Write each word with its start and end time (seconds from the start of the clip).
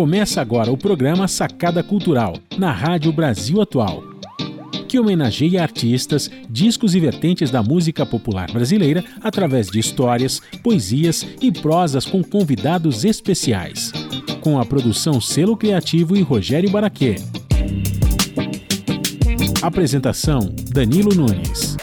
Começa 0.00 0.40
agora 0.40 0.72
o 0.72 0.78
programa 0.78 1.28
Sacada 1.28 1.82
Cultural, 1.82 2.34
na 2.56 2.72
Rádio 2.72 3.12
Brasil 3.12 3.60
Atual, 3.60 4.02
que 4.88 4.98
homenageia 4.98 5.60
artistas, 5.60 6.30
discos 6.48 6.94
e 6.94 7.00
vertentes 7.00 7.50
da 7.50 7.62
música 7.62 8.06
popular 8.06 8.50
brasileira 8.50 9.04
através 9.20 9.66
de 9.66 9.78
histórias, 9.78 10.40
poesias 10.62 11.26
e 11.42 11.52
prosas 11.52 12.06
com 12.06 12.24
convidados 12.24 13.04
especiais. 13.04 13.92
Com 14.40 14.58
a 14.58 14.64
produção 14.64 15.20
Selo 15.20 15.54
Criativo 15.54 16.16
e 16.16 16.22
Rogério 16.22 16.70
Baraquê. 16.70 17.16
Apresentação: 19.60 20.40
Danilo 20.72 21.14
Nunes. 21.14 21.76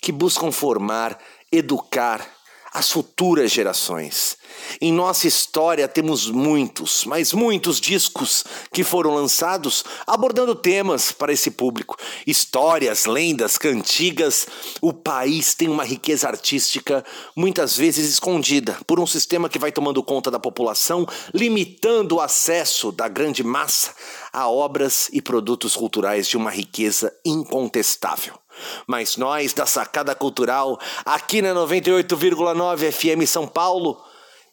que 0.00 0.12
buscam 0.12 0.50
formar, 0.50 1.19
educar 1.50 2.42
as 2.73 2.91
futuras 2.91 3.53
gerações. 3.53 4.37
Em 4.81 4.92
nossa 4.92 5.27
história 5.27 5.87
temos 5.87 6.31
muitos, 6.31 7.05
mas 7.05 7.33
muitos 7.33 7.81
discos 7.81 8.45
que 8.73 8.83
foram 8.83 9.15
lançados 9.15 9.84
abordando 10.06 10.55
temas 10.55 11.12
para 11.12 11.33
esse 11.33 11.50
público, 11.50 11.97
histórias, 12.27 13.05
lendas, 13.05 13.59
cantigas. 13.59 14.47
O 14.81 14.93
país 14.93 15.55
tem 15.55 15.69
uma 15.69 15.84
riqueza 15.84 16.28
artística 16.28 17.05
muitas 17.37 17.77
vezes 17.77 18.09
escondida 18.09 18.78
por 18.87 18.98
um 18.98 19.06
sistema 19.06 19.48
que 19.48 19.59
vai 19.59 19.70
tomando 19.70 20.03
conta 20.03 20.31
da 20.31 20.39
população, 20.39 21.06
limitando 21.34 22.17
o 22.17 22.20
acesso 22.20 22.91
da 22.91 23.09
grande 23.09 23.43
massa 23.43 23.95
a 24.33 24.48
obras 24.48 25.11
e 25.12 25.20
produtos 25.20 25.77
culturais 25.77 26.27
de 26.27 26.39
uma 26.39 26.50
riqueza 26.50 27.12
incontestável. 27.25 28.42
Mas 28.87 29.17
nós, 29.17 29.53
da 29.53 29.67
Sacada 29.67 30.15
Cultural, 30.15 30.79
aqui 31.05 31.43
na 31.43 31.55
98,9 31.55 32.93
FM 32.93 33.27
São 33.29 33.47
Paulo, 33.47 34.03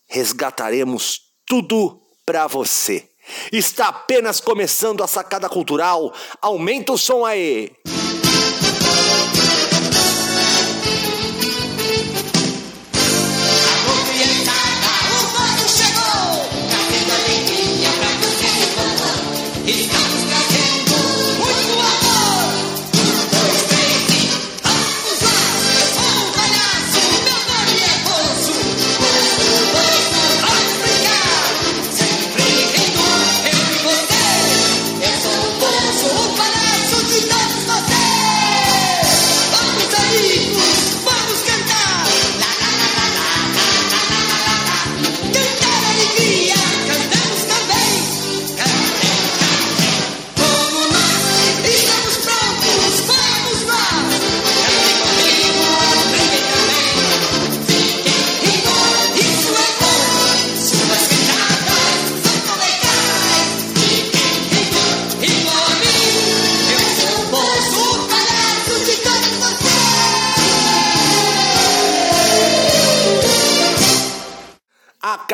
resgataremos 0.07 1.21
tudo 1.45 2.01
para 2.25 2.47
você. 2.47 3.07
Está 3.51 3.87
apenas 3.89 4.39
começando 4.39 5.03
a 5.03 5.07
sacada 5.07 5.47
cultural. 5.47 6.13
Aumenta 6.41 6.93
o 6.93 6.97
som 6.97 7.25
aí. 7.25 7.71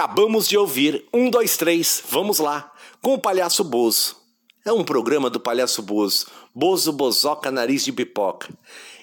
Acabamos 0.06 0.48
de 0.48 0.56
ouvir 0.56 1.04
um, 1.12 1.32
dois, 1.32 1.58
três, 1.58 2.04
vamos 2.08 2.38
lá, 2.38 2.72
com 3.02 3.16
o 3.16 3.18
Palhaço 3.18 3.64
Bozo. 3.64 4.16
É 4.64 4.72
um 4.72 4.84
programa 4.84 5.32
do 5.32 5.40
Palhaço 5.40 5.82
Bozo, 5.82 6.28
Bozo 6.54 6.94
Bozoca 6.94 7.50
Nariz 7.50 7.84
de 7.84 7.92
Pipoca. 7.92 8.48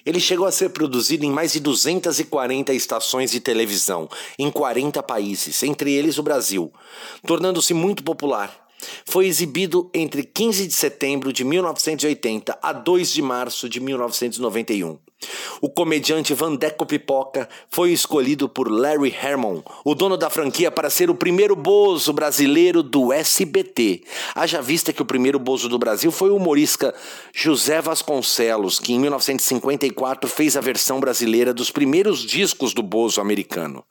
Ele 0.05 0.17
chegou 0.17 0.45
a 0.45 0.51
ser 0.51 0.69
produzido 0.69 1.25
em 1.25 1.29
mais 1.29 1.51
de 1.51 1.59
240 1.59 2.73
estações 2.73 3.31
de 3.31 3.41
televisão, 3.41 4.07
em 4.39 4.49
40 4.49 5.03
países, 5.03 5.61
entre 5.63 5.91
eles 5.91 6.17
o 6.17 6.23
Brasil, 6.23 6.71
tornando-se 7.27 7.73
muito 7.73 8.01
popular. 8.01 8.62
Foi 9.05 9.27
exibido 9.27 9.89
entre 9.93 10.23
15 10.23 10.67
de 10.67 10.73
setembro 10.73 11.31
de 11.31 11.43
1980 11.43 12.57
a 12.61 12.73
2 12.73 13.11
de 13.11 13.21
março 13.21 13.69
de 13.69 13.79
1991. 13.79 14.97
O 15.61 15.69
comediante 15.69 16.33
Vandeco 16.33 16.85
Pipoca 16.85 17.47
foi 17.69 17.91
escolhido 17.91 18.49
por 18.49 18.69
Larry 18.69 19.13
Hermon, 19.13 19.61
o 19.85 19.95
dono 19.95 20.17
da 20.17 20.29
franquia, 20.29 20.71
para 20.71 20.89
ser 20.89 21.09
o 21.09 21.15
primeiro 21.15 21.55
bozo 21.55 22.11
brasileiro 22.11 22.83
do 22.83 23.13
SBT. 23.13 24.03
Haja 24.35 24.61
vista 24.61 24.91
que 24.91 25.01
o 25.01 25.05
primeiro 25.05 25.39
bozo 25.39 25.69
do 25.69 25.79
Brasil 25.79 26.11
foi 26.11 26.29
o 26.29 26.35
humorista 26.35 26.93
José 27.33 27.81
Vasconcelos, 27.81 28.79
que 28.79 28.93
em 28.93 28.99
1954 28.99 30.29
fez 30.29 30.57
a 30.57 30.61
versão 30.61 30.99
brasileira 30.99 31.53
dos 31.53 31.71
primeiros 31.71 32.19
discos 32.19 32.73
do 32.73 32.83
bozo 32.83 33.21
americano. 33.21 33.83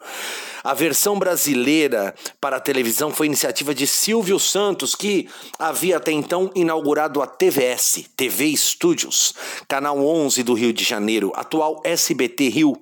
A 0.65 0.75
versão 0.75 1.19
brasileira 1.19 2.15
para 2.41 2.57
a 2.57 2.61
televisão 2.61 3.11
foi 3.11 3.27
iniciativa 3.27 3.75
de 3.75 3.87
Silvio 3.87 4.39
Santos, 4.39 4.95
que 4.95 5.29
havia 5.59 5.97
até 5.97 6.13
então 6.13 6.51
inaugurado 6.55 7.21
a 7.21 7.27
TVS, 7.27 8.05
TV 8.17 8.57
Studios, 8.57 9.35
canal 9.67 9.99
11 9.99 10.43
do 10.43 10.55
Rio 10.55 10.73
de 10.73 10.85
Janeiro, 10.85 11.33
atual 11.35 11.81
SBT 11.85 12.49
Rio. 12.49 12.81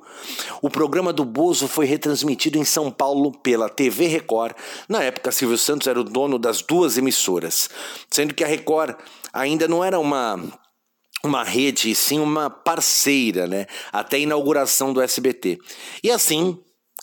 O 0.60 0.68
programa 0.68 1.12
do 1.12 1.24
Bozo 1.24 1.66
foi 1.66 1.86
retransmitido 1.86 2.58
em 2.58 2.64
São 2.64 2.91
Paulo 2.91 3.32
pela 3.32 3.68
TV 3.68 4.06
Record. 4.06 4.54
Na 4.88 5.02
época, 5.02 5.32
Silvio 5.32 5.56
Santos 5.56 5.86
era 5.86 5.98
o 5.98 6.04
dono 6.04 6.38
das 6.38 6.60
duas 6.60 6.98
emissoras, 6.98 7.70
sendo 8.10 8.34
que 8.34 8.44
a 8.44 8.47
Record 8.47 8.94
ainda 9.32 9.66
não 9.66 9.82
era 9.82 9.98
uma 9.98 10.38
uma 11.22 11.44
rede, 11.44 11.94
sim 11.94 12.18
uma 12.18 12.48
parceira, 12.48 13.47
né? 13.47 13.66
Até 13.92 14.16
a 14.16 14.21
inauguração 14.21 14.92
do 14.92 15.03
SBT. 15.03 15.59
E 16.03 16.10
assim, 16.10 16.59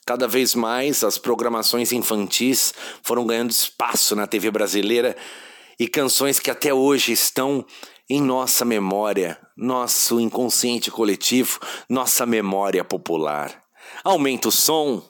Cada 0.08 0.26
vez 0.26 0.56
mais 0.56 1.04
as 1.04 1.18
programações 1.18 1.92
infantis 1.92 2.74
foram 3.04 3.28
ganhando 3.28 3.52
espaço 3.52 4.16
na 4.16 4.26
TV 4.26 4.50
brasileira 4.50 5.18
e 5.78 5.86
canções 5.86 6.40
que 6.40 6.50
até 6.50 6.74
hoje 6.74 7.12
estão 7.12 7.66
em 8.10 8.22
nossa 8.22 8.64
memória, 8.64 9.38
nosso 9.58 10.18
inconsciente 10.22 10.90
coletivo, 10.90 11.60
nossa 11.90 12.26
memória 12.26 12.86
popular. 12.86 13.62
Aumenta 14.02 14.48
o 14.48 14.52
som, 14.52 15.04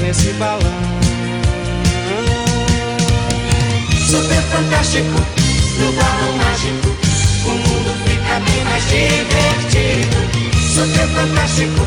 nesse 0.00 0.32
balão. 0.34 0.60
Super 4.08 4.42
fantástico, 4.42 5.20
no 5.80 5.92
balão 5.92 6.36
mágico, 6.36 6.96
o 7.44 7.50
mundo 7.50 7.92
fica 8.06 8.38
bem 8.46 8.64
mais 8.64 8.84
divertido. 8.88 10.16
Super 10.72 11.08
fantástico, 11.08 11.84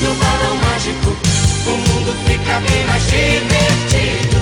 no 0.00 0.14
balão 0.14 0.56
mágico, 0.56 1.14
o 1.66 1.70
mundo 1.70 2.16
fica 2.26 2.60
bem 2.60 2.86
mais 2.86 3.02
divertido. 3.02 4.38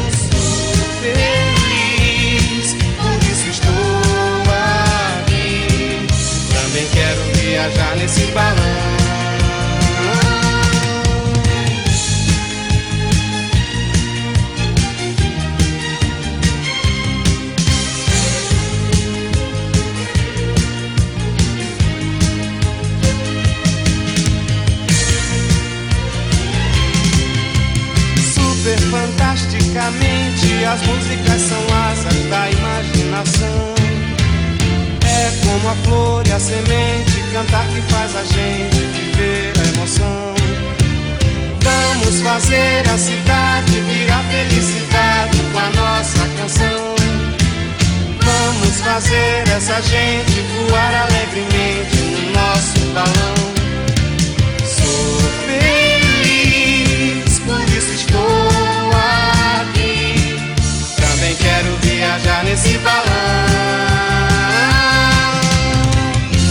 Feliz, 1.03 2.67
por 2.97 3.19
isso 3.29 3.49
estou 3.51 4.43
aqui. 5.25 6.07
Também 6.55 6.87
quero 6.93 7.21
viajar 7.35 7.97
nesse 7.97 8.27
balão. 8.27 8.96
Fantasticamente. 28.91 30.65
As 30.65 30.83
músicas 30.83 31.43
são 31.43 31.65
asas 31.91 32.25
da 32.31 32.51
imaginação. 32.51 33.75
É 35.05 35.31
como 35.45 35.69
a 35.69 35.75
flor 35.85 36.27
e 36.27 36.33
a 36.33 36.41
semente, 36.41 37.23
cantar 37.33 37.67
que 37.69 37.81
faz 37.93 38.17
a 38.17 38.25
gente 38.25 38.77
viver 38.77 39.53
a 39.59 39.65
emoção. 39.75 40.35
Vamos 41.63 42.21
fazer 42.21 42.89
a 42.89 42.99
cidade 42.99 43.81
virar 43.81 44.25
felicidade 44.31 45.39
com 45.53 45.59
a 45.59 45.71
nossa 45.71 46.29
canção. 46.39 46.95
Vamos 48.23 48.81
fazer 48.81 49.49
essa 49.57 49.81
gente 49.83 50.41
voar 50.69 50.95
alegremente 50.95 51.97
no 51.97 52.31
nosso 52.33 52.79
balão. 52.93 53.35
Sou 54.65 55.21
feliz, 55.47 57.39
por 57.41 57.69
isso 57.77 57.93
estou 57.95 58.56
quero 61.39 61.77
viajar 61.83 62.45
nesse 62.45 62.79
balão. 62.79 63.07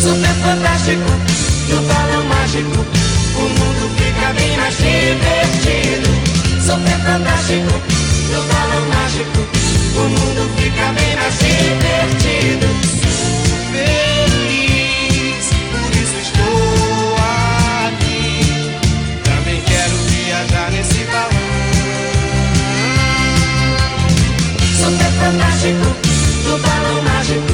Super 0.01 0.35
fantástico, 0.43 1.11
no 1.69 1.81
balão 1.81 2.23
mágico, 2.25 2.85
o 3.35 3.41
mundo 3.41 3.91
fica 3.97 4.33
bem 4.33 4.57
mais 4.57 4.77
divertido. 4.77 6.09
Super 6.61 6.99
fantástico, 7.05 7.73
no 8.31 8.41
balão 8.43 8.85
mágico, 8.89 9.39
o 9.95 10.09
mundo 10.09 10.51
fica 10.57 10.93
bem 10.93 11.15
mais 11.15 11.37
divertido. 11.39 12.94
Fantástico, 25.25 25.87
no 26.45 26.57
balão 26.59 27.01
mágico, 27.01 27.53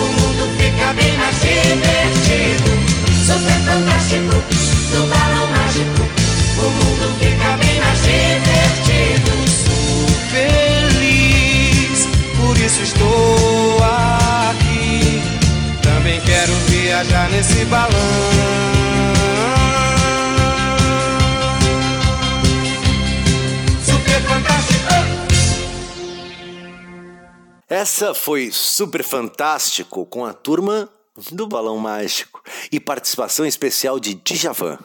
o 0.00 0.04
mundo 0.04 0.48
fica 0.56 0.92
bem 0.94 1.12
mais 1.18 1.36
divertido. 1.40 2.70
Super 3.26 3.60
fantástico, 3.66 4.34
no 4.94 5.06
balão 5.08 5.46
mágico, 5.48 6.02
o 6.56 6.70
mundo 6.70 7.14
fica 7.20 7.56
bem 7.58 7.80
mais 7.80 8.00
divertido. 8.00 9.30
Sou 9.66 10.08
feliz, 10.30 12.08
por 12.38 12.56
isso 12.56 12.82
estou 12.82 13.78
aqui. 14.48 15.22
Também 15.82 16.20
quero 16.22 16.54
viajar 16.68 17.28
nesse 17.28 17.64
balão. 17.66 17.92
Essa 27.72 28.12
foi 28.12 28.50
super 28.52 29.02
fantástico 29.02 30.04
com 30.04 30.26
a 30.26 30.34
turma 30.34 30.90
do 31.30 31.46
Balão 31.46 31.78
Mágico 31.78 32.42
e 32.70 32.78
participação 32.78 33.46
especial 33.46 33.98
de 33.98 34.12
Djavan. 34.12 34.78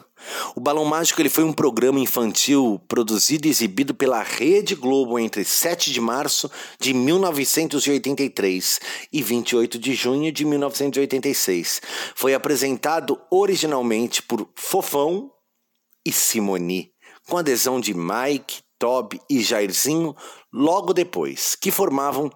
O 0.56 0.60
Balão 0.60 0.86
Mágico 0.86 1.20
ele 1.20 1.28
foi 1.28 1.44
um 1.44 1.52
programa 1.52 2.00
infantil 2.00 2.80
produzido 2.88 3.46
e 3.46 3.50
exibido 3.50 3.94
pela 3.94 4.22
Rede 4.22 4.74
Globo 4.74 5.18
entre 5.18 5.44
7 5.44 5.92
de 5.92 6.00
março 6.00 6.50
de 6.80 6.94
1983 6.94 8.80
e 9.12 9.22
28 9.22 9.78
de 9.78 9.92
junho 9.92 10.32
de 10.32 10.46
1986. 10.46 11.82
Foi 12.14 12.32
apresentado 12.32 13.20
originalmente 13.30 14.22
por 14.22 14.48
Fofão 14.56 15.30
e 16.06 16.10
Simoni, 16.10 16.90
com 17.28 17.36
adesão 17.36 17.82
de 17.82 17.92
Mike, 17.92 18.62
Toby 18.78 19.20
e 19.28 19.42
Jairzinho 19.42 20.16
logo 20.50 20.94
depois, 20.94 21.54
que 21.54 21.70
formavam 21.70 22.30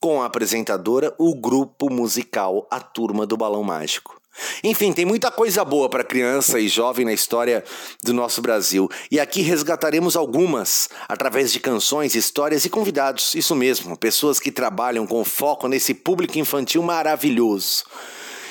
com 0.00 0.22
a 0.22 0.26
apresentadora, 0.26 1.14
o 1.18 1.34
grupo 1.34 1.92
musical 1.92 2.66
A 2.70 2.80
Turma 2.80 3.26
do 3.26 3.36
Balão 3.36 3.62
Mágico. 3.62 4.20
Enfim, 4.64 4.92
tem 4.92 5.04
muita 5.04 5.30
coisa 5.30 5.64
boa 5.64 5.88
para 5.88 6.04
criança 6.04 6.58
e 6.58 6.68
jovem 6.68 7.04
na 7.04 7.12
história 7.12 7.62
do 8.02 8.14
nosso 8.14 8.40
Brasil. 8.40 8.88
E 9.10 9.20
aqui 9.20 9.42
resgataremos 9.42 10.16
algumas 10.16 10.88
através 11.08 11.52
de 11.52 11.60
canções, 11.60 12.14
histórias 12.14 12.64
e 12.64 12.70
convidados. 12.70 13.34
Isso 13.34 13.54
mesmo, 13.54 13.96
pessoas 13.96 14.40
que 14.40 14.50
trabalham 14.50 15.06
com 15.06 15.24
foco 15.24 15.68
nesse 15.68 15.92
público 15.92 16.38
infantil 16.38 16.82
maravilhoso. 16.82 17.84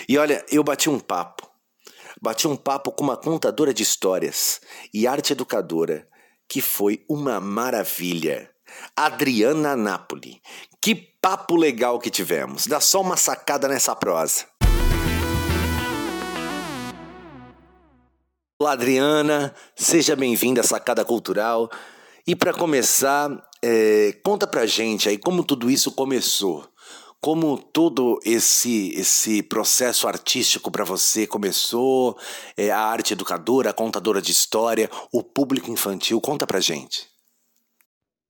E 0.07 0.17
olha, 0.17 0.45
eu 0.51 0.63
bati 0.63 0.89
um 0.89 0.99
papo. 0.99 1.49
Bati 2.21 2.47
um 2.47 2.55
papo 2.55 2.91
com 2.91 3.03
uma 3.03 3.17
contadora 3.17 3.73
de 3.73 3.81
histórias 3.81 4.59
e 4.93 5.07
arte 5.07 5.33
educadora, 5.33 6.07
que 6.47 6.61
foi 6.61 7.03
uma 7.09 7.39
maravilha. 7.39 8.49
Adriana 8.95 9.75
Napoli. 9.75 10.41
Que 10.81 11.08
papo 11.21 11.55
legal 11.55 11.99
que 11.99 12.09
tivemos. 12.09 12.65
Dá 12.65 12.79
só 12.79 13.01
uma 13.01 13.17
sacada 13.17 13.67
nessa 13.67 13.95
prosa. 13.95 14.45
Olá, 18.61 18.73
Adriana. 18.73 19.53
Seja 19.75 20.15
bem-vinda 20.15 20.61
à 20.61 20.63
Sacada 20.63 21.05
Cultural. 21.05 21.69
E 22.27 22.35
para 22.35 22.53
começar, 22.53 23.29
é, 23.61 24.13
conta 24.23 24.45
pra 24.45 24.65
gente 24.65 25.07
aí 25.07 25.17
como 25.17 25.43
tudo 25.43 25.69
isso 25.69 25.91
começou. 25.91 26.67
Como 27.21 27.57
todo 27.57 28.17
esse 28.23 28.93
esse 28.95 29.43
processo 29.43 30.07
artístico 30.07 30.71
para 30.71 30.85
você 30.85 31.27
começou, 31.27 32.17
é, 32.55 32.71
a 32.71 32.79
arte 32.79 33.11
educadora, 33.11 33.71
a 33.71 33.73
contadora 33.73 34.21
de 34.21 34.31
história, 34.31 34.89
o 35.11 35.21
público 35.21 35.69
infantil, 35.69 36.21
conta 36.21 36.47
pra 36.47 36.61
gente. 36.61 37.09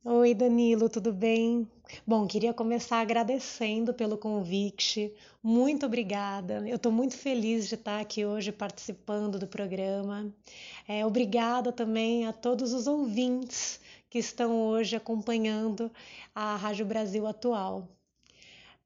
Oi, 0.04 0.34
Danilo, 0.34 0.90
tudo 0.90 1.14
bem? 1.14 1.68
Bom, 2.06 2.28
queria 2.28 2.54
começar 2.54 3.00
agradecendo 3.00 3.94
pelo 3.94 4.18
convite. 4.18 5.12
Muito 5.42 5.86
obrigada. 5.86 6.68
Eu 6.68 6.76
estou 6.76 6.92
muito 6.92 7.18
feliz 7.18 7.68
de 7.68 7.76
estar 7.76 8.00
aqui 8.00 8.26
hoje 8.26 8.52
participando 8.52 9.40
do 9.40 9.48
programa. 9.48 10.32
É, 10.88 11.06
obrigada 11.06 11.72
também 11.72 12.28
a 12.28 12.34
todos 12.34 12.74
os 12.74 12.86
ouvintes 12.86 13.80
que 14.10 14.20
estão 14.20 14.56
hoje 14.56 14.96
acompanhando 14.96 15.92
a 16.34 16.56
Rádio 16.56 16.86
Brasil 16.86 17.26
Atual. 17.26 17.88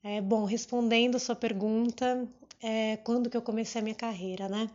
É, 0.01 0.21
bom, 0.21 0.43
respondendo 0.45 1.19
sua 1.19 1.35
pergunta, 1.35 2.27
é, 2.63 2.97
quando 3.03 3.29
que 3.29 3.35
eu 3.35 3.41
comecei 3.41 3.81
a 3.81 3.83
minha 3.83 3.93
carreira, 3.93 4.47
né? 4.47 4.69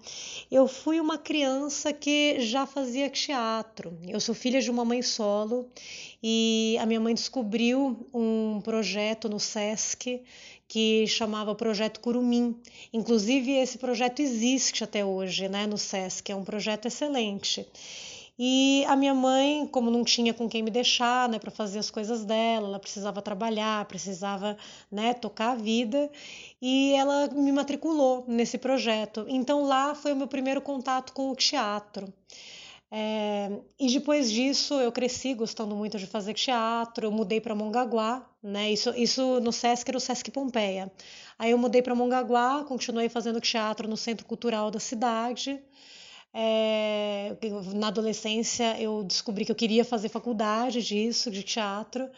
Eu 0.51 0.69
fui 0.69 1.01
uma 1.01 1.17
criança 1.17 1.91
que 1.91 2.39
já 2.41 2.67
fazia 2.67 3.09
teatro. 3.09 3.99
Eu 4.07 4.21
sou 4.21 4.35
filha 4.35 4.61
de 4.61 4.71
uma 4.71 4.85
mãe 4.85 5.01
solo 5.01 5.67
e 6.23 6.77
a 6.79 6.85
minha 6.85 7.01
mãe 7.01 7.15
descobriu 7.15 8.07
um 8.13 8.61
projeto 8.63 9.27
no 9.27 9.41
SESC 9.41 10.23
que 10.69 11.07
chamava 11.07 11.55
Projeto 11.55 12.01
Curumim. 12.01 12.55
Inclusive 12.93 13.53
esse 13.53 13.79
projeto 13.79 14.21
existe 14.21 14.85
até 14.85 15.03
hoje, 15.03 15.49
né, 15.49 15.67
no 15.67 15.79
SESC, 15.79 16.31
é 16.31 16.37
um 16.37 16.45
projeto 16.45 16.87
excelente. 16.87 17.67
E 18.39 18.85
a 18.87 18.95
minha 18.95 19.15
mãe, 19.15 19.67
como 19.67 19.91
não 19.91 20.05
tinha 20.05 20.33
com 20.33 20.49
quem 20.49 20.63
me 20.63 20.71
deixar, 20.71 21.29
né, 21.29 21.39
para 21.39 21.51
fazer 21.51 21.81
as 21.81 21.91
coisas 21.91 22.25
dela, 22.25 22.69
ela 22.69 22.79
precisava 22.79 23.21
trabalhar, 23.21 23.85
precisava, 23.87 24.57
né, 24.91 25.13
tocar 25.13 25.53
a 25.53 25.55
vida, 25.57 26.09
e 26.63 26.93
ela 26.95 27.29
me 27.29 27.51
matriculou 27.51 28.25
nesse 28.29 28.57
projeto. 28.57 29.25
Então 29.29 29.65
lá 29.65 29.95
foi 29.95 30.13
o 30.13 30.17
meu 30.17 30.29
primeiro 30.29 30.61
contato 30.61 31.13
com 31.13 31.31
o 31.31 31.37
teatro. 31.37 32.13
É, 32.91 33.51
e 33.79 33.93
depois 33.93 34.31
disso 34.31 34.75
eu 34.75 34.91
cresci 34.91 35.35
gostando 35.35 35.75
muito 35.77 35.99
de 35.99 36.07
fazer 36.07 36.33
teatro, 36.33 37.07
eu 37.07 37.13
mudei 37.13 37.39
para 37.41 37.55
Mongaguá, 37.55 38.27
né? 38.43 38.73
Isso, 38.73 38.91
isso 38.97 39.41
no 39.41 39.53
Sesc 39.53 39.91
era 39.91 39.99
o 39.99 40.01
Sesc 40.01 40.31
Pompeia. 40.31 40.91
Aí 41.39 41.51
eu 41.51 41.59
mudei 41.59 41.83
para 41.83 41.95
Mongaguá, 41.95 42.65
continuei 42.65 43.09
fazendo 43.09 43.41
teatro 43.41 43.87
no 43.89 43.97
Centro 43.97 44.25
Cultural 44.27 44.71
da 44.71 44.81
cidade. 44.81 45.61
É, 46.35 47.37
na 47.75 47.89
adolescência 47.89 48.81
eu 48.81 49.03
descobri 49.05 49.45
que 49.45 49.53
eu 49.53 49.57
queria 49.57 49.85
fazer 49.85 50.09
faculdade 50.09 50.83
disso, 50.83 51.31
de 51.31 51.43
teatro. 51.43 52.09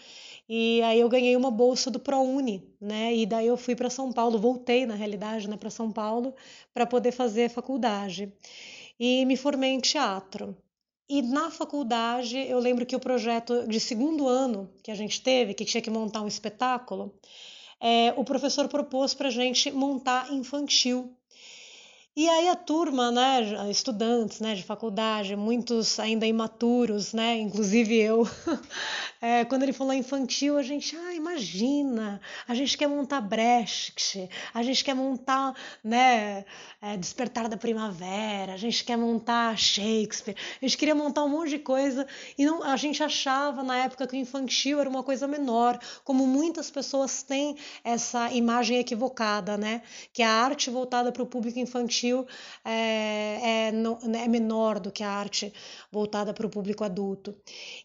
E 0.48 0.82
aí 0.82 0.98
eu 0.98 1.08
ganhei 1.08 1.36
uma 1.36 1.50
bolsa 1.50 1.90
do 1.90 2.00
ProUni, 2.00 2.62
né? 2.80 3.14
E 3.14 3.24
daí 3.24 3.46
eu 3.46 3.56
fui 3.56 3.76
para 3.76 3.88
São 3.88 4.12
Paulo, 4.12 4.38
voltei 4.38 4.84
na 4.84 4.94
realidade, 4.94 5.48
né, 5.48 5.56
para 5.56 5.70
São 5.70 5.92
Paulo 5.92 6.34
para 6.74 6.86
poder 6.86 7.12
fazer 7.12 7.48
faculdade. 7.50 8.32
E 8.98 9.24
me 9.26 9.36
formei 9.36 9.70
em 9.70 9.80
teatro. 9.80 10.56
E 11.08 11.22
na 11.22 11.50
faculdade, 11.50 12.36
eu 12.36 12.58
lembro 12.58 12.86
que 12.86 12.94
o 12.94 13.00
projeto 13.00 13.66
de 13.66 13.80
segundo 13.80 14.28
ano 14.28 14.70
que 14.82 14.90
a 14.90 14.94
gente 14.94 15.20
teve, 15.22 15.54
que 15.54 15.64
tinha 15.64 15.80
que 15.82 15.90
montar 15.90 16.22
um 16.22 16.28
espetáculo, 16.28 17.12
é, 17.80 18.12
o 18.16 18.24
professor 18.24 18.68
propôs 18.68 19.14
para 19.14 19.28
a 19.28 19.30
gente 19.30 19.72
montar 19.72 20.32
infantil. 20.32 21.16
E 22.16 22.28
aí 22.28 22.48
a 22.48 22.56
turma, 22.56 23.12
né, 23.12 23.70
estudantes, 23.70 24.40
né, 24.40 24.56
de 24.56 24.64
faculdade, 24.64 25.36
muitos 25.36 25.98
ainda 26.00 26.26
imaturos, 26.26 27.12
né, 27.12 27.38
inclusive 27.38 27.96
eu, 27.96 28.28
é, 29.22 29.44
quando 29.46 29.62
ele 29.62 29.72
falou 29.72 29.94
infantil, 29.94 30.58
a 30.58 30.62
gente, 30.62 30.96
ah, 30.96 31.14
imagina, 31.14 32.20
a 32.48 32.54
gente 32.54 32.76
quer 32.76 32.88
montar 32.88 33.20
Brecht, 33.20 34.28
a 34.52 34.60
gente 34.60 34.82
quer 34.82 34.92
montar, 34.92 35.54
né, 35.84 36.44
é, 36.82 36.96
Despertar 36.96 37.48
da 37.48 37.56
Primavera, 37.56 38.54
a 38.54 38.56
gente 38.56 38.84
quer 38.84 38.98
montar 38.98 39.56
Shakespeare, 39.56 40.36
a 40.60 40.66
gente 40.66 40.76
queria 40.76 40.96
montar 40.96 41.22
um 41.22 41.28
monte 41.28 41.50
de 41.50 41.58
coisa 41.60 42.08
e 42.36 42.44
não, 42.44 42.64
a 42.64 42.76
gente 42.76 43.04
achava 43.04 43.62
na 43.62 43.84
época 43.84 44.04
que 44.08 44.16
o 44.16 44.18
infantil 44.18 44.80
era 44.80 44.90
uma 44.90 45.04
coisa 45.04 45.28
menor, 45.28 45.78
como 46.02 46.26
muitas 46.26 46.72
pessoas 46.72 47.22
têm 47.22 47.56
essa 47.84 48.32
imagem 48.32 48.78
equivocada, 48.78 49.56
né, 49.56 49.82
que 50.12 50.24
a 50.24 50.30
arte 50.30 50.70
voltada 50.70 51.12
para 51.12 51.22
o 51.22 51.26
público 51.26 51.58
infantil 51.60 51.99
é, 52.64 53.68
é, 53.68 53.72
não, 53.72 53.98
é 54.14 54.26
menor 54.28 54.78
do 54.80 54.90
que 54.90 55.02
a 55.02 55.10
arte 55.10 55.52
voltada 55.90 56.32
para 56.32 56.46
o 56.46 56.50
público 56.50 56.84
adulto. 56.84 57.34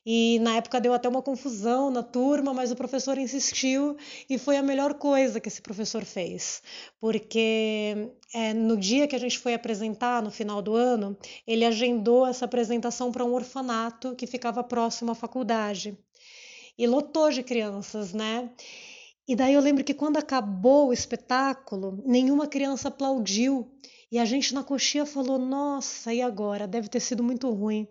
E 0.05 0.39
na 0.39 0.55
época 0.55 0.79
deu 0.81 0.93
até 0.93 1.07
uma 1.10 1.22
confusão 1.22 1.89
na 1.89 2.03
turma, 2.03 2.53
mas 2.53 2.72
o 2.72 2.75
professor 2.75 3.17
insistiu 3.17 3.98
e 4.29 4.38
foi 4.38 4.57
a 4.57 4.63
melhor 4.63 4.95
coisa 4.95 5.39
que 5.39 5.50
esse 5.50 5.62
professor 5.62 6.03
fez, 6.03 6.62
porque 7.00 8.12
é, 8.34 8.53
no 8.53 8.77
dia 8.77 9.07
que 9.07 9.15
a 9.15 9.19
gente 9.19 9.39
foi 9.39 9.53
apresentar, 9.53 10.22
no 10.22 10.31
final 10.31 10.62
do 10.62 10.75
ano, 10.75 11.17
ele 11.48 11.65
agendou 11.65 12.25
essa 12.25 12.45
apresentação 12.45 13.12
para 13.12 13.25
um 13.25 13.34
orfanato 13.34 14.15
que 14.15 14.27
ficava 14.27 14.63
próximo 14.63 15.12
à 15.12 15.15
faculdade 15.15 15.98
e 16.77 16.86
lotou 16.86 17.31
de 17.31 17.43
crianças, 17.43 18.13
né? 18.13 18.50
E 19.27 19.36
daí 19.36 19.53
eu 19.53 19.62
lembro 19.62 19.84
que 19.84 19.93
quando 19.93 20.17
acabou 20.17 20.89
o 20.89 20.93
espetáculo, 20.93 22.01
nenhuma 22.05 22.48
criança 22.48 22.89
aplaudiu. 22.89 23.72
E 24.12 24.19
a 24.19 24.25
gente 24.25 24.53
na 24.53 24.63
coxinha 24.63 25.05
falou: 25.05 25.38
Nossa, 25.38 26.13
e 26.13 26.21
agora? 26.21 26.67
Deve 26.67 26.88
ter 26.88 27.00
sido 27.00 27.24
muito 27.24 27.50
ruim. 27.51 27.88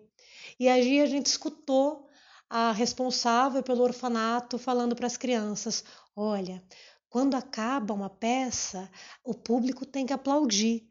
E 0.59 0.67
aí 0.67 1.01
a 1.01 1.05
gente 1.05 1.25
escutou 1.27 2.07
a 2.49 2.71
responsável 2.71 3.61
pelo 3.63 3.83
orfanato 3.83 4.57
falando 4.57 4.95
para 4.95 5.07
as 5.07 5.17
crianças: 5.17 5.83
olha, 6.15 6.63
quando 7.09 7.35
acaba 7.35 7.93
uma 7.93 8.09
peça, 8.09 8.89
o 9.23 9.33
público 9.33 9.85
tem 9.85 10.05
que 10.05 10.13
aplaudir. 10.13 10.87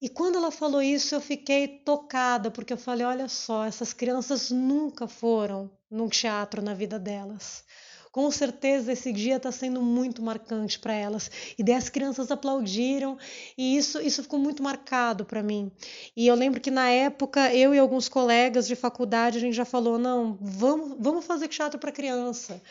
E 0.00 0.08
quando 0.08 0.36
ela 0.36 0.50
falou 0.50 0.82
isso, 0.82 1.14
eu 1.14 1.20
fiquei 1.20 1.68
tocada, 1.68 2.50
porque 2.50 2.72
eu 2.72 2.78
falei: 2.78 3.06
olha 3.06 3.28
só, 3.28 3.64
essas 3.64 3.92
crianças 3.92 4.50
nunca 4.50 5.06
foram 5.06 5.70
num 5.90 6.08
teatro 6.08 6.60
na 6.62 6.74
vida 6.74 6.98
delas. 6.98 7.64
Com 8.12 8.30
certeza 8.30 8.92
esse 8.92 9.10
dia 9.10 9.36
está 9.36 9.50
sendo 9.50 9.80
muito 9.80 10.22
marcante 10.22 10.78
para 10.78 10.92
elas. 10.92 11.30
E 11.58 11.64
daí 11.64 11.74
as 11.74 11.88
crianças 11.88 12.30
aplaudiram 12.30 13.16
e 13.56 13.76
isso, 13.76 14.00
isso 14.02 14.22
ficou 14.22 14.38
muito 14.38 14.62
marcado 14.62 15.24
para 15.24 15.42
mim. 15.42 15.72
E 16.14 16.26
eu 16.26 16.34
lembro 16.34 16.60
que 16.60 16.70
na 16.70 16.90
época 16.90 17.52
eu 17.54 17.74
e 17.74 17.78
alguns 17.78 18.10
colegas 18.10 18.68
de 18.68 18.76
faculdade 18.76 19.38
a 19.38 19.40
gente 19.40 19.54
já 19.54 19.64
falou 19.64 19.98
não, 19.98 20.36
vamos, 20.40 20.96
vamos 21.00 21.24
fazer 21.24 21.48
teatro 21.48 21.80
para 21.80 21.90
criança. 21.90 22.62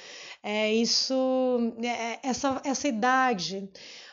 É 0.43 0.71
isso, 0.71 1.13
é, 1.83 2.19
essa 2.21 2.61
essa 2.63 2.87
idade 2.87 3.67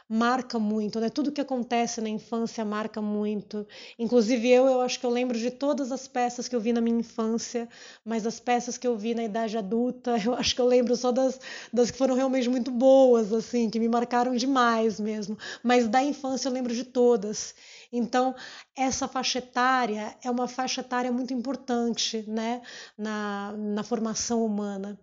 marca 0.08 0.58
muito, 0.58 0.98
né? 0.98 1.10
Tudo 1.10 1.30
que 1.30 1.40
acontece 1.40 2.00
na 2.00 2.08
infância 2.08 2.64
marca 2.64 3.00
muito. 3.02 3.66
Inclusive 3.98 4.48
eu, 4.48 4.66
eu 4.66 4.80
acho 4.80 4.98
que 4.98 5.04
eu 5.04 5.10
lembro 5.10 5.38
de 5.38 5.50
todas 5.50 5.92
as 5.92 6.08
peças 6.08 6.48
que 6.48 6.56
eu 6.56 6.60
vi 6.60 6.72
na 6.72 6.80
minha 6.80 6.98
infância, 6.98 7.68
mas 8.04 8.26
as 8.26 8.40
peças 8.40 8.78
que 8.78 8.86
eu 8.86 8.96
vi 8.96 9.14
na 9.14 9.24
idade 9.24 9.58
adulta, 9.58 10.16
eu 10.24 10.34
acho 10.34 10.54
que 10.54 10.60
eu 10.60 10.66
lembro 10.66 10.96
só 10.96 11.12
das, 11.12 11.38
das 11.72 11.90
que 11.90 11.98
foram 11.98 12.14
realmente 12.14 12.48
muito 12.48 12.70
boas, 12.70 13.32
assim, 13.32 13.68
que 13.68 13.78
me 13.78 13.88
marcaram 13.88 14.34
demais 14.34 14.98
mesmo. 14.98 15.36
Mas 15.62 15.86
da 15.86 16.02
infância 16.02 16.48
eu 16.48 16.52
lembro 16.52 16.74
de 16.74 16.84
todas. 16.84 17.54
Então, 17.92 18.34
essa 18.76 19.06
faixa 19.08 19.38
etária 19.38 20.16
é 20.22 20.30
uma 20.30 20.48
faixa 20.48 20.80
etária 20.80 21.12
muito 21.12 21.34
importante 21.34 22.24
né, 22.26 22.62
na, 22.96 23.54
na 23.56 23.82
formação 23.82 24.44
humana. 24.44 24.98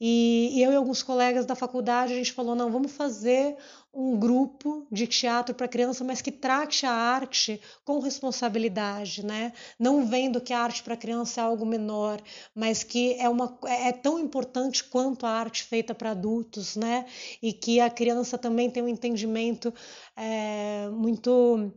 E, 0.00 0.62
eu 0.62 0.72
e 0.72 0.76
alguns 0.76 1.02
colegas 1.02 1.44
da 1.44 1.54
faculdade, 1.54 2.14
a 2.14 2.16
gente 2.16 2.32
falou: 2.32 2.54
não, 2.54 2.70
vamos 2.70 2.92
fazer 2.92 3.56
um 3.92 4.16
grupo 4.18 4.86
de 4.90 5.06
teatro 5.06 5.54
para 5.54 5.66
criança, 5.68 6.04
mas 6.04 6.22
que 6.22 6.30
trate 6.30 6.86
a 6.86 6.92
arte 6.92 7.60
com 7.84 7.98
responsabilidade, 7.98 9.26
né? 9.26 9.52
Não 9.78 10.06
vendo 10.06 10.40
que 10.40 10.52
a 10.52 10.60
arte 10.60 10.82
para 10.82 10.96
criança 10.96 11.40
é 11.40 11.44
algo 11.44 11.66
menor, 11.66 12.22
mas 12.54 12.84
que 12.84 13.14
é, 13.14 13.28
uma, 13.28 13.58
é 13.66 13.92
tão 13.92 14.18
importante 14.18 14.84
quanto 14.84 15.26
a 15.26 15.30
arte 15.30 15.64
feita 15.64 15.94
para 15.94 16.12
adultos, 16.12 16.76
né? 16.76 17.04
E 17.42 17.52
que 17.52 17.80
a 17.80 17.90
criança 17.90 18.38
também 18.38 18.70
tem 18.70 18.82
um 18.82 18.88
entendimento 18.88 19.74
é, 20.16 20.88
muito 20.92 21.72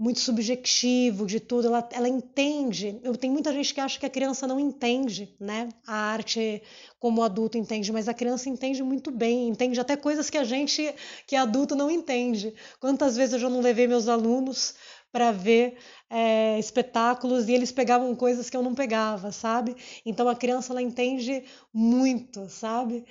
muito 0.00 0.18
subjetivo 0.18 1.26
de 1.26 1.38
tudo, 1.38 1.66
ela, 1.66 1.86
ela 1.92 2.08
entende. 2.08 2.98
Eu 3.02 3.14
tenho 3.14 3.34
muita 3.34 3.52
gente 3.52 3.74
que 3.74 3.80
acha 3.82 4.00
que 4.00 4.06
a 4.06 4.10
criança 4.10 4.46
não 4.46 4.58
entende, 4.58 5.36
né? 5.38 5.68
A 5.86 5.94
arte 5.94 6.62
como 6.98 7.20
o 7.20 7.24
adulto 7.24 7.58
entende, 7.58 7.92
mas 7.92 8.08
a 8.08 8.14
criança 8.14 8.48
entende 8.48 8.82
muito 8.82 9.10
bem, 9.10 9.48
entende 9.48 9.78
até 9.78 9.96
coisas 9.96 10.30
que 10.30 10.38
a 10.38 10.44
gente 10.44 10.94
que 11.26 11.36
é 11.36 11.38
adulto 11.38 11.76
não 11.76 11.90
entende. 11.90 12.54
Quantas 12.80 13.14
vezes 13.14 13.34
eu 13.34 13.40
já 13.40 13.50
não 13.50 13.60
levei 13.60 13.86
meus 13.86 14.08
alunos 14.08 14.74
para 15.12 15.32
ver 15.32 15.76
é, 16.08 16.58
espetáculos 16.58 17.46
e 17.46 17.52
eles 17.52 17.70
pegavam 17.70 18.14
coisas 18.16 18.48
que 18.48 18.56
eu 18.56 18.62
não 18.62 18.74
pegava, 18.74 19.30
sabe? 19.30 19.76
Então 20.06 20.30
a 20.30 20.34
criança 20.34 20.72
ela 20.72 20.80
entende 20.80 21.44
muito, 21.74 22.48
sabe? 22.48 23.04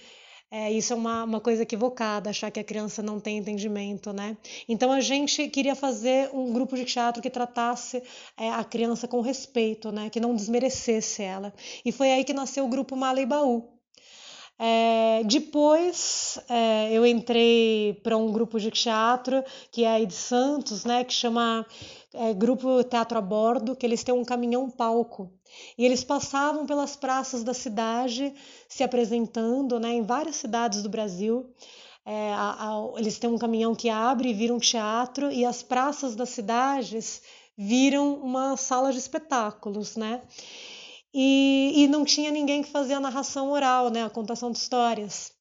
É, 0.51 0.71
isso 0.71 0.93
é 0.93 0.95
uma, 0.95 1.23
uma 1.25 1.39
coisa 1.39 1.61
equivocada, 1.61 2.31
achar 2.31 2.49
que 2.49 2.59
a 2.59 2.63
criança 2.63 3.03
não 3.03 3.19
tem 3.19 3.37
entendimento, 3.37 4.11
né? 4.11 4.35
Então 4.67 4.91
a 4.91 4.99
gente 4.99 5.47
queria 5.47 5.75
fazer 5.75 6.29
um 6.33 6.51
grupo 6.51 6.75
de 6.75 6.85
teatro 6.85 7.21
que 7.21 7.29
tratasse 7.29 8.01
é, 8.35 8.49
a 8.49 8.63
criança 8.63 9.07
com 9.07 9.21
respeito, 9.21 9.91
né? 9.91 10.09
Que 10.09 10.19
não 10.19 10.35
desmerecesse 10.35 11.21
ela. 11.21 11.53
E 11.85 11.91
foi 11.91 12.11
aí 12.11 12.23
que 12.23 12.33
nasceu 12.33 12.65
o 12.65 12.67
grupo 12.67 12.95
Mala 12.95 13.21
e 13.21 13.27
Baú. 13.27 13.79
É, 14.57 15.23
depois 15.23 16.39
é, 16.49 16.91
eu 16.91 17.05
entrei 17.05 17.93
para 18.03 18.17
um 18.17 18.31
grupo 18.31 18.59
de 18.59 18.69
teatro 18.71 19.41
que 19.71 19.85
é 19.85 19.87
aí 19.87 20.05
de 20.05 20.15
Santos, 20.15 20.83
né? 20.83 21.03
Que 21.03 21.13
chama 21.13 21.63
é, 22.11 22.33
Grupo 22.33 22.83
Teatro 22.83 23.19
a 23.19 23.21
Bordo, 23.21 23.75
que 23.75 23.85
eles 23.85 24.03
têm 24.03 24.15
um 24.15 24.25
caminhão 24.25 24.69
palco. 24.69 25.31
E 25.77 25.85
eles 25.85 26.03
passavam 26.03 26.65
pelas 26.65 26.95
praças 26.95 27.43
da 27.43 27.53
cidade 27.53 28.33
se 28.67 28.83
apresentando 28.83 29.79
né, 29.79 29.93
em 29.93 30.03
várias 30.03 30.35
cidades 30.35 30.81
do 30.83 30.89
Brasil. 30.89 31.49
É, 32.05 32.33
a, 32.33 32.69
a, 32.69 32.99
eles 32.99 33.19
têm 33.19 33.29
um 33.29 33.37
caminhão 33.37 33.75
que 33.75 33.89
abre 33.89 34.29
e 34.29 34.33
vira 34.33 34.53
um 34.53 34.59
teatro, 34.59 35.31
e 35.31 35.45
as 35.45 35.61
praças 35.61 36.15
das 36.15 36.29
cidades 36.29 37.21
viram 37.57 38.15
uma 38.15 38.55
sala 38.57 38.91
de 38.91 38.97
espetáculos, 38.97 39.95
né? 39.95 40.21
E, 41.13 41.73
e 41.75 41.87
não 41.87 42.05
tinha 42.05 42.31
ninguém 42.31 42.61
que 42.61 42.69
fazia 42.69 42.97
a 42.97 42.99
narração 42.99 43.51
oral, 43.51 43.89
né, 43.89 44.05
a 44.05 44.09
contação 44.09 44.51
de 44.51 44.57
histórias. 44.57 45.33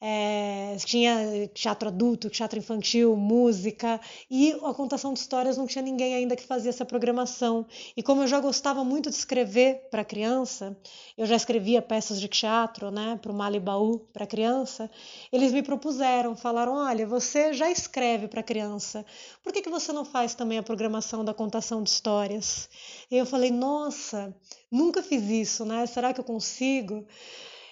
É, 0.00 0.76
tinha 0.84 1.48
teatro 1.52 1.88
adulto, 1.88 2.30
teatro 2.30 2.58
infantil, 2.58 3.16
música 3.16 4.00
e 4.30 4.52
a 4.62 4.72
contação 4.72 5.12
de 5.12 5.18
histórias 5.18 5.56
não 5.56 5.66
tinha 5.66 5.82
ninguém 5.82 6.14
ainda 6.14 6.36
que 6.36 6.44
fazia 6.44 6.70
essa 6.70 6.84
programação. 6.84 7.66
E 7.96 8.02
como 8.02 8.22
eu 8.22 8.28
já 8.28 8.38
gostava 8.38 8.84
muito 8.84 9.10
de 9.10 9.16
escrever 9.16 9.88
para 9.90 10.04
criança, 10.04 10.76
eu 11.16 11.26
já 11.26 11.34
escrevia 11.34 11.82
peças 11.82 12.20
de 12.20 12.28
teatro, 12.28 12.90
né, 12.92 13.18
para 13.20 13.32
o 13.32 13.34
Malibaú 13.34 13.98
para 14.12 14.26
criança, 14.26 14.88
eles 15.32 15.52
me 15.52 15.62
propuseram, 15.62 16.36
falaram: 16.36 16.74
olha, 16.74 17.06
você 17.06 17.52
já 17.52 17.70
escreve 17.70 18.28
para 18.28 18.42
criança, 18.42 19.04
por 19.42 19.52
que, 19.52 19.62
que 19.62 19.70
você 19.70 19.92
não 19.92 20.04
faz 20.04 20.34
também 20.34 20.58
a 20.58 20.62
programação 20.62 21.24
da 21.24 21.34
contação 21.34 21.82
de 21.82 21.90
histórias? 21.90 22.68
E 23.10 23.16
eu 23.16 23.26
falei: 23.26 23.50
nossa, 23.50 24.34
nunca 24.70 25.02
fiz 25.02 25.24
isso, 25.24 25.64
né? 25.64 25.86
Será 25.86 26.12
que 26.12 26.20
eu 26.20 26.24
consigo? 26.24 27.06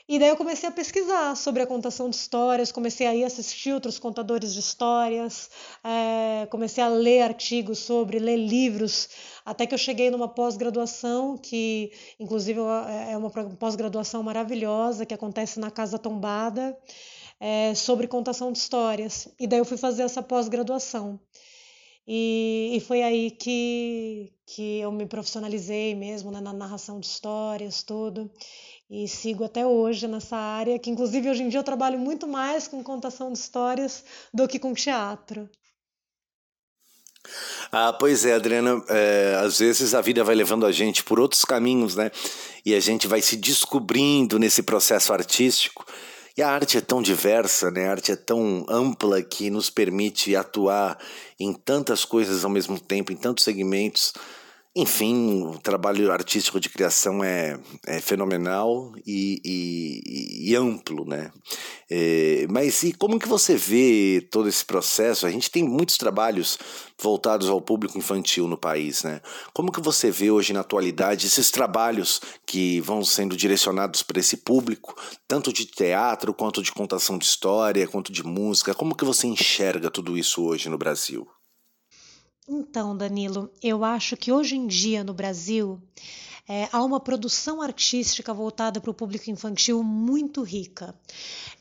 E 0.09 0.21
daí 0.21 0.29
eu 0.29 0.37
comecei 0.37 0.69
a 0.69 0.73
pesquisar 0.73 1.35
sobre 1.35 1.63
a 1.63 1.67
contação 1.67 2.09
de 2.09 2.15
histórias, 2.15 2.71
comecei 2.71 3.09
a 3.09 3.15
ir 3.15 3.25
assistir 3.25 3.73
outros 3.73 3.99
contadores 3.99 4.55
de 4.55 4.61
histórias, 4.61 5.51
é, 5.83 6.47
comecei 6.47 6.83
a 6.83 6.89
ler 6.89 7.23
artigos 7.23 7.81
sobre, 7.81 8.21
ler 8.21 8.37
livros, 8.37 9.09
até 9.45 9.67
que 9.67 9.75
eu 9.75 9.79
cheguei 9.79 10.09
numa 10.09 10.29
pós-graduação, 10.29 11.37
que 11.37 11.91
inclusive 12.21 12.61
é 13.11 13.17
uma 13.17 13.31
pós-graduação 13.31 14.23
maravilhosa, 14.23 15.05
que 15.05 15.15
acontece 15.15 15.59
na 15.59 15.73
Casa 15.73 15.99
Tombada, 15.99 16.79
é, 17.41 17.75
sobre 17.75 18.07
contação 18.07 18.53
de 18.53 18.59
histórias. 18.59 19.27
E 19.41 19.47
daí 19.49 19.59
eu 19.59 19.65
fui 19.65 19.77
fazer 19.77 20.03
essa 20.05 20.23
pós-graduação. 20.23 21.19
E, 22.07 22.71
e 22.77 22.81
foi 22.81 23.03
aí 23.03 23.33
que, 23.33 24.33
que 24.47 24.79
eu 24.79 24.93
me 24.93 25.07
profissionalizei 25.07 25.95
mesmo 25.97 26.31
né, 26.31 26.41
na 26.41 26.53
narração 26.53 27.01
de 27.01 27.07
histórias, 27.07 27.83
tudo. 27.83 28.31
E 28.89 29.09
sigo 29.09 29.45
até 29.45 29.67
hoje 29.67 30.07
nessa 30.07 30.37
área, 30.37 30.79
que 30.79 30.91
inclusive 30.91 31.29
hoje 31.29 31.43
em 31.43 31.49
dia 31.49 31.59
eu 31.59 31.65
trabalho 31.65 31.99
muito 31.99 32.27
mais 32.27 32.69
com 32.69 32.83
contação 32.85 33.33
de 33.33 33.39
histórias 33.39 34.05
do 34.33 34.47
que 34.47 34.61
com 34.61 34.73
teatro. 34.73 35.51
Ah, 37.73 37.93
pois 37.93 38.25
é, 38.25 38.35
Adriana. 38.35 38.83
É, 38.89 39.37
às 39.41 39.59
vezes 39.59 39.95
a 39.95 40.01
vida 40.01 40.23
vai 40.23 40.37
levando 40.37 40.65
a 40.65 40.71
gente 40.71 41.03
por 41.03 41.19
outros 41.19 41.45
caminhos, 41.45 41.97
né? 41.97 42.11
E 42.65 42.75
a 42.75 42.81
gente 42.81 43.09
vai 43.09 43.21
se 43.21 43.37
descobrindo 43.37 44.39
nesse 44.39 44.63
processo 44.63 45.13
artístico. 45.13 45.85
E 46.37 46.43
a 46.43 46.51
arte 46.51 46.77
é 46.77 46.81
tão 46.81 47.01
diversa, 47.01 47.71
né? 47.71 47.89
A 47.89 47.93
arte 47.93 48.13
é 48.13 48.17
tão 48.17 48.67
ampla 48.69 49.23
que 49.23 49.49
nos 49.51 49.71
permite 49.71 50.37
atuar 50.37 50.99
em 51.41 51.53
tantas 51.53 52.05
coisas 52.05 52.45
ao 52.45 52.51
mesmo 52.51 52.79
tempo, 52.79 53.11
em 53.11 53.17
tantos 53.17 53.43
segmentos. 53.43 54.13
Enfim, 54.79 55.43
o 55.47 55.59
trabalho 55.59 56.13
artístico 56.13 56.61
de 56.61 56.69
criação 56.69 57.25
é, 57.25 57.59
é 57.87 57.99
fenomenal 57.99 58.93
e, 59.07 59.41
e, 59.43 60.51
e, 60.51 60.55
amplo, 60.55 61.07
né? 61.07 61.33
É, 61.91 62.47
mas 62.51 62.83
e 62.83 62.93
como 62.93 63.19
que 63.19 63.27
você 63.27 63.57
vê 63.57 64.29
todo 64.31 64.51
esse 64.51 64.63
processo? 64.63 65.25
A 65.25 65.31
gente 65.31 65.51
tem 65.51 65.65
muitos 65.65 65.97
trabalhos 65.97 66.59
voltados 67.01 67.49
ao 67.49 67.59
público 67.59 67.97
infantil 67.97 68.47
no 68.47 68.59
país, 68.59 69.03
né? 69.03 69.23
Como 69.55 69.73
que 69.73 69.81
você 69.81 70.11
vê 70.11 70.31
hoje 70.31 70.53
na 70.53 70.61
atualidade 70.61 71.27
esses 71.27 71.51
trabalhos 71.51 72.21
que 72.47 72.79
vão 72.83 73.03
sendo 73.03 73.35
direcionados 73.35 74.03
para 74.03 74.21
esse 74.21 74.37
público, 74.37 74.95
tanto 75.27 75.55
de 75.55 75.65
teatro 75.65 76.35
quanto 76.35 76.63
de 76.63 76.71
contação 76.71 77.17
de 77.17 77.25
história, 77.25 77.89
quanto 77.89 78.13
de 78.13 78.23
música? 78.23 78.75
Como 78.75 78.95
que 78.95 79.07
você 79.07 79.27
enxerga 79.27 79.91
tudo 79.91 80.19
isso 80.19 80.45
hoje 80.45 80.69
no 80.69 80.77
Brasil? 80.77 81.27
Então, 82.49 82.97
Danilo, 82.97 83.51
eu 83.61 83.83
acho 83.83 84.17
que 84.17 84.31
hoje 84.31 84.55
em 84.55 84.69
dia 84.69 85.03
no 85.03 85.13
Brasil 85.13 85.83
é, 86.49 86.69
há 86.71 86.81
uma 86.85 87.01
produção 87.01 87.61
artística 87.61 88.33
voltada 88.33 88.81
para 88.81 88.91
o 88.91 88.95
público 88.95 89.29
infantil 89.29 89.83
muito 89.83 90.45
rica. 90.45 90.95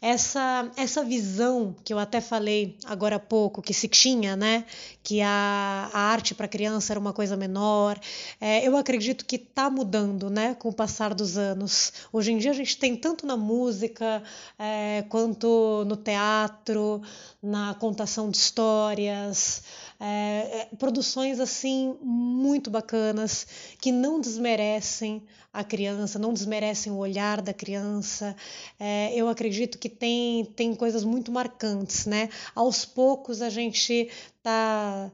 Essa, 0.07 0.71
essa 0.77 1.03
visão 1.03 1.75
que 1.83 1.91
eu 1.91 1.97
até 1.97 2.21
falei 2.21 2.77
agora 2.85 3.15
há 3.15 3.19
pouco, 3.19 3.59
que 3.59 3.73
se 3.73 3.87
tinha, 3.87 4.35
né? 4.35 4.63
Que 5.01 5.19
a, 5.19 5.89
a 5.91 5.99
arte 5.99 6.35
para 6.35 6.47
criança 6.47 6.93
era 6.93 6.99
uma 6.99 7.11
coisa 7.11 7.35
menor, 7.35 7.99
é, 8.39 8.67
eu 8.67 8.77
acredito 8.77 9.25
que 9.25 9.35
está 9.35 9.67
mudando, 9.67 10.29
né? 10.29 10.53
Com 10.53 10.69
o 10.69 10.73
passar 10.73 11.11
dos 11.15 11.39
anos. 11.39 11.91
Hoje 12.13 12.31
em 12.31 12.37
dia 12.37 12.51
a 12.51 12.53
gente 12.53 12.77
tem 12.77 12.95
tanto 12.95 13.25
na 13.25 13.35
música, 13.35 14.21
é, 14.59 15.03
quanto 15.09 15.83
no 15.87 15.97
teatro, 15.97 17.01
na 17.41 17.73
contação 17.73 18.29
de 18.29 18.37
histórias. 18.37 19.63
É, 19.99 20.67
é, 20.71 20.75
produções 20.77 21.39
assim 21.39 21.97
muito 21.99 22.69
bacanas 22.69 23.47
que 23.81 23.91
não 23.91 24.21
desmerecem 24.21 25.23
a 25.55 25.63
criança, 25.63 26.19
não 26.19 26.33
desmerecem 26.33 26.91
o 26.91 26.97
olhar 26.97 27.41
da 27.41 27.53
criança. 27.53 28.35
É, 28.77 29.13
eu 29.15 29.29
acredito 29.29 29.77
que 29.77 29.87
tem, 29.87 30.43
tem 30.55 30.75
coisas 30.75 31.03
muito 31.05 31.31
marcantes, 31.31 32.05
né? 32.05 32.29
Aos 32.53 32.83
poucos 32.83 33.41
a 33.41 33.49
gente 33.49 34.09
tá 34.43 35.09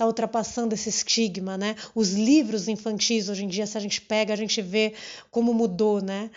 está 0.00 0.06
ultrapassando 0.06 0.74
esse 0.74 0.88
estigma, 0.88 1.58
né? 1.58 1.76
Os 1.94 2.14
livros 2.14 2.68
infantis 2.68 3.28
hoje 3.28 3.44
em 3.44 3.48
dia, 3.48 3.66
se 3.66 3.76
a 3.76 3.80
gente 3.80 4.00
pega, 4.00 4.32
a 4.32 4.36
gente 4.36 4.62
vê 4.62 4.94
como 5.30 5.52
mudou, 5.52 6.00
né? 6.00 6.30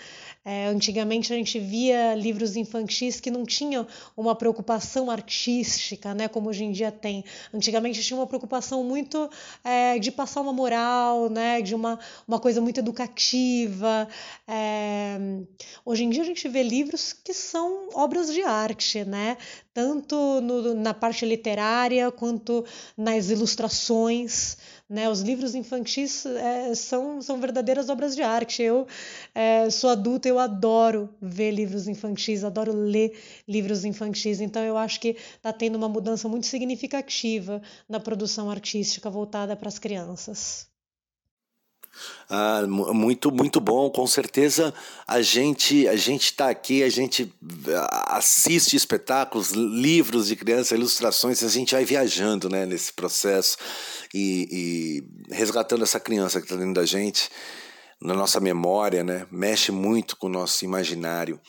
É, 0.45 0.67
antigamente 0.67 1.31
a 1.31 1.35
gente 1.37 1.57
via 1.57 2.15
livros 2.15 2.57
infantis 2.57 3.21
que 3.21 3.31
não 3.31 3.45
tinham 3.45 3.87
uma 4.15 4.35
preocupação 4.35 5.09
artística, 5.09 6.13
né, 6.13 6.27
como 6.27 6.49
hoje 6.49 6.65
em 6.65 6.71
dia 6.71 6.91
tem. 6.91 7.23
Antigamente 7.53 8.01
tinha 8.03 8.19
uma 8.19 8.27
preocupação 8.27 8.83
muito 8.83 9.29
é, 9.63 9.97
de 9.99 10.11
passar 10.11 10.41
uma 10.41 10.51
moral, 10.51 11.29
né, 11.29 11.61
de 11.61 11.73
uma, 11.73 11.97
uma 12.27 12.39
coisa 12.39 12.59
muito 12.59 12.79
educativa. 12.79 14.07
É, 14.45 15.17
hoje 15.85 16.03
em 16.03 16.09
dia 16.09 16.23
a 16.23 16.25
gente 16.25 16.47
vê 16.49 16.61
livros 16.61 17.13
que 17.13 17.33
são 17.33 17.89
obras 17.93 18.31
de 18.33 18.41
arte, 18.41 19.05
né, 19.05 19.37
tanto 19.73 20.15
no, 20.41 20.73
na 20.73 20.93
parte 20.93 21.25
literária 21.25 22.11
quanto 22.11 22.65
nas 22.97 23.29
ilustrações. 23.29 24.57
Né? 24.93 25.09
Os 25.09 25.21
livros 25.21 25.55
infantis 25.55 26.23
é, 26.23 26.75
são, 26.75 27.19
são 27.19 27.41
verdadeiras 27.41 27.89
obras 27.89 28.15
de 28.15 28.21
arte. 28.21 28.61
Eu 28.61 28.85
é, 29.33 29.67
sou 29.71 29.89
adulta, 29.89 30.27
eu 30.29 30.37
adoro 30.37 31.09
ver 31.19 31.49
livros 31.49 31.87
infantis, 31.87 32.43
adoro 32.43 32.71
ler 32.71 33.19
livros 33.47 33.85
infantis. 33.85 34.39
Então 34.39 34.61
eu 34.63 34.77
acho 34.77 34.99
que 34.99 35.17
está 35.35 35.51
tendo 35.51 35.77
uma 35.77 35.89
mudança 35.89 36.29
muito 36.29 36.45
significativa 36.45 37.59
na 37.89 37.99
produção 37.99 38.51
artística 38.51 39.09
voltada 39.09 39.55
para 39.55 39.67
as 39.67 39.79
crianças. 39.79 40.71
Ah, 42.29 42.63
muito, 42.67 43.31
muito 43.31 43.59
bom. 43.59 43.89
Com 43.89 44.07
certeza 44.07 44.73
a 45.07 45.21
gente 45.21 45.87
a 45.87 45.95
gente 45.95 46.25
está 46.25 46.49
aqui, 46.49 46.83
a 46.83 46.89
gente 46.89 47.31
ah, 47.67 48.17
assiste 48.17 48.75
espetáculos, 48.75 49.51
livros 49.51 50.27
de 50.27 50.35
criança, 50.35 50.75
ilustrações, 50.75 51.43
a 51.43 51.49
gente 51.49 51.73
vai 51.73 51.85
viajando 51.85 52.49
né, 52.49 52.65
nesse 52.65 52.93
processo 52.93 53.57
e, 54.13 55.03
e 55.29 55.33
resgatando 55.33 55.83
essa 55.83 55.99
criança 55.99 56.39
que 56.39 56.45
está 56.45 56.55
dentro 56.55 56.73
da 56.73 56.85
gente, 56.85 57.29
na 58.01 58.13
nossa 58.13 58.39
memória, 58.39 59.03
né? 59.03 59.25
mexe 59.31 59.71
muito 59.71 60.17
com 60.17 60.27
o 60.27 60.29
nosso 60.31 60.65
imaginário 60.65 61.39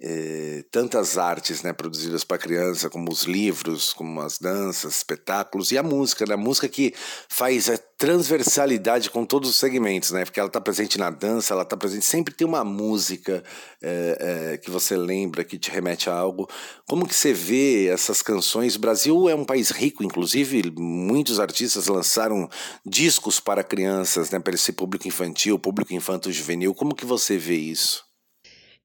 é, 0.00 0.64
tantas 0.70 1.18
artes 1.18 1.62
né, 1.62 1.72
produzidas 1.72 2.22
para 2.22 2.38
criança, 2.38 2.88
como 2.88 3.10
os 3.10 3.24
livros, 3.24 3.92
como 3.92 4.20
as 4.20 4.38
danças, 4.38 4.96
espetáculos 4.96 5.72
e 5.72 5.78
a 5.78 5.82
música, 5.82 6.24
né? 6.24 6.34
a 6.34 6.36
música 6.36 6.68
que 6.68 6.94
faz 7.28 7.68
a 7.68 7.76
transversalidade 7.76 9.10
com 9.10 9.24
todos 9.24 9.50
os 9.50 9.56
segmentos, 9.56 10.12
né? 10.12 10.24
porque 10.24 10.38
ela 10.38 10.46
está 10.46 10.60
presente 10.60 10.98
na 10.98 11.10
dança, 11.10 11.52
ela 11.52 11.64
está 11.64 11.76
presente, 11.76 12.04
sempre 12.04 12.32
tem 12.32 12.46
uma 12.46 12.62
música 12.62 13.42
é, 13.82 14.52
é, 14.52 14.58
que 14.58 14.70
você 14.70 14.96
lembra, 14.96 15.42
que 15.42 15.58
te 15.58 15.68
remete 15.68 16.08
a 16.08 16.14
algo. 16.14 16.48
Como 16.86 17.06
que 17.06 17.14
você 17.14 17.32
vê 17.32 17.88
essas 17.88 18.22
canções? 18.22 18.76
O 18.76 18.80
Brasil 18.80 19.28
é 19.28 19.34
um 19.34 19.44
país 19.44 19.70
rico, 19.70 20.04
inclusive 20.04 20.72
muitos 20.78 21.40
artistas 21.40 21.88
lançaram 21.88 22.48
discos 22.86 23.40
para 23.40 23.64
crianças, 23.64 24.30
né, 24.30 24.38
para 24.38 24.54
esse 24.54 24.72
público 24.72 25.08
infantil, 25.08 25.58
público 25.58 25.92
infanto-juvenil. 25.92 26.72
Como 26.72 26.94
que 26.94 27.04
você 27.04 27.36
vê 27.36 27.56
isso? 27.56 28.07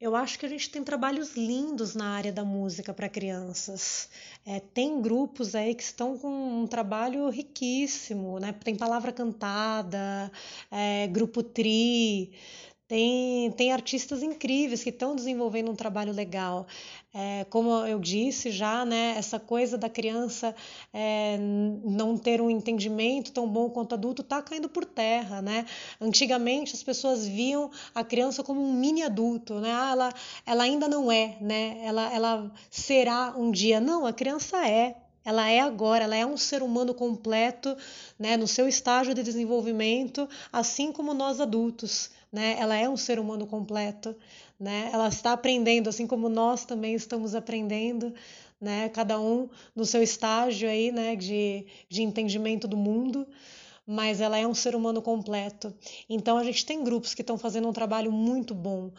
Eu 0.04 0.18
acho 0.18 0.38
que 0.38 0.46
a 0.46 0.50
gente 0.50 0.70
tem 0.70 0.84
trabalhos 0.84 1.34
lindos 1.38 1.96
na 1.96 2.10
área 2.10 2.30
da 2.30 2.44
música 2.44 2.94
para 2.94 3.08
crianças. 3.08 4.10
É, 4.46 4.60
tem 4.60 5.02
grupos 5.02 5.56
aí 5.56 5.74
que 5.74 5.82
estão 5.82 6.18
com 6.18 6.28
um 6.64 6.68
trabalho 6.68 7.30
riquíssimo, 7.30 8.38
né? 8.38 8.52
Tem 8.52 8.76
palavra 8.76 9.14
cantada, 9.14 10.30
é, 10.70 11.08
grupo 11.08 11.42
tri, 11.42 12.34
tem, 12.86 13.50
tem 13.54 13.72
artistas 13.72 14.22
incríveis 14.22 14.84
que 14.84 14.90
estão 14.90 15.16
desenvolvendo 15.16 15.72
um 15.72 15.76
trabalho 15.76 16.12
legal. 16.12 16.68
É, 17.16 17.46
como 17.46 17.86
eu 17.86 18.00
disse 18.00 18.50
já, 18.50 18.84
né, 18.84 19.14
essa 19.16 19.40
coisa 19.40 19.78
da 19.78 19.88
criança 19.88 20.56
é, 20.92 21.38
não 21.38 22.18
ter 22.18 22.42
um 22.42 22.50
entendimento 22.50 23.32
tão 23.32 23.48
bom 23.48 23.70
quanto 23.70 23.94
adulto 23.94 24.24
está 24.24 24.42
caindo 24.42 24.68
por 24.68 24.84
terra. 24.84 25.40
Né? 25.40 25.66
Antigamente 26.02 26.74
as 26.74 26.82
pessoas 26.82 27.28
viam 27.28 27.70
a 27.94 28.04
criança 28.04 28.44
como 28.44 28.60
um 28.60 28.74
mini 28.74 29.04
adulto. 29.04 29.60
Né? 29.60 29.72
Ah, 29.72 29.92
ela, 29.92 30.14
ela 30.44 30.64
ainda 30.64 30.88
não 30.88 31.12
é, 31.12 31.38
né? 31.40 31.78
ela, 31.84 32.12
ela 32.12 32.52
será 32.72 33.36
um 33.38 33.52
dia. 33.52 33.80
Não, 33.80 34.08
a 34.08 34.14
criança 34.14 34.68
é, 34.68 34.96
ela 35.24 35.48
é 35.48 35.60
agora, 35.60 36.06
ela 36.06 36.16
é 36.16 36.26
um 36.26 36.36
ser 36.36 36.64
humano 36.64 36.96
completo, 36.96 37.78
né, 38.20 38.36
no 38.36 38.48
seu 38.48 38.68
estágio 38.68 39.14
de 39.14 39.24
desenvolvimento, 39.24 40.28
assim 40.52 40.92
como 40.92 41.14
nós 41.14 41.40
adultos 41.40 42.12
né? 42.34 42.56
Ela 42.60 42.76
é 42.76 42.90
um 42.90 42.98
ser 42.98 43.20
humano 43.20 43.46
completo, 43.46 44.16
né? 44.64 44.90
Ela 44.94 45.10
está 45.10 45.34
aprendendo, 45.34 45.90
assim 45.90 46.08
como 46.08 46.30
nós 46.30 46.64
também 46.64 46.96
estamos 46.96 47.36
aprendendo, 47.36 48.14
né? 48.62 48.88
Cada 48.88 49.20
um 49.20 49.50
no 49.76 49.86
seu 49.86 50.02
estágio 50.02 50.70
aí, 50.70 50.90
né? 50.90 51.18
De, 51.18 51.68
de 51.90 52.02
entendimento 52.02 52.66
do 52.66 52.78
mundo, 52.78 53.28
mas 53.86 54.22
ela 54.22 54.38
é 54.38 54.48
um 54.48 54.54
ser 54.54 54.74
humano 54.74 55.02
completo. 55.02 55.76
Então 56.10 56.38
a 56.38 56.46
gente 56.46 56.66
tem 56.66 56.82
grupos 56.82 57.14
que 57.14 57.22
estão 57.22 57.38
fazendo 57.38 57.68
um 57.68 57.74
trabalho 57.74 58.10
muito 58.10 58.56
bom. 58.56 58.90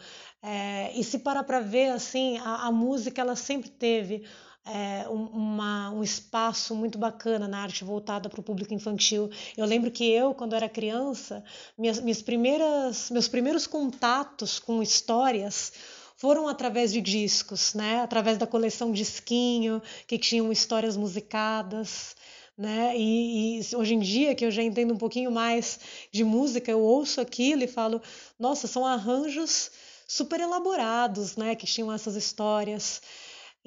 É, 0.43 0.91
e 0.93 1.03
se 1.03 1.17
parar 1.17 1.43
para 1.43 1.59
ver, 1.61 1.89
assim, 1.89 2.37
a, 2.37 2.67
a 2.67 2.71
música 2.71 3.19
ela 3.21 3.35
sempre 3.35 3.71
teve 3.71 4.23
é, 4.65 5.07
uma, 5.07 5.91
um 5.91 6.03
espaço 6.03 6.73
muito 6.75 6.97
bacana 6.97 7.47
na 7.47 7.61
arte 7.61 7.83
voltada 7.83 8.29
para 8.29 8.39
o 8.39 8.43
público 8.43 8.73
infantil. 8.73 9.29
Eu 9.55 9.65
lembro 9.65 9.91
que 9.91 10.09
eu, 10.09 10.33
quando 10.33 10.55
era 10.55 10.67
criança, 10.67 11.43
minhas, 11.77 11.99
minhas 11.99 12.21
primeiras, 12.21 13.11
meus 13.11 13.27
primeiros 13.27 13.67
contatos 13.67 14.57
com 14.59 14.81
histórias 14.81 15.71
foram 16.17 16.47
através 16.47 16.91
de 16.91 17.01
discos, 17.01 17.73
né? 17.73 18.01
através 18.01 18.37
da 18.37 18.47
coleção 18.47 18.91
Disquinho, 18.91 19.81
que 20.07 20.17
tinham 20.17 20.51
histórias 20.51 20.97
musicadas. 20.97 22.15
Né? 22.57 22.97
E, 22.97 23.59
e, 23.59 23.75
hoje 23.75 23.93
em 23.93 23.99
dia, 23.99 24.33
que 24.33 24.45
eu 24.45 24.49
já 24.49 24.63
entendo 24.63 24.93
um 24.93 24.97
pouquinho 24.97 25.29
mais 25.29 25.79
de 26.11 26.23
música, 26.23 26.71
eu 26.71 26.79
ouço 26.79 27.19
aquilo 27.19 27.63
e 27.63 27.67
falo: 27.67 28.01
nossa, 28.39 28.65
são 28.65 28.85
arranjos 28.85 29.69
super 30.07 30.39
elaborados 30.39 31.35
né? 31.35 31.53
que 31.53 31.65
tinham 31.65 31.91
essas 31.91 32.15
histórias. 32.15 33.01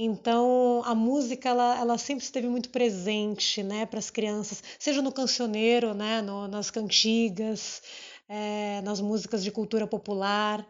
Então, 0.00 0.80
a 0.84 0.94
música 0.94 1.48
ela, 1.48 1.76
ela 1.76 1.98
sempre 1.98 2.22
esteve 2.22 2.46
muito 2.46 2.68
presente, 2.70 3.64
né, 3.64 3.84
para 3.84 3.98
as 3.98 4.10
crianças, 4.10 4.62
seja 4.78 5.02
no 5.02 5.10
cancioneiro, 5.10 5.92
né, 5.92 6.22
no, 6.22 6.46
nas 6.46 6.70
cantigas, 6.70 7.82
é, 8.28 8.80
nas 8.82 9.00
músicas 9.00 9.42
de 9.42 9.50
cultura 9.50 9.88
popular. 9.88 10.64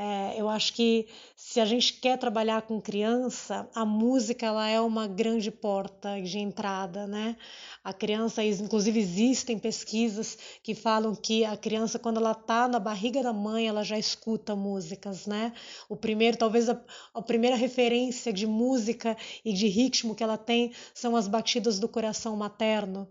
É, 0.00 0.40
eu 0.40 0.48
acho 0.48 0.74
que 0.74 1.08
se 1.34 1.58
a 1.58 1.64
gente 1.64 1.94
quer 1.94 2.16
trabalhar 2.16 2.62
com 2.62 2.80
criança, 2.80 3.68
a 3.74 3.84
música 3.84 4.46
ela 4.46 4.68
é 4.68 4.80
uma 4.80 5.08
grande 5.08 5.50
porta 5.50 6.22
de 6.22 6.38
entrada, 6.38 7.04
né? 7.04 7.36
A 7.82 7.92
criança, 7.92 8.44
inclusive 8.44 9.00
existem 9.00 9.58
pesquisas 9.58 10.38
que 10.62 10.72
falam 10.72 11.16
que 11.16 11.44
a 11.44 11.56
criança 11.56 11.98
quando 11.98 12.18
ela 12.18 12.30
está 12.30 12.68
na 12.68 12.78
barriga 12.78 13.24
da 13.24 13.32
mãe, 13.32 13.66
ela 13.66 13.82
já 13.82 13.98
escuta 13.98 14.54
músicas, 14.54 15.26
né? 15.26 15.52
O 15.88 15.96
primeiro, 15.96 16.36
talvez 16.36 16.68
a, 16.68 16.80
a 17.12 17.20
primeira 17.20 17.56
referência 17.56 18.32
de 18.32 18.46
música 18.46 19.16
e 19.44 19.52
de 19.52 19.66
ritmo 19.66 20.14
que 20.14 20.22
ela 20.22 20.38
tem 20.38 20.70
são 20.94 21.16
as 21.16 21.26
batidas 21.26 21.80
do 21.80 21.88
coração 21.88 22.36
materno. 22.36 23.08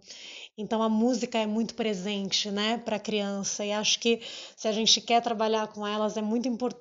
Então 0.60 0.82
a 0.82 0.90
música 0.90 1.38
é 1.38 1.46
muito 1.46 1.76
presente, 1.76 2.50
né, 2.50 2.80
para 2.80 2.96
a 2.96 3.00
criança 3.00 3.64
e 3.64 3.72
acho 3.72 4.00
que 4.00 4.22
se 4.56 4.68
a 4.68 4.72
gente 4.72 5.00
quer 5.02 5.22
trabalhar 5.22 5.68
com 5.68 5.86
elas 5.86 6.18
é 6.18 6.22
muito 6.22 6.48
importante 6.48 6.77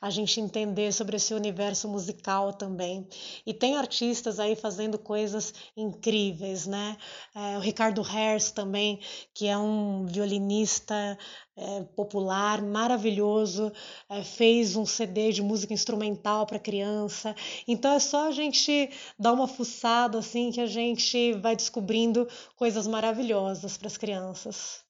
a 0.00 0.10
gente 0.10 0.40
entender 0.40 0.92
sobre 0.92 1.16
esse 1.16 1.32
universo 1.34 1.88
musical 1.88 2.52
também. 2.52 3.06
E 3.46 3.54
tem 3.54 3.76
artistas 3.76 4.38
aí 4.38 4.56
fazendo 4.56 4.98
coisas 4.98 5.54
incríveis, 5.76 6.66
né? 6.66 6.96
É, 7.34 7.56
o 7.56 7.60
Ricardo 7.60 8.02
Hers 8.02 8.50
também, 8.50 9.00
que 9.32 9.46
é 9.46 9.56
um 9.56 10.06
violinista 10.06 11.18
é, 11.56 11.82
popular, 11.94 12.60
maravilhoso, 12.62 13.72
é, 14.08 14.22
fez 14.24 14.74
um 14.74 14.84
CD 14.84 15.32
de 15.32 15.42
música 15.42 15.72
instrumental 15.72 16.46
para 16.46 16.58
criança. 16.58 17.34
Então 17.66 17.92
é 17.92 17.98
só 17.98 18.28
a 18.28 18.32
gente 18.32 18.90
dar 19.18 19.32
uma 19.32 19.46
fuçada 19.46 20.18
assim 20.18 20.50
que 20.50 20.60
a 20.60 20.66
gente 20.66 21.32
vai 21.34 21.54
descobrindo 21.54 22.26
coisas 22.56 22.86
maravilhosas 22.86 23.76
para 23.76 23.86
as 23.86 23.96
crianças. 23.96 24.84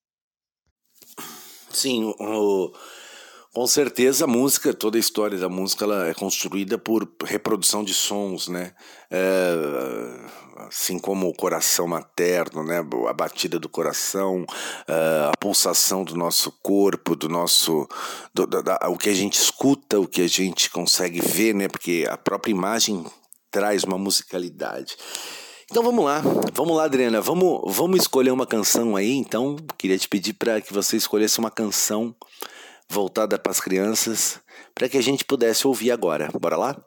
Sim, 1.71 2.15
o, 2.19 2.73
com 3.55 3.69
certeza 3.69 4.25
a 4.25 4.29
música, 4.29 4.75
toda 4.75 4.99
a 4.99 5.01
história 5.01 5.39
da 5.39 5.49
música, 5.49 5.85
ela 5.85 6.09
é 6.09 6.13
construída 6.13 6.77
por 6.77 7.09
reprodução 7.25 7.85
de 7.85 7.95
sons, 7.95 8.49
né? 8.49 8.73
É, 9.09 9.55
assim 10.67 10.99
como 10.99 11.29
o 11.29 11.35
coração 11.35 11.87
materno, 11.87 12.65
né, 12.65 12.85
a 13.09 13.13
batida 13.13 13.59
do 13.59 13.69
coração, 13.69 14.43
uh, 14.43 15.31
a 15.31 15.37
pulsação 15.39 16.03
do 16.03 16.17
nosso 16.17 16.51
corpo, 16.63 17.15
do 17.15 17.29
nosso, 17.29 17.87
do, 18.35 18.47
da, 18.47 18.79
o 18.89 18.99
que 18.99 19.09
a 19.09 19.15
gente 19.15 19.35
escuta, 19.35 20.01
o 20.01 20.09
que 20.09 20.23
a 20.23 20.29
gente 20.29 20.69
consegue 20.71 21.21
ver, 21.21 21.55
né, 21.55 21.69
porque 21.69 22.07
a 22.11 22.17
própria 22.17 22.51
imagem 22.51 23.05
traz 23.53 23.85
uma 23.85 23.97
musicalidade. 23.97 24.97
Então 25.71 25.83
vamos 25.83 26.05
lá, 26.05 26.23
vamos 26.53 26.77
lá, 26.77 26.85
Adriana, 26.85 27.21
vamos, 27.21 27.63
vamos 27.75 28.01
escolher 28.01 28.33
uma 28.33 28.47
canção 28.47 28.97
aí. 28.97 29.13
Então 29.13 29.57
queria 29.79 29.99
te 29.99 30.09
pedir 30.09 30.35
para 30.35 30.61
que 30.61 30.73
você 30.73 30.97
escolhesse 30.97 31.39
uma 31.39 31.51
canção 31.51 32.15
voltada 32.89 33.39
para 33.39 33.53
as 33.53 33.61
crianças, 33.61 34.41
para 34.75 34.89
que 34.89 34.97
a 34.97 35.03
gente 35.03 35.25
pudesse 35.25 35.67
ouvir 35.67 35.91
agora. 35.91 36.29
Bora 36.39 36.57
lá? 36.57 36.85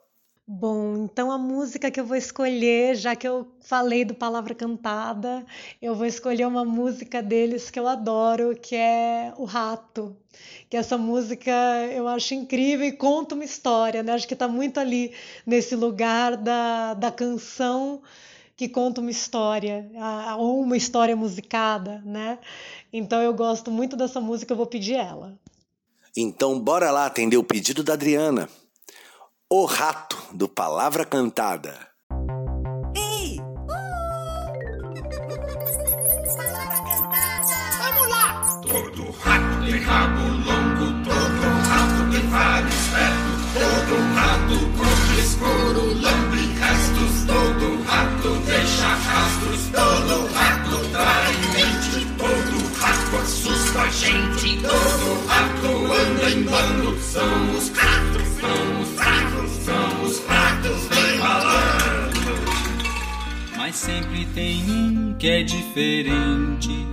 Bom, 0.50 1.04
então 1.04 1.30
a 1.30 1.36
música 1.36 1.90
que 1.90 2.00
eu 2.00 2.06
vou 2.06 2.16
escolher, 2.16 2.96
já 2.96 3.14
que 3.14 3.28
eu 3.28 3.46
falei 3.60 4.02
do 4.02 4.14
Palavra 4.14 4.54
Cantada, 4.54 5.44
eu 5.80 5.94
vou 5.94 6.06
escolher 6.06 6.46
uma 6.46 6.64
música 6.64 7.22
deles 7.22 7.70
que 7.70 7.78
eu 7.78 7.86
adoro, 7.86 8.56
que 8.56 8.74
é 8.74 9.34
O 9.36 9.44
Rato. 9.44 10.16
Que 10.70 10.78
essa 10.78 10.96
música 10.96 11.52
eu 11.92 12.08
acho 12.08 12.32
incrível 12.32 12.86
e 12.86 12.92
conta 12.92 13.34
uma 13.34 13.44
história, 13.44 14.02
né? 14.02 14.12
Acho 14.12 14.26
que 14.26 14.32
está 14.32 14.48
muito 14.48 14.80
ali 14.80 15.12
nesse 15.44 15.76
lugar 15.76 16.34
da, 16.34 16.94
da 16.94 17.12
canção 17.12 18.00
que 18.56 18.70
conta 18.70 19.02
uma 19.02 19.10
história, 19.10 19.90
ou 20.38 20.62
uma 20.62 20.78
história 20.78 21.14
musicada, 21.14 22.02
né? 22.06 22.38
Então 22.90 23.20
eu 23.20 23.34
gosto 23.34 23.70
muito 23.70 23.96
dessa 23.96 24.18
música, 24.18 24.54
eu 24.54 24.56
vou 24.56 24.66
pedir 24.66 24.94
ela. 24.94 25.38
Então 26.16 26.58
bora 26.58 26.90
lá 26.90 27.06
atender 27.06 27.36
o 27.36 27.44
pedido 27.44 27.82
da 27.84 27.92
Adriana. 27.94 28.48
O 29.50 29.64
Rato, 29.64 30.16
do 30.32 30.48
Palavra 30.48 31.04
Cantada. 31.04 31.88
Ei! 32.96 33.38
Uh! 33.40 33.68
Palavra 36.36 36.76
Cantada! 36.82 37.56
Vamos 37.78 38.08
lá! 38.08 38.60
Todo 38.62 39.10
rato 39.22 39.64
tem 39.64 39.80
rabo 39.80 40.22
longo, 40.22 40.86
todo 41.04 41.42
rato 41.68 42.10
tem 42.10 42.30
faro 42.30 42.68
esperto, 42.68 43.32
todo 43.54 43.94
rato 44.14 44.56
come 44.76 45.18
escuro, 45.20 45.82
lambe 46.02 46.42
restos, 46.58 47.24
todo 47.26 47.82
rato 47.84 48.28
deixa 48.44 48.88
rastros, 48.88 49.62
todo 49.72 50.26
rato 50.34 50.74
trai 50.90 51.36
mente, 51.54 52.06
todo 52.18 52.56
rato 52.80 53.16
assusta 53.16 53.57
a 53.76 53.90
gente, 53.90 54.60
todo 54.62 55.26
rato 55.26 55.92
anda 55.92 56.30
em 56.30 56.42
bando, 56.42 56.98
são 57.00 57.56
os 57.56 57.68
ratos, 57.70 58.28
são 58.40 58.80
os 58.80 58.98
ratos 58.98 59.38
são 59.68 60.02
os 60.02 60.24
ratos 60.26 60.88
bem 60.88 61.18
malandros. 61.18 62.40
Mas 63.56 63.76
sempre 63.76 64.24
tem 64.34 64.62
um 64.70 65.14
que 65.18 65.28
é 65.28 65.42
diferente. 65.42 66.86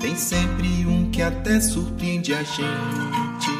Tem 0.00 0.16
sempre 0.16 0.84
um 0.86 1.08
que 1.10 1.22
até 1.22 1.60
surpreende 1.60 2.34
a 2.34 2.42
gente. 2.42 3.50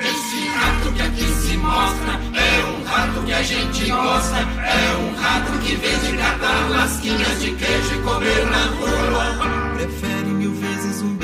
Esse 0.00 0.48
rato 0.48 0.92
que 0.92 1.02
aqui 1.02 1.24
se 1.24 1.56
mostra 1.56 2.20
é 2.34 2.64
um 2.66 2.84
rato 2.84 3.22
que 3.24 3.32
a 3.32 3.42
gente 3.42 3.90
gosta. 3.90 4.36
É 4.36 4.96
um 4.96 5.14
rato 5.20 5.58
que 5.58 5.74
vem 5.74 5.98
de 5.98 6.16
catar 6.16 6.70
lasquinhas 6.70 7.40
de 7.40 7.52
queijo 7.52 7.94
e 7.94 8.02
comer 8.02 8.46
na 8.46 8.66
rua. 8.66 9.74
Prefere 9.74 10.28
mil 10.28 10.54
vezes 10.54 11.02
um 11.02 11.16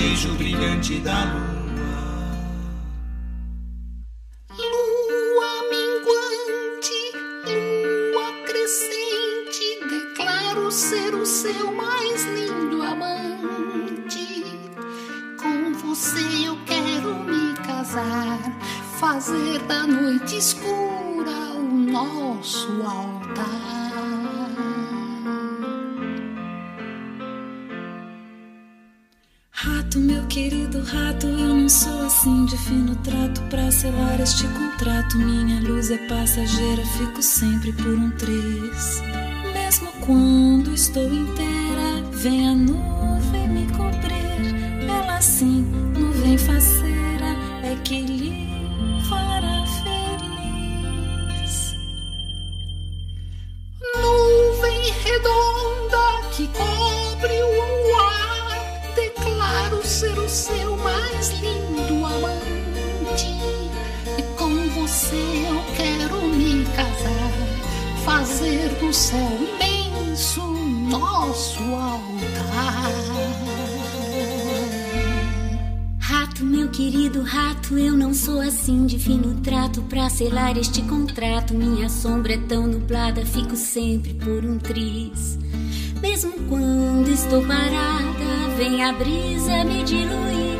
beijo, 0.00 0.32
brilhante 0.34 0.98
da 1.00 1.24
lua. 1.24 1.49
Querido 30.80 30.84
rato, 30.84 31.26
eu 31.26 31.54
não 31.54 31.68
sou 31.68 32.06
assim 32.06 32.44
de 32.46 32.56
fino 32.56 32.94
trato 32.96 33.40
pra 33.42 33.70
selar 33.70 34.20
este 34.20 34.46
contrato. 34.48 35.18
Minha 35.18 35.60
luz 35.60 35.90
é 35.90 35.98
passageira, 36.08 36.82
fico 36.98 37.22
sempre 37.22 37.72
por 37.72 37.94
um 37.94 38.10
triz. 38.12 39.02
Mesmo 39.52 39.90
quando 40.04 40.72
estou 40.74 41.12
inteira, 41.12 42.02
vem 42.12 42.48
a 42.48 42.54
nuvem 42.54 43.48
me 43.48 43.66
cobrir. 43.72 44.88
Ela 44.88 45.20
sim, 45.20 45.62
nuvem 45.98 46.38
faceira, 46.38 46.99
do 68.78 68.92
céu 68.92 69.60
nosso 70.90 71.62
altar. 71.62 72.90
Rato, 75.98 76.44
meu 76.44 76.68
querido 76.68 77.22
rato, 77.22 77.78
eu 77.78 77.96
não 77.96 78.12
sou 78.12 78.40
assim 78.40 78.86
de 78.86 78.98
fino 78.98 79.40
trato 79.40 79.82
pra 79.82 80.10
selar 80.10 80.58
este 80.58 80.82
contrato. 80.82 81.54
Minha 81.54 81.88
sombra 81.88 82.34
é 82.34 82.38
tão 82.38 82.66
nublada, 82.66 83.24
fico 83.24 83.54
sempre 83.54 84.14
por 84.14 84.44
um 84.44 84.58
triz. 84.58 85.38
Mesmo 86.02 86.32
quando 86.48 87.08
estou 87.08 87.46
parada, 87.46 88.56
vem 88.56 88.82
a 88.82 88.92
brisa 88.92 89.64
me 89.64 89.84
diluir. 89.84 90.58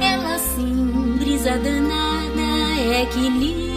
Ela 0.00 0.38
sim, 0.38 1.16
brisa 1.18 1.58
danada, 1.58 2.40
é 2.90 3.06
que 3.06 3.28
lhe 3.28 3.67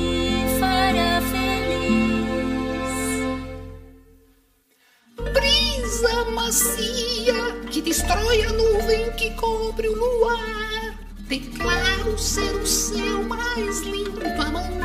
macia 6.52 7.62
que 7.70 7.82
destrói 7.82 8.44
a 8.44 8.52
nuvem 8.52 9.10
que 9.14 9.30
cobre 9.36 9.88
o 9.88 9.96
luar. 9.96 11.00
Declaro 11.20 12.20
ser 12.20 12.54
o 12.56 12.68
seu 12.68 13.24
mais 13.24 13.80
lindo 13.84 14.20
amante. 14.42 14.82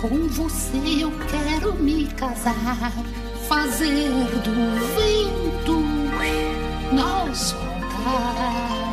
com 0.00 0.28
você 0.28 1.02
eu 1.02 1.10
quero 1.28 1.74
me 1.74 2.06
casar, 2.12 2.92
fazer 3.48 4.08
do 4.44 4.54
vento 4.94 5.82
nosso 6.94 7.56
altar. 7.56 8.86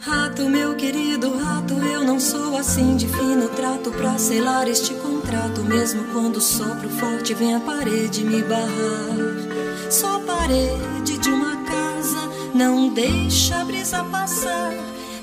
Rato, 0.00 0.50
meu 0.50 0.76
querido 0.76 1.38
rato, 1.38 1.72
eu 1.72 2.04
não 2.04 2.20
sou 2.20 2.58
assim 2.58 2.94
de 2.94 3.08
fino 3.08 3.48
trato 3.48 3.90
pra 3.90 4.18
selar 4.18 4.68
este 4.68 4.92
contrato. 5.34 5.64
Mesmo 5.64 6.04
quando 6.12 6.40
sopro 6.40 6.88
forte, 6.88 7.34
vem 7.34 7.54
a 7.54 7.60
parede 7.60 8.24
me 8.24 8.42
barrar. 8.42 9.90
Só 9.90 10.16
a 10.16 10.20
parede 10.20 11.18
de 11.18 11.28
uma 11.28 11.56
casa 11.64 12.30
não 12.54 12.92
deixa 12.92 13.60
a 13.60 13.64
brisa 13.64 14.04
passar. 14.04 14.72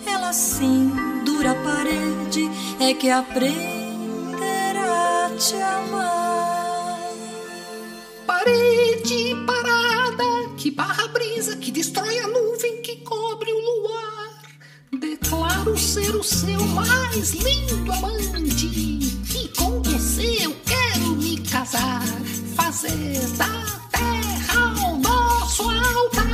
Ela 0.06 0.34
sim, 0.34 0.92
dura 1.26 1.56
parede, 1.56 2.50
é 2.80 2.94
que 2.94 3.10
aprenderá 3.10 3.62
a 5.26 5.30
te 5.38 5.56
amar. 5.56 7.00
Parede 8.26 9.36
parada 9.46 10.24
que 10.58 10.72
barra 10.72 11.06
a 11.06 11.08
brisa, 11.08 11.56
que 11.56 11.72
destrói 11.72 12.20
a 12.20 12.28
nuvem, 12.28 12.82
que 12.82 12.98
cobre 12.98 13.52
o 13.52 13.60
luar. 13.60 14.42
Declaro 15.00 15.78
ser 15.78 16.16
o 16.16 16.24
seu 16.24 16.62
mais 16.68 17.32
lindo 17.32 17.92
amante. 17.92 19.01
Eu 20.22 20.56
quero 20.66 21.16
me 21.16 21.38
casar. 21.42 22.04
Fazer 22.56 23.20
da 23.38 23.46
terra 23.92 24.88
o 24.88 24.98
nosso 24.98 25.64
altar. 25.64 26.28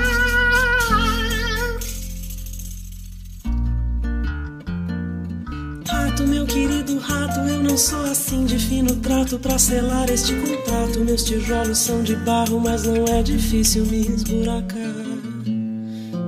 Rato, 5.87 6.23
meu 6.27 6.45
querido 6.45 6.99
rato, 6.99 7.39
eu 7.39 7.63
não 7.63 7.77
sou 7.77 8.03
assim 8.03 8.45
de 8.45 8.59
fino 8.59 8.93
trato 8.97 9.39
pra 9.39 9.57
selar 9.57 10.09
este 10.09 10.33
contrato. 10.35 10.99
Meus 10.99 11.23
tijolos 11.23 11.77
são 11.77 12.03
de 12.03 12.15
barro, 12.17 12.59
mas 12.59 12.83
não 12.83 13.05
é 13.05 13.23
difícil 13.23 13.85
me 13.85 14.01
esburacar. 14.01 15.07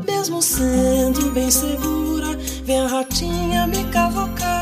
Mesmo 0.07 0.41
sendo 0.41 1.31
bem 1.31 1.51
segura, 1.51 2.37
vem 2.63 2.79
a 2.79 2.87
ratinha 2.87 3.67
me 3.67 3.83
cavocar. 3.85 4.58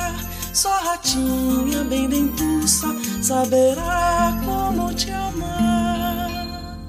Só 0.57 0.73
a 0.73 0.79
ratinha 0.79 1.83
bem 1.83 2.09
dentuça 2.09 2.87
saberá 3.21 4.33
como 4.43 4.91
te 4.91 5.11
amar. 5.11 6.79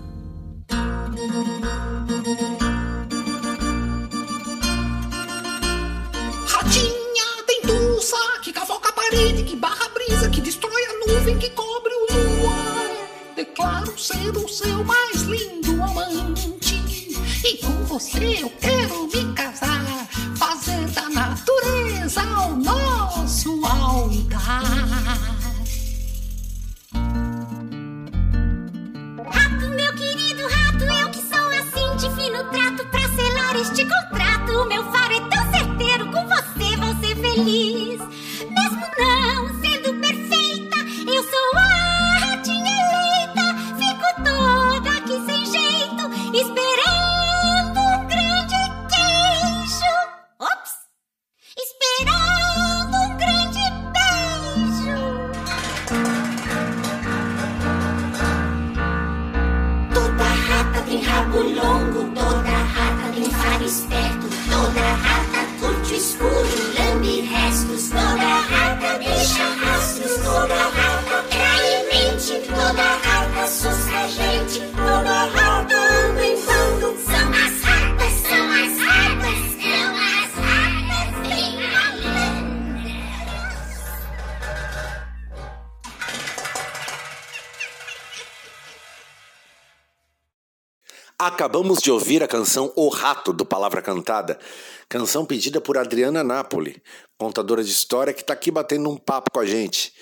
Ratinha 6.47 7.27
dentuça 7.47 8.17
que 8.43 8.55
cavoca 8.55 8.89
a 8.89 8.93
parede, 8.93 9.43
que 9.43 9.55
barra 9.55 9.85
a 9.85 9.89
brisa, 9.91 10.31
que 10.31 10.41
destrói 10.41 10.83
a 10.87 11.07
nuvem, 11.07 11.39
que 11.39 11.51
cobre 11.51 11.93
o 11.93 12.07
luar. 12.41 12.89
Declaro 13.37 13.99
ser 13.99 14.35
o 14.35 14.49
seu 14.49 14.83
mais 14.83 15.21
lindo 15.25 15.83
amante. 15.83 16.59
E 17.45 17.59
com 17.59 17.85
você 17.85 18.39
eu 18.41 18.51
quero 18.59 19.09
me 19.09 19.35
casar, 19.35 19.58
natureza 21.39 22.23
o 22.49 22.57
nosso 22.57 23.65
altar. 23.65 24.63
Rato, 29.31 29.69
meu 29.69 29.93
querido 29.95 30.43
rato, 30.49 30.85
eu 30.85 31.11
que 31.11 31.23
sou 31.23 31.49
assim 31.49 31.97
de 31.97 32.15
fino 32.17 32.43
trato 32.51 32.85
pra 32.89 33.01
selar 33.01 33.57
este 33.57 33.85
contrato. 33.85 34.67
Meu 34.67 34.85
faro 34.91 35.15
é 35.15 35.21
tão 35.29 35.51
certeiro, 35.53 36.07
com 36.11 36.27
você 36.27 36.77
vou 36.77 36.95
ser 36.97 37.15
feliz. 37.17 38.01
Mesmo 38.51 38.87
não 38.99 39.48
Acabamos 91.59 91.83
de 91.83 91.91
ouvir 91.91 92.23
a 92.23 92.29
canção 92.29 92.73
O 92.77 92.89
Rato, 92.89 93.33
do 93.33 93.45
Palavra 93.45 93.83
Cantada, 93.83 94.39
canção 94.89 95.27
pedida 95.27 95.61
por 95.61 95.77
Adriana 95.77 96.23
Napoli, 96.23 96.81
contadora 97.19 97.65
de 97.65 97.73
história 97.73 98.13
que 98.13 98.21
está 98.21 98.33
aqui 98.33 98.49
batendo 98.49 98.89
um 98.89 98.97
papo 98.97 99.33
com 99.33 99.41
a 99.41 99.45
gente. 99.45 99.93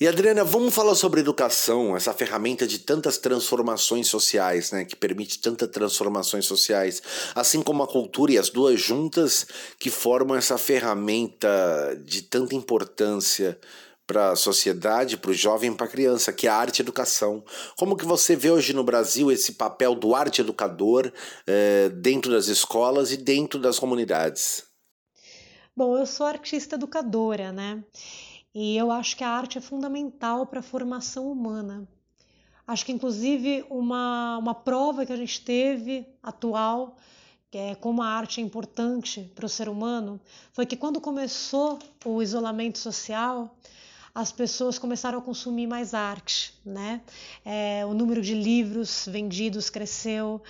E 0.00 0.06
Adriana, 0.06 0.44
vamos 0.44 0.72
falar 0.72 0.94
sobre 0.94 1.18
educação, 1.18 1.96
essa 1.96 2.12
ferramenta 2.12 2.64
de 2.64 2.78
tantas 2.78 3.18
transformações 3.18 4.06
sociais, 4.06 4.70
né, 4.70 4.84
que 4.84 4.94
permite 4.94 5.40
tantas 5.40 5.68
transformações 5.68 6.46
sociais, 6.46 7.02
assim 7.34 7.60
como 7.60 7.82
a 7.82 7.88
cultura 7.88 8.30
e 8.30 8.38
as 8.38 8.48
duas 8.48 8.80
juntas 8.80 9.48
que 9.80 9.90
formam 9.90 10.36
essa 10.36 10.56
ferramenta 10.56 12.00
de 12.04 12.22
tanta 12.22 12.54
importância 12.54 13.58
para 14.06 14.32
a 14.32 14.36
sociedade, 14.36 15.16
para 15.16 15.30
o 15.30 15.34
jovem 15.34 15.74
para 15.74 15.86
a 15.86 15.88
criança, 15.88 16.32
que 16.32 16.46
é 16.46 16.50
a 16.50 16.56
arte 16.56 16.82
educação. 16.82 17.42
Como 17.76 17.96
que 17.96 18.04
você 18.04 18.36
vê 18.36 18.50
hoje 18.50 18.72
no 18.72 18.84
Brasil 18.84 19.30
esse 19.30 19.52
papel 19.52 19.94
do 19.94 20.14
arte 20.14 20.40
educador 20.40 21.12
eh, 21.46 21.88
dentro 21.88 22.30
das 22.30 22.48
escolas 22.48 23.12
e 23.12 23.16
dentro 23.16 23.58
das 23.58 23.78
comunidades? 23.78 24.64
Bom, 25.76 25.98
eu 25.98 26.06
sou 26.06 26.26
artista 26.26 26.76
educadora, 26.76 27.50
né? 27.50 27.82
E 28.54 28.76
eu 28.76 28.92
acho 28.92 29.16
que 29.16 29.24
a 29.24 29.28
arte 29.28 29.58
é 29.58 29.60
fundamental 29.60 30.46
para 30.46 30.60
a 30.60 30.62
formação 30.62 31.30
humana. 31.30 31.88
Acho 32.66 32.86
que, 32.86 32.92
inclusive, 32.92 33.66
uma, 33.68 34.38
uma 34.38 34.54
prova 34.54 35.04
que 35.04 35.12
a 35.12 35.16
gente 35.16 35.40
teve 35.40 36.06
atual, 36.22 36.96
que 37.50 37.58
é 37.58 37.74
como 37.74 38.02
a 38.02 38.06
arte 38.06 38.40
é 38.40 38.44
importante 38.44 39.30
para 39.34 39.46
o 39.46 39.48
ser 39.48 39.68
humano, 39.68 40.20
foi 40.52 40.64
que 40.64 40.76
quando 40.76 41.00
começou 41.00 41.78
o 42.04 42.22
isolamento 42.22 42.78
social, 42.78 43.54
as 44.14 44.30
pessoas 44.30 44.78
começaram 44.78 45.18
a 45.18 45.22
consumir 45.22 45.66
mais 45.66 45.92
arte, 45.92 46.54
né? 46.64 47.00
É, 47.44 47.84
o 47.84 47.92
número 47.92 48.22
de 48.22 48.34
livros 48.34 49.08
vendidos 49.10 49.68
cresceu, 49.68 50.40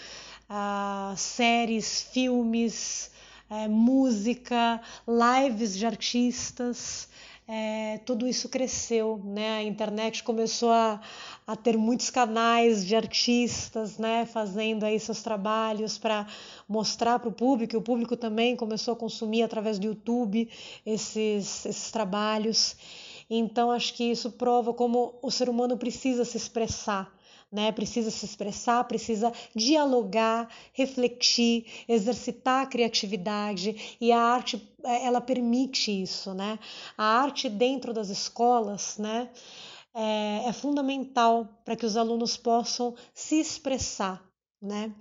ah, 0.49 1.15
séries, 1.17 2.03
filmes, 2.13 3.11
é, 3.49 3.67
música, 3.67 4.81
lives 5.09 5.77
de 5.77 5.87
artistas, 5.87 7.09
é, 7.47 7.99
tudo 8.07 8.27
isso 8.27 8.49
cresceu, 8.49 9.21
né? 9.23 9.59
A 9.59 9.63
internet 9.63 10.23
começou 10.23 10.71
a, 10.71 11.01
a 11.47 11.55
ter 11.55 11.77
muitos 11.77 12.09
canais 12.09 12.87
de 12.87 12.97
artistas, 12.97 13.99
né? 13.99 14.25
Fazendo 14.25 14.85
aí 14.85 14.99
seus 14.99 15.23
trabalhos 15.23 15.99
para 15.99 16.27
mostrar 16.67 17.19
para 17.19 17.29
o 17.29 17.33
público. 17.33 17.77
E 17.77 17.79
o 17.79 17.83
público 17.83 18.17
também 18.17 18.57
começou 18.57 18.95
a 18.95 18.97
consumir 18.97 19.43
através 19.43 19.79
do 19.79 19.87
YouTube 19.87 20.49
esses, 20.87 21.67
esses 21.67 21.91
trabalhos. 21.91 22.77
Então 23.39 23.71
acho 23.71 23.95
que 23.95 24.05
isso 24.05 24.31
prova 24.33 24.73
como 24.73 25.19
o 25.23 25.31
ser 25.31 25.49
humano 25.49 25.77
precisa 25.77 26.25
se 26.25 26.37
expressar. 26.37 27.13
Né, 27.53 27.71
precisa 27.71 28.11
se 28.11 28.25
expressar, 28.25 28.83
precisa 28.83 29.33
dialogar, 29.55 30.49
refletir, 30.73 31.67
exercitar 31.87 32.65
a 32.65 32.67
criatividade 32.67 33.97
e 34.01 34.11
a 34.11 34.19
arte 34.19 34.61
ela 34.83 35.21
permite 35.21 36.03
isso, 36.03 36.35
né? 36.35 36.59
A 36.99 37.05
arte 37.05 37.49
dentro 37.49 37.93
das 37.93 38.09
escolas, 38.09 38.99
né, 38.99 39.31
é, 39.95 40.49
é 40.49 40.53
fundamental 40.53 41.49
para 41.65 41.77
que 41.77 41.87
os 41.87 41.97
alunos 41.97 42.37
possam 42.37 42.97
se 43.15 43.39
expressar, 43.39 44.21
né? 44.65 44.93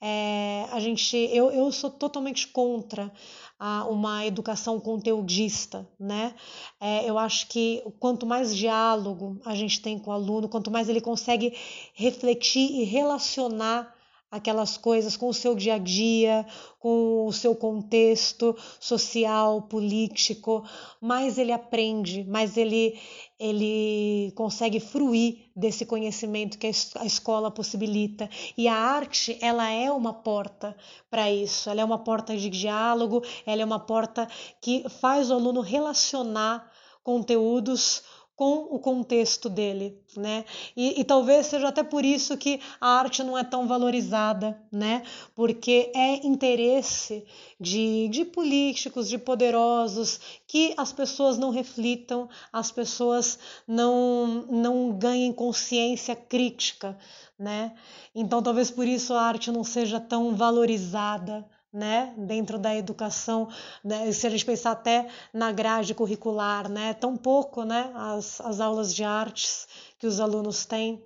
É, 0.00 0.66
a 0.72 0.80
gente, 0.80 1.16
eu, 1.16 1.50
eu 1.50 1.70
sou 1.70 1.90
totalmente 1.90 2.48
contra 2.48 3.12
a 3.58 3.84
uma 3.84 4.26
educação 4.26 4.80
conteudista, 4.80 5.88
né? 5.98 6.34
É, 6.80 7.08
eu 7.08 7.16
acho 7.16 7.46
que 7.46 7.82
quanto 8.00 8.26
mais 8.26 8.54
diálogo 8.54 9.40
a 9.44 9.54
gente 9.54 9.80
tem 9.80 9.98
com 9.98 10.10
o 10.10 10.14
aluno, 10.14 10.48
quanto 10.48 10.70
mais 10.70 10.88
ele 10.88 11.00
consegue 11.00 11.56
refletir 11.94 12.68
e 12.72 12.82
relacionar 12.82 13.91
aquelas 14.32 14.78
coisas 14.78 15.14
com 15.14 15.28
o 15.28 15.34
seu 15.34 15.54
dia 15.54 15.74
a 15.74 15.78
dia, 15.78 16.46
com 16.80 17.26
o 17.26 17.32
seu 17.32 17.54
contexto 17.54 18.56
social, 18.80 19.60
político, 19.60 20.64
mais 20.98 21.36
ele 21.36 21.52
aprende, 21.52 22.24
mais 22.24 22.56
ele 22.56 22.98
ele 23.38 24.32
consegue 24.36 24.78
fruir 24.78 25.50
desse 25.54 25.84
conhecimento 25.84 26.56
que 26.56 26.68
a 26.68 27.04
escola 27.04 27.50
possibilita. 27.50 28.30
E 28.56 28.68
a 28.68 28.74
arte, 28.74 29.36
ela 29.40 29.68
é 29.68 29.90
uma 29.90 30.12
porta 30.12 30.76
para 31.10 31.28
isso. 31.28 31.68
Ela 31.68 31.80
é 31.80 31.84
uma 31.84 31.98
porta 31.98 32.36
de 32.36 32.48
diálogo, 32.48 33.20
ela 33.44 33.60
é 33.60 33.64
uma 33.64 33.80
porta 33.80 34.28
que 34.60 34.88
faz 35.00 35.28
o 35.28 35.34
aluno 35.34 35.60
relacionar 35.60 36.70
conteúdos 37.02 38.04
com 38.34 38.66
o 38.74 38.78
contexto 38.78 39.48
dele, 39.48 40.00
né? 40.16 40.44
E, 40.76 41.00
e, 41.00 41.04
talvez 41.04 41.46
seja 41.46 41.68
até 41.68 41.82
por 41.82 42.04
isso 42.04 42.36
que 42.36 42.60
a 42.80 42.88
arte 42.88 43.22
não 43.22 43.36
é 43.36 43.44
tão 43.44 43.66
valorizada, 43.66 44.60
né? 44.72 45.02
Porque 45.34 45.92
é 45.94 46.26
interesse 46.26 47.24
de, 47.60 48.08
de 48.08 48.24
políticos, 48.24 49.08
de 49.08 49.18
poderosos, 49.18 50.18
que 50.46 50.74
as 50.76 50.92
pessoas 50.92 51.36
não 51.36 51.50
reflitam, 51.50 52.28
as 52.52 52.72
pessoas 52.72 53.38
não, 53.68 54.46
não 54.50 54.92
ganhem 54.92 55.32
consciência 55.32 56.16
crítica, 56.16 56.98
né? 57.38 57.74
Então 58.14 58.42
talvez 58.42 58.70
por 58.70 58.86
isso 58.86 59.12
a 59.14 59.22
arte 59.22 59.52
não 59.52 59.62
seja 59.62 60.00
tão 60.00 60.34
valorizada, 60.34 61.46
né, 61.72 62.12
dentro 62.18 62.58
da 62.58 62.74
educação, 62.74 63.48
né, 63.82 64.12
se 64.12 64.26
a 64.26 64.30
gente 64.30 64.44
pensar 64.44 64.72
até 64.72 65.08
na 65.32 65.50
grade 65.50 65.94
curricular, 65.94 66.68
né, 66.68 66.92
tão 66.94 67.16
pouco, 67.16 67.64
né, 67.64 67.90
as, 67.94 68.40
as 68.40 68.60
aulas 68.60 68.94
de 68.94 69.02
artes 69.02 69.66
que 69.98 70.06
os 70.06 70.20
alunos 70.20 70.66
têm. 70.66 71.02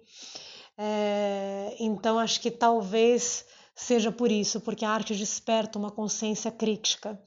É, 0.76 1.76
então, 1.78 2.18
acho 2.18 2.40
que 2.40 2.50
talvez 2.50 3.44
seja 3.74 4.10
por 4.10 4.32
isso, 4.32 4.60
porque 4.60 4.84
a 4.84 4.90
arte 4.90 5.14
desperta 5.14 5.78
uma 5.78 5.90
consciência 5.90 6.50
crítica. 6.50 7.20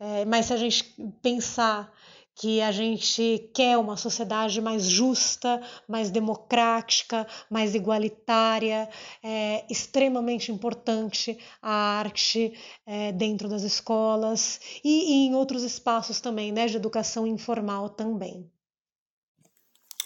É, 0.00 0.24
mas 0.24 0.46
se 0.46 0.52
a 0.52 0.56
gente 0.56 0.82
pensar 1.22 1.92
que 2.34 2.60
a 2.60 2.72
gente 2.72 3.50
quer 3.54 3.78
uma 3.78 3.96
sociedade 3.96 4.60
mais 4.60 4.84
justa, 4.84 5.60
mais 5.88 6.10
democrática, 6.10 7.26
mais 7.50 7.74
igualitária. 7.74 8.88
É 9.22 9.64
extremamente 9.70 10.50
importante 10.52 11.38
a 11.62 11.72
arte 11.98 12.52
é, 12.86 13.12
dentro 13.12 13.48
das 13.48 13.62
escolas 13.62 14.60
e, 14.84 15.24
e 15.24 15.26
em 15.26 15.34
outros 15.34 15.62
espaços 15.62 16.20
também, 16.20 16.52
né, 16.52 16.66
de 16.66 16.76
educação 16.76 17.26
informal 17.26 17.88
também. 17.88 18.50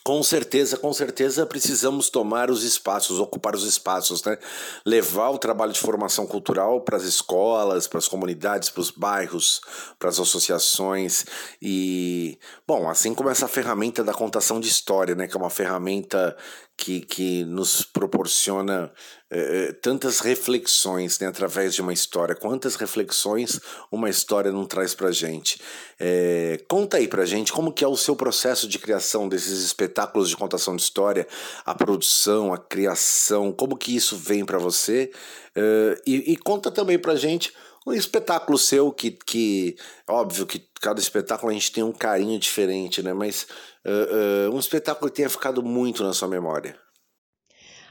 Com 0.08 0.22
certeza, 0.22 0.78
com 0.78 0.90
certeza 0.90 1.44
precisamos 1.44 2.08
tomar 2.08 2.50
os 2.50 2.62
espaços, 2.62 3.20
ocupar 3.20 3.54
os 3.54 3.64
espaços, 3.64 4.24
né? 4.24 4.38
Levar 4.82 5.28
o 5.28 5.36
trabalho 5.36 5.70
de 5.70 5.78
formação 5.78 6.26
cultural 6.26 6.80
para 6.80 6.96
as 6.96 7.02
escolas, 7.02 7.86
para 7.86 7.98
as 7.98 8.08
comunidades, 8.08 8.70
para 8.70 8.80
os 8.80 8.90
bairros, 8.90 9.60
para 9.98 10.08
as 10.08 10.18
associações 10.18 11.26
e, 11.60 12.38
bom, 12.66 12.88
assim 12.88 13.14
como 13.14 13.28
essa 13.28 13.46
ferramenta 13.46 14.02
da 14.02 14.14
contação 14.14 14.58
de 14.58 14.68
história, 14.68 15.14
né? 15.14 15.28
Que 15.28 15.36
é 15.36 15.38
uma 15.38 15.50
ferramenta 15.50 16.34
que, 16.78 17.00
que 17.00 17.44
nos 17.44 17.82
proporciona 17.82 18.92
é, 19.28 19.72
tantas 19.72 20.20
reflexões 20.20 21.18
né, 21.18 21.26
através 21.26 21.74
de 21.74 21.82
uma 21.82 21.92
história. 21.92 22.36
Quantas 22.36 22.76
reflexões 22.76 23.60
uma 23.90 24.08
história 24.08 24.52
não 24.52 24.64
traz 24.64 24.94
para 24.94 25.10
gente? 25.10 25.60
É, 25.98 26.62
conta 26.68 26.98
aí 26.98 27.08
para 27.08 27.26
gente 27.26 27.52
como 27.52 27.72
que 27.72 27.82
é 27.82 27.88
o 27.88 27.96
seu 27.96 28.14
processo 28.14 28.68
de 28.68 28.78
criação 28.78 29.28
desses 29.28 29.64
espetáculos 29.64 30.28
de 30.28 30.36
contação 30.36 30.76
de 30.76 30.82
história, 30.82 31.26
a 31.66 31.74
produção, 31.74 32.54
a 32.54 32.58
criação, 32.58 33.50
como 33.50 33.76
que 33.76 33.94
isso 33.94 34.16
vem 34.16 34.44
para 34.44 34.56
você? 34.56 35.10
É, 35.56 36.00
e, 36.06 36.32
e, 36.32 36.36
conta 36.36 36.70
também 36.70 36.96
para 36.96 37.16
gente 37.16 37.52
um 37.88 37.92
espetáculo 37.92 38.58
seu 38.58 38.92
que, 38.92 39.10
que 39.10 39.76
óbvio 40.08 40.46
que 40.46 40.58
cada 40.80 41.00
espetáculo 41.00 41.50
a 41.50 41.54
gente 41.54 41.72
tem 41.72 41.82
um 41.82 41.92
carinho 41.92 42.38
diferente, 42.38 43.02
né? 43.02 43.12
Mas 43.12 43.46
uh, 43.84 44.50
uh, 44.50 44.54
um 44.54 44.58
espetáculo 44.58 45.10
que 45.10 45.16
tenha 45.16 45.30
ficado 45.30 45.62
muito 45.62 46.02
na 46.02 46.12
sua 46.12 46.28
memória. 46.28 46.78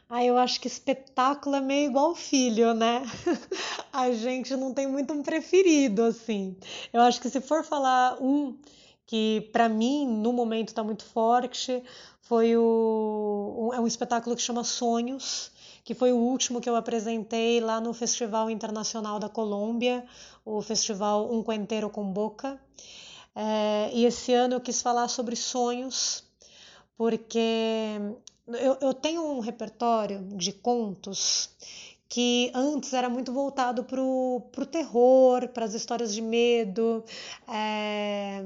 Ah, 0.09 0.23
eu 0.23 0.37
acho 0.37 0.61
que 0.61 0.67
espetáculo 0.67 1.57
é 1.57 1.59
meio 1.59 1.89
igual 1.89 2.15
filho, 2.15 2.73
né? 2.73 3.03
A 3.91 4.09
gente 4.11 4.55
não 4.55 4.73
tem 4.73 4.87
muito 4.87 5.11
um 5.13 5.21
preferido, 5.21 6.03
assim. 6.03 6.55
Eu 6.93 7.01
acho 7.01 7.19
que 7.19 7.29
se 7.29 7.41
for 7.41 7.61
falar 7.63 8.17
um 8.21 8.57
que 9.05 9.49
para 9.51 9.67
mim 9.67 10.07
no 10.07 10.31
momento 10.31 10.69
está 10.69 10.83
muito 10.83 11.03
forte, 11.03 11.83
foi 12.21 12.55
o 12.55 13.71
é 13.73 13.79
um 13.79 13.87
espetáculo 13.87 14.35
que 14.35 14.41
chama 14.41 14.63
Sonhos, 14.63 15.51
que 15.87 15.95
foi 15.95 16.11
o 16.11 16.17
último 16.17 16.59
que 16.59 16.69
eu 16.69 16.75
apresentei 16.75 17.61
lá 17.61 17.79
no 17.79 17.93
Festival 17.93 18.49
Internacional 18.49 19.19
da 19.19 19.29
Colômbia, 19.29 20.05
o 20.43 20.61
Festival 20.61 21.33
Um 21.33 21.41
Cuenteiro 21.41 21.89
com 21.89 22.11
Boca. 22.11 22.59
É, 23.33 23.89
e 23.93 24.03
esse 24.03 24.33
ano 24.33 24.55
eu 24.55 24.59
quis 24.59 24.81
falar 24.81 25.07
sobre 25.07 25.33
sonhos, 25.37 26.25
porque 26.97 28.01
eu, 28.49 28.77
eu 28.81 28.93
tenho 28.93 29.23
um 29.31 29.39
repertório 29.39 30.27
de 30.35 30.51
contos 30.51 31.51
que 32.09 32.51
antes 32.53 32.93
era 32.93 33.09
muito 33.09 33.33
voltado 33.33 33.83
para 33.83 34.01
o 34.01 34.41
terror, 34.69 35.47
para 35.49 35.65
as 35.65 35.73
histórias 35.73 36.13
de 36.13 36.21
medo, 36.21 37.03
é, 37.47 38.41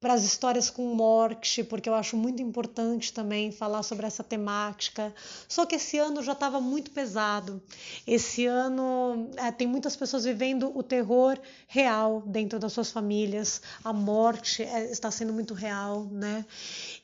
para 0.00 0.14
as 0.14 0.22
histórias 0.22 0.70
com 0.70 0.94
morte, 0.94 1.64
porque 1.64 1.88
eu 1.88 1.94
acho 1.94 2.16
muito 2.16 2.40
importante 2.40 3.12
também 3.12 3.50
falar 3.50 3.82
sobre 3.82 4.06
essa 4.06 4.22
temática. 4.22 5.12
Só 5.48 5.66
que 5.66 5.74
esse 5.74 5.98
ano 5.98 6.22
já 6.22 6.32
estava 6.32 6.60
muito 6.60 6.90
pesado. 6.92 7.60
Esse 8.06 8.46
ano 8.46 9.28
é, 9.36 9.50
tem 9.50 9.66
muitas 9.66 9.96
pessoas 9.96 10.24
vivendo 10.24 10.70
o 10.76 10.82
terror 10.82 11.38
real 11.66 12.22
dentro 12.26 12.58
das 12.58 12.72
suas 12.72 12.90
famílias, 12.90 13.60
a 13.82 13.92
morte 13.92 14.62
é, 14.62 14.90
está 14.90 15.10
sendo 15.10 15.32
muito 15.32 15.52
real, 15.54 16.04
né? 16.10 16.44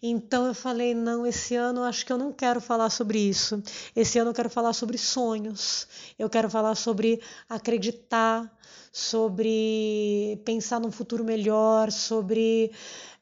Então 0.02 0.46
eu 0.46 0.54
falei: 0.54 0.94
não, 0.94 1.26
esse 1.26 1.54
ano 1.54 1.82
acho 1.82 2.04
que 2.04 2.12
eu 2.12 2.18
não 2.18 2.32
quero 2.32 2.60
falar 2.60 2.90
sobre 2.90 3.18
isso. 3.18 3.62
Esse 3.94 4.18
ano 4.18 4.30
eu 4.30 4.34
quero 4.34 4.50
falar 4.50 4.72
sobre 4.72 4.98
sonhos 4.98 5.86
eu 6.18 6.30
quero 6.30 6.48
falar 6.48 6.74
sobre 6.74 7.20
acreditar, 7.48 8.50
sobre 8.92 10.40
pensar 10.44 10.80
num 10.80 10.90
futuro 10.90 11.22
melhor, 11.24 11.92
sobre 11.92 12.72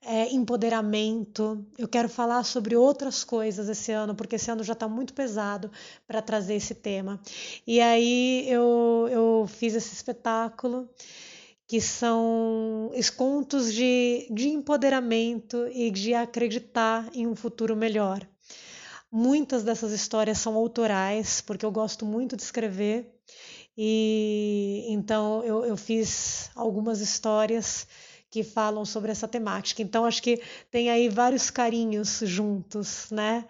é, 0.02 0.32
empoderamento. 0.32 1.64
Eu 1.76 1.88
quero 1.88 2.08
falar 2.08 2.44
sobre 2.44 2.76
outras 2.76 3.24
coisas 3.24 3.68
esse 3.68 3.90
ano, 3.90 4.14
porque 4.14 4.36
esse 4.36 4.50
ano 4.50 4.62
já 4.62 4.74
está 4.74 4.86
muito 4.88 5.12
pesado 5.12 5.70
para 6.06 6.22
trazer 6.22 6.54
esse 6.54 6.74
tema. 6.74 7.20
E 7.66 7.80
aí 7.80 8.46
eu, 8.48 9.08
eu 9.10 9.46
fiz 9.48 9.74
esse 9.74 9.92
espetáculo 9.92 10.88
que 11.66 11.80
são 11.80 12.90
contos 13.16 13.72
de, 13.72 14.28
de 14.30 14.48
empoderamento 14.48 15.66
e 15.72 15.90
de 15.90 16.14
acreditar 16.14 17.08
em 17.14 17.26
um 17.26 17.34
futuro 17.34 17.74
melhor. 17.74 18.26
Muitas 19.10 19.62
dessas 19.62 19.92
histórias 19.92 20.38
são 20.38 20.54
autorais, 20.54 21.40
porque 21.40 21.64
eu 21.64 21.70
gosto 21.70 22.04
muito 22.04 22.36
de 22.36 22.42
escrever, 22.42 23.14
e 23.76 24.86
então 24.88 25.42
eu, 25.44 25.64
eu 25.64 25.76
fiz 25.76 26.50
algumas 26.54 27.00
histórias 27.00 27.86
que 28.30 28.42
falam 28.42 28.84
sobre 28.84 29.12
essa 29.12 29.28
temática. 29.28 29.80
Então 29.80 30.04
acho 30.04 30.20
que 30.20 30.42
tem 30.70 30.90
aí 30.90 31.08
vários 31.08 31.50
carinhos 31.50 32.20
juntos, 32.24 33.06
né? 33.10 33.46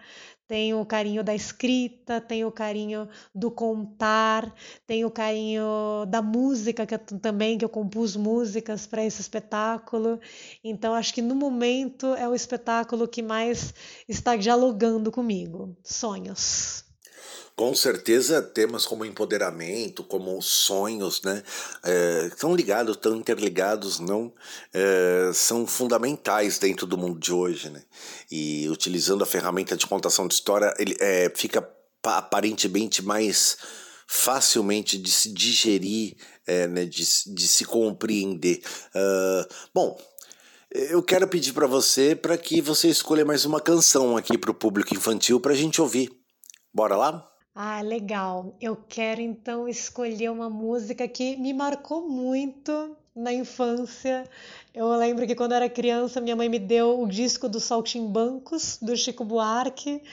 Tem 0.47 0.73
o 0.73 0.85
carinho 0.85 1.23
da 1.23 1.33
escrita, 1.33 2.21
tem 2.21 2.45
o 2.45 2.51
carinho 2.51 3.07
do 3.33 3.49
contar, 3.51 4.53
tem 4.85 5.03
o 5.03 5.11
carinho 5.11 6.05
da 6.07 6.21
música 6.21 6.85
que 6.85 6.93
eu, 6.93 6.99
também 6.99 7.57
que 7.57 7.65
eu 7.65 7.69
compus 7.69 8.15
músicas 8.15 8.85
para 8.87 9.03
esse 9.03 9.21
espetáculo. 9.21 10.19
Então 10.63 10.93
acho 10.93 11.13
que 11.13 11.21
no 11.21 11.35
momento 11.35 12.13
é 12.15 12.27
o 12.27 12.35
espetáculo 12.35 13.07
que 13.07 13.21
mais 13.21 13.73
está 14.07 14.35
dialogando 14.35 15.11
comigo. 15.11 15.75
Sonhos. 15.83 16.84
Com 17.55 17.73
certeza, 17.73 18.41
temas 18.41 18.85
como 18.85 19.05
empoderamento, 19.05 20.03
como 20.03 20.41
sonhos, 20.41 21.21
né, 21.21 21.41
é, 21.83 22.27
estão 22.27 22.53
ligados, 22.53 22.97
estão 22.97 23.15
interligados, 23.15 23.97
não, 23.97 24.33
é, 24.73 25.31
são 25.33 25.65
fundamentais 25.65 26.59
dentro 26.59 26.85
do 26.85 26.97
mundo 26.97 27.17
de 27.17 27.31
hoje, 27.31 27.69
né, 27.69 27.81
e 28.29 28.67
utilizando 28.67 29.23
a 29.23 29.25
ferramenta 29.25 29.77
de 29.77 29.87
contação 29.87 30.27
de 30.27 30.33
história, 30.33 30.73
ele 30.77 30.97
é, 30.99 31.31
fica 31.33 31.65
aparentemente 32.03 33.01
mais 33.01 33.55
facilmente 34.05 34.97
de 34.97 35.09
se 35.09 35.31
digerir, 35.31 36.17
é, 36.45 36.67
né, 36.67 36.83
de, 36.83 37.05
de 37.33 37.47
se 37.47 37.63
compreender. 37.63 38.61
Uh, 38.93 39.53
bom, 39.73 39.97
eu 40.71 41.01
quero 41.01 41.27
pedir 41.27 41.53
para 41.53 41.67
você 41.67 42.15
para 42.15 42.37
que 42.37 42.61
você 42.61 42.89
escolha 42.89 43.25
mais 43.25 43.45
uma 43.45 43.61
canção 43.61 44.15
aqui 44.17 44.37
para 44.37 44.51
o 44.51 44.53
público 44.53 44.93
infantil 44.93 45.39
para 45.39 45.53
a 45.53 45.55
gente 45.55 45.81
ouvir. 45.81 46.11
Bora 46.73 46.95
lá? 46.95 47.34
Ah, 47.57 47.79
legal. 47.79 48.53
Eu 48.59 48.75
quero 48.75 49.21
então 49.21 49.65
escolher 49.65 50.29
uma 50.29 50.49
música 50.49 51.07
que 51.07 51.37
me 51.37 51.53
marcou 51.53 52.05
muito 52.05 52.97
na 53.15 53.31
infância. 53.31 54.29
Eu 54.73 54.93
lembro 54.97 55.25
que 55.25 55.33
quando 55.33 55.53
eu 55.53 55.55
era 55.55 55.69
criança, 55.69 56.19
minha 56.19 56.35
mãe 56.35 56.49
me 56.49 56.59
deu 56.59 57.01
o 57.01 57.07
disco 57.07 57.47
dos 57.47 57.63
Saltimbancos, 57.63 58.77
do 58.81 58.93
Chico 58.97 59.23
Buarque, 59.23 60.03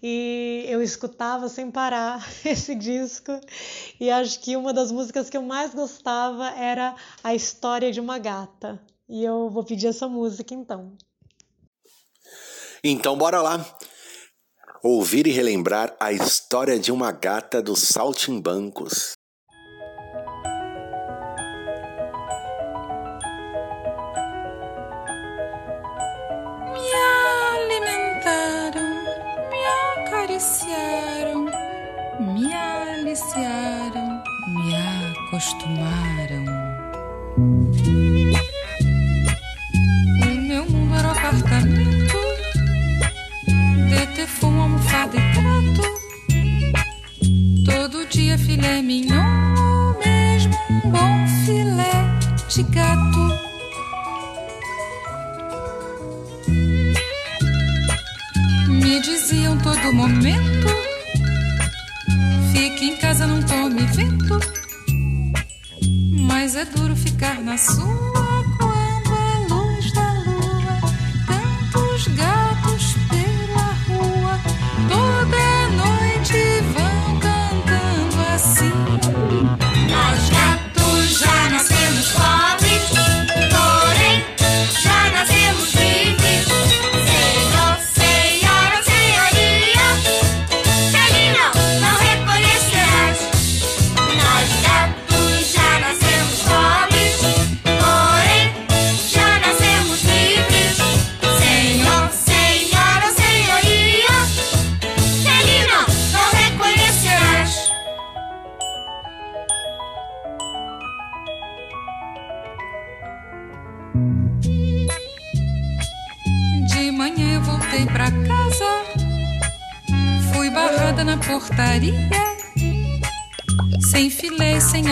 e 0.00 0.64
eu 0.68 0.80
escutava 0.80 1.48
sem 1.48 1.68
parar 1.68 2.24
esse 2.46 2.76
disco 2.76 3.32
e 3.98 4.08
acho 4.08 4.38
que 4.38 4.56
uma 4.56 4.72
das 4.72 4.92
músicas 4.92 5.28
que 5.28 5.36
eu 5.36 5.42
mais 5.42 5.74
gostava 5.74 6.50
era 6.50 6.94
A 7.24 7.34
História 7.34 7.90
de 7.90 7.98
uma 7.98 8.20
Gata. 8.20 8.80
E 9.08 9.24
eu 9.24 9.50
vou 9.50 9.64
pedir 9.64 9.88
essa 9.88 10.08
música 10.08 10.54
então. 10.54 10.92
Então 12.84 13.18
bora 13.18 13.42
lá. 13.42 13.76
Ouvir 14.86 15.26
e 15.26 15.30
relembrar 15.30 15.96
a 15.98 16.12
história 16.12 16.78
de 16.78 16.92
uma 16.92 17.10
gata 17.10 17.62
dos 17.62 17.84
saltimbancos. 17.84 19.12
Me 26.70 26.92
alimentaram, 27.56 28.90
me 29.48 29.64
acariciaram, 30.02 31.46
me 32.20 32.52
aliciaram, 32.52 34.22
me 34.48 34.76
acostumaram. 35.24 36.23
Dia 48.34 48.46
filé 48.46 48.82
mignon 48.82 49.54
ou 49.56 50.00
mesmo 50.00 50.54
um 50.68 50.90
bom 50.90 51.26
filé 51.44 51.92
de 52.48 52.64
gato. 52.64 53.38
Me 58.68 59.00
diziam 59.02 59.56
todo 59.58 59.92
momento: 59.92 60.66
Fique 62.52 62.86
em 62.86 62.96
casa, 62.96 63.24
não 63.24 63.40
tome 63.40 63.82
vento. 63.82 64.40
Mas 66.26 66.56
é 66.56 66.64
duro 66.64 66.96
ficar 66.96 67.40
na 67.40 67.56
sua 67.56 68.33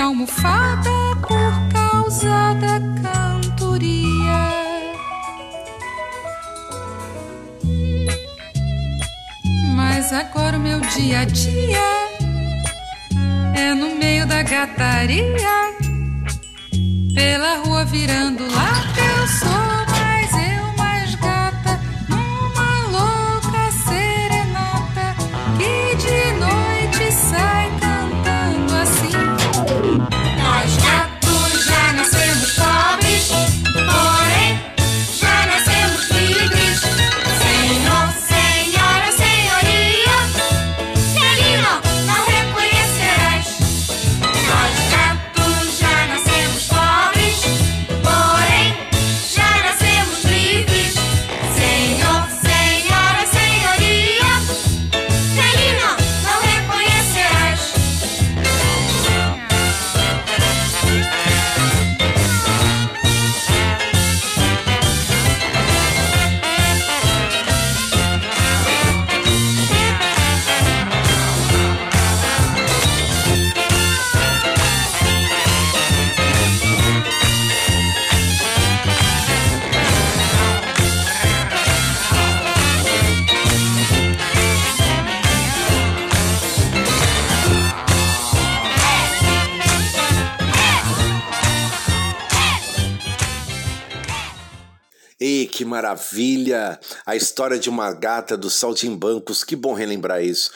almofada, 0.02 0.90
por 1.20 1.72
causa 1.72 2.54
da 2.54 2.80
cantoria. 3.02 4.42
Mas 9.74 10.12
agora 10.12 10.56
o 10.56 10.60
meu 10.60 10.80
dia 10.80 11.20
a 11.20 11.24
dia 11.24 12.08
é 13.54 13.74
no 13.74 13.94
meio 13.94 14.26
da 14.26 14.42
gataria, 14.42 15.26
pela 17.14 17.58
rua 17.64 17.84
virando 17.84 18.44
lá 18.52 18.82
eu 19.22 19.28
sou 19.28 19.71
maravilha! 96.02 96.78
A 97.06 97.14
história 97.14 97.58
de 97.58 97.70
uma 97.70 97.92
gata 97.92 98.36
dos 98.36 98.54
saltimbancos, 98.54 99.44
que 99.44 99.54
bom 99.54 99.72
relembrar 99.72 100.22
isso. 100.22 100.50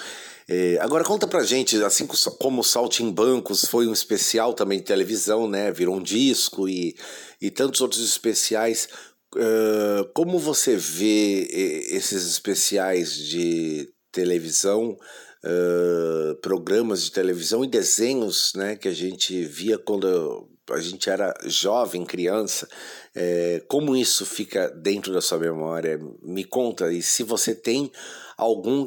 É, 0.48 0.78
agora 0.80 1.04
conta 1.04 1.26
pra 1.26 1.42
gente, 1.42 1.82
assim 1.82 2.06
como 2.38 2.62
Saltimbancos 2.62 3.64
foi 3.64 3.88
um 3.88 3.92
especial 3.92 4.54
também 4.54 4.78
de 4.78 4.84
televisão, 4.84 5.48
né? 5.48 5.72
Virou 5.72 5.96
um 5.96 6.02
disco 6.02 6.68
e, 6.68 6.94
e 7.40 7.50
tantos 7.50 7.80
outros 7.80 8.04
especiais. 8.04 8.88
ah, 9.36 10.08
como 10.14 10.38
você 10.38 10.76
vê 10.76 11.48
esses 11.90 12.24
especiais 12.24 13.16
de 13.16 13.88
televisão, 14.12 14.96
ah, 15.44 16.36
programas 16.40 17.02
de 17.02 17.10
televisão 17.10 17.64
e 17.64 17.68
desenhos, 17.68 18.52
né? 18.54 18.76
Que 18.76 18.88
a 18.88 18.94
gente 18.94 19.42
via 19.44 19.78
quando 19.78 20.48
a 20.70 20.80
gente 20.80 21.08
era 21.08 21.34
jovem, 21.44 22.04
criança, 22.04 22.68
é, 23.14 23.62
como 23.68 23.96
isso 23.96 24.24
fica 24.26 24.68
dentro 24.70 25.12
da 25.12 25.20
sua 25.20 25.38
memória? 25.38 25.98
Me 26.22 26.44
conta, 26.44 26.92
e 26.92 27.02
se 27.02 27.22
você 27.22 27.54
tem 27.54 27.90
algum 28.36 28.86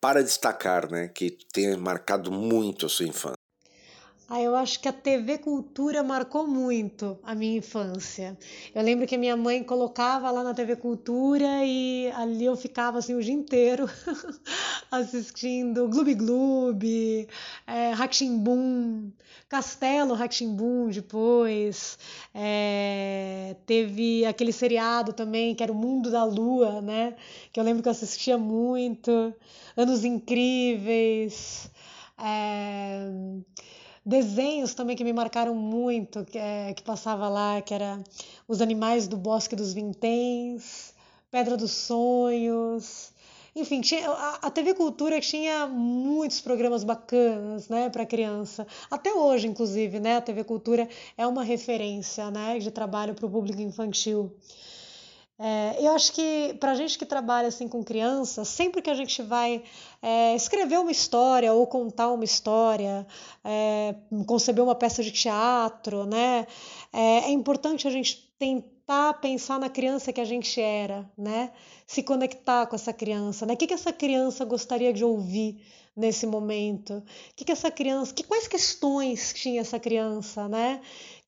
para 0.00 0.22
destacar, 0.22 0.90
né, 0.90 1.08
que 1.08 1.38
tenha 1.52 1.76
marcado 1.78 2.32
muito 2.32 2.86
a 2.86 2.88
sua 2.88 3.06
infância. 3.06 3.41
Ah, 4.34 4.40
eu 4.40 4.56
acho 4.56 4.80
que 4.80 4.88
a 4.88 4.92
TV 4.94 5.36
Cultura 5.36 6.02
marcou 6.02 6.46
muito 6.46 7.18
a 7.22 7.34
minha 7.34 7.58
infância. 7.58 8.34
Eu 8.74 8.82
lembro 8.82 9.06
que 9.06 9.14
a 9.14 9.18
minha 9.18 9.36
mãe 9.36 9.62
colocava 9.62 10.30
lá 10.30 10.42
na 10.42 10.54
TV 10.54 10.76
Cultura 10.76 11.62
e 11.66 12.10
ali 12.12 12.46
eu 12.46 12.56
ficava 12.56 12.96
assim 12.98 13.14
o 13.14 13.22
dia 13.22 13.34
inteiro 13.34 13.86
assistindo 14.90 15.86
Gloob 15.86 16.14
Gloob, 16.14 17.28
é, 17.66 17.90
Rá-Tim-Bum, 17.92 19.10
Castelo 19.50 20.14
Rá-Tim-Bum 20.14 20.88
depois. 20.88 21.98
É, 22.34 23.54
teve 23.66 24.24
aquele 24.24 24.50
seriado 24.50 25.12
também 25.12 25.54
que 25.54 25.62
era 25.62 25.70
o 25.70 25.74
Mundo 25.74 26.10
da 26.10 26.24
Lua, 26.24 26.80
né? 26.80 27.16
Que 27.52 27.60
eu 27.60 27.64
lembro 27.64 27.82
que 27.82 27.88
eu 27.90 27.92
assistia 27.92 28.38
muito. 28.38 29.34
Anos 29.76 30.06
Incríveis. 30.06 31.70
É, 32.18 33.10
desenhos 34.04 34.74
também 34.74 34.96
que 34.96 35.04
me 35.04 35.12
marcaram 35.12 35.54
muito, 35.54 36.24
que, 36.24 36.38
é, 36.38 36.74
que 36.74 36.82
passava 36.82 37.28
lá, 37.28 37.60
que 37.62 37.72
era 37.72 38.02
Os 38.48 38.60
Animais 38.60 39.06
do 39.08 39.16
Bosque 39.16 39.56
dos 39.56 39.72
Vinténs, 39.72 40.92
Pedra 41.30 41.56
dos 41.56 41.70
Sonhos. 41.70 43.12
enfim, 43.54 43.80
tinha, 43.80 44.10
a, 44.10 44.34
a 44.42 44.50
TV 44.50 44.74
Cultura 44.74 45.20
tinha 45.20 45.66
muitos 45.66 46.40
programas 46.40 46.84
bacanas, 46.84 47.68
né, 47.68 47.88
para 47.90 48.04
criança. 48.04 48.66
Até 48.90 49.12
hoje, 49.12 49.46
inclusive, 49.46 50.00
né, 50.00 50.16
a 50.16 50.20
TV 50.20 50.44
Cultura 50.44 50.88
é 51.16 51.26
uma 51.26 51.44
referência, 51.44 52.30
né, 52.30 52.58
de 52.58 52.70
trabalho 52.70 53.14
para 53.14 53.26
o 53.26 53.30
público 53.30 53.60
infantil. 53.62 54.32
É, 55.38 55.76
eu 55.80 55.92
acho 55.92 56.12
que 56.12 56.54
para 56.60 56.72
a 56.72 56.74
gente 56.74 56.98
que 56.98 57.06
trabalha 57.06 57.48
assim 57.48 57.66
com 57.66 57.82
criança, 57.82 58.44
sempre 58.44 58.82
que 58.82 58.90
a 58.90 58.94
gente 58.94 59.22
vai 59.22 59.62
é, 60.00 60.36
escrever 60.36 60.78
uma 60.78 60.90
história 60.90 61.52
ou 61.52 61.66
contar 61.66 62.12
uma 62.12 62.24
história, 62.24 63.06
é, 63.42 63.94
conceber 64.26 64.62
uma 64.62 64.74
peça 64.74 65.02
de 65.02 65.10
teatro, 65.10 66.06
né, 66.06 66.46
é, 66.92 67.24
é 67.24 67.30
importante 67.30 67.88
a 67.88 67.90
gente 67.90 68.30
tentar 68.38 69.14
pensar 69.14 69.58
na 69.58 69.68
criança 69.68 70.12
que 70.12 70.20
a 70.20 70.24
gente 70.24 70.60
era, 70.60 71.10
né, 71.16 71.50
se 71.86 72.02
conectar 72.02 72.66
com 72.66 72.76
essa 72.76 72.92
criança, 72.92 73.46
né, 73.46 73.54
o 73.54 73.56
que, 73.56 73.66
que 73.66 73.74
essa 73.74 73.92
criança 73.92 74.44
gostaria 74.44 74.92
de 74.92 75.04
ouvir 75.04 75.60
nesse 75.96 76.26
momento, 76.26 76.94
o 76.98 77.04
que, 77.36 77.44
que 77.44 77.52
essa 77.52 77.70
criança, 77.70 78.14
que 78.14 78.22
quais 78.22 78.48
questões 78.48 79.32
tinha 79.34 79.60
essa 79.60 79.78
criança, 79.78 80.48
né? 80.48 80.80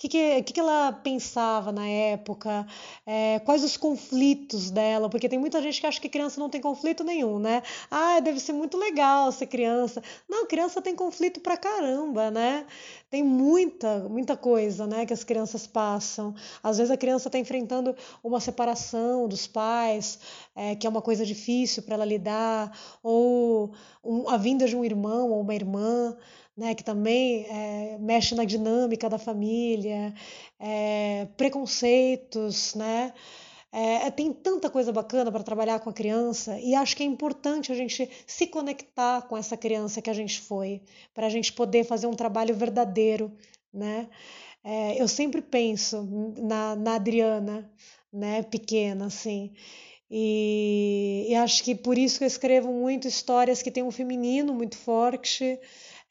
Que, 0.08 0.42
que, 0.42 0.52
que, 0.52 0.60
ela 0.60 0.92
pensava 0.92 1.72
na 1.72 1.86
época, 1.86 2.66
é, 3.06 3.38
quais 3.40 3.62
os 3.64 3.76
conflitos 3.76 4.70
dela, 4.70 5.08
porque 5.08 5.28
tem 5.28 5.38
muita 5.38 5.60
gente 5.62 5.80
que 5.80 5.86
acha 5.86 6.00
que 6.00 6.08
criança 6.08 6.40
não 6.40 6.48
tem 6.48 6.60
conflito 6.60 7.04
nenhum, 7.04 7.38
né? 7.38 7.62
Ah, 7.90 8.20
deve 8.20 8.40
ser 8.40 8.52
muito 8.52 8.76
legal 8.76 9.30
ser 9.32 9.46
criança. 9.46 10.02
Não, 10.28 10.46
criança 10.46 10.80
tem 10.82 10.94
conflito 10.94 11.40
pra 11.40 11.56
caramba, 11.56 12.30
né? 12.30 12.66
Tem 13.10 13.22
muita, 13.22 14.08
muita 14.08 14.36
coisa, 14.36 14.86
né, 14.86 15.06
que 15.06 15.12
as 15.12 15.22
crianças 15.22 15.66
passam. 15.66 16.34
Às 16.62 16.78
vezes 16.78 16.90
a 16.90 16.96
criança 16.96 17.28
está 17.28 17.38
enfrentando 17.38 17.94
uma 18.22 18.40
separação 18.40 19.28
dos 19.28 19.46
pais, 19.46 20.18
é, 20.56 20.74
que 20.74 20.86
é 20.86 20.90
uma 20.90 21.00
coisa 21.02 21.24
difícil 21.24 21.82
para 21.82 21.94
ela 21.94 22.04
lidar, 22.04 22.76
ou 23.02 23.72
um, 24.02 24.28
a 24.28 24.36
vinda 24.36 24.66
de 24.66 24.76
um 24.76 24.84
irmão 24.84 25.30
ou 25.30 25.40
uma 25.40 25.54
irmã 25.54 26.16
né, 26.56 26.74
que 26.74 26.84
também 26.84 27.46
é, 27.48 27.98
mexe 27.98 28.34
na 28.34 28.44
dinâmica 28.44 29.08
da 29.08 29.18
família, 29.18 30.14
é, 30.58 31.26
preconceitos, 31.36 32.74
né? 32.74 33.12
É, 33.72 34.08
tem 34.12 34.32
tanta 34.32 34.70
coisa 34.70 34.92
bacana 34.92 35.32
para 35.32 35.42
trabalhar 35.42 35.80
com 35.80 35.90
a 35.90 35.92
criança 35.92 36.60
e 36.60 36.76
acho 36.76 36.96
que 36.96 37.02
é 37.02 37.06
importante 37.06 37.72
a 37.72 37.74
gente 37.74 38.08
se 38.24 38.46
conectar 38.46 39.22
com 39.22 39.36
essa 39.36 39.56
criança 39.56 40.00
que 40.00 40.08
a 40.08 40.14
gente 40.14 40.40
foi, 40.40 40.80
para 41.12 41.26
a 41.26 41.28
gente 41.28 41.52
poder 41.52 41.82
fazer 41.82 42.06
um 42.06 42.14
trabalho 42.14 42.54
verdadeiro, 42.54 43.32
né? 43.72 44.08
É, 44.62 45.02
eu 45.02 45.08
sempre 45.08 45.42
penso 45.42 46.02
na, 46.38 46.76
na 46.76 46.94
Adriana, 46.94 47.68
né, 48.12 48.44
pequena, 48.44 49.06
assim, 49.06 49.52
e, 50.10 51.26
e, 51.28 51.34
acho 51.34 51.64
que 51.64 51.74
por 51.74 51.98
isso 51.98 52.18
que 52.18 52.24
eu 52.24 52.28
escrevo 52.28 52.72
muito 52.72 53.08
histórias 53.08 53.62
que 53.62 53.70
têm 53.70 53.82
um 53.82 53.90
feminino 53.90 54.54
muito 54.54 54.76
forte, 54.76 55.58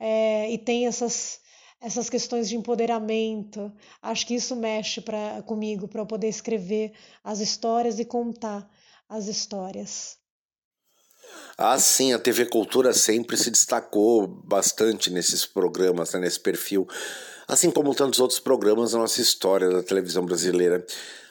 é, 0.05 0.51
e 0.51 0.57
tem 0.57 0.85
essas, 0.85 1.39
essas 1.79 2.09
questões 2.09 2.49
de 2.49 2.57
empoderamento. 2.57 3.71
Acho 4.01 4.27
que 4.27 4.35
isso 4.35 4.53
mexe 4.53 4.99
pra, 4.99 5.41
comigo 5.43 5.87
para 5.87 6.01
eu 6.01 6.05
poder 6.05 6.27
escrever 6.27 6.91
as 7.23 7.39
histórias 7.39 7.97
e 7.99 8.03
contar 8.03 8.69
as 9.07 9.27
histórias. 9.27 10.17
Ah, 11.57 11.79
sim, 11.79 12.11
a 12.11 12.19
TV 12.19 12.47
Cultura 12.47 12.91
sempre 12.91 13.37
se 13.37 13.49
destacou 13.49 14.27
bastante 14.27 15.09
nesses 15.09 15.45
programas, 15.45 16.11
né, 16.11 16.19
nesse 16.19 16.39
perfil, 16.39 16.85
assim 17.47 17.71
como 17.71 17.95
tantos 17.95 18.19
outros 18.19 18.41
programas 18.41 18.91
da 18.91 18.97
nossa 18.97 19.21
história 19.21 19.69
da 19.69 19.81
televisão 19.81 20.25
brasileira. 20.25 20.85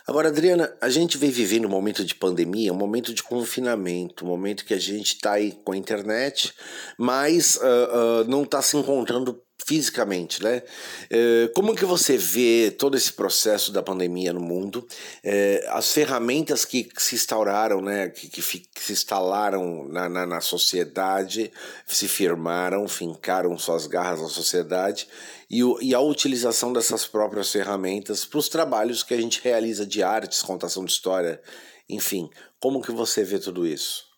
Agora, 0.06 0.28
Adriana, 0.28 0.74
a 0.80 0.88
gente 0.88 1.16
vem 1.16 1.30
vivendo 1.30 1.66
um 1.66 1.70
momento 1.70 2.04
de 2.04 2.14
pandemia, 2.14 2.72
um 2.72 2.76
momento 2.76 3.14
de 3.14 3.22
confinamento, 3.22 4.24
um 4.24 4.28
momento 4.28 4.64
que 4.64 4.74
a 4.74 4.78
gente 4.78 5.14
está 5.14 5.32
aí 5.32 5.52
com 5.64 5.72
a 5.72 5.76
internet, 5.76 6.52
mas 6.98 7.56
uh, 7.56 7.60
uh, 7.60 8.24
não 8.28 8.42
está 8.42 8.60
se 8.60 8.76
encontrando 8.76 9.40
fisicamente, 9.64 10.42
né? 10.42 10.62
É, 11.10 11.48
como 11.54 11.74
que 11.74 11.84
você 11.84 12.16
vê 12.16 12.70
todo 12.70 12.96
esse 12.96 13.12
processo 13.12 13.70
da 13.72 13.82
pandemia 13.82 14.32
no 14.32 14.40
mundo, 14.40 14.86
é, 15.22 15.64
as 15.70 15.92
ferramentas 15.92 16.64
que 16.64 16.88
se 16.96 17.14
instauraram, 17.14 17.80
né, 17.80 18.08
que, 18.08 18.28
que, 18.28 18.42
que 18.42 18.82
se 18.82 18.92
instalaram 18.92 19.86
na, 19.88 20.08
na, 20.08 20.26
na, 20.26 20.40
sociedade, 20.40 21.52
se 21.86 22.08
firmaram, 22.08 22.88
fincaram 22.88 23.56
suas 23.56 23.86
garras 23.86 24.20
na 24.20 24.28
sociedade 24.28 25.06
e, 25.48 25.62
o, 25.62 25.78
e 25.80 25.94
a 25.94 26.00
utilização 26.00 26.72
dessas 26.72 27.06
próprias 27.06 27.50
ferramentas 27.50 28.24
para 28.24 28.38
os 28.38 28.48
trabalhos 28.48 29.02
que 29.02 29.14
a 29.14 29.20
gente 29.20 29.40
realiza 29.42 29.86
de 29.86 30.02
artes, 30.02 30.42
contação 30.42 30.84
de 30.84 30.92
história, 30.92 31.40
enfim, 31.88 32.28
como 32.58 32.82
que 32.82 32.90
você 32.90 33.22
vê 33.22 33.38
tudo 33.38 33.66
isso? 33.66 34.11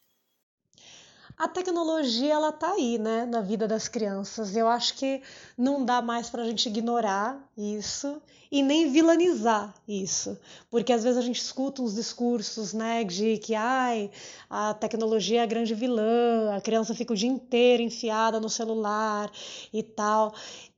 A 1.44 1.48
tecnologia 1.48 2.32
ela 2.32 2.50
tá 2.50 2.72
aí, 2.72 2.96
né, 2.96 3.26
na 3.26 3.42
vida 3.42 3.68
das 3.68 3.86
crianças. 3.86 4.56
Eu 4.56 4.66
acho 4.66 4.94
que 4.94 5.20
não 5.58 5.84
dá 5.84 6.00
mais 6.00 6.30
para 6.30 6.40
a 6.42 6.46
gente 6.46 6.70
ignorar 6.70 7.38
isso 7.54 8.16
e 8.50 8.62
nem 8.62 8.90
vilanizar 8.90 9.74
isso, 9.86 10.38
porque 10.70 10.92
às 10.92 11.02
vezes 11.02 11.18
a 11.18 11.22
gente 11.22 11.40
escuta 11.40 11.82
uns 11.82 11.94
discursos, 11.94 12.72
né, 12.72 13.04
de 13.04 13.36
que 13.36 13.54
ai, 13.54 14.10
a 14.48 14.72
tecnologia 14.72 15.40
é 15.40 15.42
a 15.42 15.46
grande 15.46 15.74
vilã, 15.74 16.56
a 16.56 16.60
criança 16.62 16.94
fica 16.94 17.12
o 17.12 17.16
dia 17.16 17.28
inteiro 17.28 17.82
enfiada 17.82 18.40
no 18.40 18.48
celular 18.48 19.30
e 19.70 19.82
tal. 19.82 20.32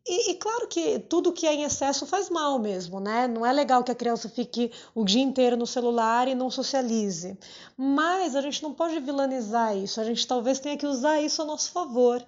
E, 0.08 0.30
e, 0.30 0.34
claro 0.36 0.68
que 0.68 1.00
tudo 1.00 1.32
que 1.32 1.46
é 1.46 1.52
em 1.52 1.64
excesso 1.64 2.06
faz 2.06 2.30
mal 2.30 2.60
mesmo, 2.60 3.00
né? 3.00 3.26
Não 3.26 3.44
é 3.44 3.52
legal 3.52 3.82
que 3.82 3.90
a 3.90 3.94
criança 3.94 4.28
fique 4.28 4.70
o 4.94 5.04
dia 5.04 5.22
inteiro 5.22 5.56
no 5.56 5.66
celular 5.66 6.28
e 6.28 6.34
não 6.34 6.48
socialize. 6.48 7.36
Mas 7.76 8.36
a 8.36 8.40
gente 8.40 8.62
não 8.62 8.72
pode 8.72 9.00
vilanizar 9.00 9.76
isso, 9.76 10.00
a 10.00 10.04
gente 10.04 10.24
talvez 10.24 10.60
tenha 10.60 10.76
que 10.76 10.86
usar 10.86 11.20
isso 11.20 11.42
a 11.42 11.44
nosso 11.44 11.72
favor. 11.72 12.24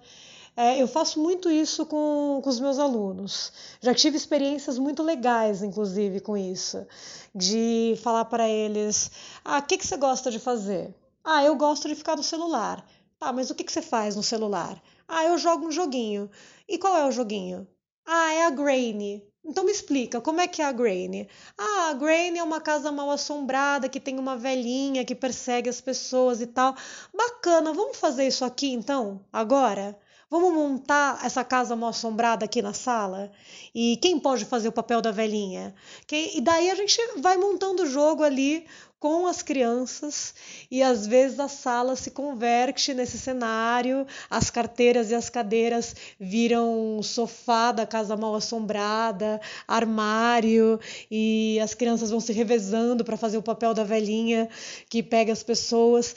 É, 0.57 0.81
eu 0.81 0.89
faço 0.89 1.21
muito 1.21 1.49
isso 1.49 1.85
com, 1.85 2.41
com 2.43 2.49
os 2.49 2.59
meus 2.59 2.79
alunos. 2.79 3.53
Já 3.79 3.93
tive 3.93 4.17
experiências 4.17 4.77
muito 4.77 5.01
legais, 5.01 5.63
inclusive, 5.63 6.19
com 6.19 6.35
isso. 6.35 6.85
De 7.33 7.97
falar 8.03 8.25
para 8.25 8.49
eles: 8.49 9.09
ah, 9.45 9.59
o 9.59 9.63
que, 9.63 9.77
que 9.77 9.87
você 9.87 9.95
gosta 9.95 10.29
de 10.29 10.37
fazer? 10.37 10.93
Ah, 11.23 11.45
eu 11.45 11.55
gosto 11.55 11.87
de 11.87 11.95
ficar 11.95 12.17
no 12.17 12.23
celular. 12.23 12.85
Tá, 13.19 13.33
mas 13.33 13.49
o 13.49 13.55
que, 13.55 13.65
que 13.65 13.71
você 13.71 13.81
faz 13.81 14.15
no 14.15 14.23
celular? 14.23 14.81
Ah, 15.07 15.25
eu 15.25 15.37
jogo 15.37 15.67
um 15.67 15.71
joguinho. 15.71 16.29
E 16.67 16.77
qual 16.77 16.95
é 16.95 17.05
o 17.05 17.11
joguinho? 17.11 17.67
Ah, 18.05 18.33
é 18.33 18.45
a 18.45 18.49
Grain. 18.49 19.21
Então 19.43 19.65
me 19.65 19.71
explica, 19.71 20.21
como 20.21 20.39
é 20.39 20.47
que 20.47 20.61
é 20.61 20.65
a 20.65 20.71
Grain? 20.71 21.27
Ah, 21.57 21.89
a 21.89 21.93
Grain 21.93 22.37
é 22.37 22.43
uma 22.43 22.61
casa 22.61 22.91
mal 22.93 23.11
assombrada 23.11 23.89
que 23.89 23.99
tem 23.99 24.17
uma 24.17 24.37
velhinha 24.37 25.03
que 25.03 25.13
persegue 25.13 25.69
as 25.69 25.81
pessoas 25.81 26.39
e 26.39 26.47
tal. 26.47 26.75
Bacana, 27.13 27.73
vamos 27.73 27.97
fazer 27.97 28.25
isso 28.25 28.45
aqui 28.45 28.71
então, 28.71 29.25
agora? 29.33 29.99
Vamos 30.29 30.53
montar 30.53 31.19
essa 31.25 31.43
casa 31.43 31.75
mal 31.75 31.89
assombrada 31.89 32.45
aqui 32.45 32.61
na 32.61 32.71
sala? 32.71 33.31
E 33.73 33.97
quem 33.97 34.19
pode 34.19 34.45
fazer 34.45 34.67
o 34.67 34.71
papel 34.71 35.01
da 35.01 35.11
velhinha? 35.11 35.73
Quem... 36.05 36.37
E 36.37 36.41
daí 36.41 36.69
a 36.69 36.75
gente 36.75 36.97
vai 37.17 37.35
montando 37.35 37.83
o 37.83 37.87
jogo 37.87 38.23
ali 38.23 38.65
com 38.99 39.25
as 39.27 39.41
crianças 39.41 40.33
e 40.69 40.83
às 40.83 41.07
vezes 41.07 41.39
a 41.39 41.47
sala 41.47 41.95
se 41.95 42.11
converte 42.11 42.93
nesse 42.93 43.17
cenário, 43.17 44.05
as 44.29 44.49
carteiras 44.49 45.09
e 45.09 45.15
as 45.15 45.29
cadeiras 45.29 45.95
viram 46.19 47.01
sofá 47.01 47.71
da 47.71 47.85
casa 47.85 48.17
mal 48.17 48.35
assombrada, 48.35 49.39
armário 49.67 50.79
e 51.09 51.59
as 51.61 51.73
crianças 51.73 52.11
vão 52.11 52.19
se 52.19 52.33
revezando 52.33 53.05
para 53.05 53.15
fazer 53.15 53.37
o 53.37 53.43
papel 53.43 53.73
da 53.73 53.83
velhinha 53.83 54.49
que 54.89 55.01
pega 55.01 55.31
as 55.31 55.43
pessoas. 55.43 56.15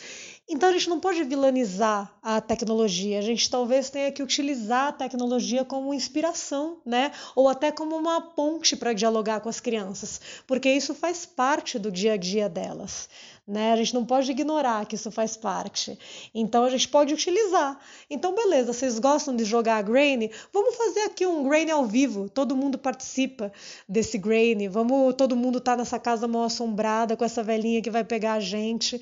Então 0.48 0.68
a 0.68 0.72
gente 0.72 0.88
não 0.88 0.98
pode 0.98 1.22
vilanizar 1.22 2.12
a 2.20 2.40
tecnologia, 2.40 3.18
a 3.18 3.22
gente 3.22 3.48
talvez 3.48 3.90
tenha 3.90 4.10
que 4.10 4.22
utilizar 4.22 4.88
a 4.88 4.92
tecnologia 4.92 5.64
como 5.64 5.94
inspiração, 5.94 6.78
né? 6.84 7.12
Ou 7.34 7.48
até 7.48 7.70
como 7.70 7.96
uma 7.96 8.20
ponte 8.20 8.76
para 8.76 8.92
dialogar 8.92 9.40
com 9.40 9.48
as 9.48 9.60
crianças, 9.60 10.20
porque 10.46 10.70
isso 10.70 10.94
faz 10.94 11.24
parte 11.24 11.78
do 11.78 11.90
dia 11.90 12.14
a 12.14 12.16
dia 12.16 12.48
delas. 12.48 13.08
Né? 13.46 13.72
A 13.72 13.76
gente 13.76 13.92
não 13.92 14.04
pode 14.04 14.30
ignorar 14.30 14.86
que 14.86 14.94
isso 14.94 15.10
faz 15.10 15.36
parte. 15.36 15.98
Então 16.32 16.62
a 16.62 16.70
gente 16.70 16.88
pode 16.88 17.12
utilizar. 17.12 17.76
Então, 18.08 18.34
beleza, 18.34 18.72
vocês 18.72 19.00
gostam 19.00 19.34
de 19.34 19.44
jogar 19.44 19.82
Grain? 19.82 20.30
Vamos 20.52 20.76
fazer 20.76 21.00
aqui 21.00 21.26
um 21.26 21.42
Grain 21.48 21.68
ao 21.70 21.84
vivo. 21.84 22.28
Todo 22.28 22.56
mundo 22.56 22.78
participa 22.78 23.52
desse 23.88 24.16
Grain. 24.16 24.68
Vamos, 24.68 25.14
todo 25.14 25.34
mundo 25.34 25.60
tá 25.60 25.76
nessa 25.76 25.98
casa 25.98 26.28
mal 26.28 26.44
assombrada 26.44 27.16
com 27.16 27.24
essa 27.24 27.42
velhinha 27.42 27.82
que 27.82 27.90
vai 27.90 28.04
pegar 28.04 28.34
a 28.34 28.40
gente. 28.40 29.00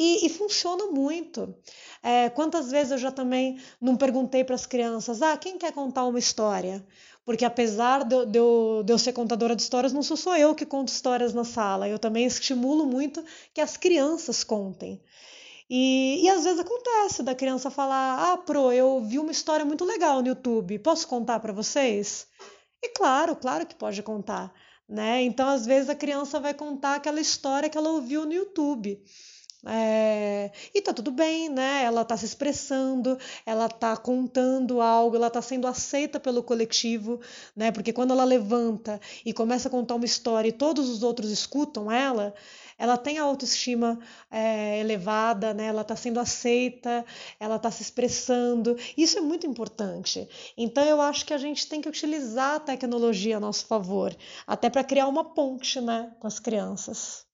E, 0.00 0.26
e 0.26 0.28
funciona 0.28 0.86
muito. 0.86 1.52
É, 2.00 2.30
quantas 2.30 2.70
vezes 2.70 2.92
eu 2.92 2.98
já 2.98 3.10
também 3.10 3.60
não 3.80 3.96
perguntei 3.96 4.44
para 4.44 4.54
as 4.54 4.64
crianças: 4.64 5.20
ah, 5.20 5.36
quem 5.36 5.58
quer 5.58 5.72
contar 5.72 6.06
uma 6.06 6.20
história? 6.20 6.86
Porque 7.24 7.44
apesar 7.44 8.04
de, 8.04 8.26
de, 8.26 8.38
eu, 8.38 8.82
de 8.84 8.92
eu 8.92 8.98
ser 8.98 9.12
contadora 9.12 9.56
de 9.56 9.62
histórias, 9.62 9.92
não 9.92 10.02
sou 10.02 10.16
só 10.16 10.38
eu 10.38 10.54
que 10.54 10.64
conto 10.64 10.88
histórias 10.88 11.34
na 11.34 11.42
sala. 11.42 11.88
Eu 11.88 11.98
também 11.98 12.24
estimulo 12.24 12.86
muito 12.86 13.24
que 13.52 13.60
as 13.60 13.76
crianças 13.76 14.44
contem. 14.44 15.02
E, 15.68 16.20
e 16.22 16.28
às 16.28 16.44
vezes 16.44 16.60
acontece 16.60 17.24
da 17.24 17.34
criança 17.34 17.68
falar: 17.68 18.32
Ah, 18.32 18.36
Pro, 18.36 18.70
eu 18.72 19.02
vi 19.02 19.18
uma 19.18 19.32
história 19.32 19.64
muito 19.64 19.84
legal 19.84 20.22
no 20.22 20.28
YouTube, 20.28 20.78
posso 20.78 21.08
contar 21.08 21.40
para 21.40 21.52
vocês? 21.52 22.28
E 22.80 22.90
claro, 22.90 23.34
claro 23.34 23.66
que 23.66 23.74
pode 23.74 24.00
contar. 24.00 24.54
Né? 24.88 25.22
Então, 25.22 25.48
às 25.48 25.66
vezes, 25.66 25.90
a 25.90 25.94
criança 25.94 26.38
vai 26.40 26.54
contar 26.54 26.94
aquela 26.94 27.20
história 27.20 27.68
que 27.68 27.76
ela 27.76 27.90
ouviu 27.90 28.24
no 28.24 28.32
YouTube. 28.32 29.02
É... 29.66 30.52
E 30.72 30.80
tá 30.80 30.92
tudo 30.92 31.10
bem, 31.10 31.48
né? 31.48 31.82
Ela 31.82 32.04
tá 32.04 32.16
se 32.16 32.24
expressando, 32.24 33.18
ela 33.44 33.68
tá 33.68 33.96
contando 33.96 34.80
algo, 34.80 35.16
ela 35.16 35.30
tá 35.30 35.42
sendo 35.42 35.66
aceita 35.66 36.20
pelo 36.20 36.42
coletivo, 36.42 37.20
né? 37.56 37.72
Porque 37.72 37.92
quando 37.92 38.12
ela 38.12 38.24
levanta 38.24 39.00
e 39.24 39.32
começa 39.32 39.68
a 39.68 39.70
contar 39.70 39.96
uma 39.96 40.04
história 40.04 40.48
e 40.48 40.52
todos 40.52 40.88
os 40.88 41.02
outros 41.02 41.30
escutam 41.30 41.90
ela, 41.90 42.34
ela 42.78 42.96
tem 42.96 43.18
a 43.18 43.24
autoestima 43.24 43.98
é, 44.30 44.78
elevada, 44.78 45.52
né? 45.52 45.66
ela 45.66 45.82
está 45.82 45.96
sendo 45.96 46.20
aceita, 46.20 47.04
ela 47.40 47.56
está 47.56 47.70
se 47.70 47.82
expressando. 47.82 48.76
Isso 48.96 49.18
é 49.18 49.20
muito 49.20 49.46
importante. 49.46 50.28
Então, 50.56 50.84
eu 50.84 51.00
acho 51.00 51.26
que 51.26 51.34
a 51.34 51.38
gente 51.38 51.66
tem 51.68 51.80
que 51.80 51.88
utilizar 51.88 52.54
a 52.54 52.60
tecnologia 52.60 53.36
a 53.38 53.40
nosso 53.40 53.66
favor, 53.66 54.16
até 54.46 54.70
para 54.70 54.84
criar 54.84 55.08
uma 55.08 55.24
ponte 55.34 55.80
né, 55.80 56.14
com 56.20 56.28
as 56.28 56.38
crianças. 56.38 57.27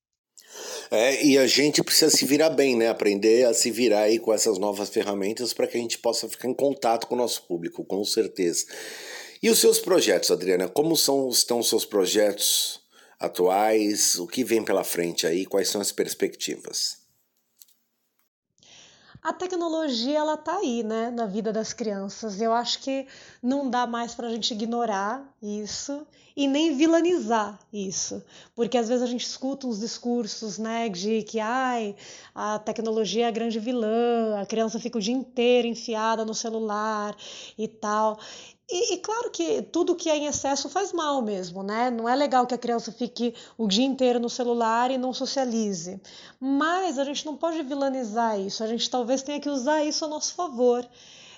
É, 0.90 1.24
e 1.24 1.38
a 1.38 1.46
gente 1.46 1.82
precisa 1.82 2.10
se 2.10 2.24
virar 2.24 2.50
bem, 2.50 2.76
né? 2.76 2.88
Aprender 2.88 3.46
a 3.46 3.54
se 3.54 3.70
virar 3.70 4.02
aí 4.02 4.18
com 4.18 4.32
essas 4.32 4.58
novas 4.58 4.88
ferramentas 4.88 5.52
para 5.52 5.66
que 5.66 5.76
a 5.76 5.80
gente 5.80 5.98
possa 5.98 6.28
ficar 6.28 6.48
em 6.48 6.54
contato 6.54 7.06
com 7.06 7.14
o 7.14 7.18
nosso 7.18 7.42
público, 7.46 7.84
com 7.84 8.04
certeza. 8.04 8.66
E 9.42 9.50
os 9.50 9.58
seus 9.58 9.78
projetos, 9.78 10.30
Adriana? 10.30 10.68
Como 10.68 10.96
são, 10.96 11.28
estão 11.28 11.58
os 11.58 11.68
seus 11.68 11.84
projetos 11.84 12.80
atuais? 13.18 14.18
O 14.18 14.26
que 14.26 14.44
vem 14.44 14.64
pela 14.64 14.84
frente 14.84 15.26
aí? 15.26 15.44
Quais 15.44 15.68
são 15.68 15.80
as 15.80 15.92
perspectivas? 15.92 17.03
A 19.24 19.32
tecnologia 19.32 20.18
ela 20.18 20.36
tá 20.36 20.58
aí, 20.58 20.82
né, 20.82 21.10
na 21.10 21.24
vida 21.24 21.50
das 21.50 21.72
crianças. 21.72 22.42
Eu 22.42 22.52
acho 22.52 22.78
que 22.80 23.06
não 23.42 23.70
dá 23.70 23.86
mais 23.86 24.14
para 24.14 24.26
a 24.28 24.30
gente 24.30 24.52
ignorar 24.52 25.26
isso 25.42 26.06
e 26.36 26.46
nem 26.46 26.76
vilanizar 26.76 27.58
isso, 27.72 28.22
porque 28.54 28.76
às 28.76 28.88
vezes 28.88 29.02
a 29.02 29.06
gente 29.06 29.24
escuta 29.24 29.66
uns 29.66 29.80
discursos, 29.80 30.58
né, 30.58 30.90
de 30.90 31.22
que 31.22 31.40
ai, 31.40 31.96
a 32.34 32.58
tecnologia 32.58 33.24
é 33.24 33.28
a 33.28 33.30
grande 33.30 33.58
vilã, 33.58 34.38
a 34.38 34.44
criança 34.44 34.78
fica 34.78 34.98
o 34.98 35.00
dia 35.00 35.14
inteiro 35.14 35.68
enfiada 35.68 36.22
no 36.24 36.34
celular 36.34 37.16
e 37.56 37.66
tal. 37.66 38.18
E, 38.68 38.94
e, 38.94 38.98
claro 38.98 39.30
que 39.30 39.60
tudo 39.62 39.94
que 39.94 40.08
é 40.08 40.16
em 40.16 40.26
excesso 40.26 40.70
faz 40.70 40.92
mal 40.92 41.20
mesmo, 41.20 41.62
né? 41.62 41.90
Não 41.90 42.08
é 42.08 42.14
legal 42.14 42.46
que 42.46 42.54
a 42.54 42.58
criança 42.58 42.90
fique 42.90 43.34
o 43.58 43.68
dia 43.68 43.84
inteiro 43.84 44.18
no 44.18 44.30
celular 44.30 44.90
e 44.90 44.96
não 44.96 45.12
socialize. 45.12 46.00
Mas 46.40 46.98
a 46.98 47.04
gente 47.04 47.26
não 47.26 47.36
pode 47.36 47.62
vilanizar 47.62 48.40
isso, 48.40 48.64
a 48.64 48.66
gente 48.66 48.88
talvez 48.88 49.22
tenha 49.22 49.38
que 49.38 49.50
usar 49.50 49.84
isso 49.84 50.04
a 50.04 50.08
nosso 50.08 50.34
favor. 50.34 50.86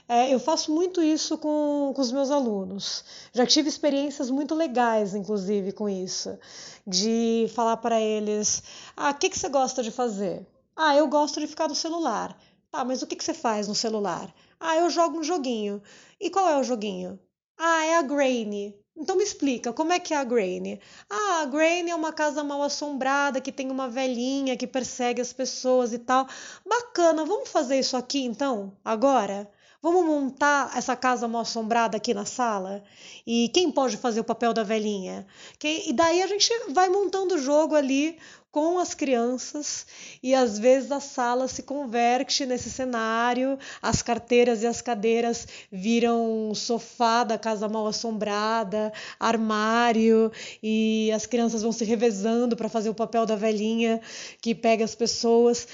É, 0.08 0.32
eu 0.32 0.38
faço 0.38 0.72
muito 0.72 1.02
isso 1.02 1.36
com, 1.36 1.92
com 1.94 2.00
os 2.00 2.12
meus 2.12 2.30
alunos. 2.30 3.04
Já 3.32 3.44
tive 3.44 3.68
experiências 3.68 4.30
muito 4.30 4.54
legais, 4.54 5.14
inclusive, 5.14 5.72
com 5.72 5.88
isso. 5.88 6.38
De 6.86 7.50
falar 7.54 7.78
para 7.78 8.00
eles: 8.00 8.62
ah, 8.96 9.10
o 9.10 9.14
que, 9.14 9.28
que 9.28 9.38
você 9.38 9.48
gosta 9.48 9.82
de 9.82 9.90
fazer? 9.90 10.46
Ah, 10.76 10.94
eu 10.94 11.08
gosto 11.08 11.40
de 11.40 11.46
ficar 11.48 11.68
no 11.68 11.74
celular. 11.74 12.38
Tá, 12.70 12.84
mas 12.84 13.02
o 13.02 13.06
que, 13.06 13.16
que 13.16 13.24
você 13.24 13.34
faz 13.34 13.66
no 13.66 13.74
celular? 13.74 14.32
Ah, 14.60 14.76
eu 14.76 14.90
jogo 14.90 15.18
um 15.18 15.22
joguinho. 15.22 15.82
E 16.20 16.28
qual 16.30 16.46
é 16.48 16.58
o 16.58 16.62
joguinho? 16.64 17.18
Ah, 17.58 17.84
é 17.86 17.96
a 17.96 18.02
Grain. 18.02 18.74
Então 18.96 19.16
me 19.16 19.22
explica, 19.24 19.72
como 19.72 19.92
é 19.92 19.98
que 20.00 20.12
é 20.14 20.16
a 20.18 20.24
Grain? 20.24 20.78
Ah, 21.10 21.40
a 21.42 21.44
Grain 21.46 21.88
é 21.90 21.94
uma 21.94 22.12
casa 22.12 22.42
mal 22.44 22.62
assombrada 22.62 23.40
que 23.40 23.50
tem 23.52 23.70
uma 23.70 23.88
velhinha 23.88 24.56
que 24.56 24.66
persegue 24.66 25.20
as 25.22 25.32
pessoas 25.32 25.92
e 25.94 25.98
tal. 25.98 26.26
Bacana, 26.66 27.24
vamos 27.24 27.48
fazer 27.50 27.78
isso 27.78 27.96
aqui 27.96 28.24
então, 28.24 28.76
agora? 28.84 29.50
Vamos 29.86 30.04
montar 30.04 30.76
essa 30.76 30.96
casa 30.96 31.28
mal 31.28 31.42
assombrada 31.42 31.96
aqui 31.96 32.12
na 32.12 32.24
sala? 32.24 32.82
E 33.24 33.48
quem 33.50 33.70
pode 33.70 33.96
fazer 33.96 34.18
o 34.18 34.24
papel 34.24 34.52
da 34.52 34.64
velhinha? 34.64 35.24
Quem... 35.60 35.88
E 35.88 35.92
daí 35.92 36.24
a 36.24 36.26
gente 36.26 36.50
vai 36.70 36.88
montando 36.88 37.36
o 37.36 37.38
jogo 37.38 37.76
ali 37.76 38.18
com 38.50 38.80
as 38.80 38.94
crianças 38.94 39.86
e 40.20 40.34
às 40.34 40.58
vezes 40.58 40.90
a 40.90 40.98
sala 40.98 41.46
se 41.46 41.62
converte 41.62 42.44
nesse 42.46 42.68
cenário, 42.68 43.58
as 43.80 44.02
carteiras 44.02 44.62
e 44.62 44.66
as 44.66 44.80
cadeiras 44.80 45.46
viram 45.70 46.52
sofá 46.54 47.22
da 47.22 47.38
casa 47.38 47.68
mal 47.68 47.86
assombrada, 47.86 48.92
armário 49.20 50.32
e 50.60 51.12
as 51.14 51.26
crianças 51.26 51.62
vão 51.62 51.70
se 51.70 51.84
revezando 51.84 52.56
para 52.56 52.68
fazer 52.68 52.88
o 52.88 52.94
papel 52.94 53.24
da 53.24 53.36
velhinha 53.36 54.00
que 54.40 54.52
pega 54.52 54.84
as 54.84 54.96
pessoas. 54.96 55.68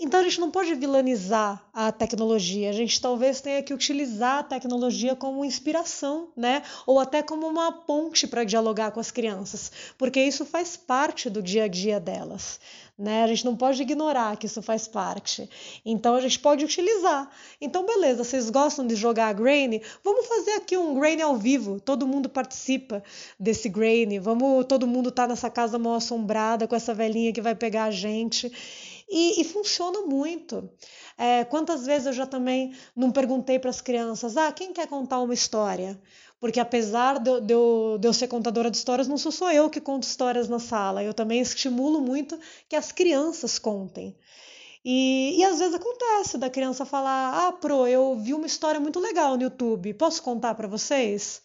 Então 0.00 0.20
a 0.20 0.22
gente 0.22 0.38
não 0.38 0.48
pode 0.48 0.72
vilanizar 0.76 1.60
a 1.74 1.90
tecnologia, 1.90 2.70
a 2.70 2.72
gente 2.72 3.00
talvez 3.00 3.40
tenha 3.40 3.60
que 3.64 3.74
utilizar 3.74 4.38
a 4.38 4.42
tecnologia 4.44 5.16
como 5.16 5.44
inspiração, 5.44 6.28
né? 6.36 6.62
Ou 6.86 7.00
até 7.00 7.20
como 7.20 7.48
uma 7.48 7.72
ponte 7.72 8.24
para 8.26 8.44
dialogar 8.44 8.92
com 8.92 9.00
as 9.00 9.10
crianças, 9.10 9.72
porque 9.98 10.22
isso 10.22 10.44
faz 10.44 10.76
parte 10.76 11.28
do 11.28 11.42
dia 11.42 11.64
a 11.64 11.68
dia 11.68 11.98
delas. 11.98 12.60
Né? 12.98 13.22
A 13.22 13.28
gente 13.28 13.44
não 13.44 13.56
pode 13.56 13.80
ignorar 13.80 14.36
que 14.36 14.46
isso 14.46 14.60
faz 14.60 14.88
parte. 14.88 15.48
Então 15.86 16.16
a 16.16 16.20
gente 16.20 16.36
pode 16.40 16.64
utilizar. 16.64 17.30
Então, 17.60 17.86
beleza, 17.86 18.24
vocês 18.24 18.50
gostam 18.50 18.84
de 18.84 18.96
jogar 18.96 19.28
a 19.28 19.32
Grain? 19.32 19.80
Vamos 20.02 20.26
fazer 20.26 20.52
aqui 20.52 20.76
um 20.76 20.98
Grain 20.98 21.20
ao 21.20 21.36
vivo. 21.36 21.78
Todo 21.78 22.08
mundo 22.08 22.28
participa 22.28 23.00
desse 23.38 23.68
Grain. 23.68 24.18
Vamos, 24.18 24.64
todo 24.66 24.84
mundo 24.84 25.12
tá 25.12 25.28
nessa 25.28 25.48
casa 25.48 25.78
mal 25.78 25.94
assombrada 25.94 26.66
com 26.66 26.74
essa 26.74 26.92
velhinha 26.92 27.32
que 27.32 27.40
vai 27.40 27.54
pegar 27.54 27.84
a 27.84 27.90
gente. 27.92 28.50
E, 29.08 29.40
e 29.40 29.44
funciona 29.44 30.02
muito. 30.02 30.68
É, 31.16 31.44
quantas 31.44 31.86
vezes 31.86 32.06
eu 32.06 32.12
já 32.12 32.26
também 32.26 32.74
não 32.94 33.10
perguntei 33.10 33.58
para 33.58 33.70
as 33.70 33.80
crianças: 33.80 34.36
ah, 34.36 34.52
quem 34.52 34.72
quer 34.72 34.86
contar 34.86 35.20
uma 35.20 35.34
história? 35.34 36.00
Porque 36.40 36.60
apesar 36.60 37.18
de, 37.18 37.40
de, 37.40 37.52
eu, 37.52 37.98
de 38.00 38.06
eu 38.06 38.12
ser 38.12 38.28
contadora 38.28 38.70
de 38.70 38.76
histórias, 38.76 39.08
não 39.08 39.18
sou 39.18 39.32
só 39.32 39.52
eu 39.52 39.68
que 39.68 39.80
conto 39.80 40.04
histórias 40.04 40.48
na 40.48 40.58
sala. 40.58 41.02
Eu 41.02 41.14
também 41.14 41.40
estimulo 41.40 42.00
muito 42.00 42.38
que 42.68 42.76
as 42.76 42.92
crianças 42.92 43.58
contem. 43.58 44.16
E, 44.84 45.38
e, 45.38 45.44
às 45.44 45.58
vezes 45.58 45.74
acontece 45.74 46.38
da 46.38 46.48
criança 46.48 46.84
falar: 46.84 47.48
Ah, 47.48 47.52
Pro, 47.52 47.86
eu 47.86 48.16
vi 48.16 48.34
uma 48.34 48.46
história 48.46 48.80
muito 48.80 49.00
legal 49.00 49.36
no 49.36 49.42
YouTube, 49.42 49.94
posso 49.94 50.22
contar 50.22 50.54
para 50.54 50.68
vocês? 50.68 51.42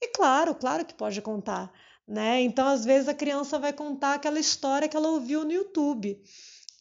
E 0.00 0.08
claro, 0.08 0.54
claro 0.54 0.84
que 0.84 0.94
pode 0.94 1.20
contar. 1.22 1.72
Né? 2.06 2.42
Então, 2.42 2.66
às 2.66 2.84
vezes, 2.84 3.08
a 3.08 3.14
criança 3.14 3.58
vai 3.58 3.72
contar 3.72 4.14
aquela 4.14 4.40
história 4.40 4.88
que 4.88 4.96
ela 4.96 5.08
ouviu 5.08 5.44
no 5.44 5.52
YouTube. 5.52 6.20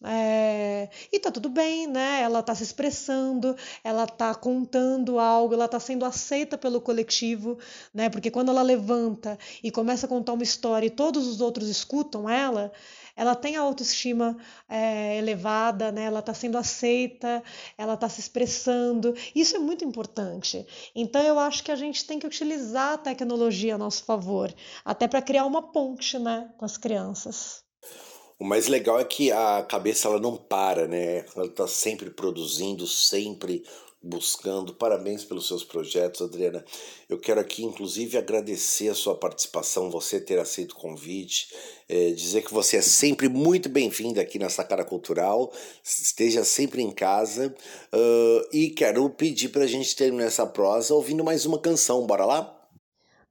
É, 0.04 0.89
e 1.12 1.20
tá 1.20 1.32
tudo 1.32 1.47
bem, 1.47 1.86
né? 1.88 2.22
Ela 2.22 2.41
tá 2.41 2.56
se 2.56 2.64
expressando, 2.64 3.56
ela 3.84 4.08
tá 4.08 4.34
contando 4.34 5.20
algo, 5.20 5.54
ela 5.54 5.68
tá 5.68 5.80
sendo 5.80 6.06
aceita 6.06 6.58
pelo 6.58 6.82
coletivo, 6.82 7.60
né? 7.93 8.10
Porque 8.10 8.32
quando 8.32 8.49
ela 8.49 8.64
levanta 8.64 9.38
e 9.64 9.70
começa 9.70 10.08
a 10.08 10.10
contar 10.10 10.34
uma 10.34 10.43
história 10.43 10.88
e 10.88 10.89
todos 10.89 11.28
os 11.28 11.39
outros 11.39 11.70
escutam 11.70 12.28
ela, 12.28 12.72
ela 13.16 13.36
tem 13.36 13.56
a 13.56 13.62
autoestima 13.62 14.38
é, 14.68 15.18
elevada, 15.18 15.91
né? 15.91 16.06
ela 16.06 16.20
está 16.20 16.34
sendo 16.34 16.58
aceita, 16.58 17.43
ela 17.78 17.93
está 17.93 18.10
se 18.10 18.20
expressando. 18.20 19.14
Isso 19.36 19.56
é 19.56 19.60
muito 19.60 19.86
importante. 19.86 20.66
Então, 20.95 21.22
eu 21.22 21.38
acho 21.38 21.64
que 21.64 21.72
a 21.72 21.76
gente 21.76 22.06
tem 22.06 22.18
que 22.18 22.26
utilizar 22.26 22.93
a 22.93 22.97
tecnologia 22.97 23.76
a 23.76 23.78
nosso 23.78 24.04
favor, 24.04 24.54
até 24.84 25.08
para 25.08 25.22
criar 25.22 25.45
uma 25.45 25.62
ponte 25.62 26.18
né, 26.18 26.49
com 26.58 26.66
as 26.66 26.78
crianças. 26.78 27.64
O 28.42 28.44
mais 28.44 28.68
legal 28.68 29.00
é 29.00 29.06
que 29.06 29.32
a 29.32 29.62
cabeça 29.62 30.08
ela 30.08 30.20
não 30.20 30.36
para, 30.36 30.88
né? 30.88 31.24
Ela 31.36 31.46
está 31.46 31.68
sempre 31.68 32.10
produzindo, 32.10 32.88
sempre 32.88 33.64
buscando. 34.02 34.74
Parabéns 34.74 35.24
pelos 35.24 35.48
seus 35.48 35.64
projetos, 35.64 36.24
Adriana. 36.24 36.66
Eu 37.08 37.20
quero 37.20 37.39
aqui, 37.39 37.64
inclusive, 37.64 38.18
agradecer 38.18 38.89
a 38.89 38.96
sua 38.96 39.14
participação, 39.14 39.92
você 39.92 40.20
ter 40.20 40.39
aceito 40.39 40.72
o 40.72 40.78
convite, 40.78 41.54
é, 41.88 42.10
dizer 42.10 42.42
que 42.42 42.52
você 42.52 42.78
é 42.78 42.82
sempre 42.82 43.30
muito 43.30 43.70
bem-vinda 43.70 44.20
aqui 44.20 44.39
na 44.39 44.50
Sacada 44.50 44.84
Cultural, 44.84 45.54
esteja 45.84 46.44
sempre 46.44 46.82
em 46.82 46.89
casa. 46.89 47.56
Uh, 47.94 48.48
e 48.52 48.72
quero 48.72 49.08
pedir 49.12 49.50
para 49.50 49.66
a 49.66 49.68
gente 49.68 49.96
terminar 49.96 50.26
essa 50.26 50.48
prosa 50.48 50.96
ouvindo 50.96 51.24
mais 51.24 51.46
uma 51.46 51.60
canção. 51.60 52.08
Bora 52.08 52.26
lá? 52.26 52.61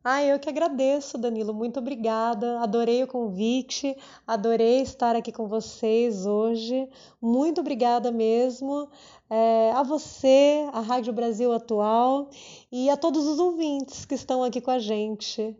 Ah, 0.03 0.23
eu 0.25 0.39
que 0.39 0.49
agradeço, 0.49 1.19
Danilo. 1.19 1.53
Muito 1.53 1.79
obrigada. 1.79 2.61
Adorei 2.61 3.03
o 3.03 3.07
convite, 3.07 3.95
adorei 4.27 4.81
estar 4.81 5.15
aqui 5.15 5.31
com 5.31 5.47
vocês 5.47 6.25
hoje. 6.25 6.89
Muito 7.21 7.61
obrigada 7.61 8.11
mesmo 8.11 8.89
é, 9.29 9.73
a 9.73 9.83
você, 9.83 10.67
a 10.73 10.81
Rádio 10.81 11.13
Brasil 11.13 11.53
Atual 11.53 12.31
e 12.73 12.89
a 12.89 12.97
todos 12.97 13.27
os 13.27 13.39
ouvintes 13.39 14.07
que 14.07 14.15
estão 14.15 14.43
aqui 14.43 14.61
com 14.61 14.71
a 14.71 14.79
gente. 14.79 15.55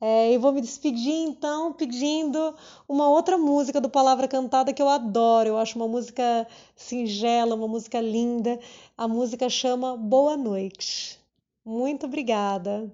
É, 0.00 0.32
e 0.32 0.38
vou 0.38 0.52
me 0.52 0.60
despedir 0.60 1.14
então 1.14 1.72
pedindo 1.72 2.54
uma 2.88 3.08
outra 3.08 3.38
música 3.38 3.80
do 3.80 3.88
Palavra 3.88 4.26
Cantada 4.26 4.72
que 4.72 4.82
eu 4.82 4.88
adoro. 4.88 5.50
Eu 5.50 5.58
acho 5.58 5.78
uma 5.78 5.86
música 5.86 6.48
singela, 6.74 7.54
uma 7.54 7.68
música 7.68 8.00
linda. 8.00 8.58
A 8.98 9.06
música 9.06 9.48
chama 9.48 9.96
Boa 9.96 10.36
Noite. 10.36 11.23
Muito 11.66 12.04
obrigada. 12.04 12.92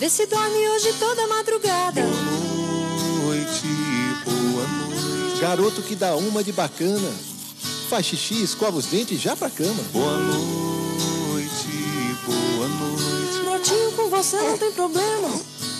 Vê 0.00 0.10
se 0.10 0.26
dorme 0.26 0.68
hoje 0.70 0.92
toda 0.98 1.28
madrugada. 1.28 2.02
Boa 2.02 3.24
noite, 3.24 3.68
boa 4.24 4.66
noite. 4.66 5.40
Garoto 5.40 5.82
que 5.82 5.94
dá 5.94 6.16
uma 6.16 6.42
de 6.42 6.50
bacana. 6.50 7.08
Faz 7.88 8.06
xixi, 8.06 8.42
escova 8.42 8.78
os 8.78 8.86
dentes 8.86 9.20
já 9.20 9.36
pra 9.36 9.48
cama. 9.48 9.80
Boa 9.92 10.16
noite, 10.18 11.68
boa 12.26 12.68
noite. 12.68 13.38
Brotinho 13.44 13.92
com 13.92 14.08
você 14.08 14.36
não 14.36 14.58
tem 14.58 14.72
problema. 14.72 15.28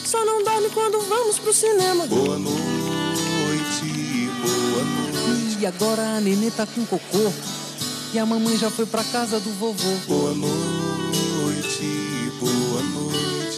Só 0.04 0.24
não 0.24 0.44
dorme 0.44 0.70
quando 0.70 1.00
vamos 1.00 1.40
pro 1.40 1.52
cinema. 1.52 2.06
Boa 2.06 2.38
noite, 2.38 2.62
boa 4.40 4.84
noite. 4.84 5.58
E 5.60 5.66
agora 5.66 6.16
a 6.16 6.20
nenê 6.20 6.52
tá 6.52 6.64
com 6.64 6.86
cocô. 6.86 7.32
E 8.14 8.18
a 8.20 8.24
mamãe 8.24 8.56
já 8.56 8.70
foi 8.70 8.86
pra 8.86 9.02
casa 9.02 9.40
do 9.40 9.50
vovô. 9.50 9.90
Boa 10.06 10.32
noite, 10.32 10.46
boa 10.46 10.48
noite. 10.48 10.87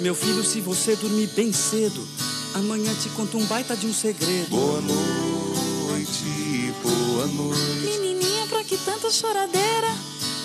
Meu 0.01 0.15
filho, 0.15 0.43
se 0.43 0.63
você 0.63 0.97
dormir 0.97 1.27
bem 1.37 1.53
cedo, 1.53 2.03
amanhã 2.55 2.91
te 2.95 3.11
conto 3.11 3.37
um 3.37 3.45
baita 3.45 3.77
de 3.77 3.87
um 3.87 3.93
segredo. 3.93 4.49
Boa 4.49 4.81
noite, 4.81 6.75
boa 6.83 7.27
noite. 7.27 7.61
Menininha, 7.85 8.47
pra 8.47 8.65
que 8.65 8.79
tanta 8.79 9.11
choradeira? 9.11 9.89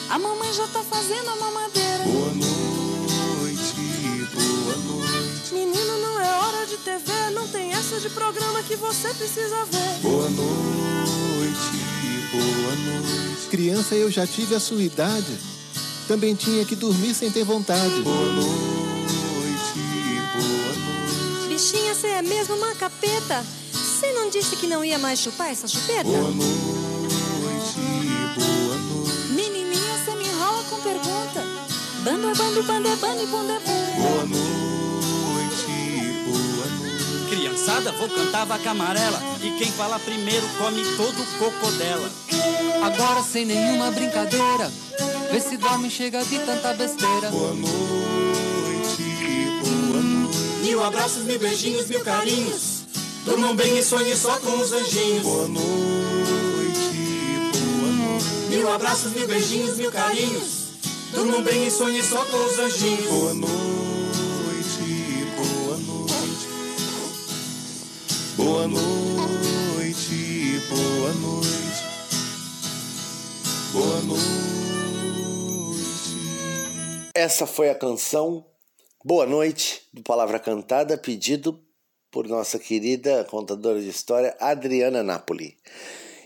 A 0.09 0.19
mamãe 0.19 0.53
já 0.53 0.67
tá 0.67 0.83
fazendo 0.83 1.29
a 1.29 1.35
mamadeira. 1.37 2.03
Boa 2.03 2.33
noite, 2.33 3.75
boa 4.33 4.75
noite. 4.75 5.53
Menino, 5.53 5.99
não 5.99 6.19
é 6.19 6.33
hora 6.33 6.65
de 6.65 6.75
TV, 6.75 7.29
não 7.33 7.47
tem 7.47 7.71
essa 7.71 7.97
de 8.01 8.09
programa 8.09 8.61
que 8.61 8.75
você 8.75 9.07
precisa 9.13 9.63
ver. 9.71 10.01
Boa 10.01 10.29
noite, 10.31 11.55
boa 12.29 12.75
noite. 12.75 13.47
Criança, 13.49 13.95
eu 13.95 14.11
já 14.11 14.27
tive 14.27 14.53
a 14.53 14.59
sua 14.59 14.83
idade. 14.83 15.31
Também 16.09 16.35
tinha 16.35 16.65
que 16.65 16.75
dormir 16.75 17.15
sem 17.15 17.31
ter 17.31 17.45
vontade. 17.45 18.01
Boa 18.01 18.15
noite, 18.15 18.33
boa 18.33 18.33
noite. 18.33 18.74
Bichinha, 21.55 21.95
você 21.95 22.07
é 22.07 22.21
mesmo 22.21 22.53
uma 22.57 22.75
capeta? 22.75 23.41
Você 23.71 24.11
não 24.11 24.29
disse 24.29 24.57
que 24.57 24.67
não 24.67 24.83
ia 24.83 24.99
mais 24.99 25.19
chupar 25.19 25.49
essa 25.49 25.65
chupeta? 25.69 26.03
Boa 26.03 26.29
noite, 26.29 27.79
boa 28.35 28.75
noite. 28.75 29.19
Menininha, 29.29 29.97
você 29.97 30.15
me 30.17 30.27
enrola 30.27 30.65
com 30.65 30.81
pergunta. 30.81 31.45
Bando 32.03 32.29
é 32.29 32.35
bando, 32.35 32.63
bando 32.63 32.89
é 32.89 32.95
bando 32.97 33.23
e 33.23 33.25
bando 33.27 33.51
é 33.53 33.59
bando. 33.59 34.01
Boa 34.01 34.25
noite, 34.25 35.65
boa 36.25 36.67
noite. 36.67 37.29
Criançada, 37.29 37.93
vou 37.93 38.09
cantar 38.09 38.45
vaca 38.45 38.71
amarela. 38.71 39.23
E 39.41 39.51
quem 39.57 39.71
fala 39.71 39.97
primeiro 39.97 40.45
come 40.57 40.83
todo 40.97 41.21
o 41.21 41.25
cocô 41.39 41.71
dela. 41.77 42.11
Agora 42.83 43.23
sem 43.23 43.45
nenhuma 43.45 43.91
brincadeira. 43.91 44.69
Vê 45.31 45.39
se 45.39 45.55
dorme, 45.55 45.89
chega 45.89 46.21
de 46.25 46.37
tanta 46.37 46.73
besteira. 46.73 47.31
Boa 47.31 47.53
noite, 47.53 47.71
boa 47.71 47.99
noite. 48.01 48.14
Mil 50.65 50.83
abraços, 50.83 51.21
mil 51.25 51.37
beijinhos, 51.37 51.85
mil 51.85 52.03
carinhos. 52.03 52.85
Durmam 53.23 53.55
bem 53.55 53.77
e 53.77 53.83
sonhem 53.83 54.15
só 54.15 54.39
com 54.39 54.57
os 54.57 54.71
anjinhos. 54.73 55.21
Boa 55.21 55.47
noite, 55.47 55.69
boa 57.53 57.91
noite. 57.91 58.25
Mil 58.49 58.73
abraços, 58.73 59.11
mil 59.13 59.27
beijinhos, 59.27 59.77
mil 59.77 59.91
carinhos. 59.91 60.69
Durmam 61.11 61.43
bem 61.43 61.67
e 61.67 61.71
sonhem 61.71 62.01
só 62.01 62.25
com 62.25 62.37
os 62.45 62.57
anjinhos. 62.57 63.05
Boa 63.05 63.33
noite, 63.35 63.51
boa 65.37 65.77
noite. 65.77 66.47
Boa 68.35 68.67
noite, 68.67 70.61
boa 70.67 71.13
noite. 71.13 71.83
Boa 73.71 74.01
noite. 74.01 74.25
Essa 77.13 77.45
foi 77.45 77.69
a 77.69 77.75
canção 77.75 78.43
Boa 79.07 79.27
Noite, 79.27 79.83
do 79.93 80.01
Palavra 80.01 80.39
Cantada, 80.39 80.97
pedido 80.97 81.59
por 82.11 82.27
nossa 82.27 82.57
querida 82.57 83.23
contadora 83.25 83.79
de 83.79 83.87
história 83.87 84.35
Adriana 84.39 85.03
Napoli. 85.03 85.55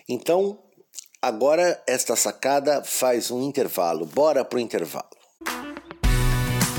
Então, 0.07 0.57
agora 1.21 1.83
esta 1.85 2.15
sacada 2.15 2.81
faz 2.85 3.31
um 3.31 3.43
intervalo. 3.43 4.05
Bora 4.05 4.45
pro 4.45 4.57
intervalo. 4.57 5.09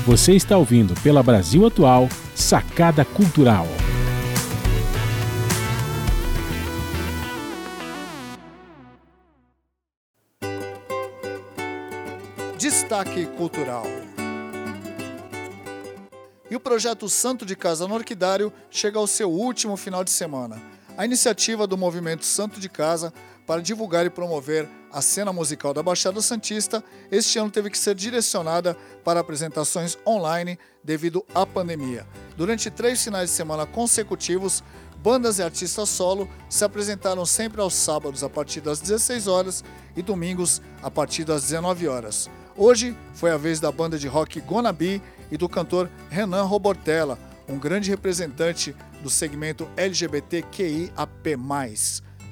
Você 0.07 0.33
está 0.33 0.57
ouvindo 0.57 0.99
pela 1.03 1.23
Brasil 1.23 1.67
Atual 1.67 2.09
Sacada 2.35 3.05
Cultural. 3.05 3.67
Destaque 12.57 13.27
Cultural. 13.37 14.10
E 16.51 16.57
o 16.57 16.61
projeto 16.61 17.09
Santo 17.09 17.47
de 17.47 17.55
Casa 17.55 17.87
no 17.87 17.95
Orquidário 17.95 18.53
chega 18.73 18.99
ao 18.99 19.07
seu 19.07 19.31
último 19.31 19.77
final 19.77 20.03
de 20.03 20.11
semana. 20.11 20.61
A 20.99 21.05
iniciativa 21.05 21.65
do 21.65 21.79
movimento 21.79 22.25
Santo 22.25 22.59
de 22.59 22.69
Casa 22.69 23.15
para 23.47 23.63
divulgar 23.63 24.05
e 24.05 24.11
promover 24.11 24.69
a 24.93 25.01
cena 25.01 25.33
musical 25.33 25.73
da 25.73 25.81
Baixada 25.81 26.21
Santista 26.21 26.83
este 27.09 27.39
ano 27.39 27.53
teve 27.53 27.71
que 27.71 27.79
ser 27.79 27.95
direcionada 27.95 28.77
para 29.05 29.21
apresentações 29.21 29.97
online 30.05 30.59
devido 30.83 31.25
à 31.33 31.47
pandemia. 31.47 32.05
Durante 32.37 32.69
três 32.69 33.03
finais 33.03 33.31
de 33.31 33.37
semana 33.37 33.65
consecutivos, 33.65 34.65
bandas 35.01 35.39
e 35.39 35.45
artistas 35.45 35.89
solo 35.89 36.29
se 36.49 36.65
apresentaram 36.65 37.25
sempre 37.25 37.61
aos 37.61 37.75
sábados 37.75 38.25
a 38.25 38.29
partir 38.29 38.61
das 38.61 38.81
16 38.81 39.29
horas 39.29 39.65
e 39.97 40.03
domingos 40.03 40.61
a 40.83 40.91
partir 40.91 41.25
das 41.25 41.43
19 41.43 41.87
horas. 41.87 42.29
Hoje 42.57 42.97
foi 43.15 43.31
a 43.31 43.37
vez 43.37 43.61
da 43.61 43.71
banda 43.71 43.97
de 43.97 44.09
rock 44.09 44.41
Gonabi 44.41 45.01
e 45.31 45.37
do 45.37 45.49
cantor 45.49 45.91
Renan 46.09 46.45
Robortella, 46.45 47.19
um 47.49 47.59
grande 47.59 47.91
representante 47.91 48.75
do 49.03 49.11
segmento 49.11 49.69
LGBTQIAP+. 49.77 51.37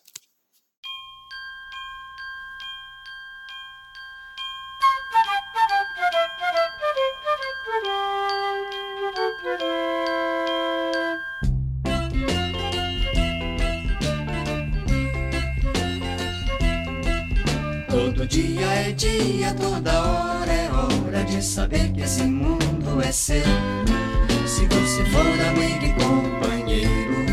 Todo 18.23 18.29
dia 18.29 18.65
é 18.65 18.91
dia, 18.93 19.53
toda 19.53 20.01
hora 20.01 20.53
é 20.53 20.69
hora 20.71 21.25
de 21.25 21.43
saber 21.43 21.91
que 21.91 22.03
esse 22.03 22.23
mundo 22.23 23.01
é 23.03 23.11
seu. 23.11 23.43
Se 24.47 24.65
você 24.65 25.03
for 25.07 25.25
amigo 25.49 25.83
e 25.83 25.93
companheiro, 26.01 27.25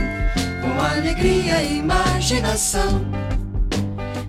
com 0.60 0.82
alegria 0.82 1.62
e 1.62 1.78
imaginação, 1.78 3.04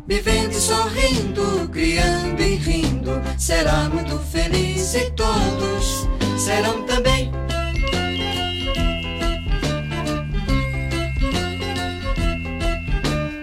vivendo 0.05 0.51
e 0.51 0.59
sorrindo, 0.62 1.68
criando 1.70 2.39
e 2.39 2.55
rindo, 2.57 3.20
será 3.39 3.89
muito 3.89 4.20
feliz 4.20 4.93
e 4.93 5.09
todos 5.12 6.07
serão 6.38 6.84
também. 6.84 7.32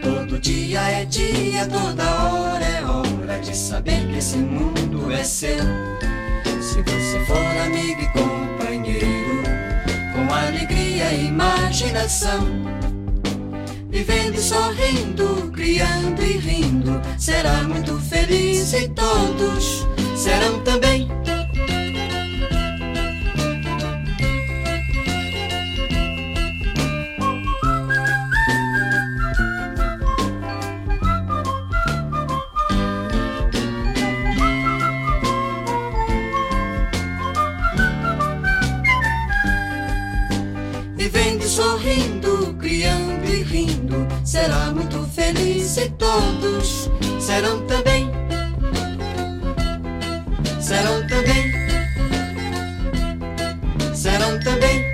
Todo 0.05 0.39
dia 0.39 0.81
é 0.83 1.05
dia, 1.05 1.67
toda 1.67 2.05
hora 2.23 2.48
de 3.51 3.57
saber 3.57 4.07
que 4.09 4.19
esse 4.19 4.37
mundo 4.37 5.11
é 5.11 5.25
seu. 5.25 5.65
Se 6.61 6.83
você 6.83 7.25
for 7.27 7.39
amigo 7.65 8.03
e 8.03 8.09
companheiro, 8.09 9.43
com 10.13 10.35
alegria 10.35 11.13
e 11.13 11.27
imaginação, 11.29 12.47
vivendo 13.89 14.35
e 14.35 14.41
sorrindo, 14.41 15.51
criando 15.53 16.23
e 16.23 16.37
rindo, 16.37 17.01
será 17.19 17.63
muito 17.63 17.99
feliz 18.01 18.75
e 18.75 18.89
todos 18.89 19.87
serão 20.15 20.61
também. 20.61 21.09
Sorrindo, 41.59 42.57
criando 42.57 43.25
e 43.25 43.43
rindo, 43.43 44.07
será 44.25 44.71
muito 44.71 45.03
feliz 45.11 45.77
e 45.77 45.91
todos 45.91 46.89
serão 47.21 47.67
também. 47.67 48.09
Serão 50.63 51.05
também. 51.09 51.53
Serão 53.93 54.39
também. 54.39 54.85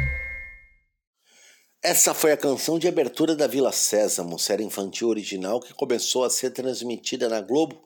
Essa 1.83 2.15
foi 2.15 2.33
a 2.33 2.37
canção 2.37 2.79
de 2.79 2.89
abertura 2.89 3.37
da 3.37 3.47
Vila 3.47 3.71
Sésamo, 3.71 4.39
série 4.39 4.65
infantil 4.65 5.09
original 5.09 5.61
que 5.61 5.75
começou 5.75 6.25
a 6.25 6.31
ser 6.31 6.49
transmitida 6.49 7.29
na 7.29 7.43
Globo 7.43 7.85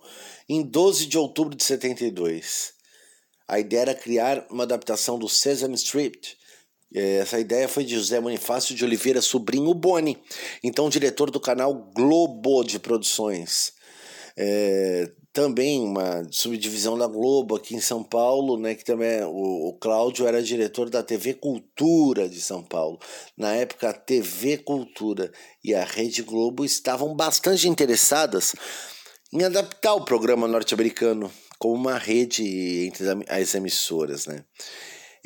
em 0.48 0.62
12 0.62 1.06
de 1.06 1.18
outubro 1.18 1.56
de 1.56 1.64
72. 1.64 2.74
A 3.48 3.58
ideia 3.58 3.80
era 3.80 3.94
criar 3.96 4.46
uma 4.48 4.62
adaptação 4.62 5.18
do 5.18 5.28
Sesame 5.28 5.74
Street. 5.74 6.38
Eh, 6.95 7.16
Essa 7.18 7.39
ideia 7.39 7.68
foi 7.68 7.84
de 7.84 7.95
José 7.95 8.20
Bonifácio 8.20 8.74
de 8.74 8.84
Oliveira 8.84 9.20
Sobrinho 9.20 9.74
Boni, 9.74 10.18
então 10.62 10.89
diretor 10.89 11.30
do 11.30 11.41
canal 11.41 11.74
Globo 11.95 12.62
de 12.64 12.78
Produções. 12.78 13.72
É, 14.36 15.11
também 15.32 15.80
uma 15.80 16.26
subdivisão 16.30 16.97
da 16.97 17.07
Globo 17.07 17.57
aqui 17.57 17.74
em 17.74 17.80
São 17.80 18.03
Paulo, 18.05 18.57
né, 18.57 18.74
que 18.74 18.84
também 18.84 19.09
é- 19.09 19.26
o, 19.26 19.68
o 19.68 19.72
Cláudio 19.80 20.26
era 20.26 20.43
diretor 20.43 20.89
da 20.89 21.03
TV 21.03 21.34
Cultura 21.34 22.28
de 22.28 22.41
São 22.41 22.62
Paulo. 22.62 22.99
Na 23.36 23.55
época, 23.55 23.91
a 23.91 23.93
TV 23.93 24.59
Cultura 24.59 25.30
e 25.62 25.74
a 25.74 25.84
Rede 25.84 26.22
Globo 26.22 26.64
estavam 26.64 27.14
bastante 27.14 27.68
interessadas 27.68 28.55
em 29.32 29.43
adaptar 29.45 29.95
o 29.95 30.05
programa 30.05 30.47
norte-americano 30.49 31.30
como 31.59 31.74
uma 31.74 31.99
rede 31.99 32.86
entre 32.86 33.05
as 33.28 33.55
emissoras, 33.55 34.26
né? 34.26 34.45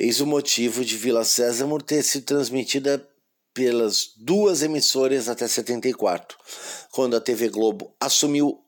Eis 0.03 0.21
o 0.21 0.27
motivo 0.27 0.85
de 0.85 0.97
Vila 0.97 1.25
Sésamo 1.25 1.81
ter 1.81 2.03
sido 2.03 2.25
transmitida 2.25 3.09
pelas 3.55 4.09
duas 4.17 4.61
emissoras 4.61 5.29
até 5.29 5.47
74, 5.47 6.37
quando 6.91 7.15
a 7.15 7.21
TV 7.21 7.49
Globo 7.49 7.95
assumiu 8.01 8.59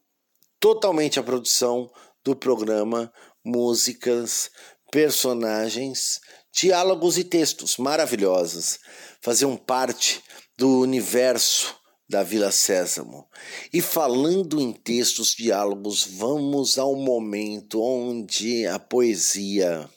totalmente 0.61 1.19
a 1.19 1.25
produção 1.25 1.91
do 2.25 2.37
programa, 2.37 3.13
músicas, 3.45 4.49
personagens, 4.93 6.21
diálogos 6.53 7.19
e 7.19 7.25
textos 7.25 7.79
maravilhosos. 7.79 8.79
Faziam 9.21 9.57
parte 9.57 10.23
do 10.57 10.83
universo 10.83 11.75
da 12.09 12.23
Vila 12.23 12.53
Sésamo. 12.53 13.27
E 13.73 13.81
falando 13.81 14.61
em 14.61 14.73
textos, 14.73 15.35
diálogos, 15.35 16.07
vamos 16.07 16.79
ao 16.79 16.95
momento 16.95 17.83
onde 17.83 18.69
a 18.69 18.79
poesia, 18.79 19.91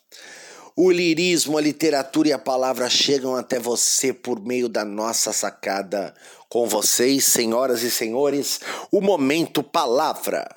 o 0.80 0.92
lirismo, 0.92 1.58
a 1.58 1.62
literatura 1.62 2.28
e 2.30 2.34
a 2.34 2.38
palavra 2.38 2.88
chegam 2.88 3.36
até 3.36 3.58
você 3.58 4.14
por 4.14 4.40
meio 4.40 4.70
da 4.70 4.86
nossa 4.86 5.34
sacada. 5.34 6.14
Com 6.48 6.68
vocês, 6.68 7.26
senhoras 7.26 7.82
e 7.82 7.90
senhores, 7.90 8.62
o 8.92 9.02
Momento 9.02 9.64
Palavra. 9.64 10.48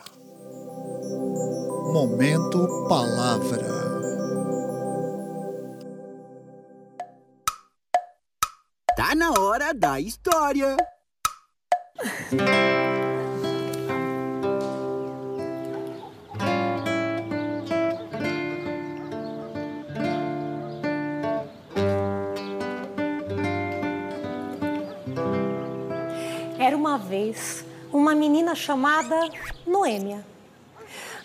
Momento 1.91 2.87
Palavra. 2.87 3.67
Tá 8.95 9.15
na 9.15 9.33
hora 9.41 9.73
da 9.73 9.99
história. 9.99 10.77
Uma 26.91 26.99
vez 26.99 27.65
uma 27.93 28.17
menina 28.17 28.53
chamada 28.53 29.31
Noêmia. 29.65 30.27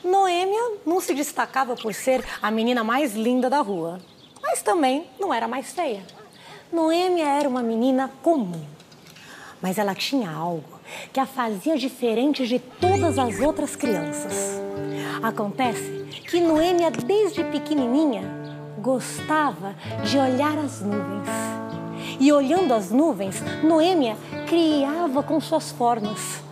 Noêmia 0.03 0.73
não 0.85 1.01
se 1.01 1.11
destacava 1.15 1.75
por 1.75 1.91
ser 1.91 2.23
a 2.39 2.51
menina 2.51 2.83
mais 2.83 3.15
linda 3.15 3.49
da 3.49 3.61
rua, 3.61 3.99
mas 4.43 4.61
também 4.61 5.07
não 5.19 5.33
era 5.33 5.47
mais 5.47 5.71
feia. 5.73 6.03
Noêmia 6.71 7.25
era 7.25 7.49
uma 7.49 7.63
menina 7.63 8.11
comum, 8.21 8.63
mas 9.59 9.79
ela 9.79 9.95
tinha 9.95 10.29
algo 10.29 10.79
que 11.11 11.19
a 11.19 11.25
fazia 11.25 11.75
diferente 11.75 12.45
de 12.45 12.59
todas 12.59 13.17
as 13.17 13.39
outras 13.39 13.75
crianças. 13.75 14.61
Acontece 15.23 16.05
que 16.29 16.39
Noêmia, 16.39 16.91
desde 16.91 17.43
pequenininha, 17.45 18.21
gostava 18.77 19.73
de 20.03 20.15
olhar 20.15 20.59
as 20.59 20.81
nuvens. 20.81 21.64
E 22.19 22.31
olhando 22.31 22.73
as 22.73 22.91
nuvens, 22.91 23.41
Noêmia 23.63 24.15
criava 24.47 25.21
com 25.23 25.39
suas 25.39 25.71
formas. 25.71 26.43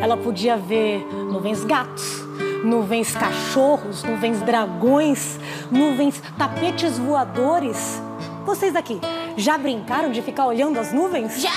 Ela 0.00 0.16
podia 0.16 0.56
ver 0.56 1.06
nuvens 1.30 1.64
gatos, 1.64 2.22
nuvens 2.62 3.12
cachorros, 3.14 4.02
nuvens 4.02 4.40
dragões, 4.42 5.38
nuvens 5.70 6.22
tapetes 6.36 6.98
voadores. 6.98 8.00
Vocês 8.44 8.76
aqui 8.76 9.00
já 9.36 9.56
brincaram 9.56 10.10
de 10.10 10.20
ficar 10.20 10.46
olhando 10.46 10.78
as 10.78 10.92
nuvens? 10.92 11.40
Já! 11.40 11.50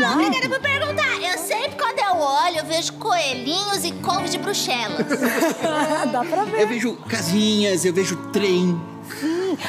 Já? 0.00 0.12
Obrigada 0.12 0.48
por 0.48 0.60
perguntar. 0.60 1.22
Eu 1.22 1.38
sempre, 1.38 1.76
quando 1.78 1.98
eu 1.98 2.20
olho, 2.20 2.58
eu 2.58 2.64
vejo 2.66 2.92
coelhinhos 2.94 3.84
e 3.84 3.92
couves 3.92 4.30
de 4.30 4.38
Bruxelas. 4.38 5.06
Dá 6.12 6.24
pra 6.24 6.44
ver. 6.44 6.60
Eu 6.62 6.68
vejo 6.68 6.96
casinhas, 7.08 7.84
eu 7.84 7.94
vejo 7.94 8.16
trem. 8.32 8.78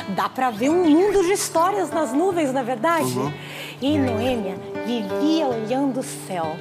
Dá 0.09 0.29
pra 0.29 0.49
ver 0.49 0.69
um 0.69 0.89
mundo 0.89 1.23
de 1.23 1.31
histórias 1.31 1.89
nas 1.89 2.13
nuvens, 2.13 2.51
na 2.53 2.63
verdade. 2.63 3.17
Uhum. 3.17 3.33
E 3.81 3.97
Noêmia 3.97 4.57
vivia 4.85 5.47
olhando 5.47 5.99
o 5.99 6.03
céu. 6.03 6.55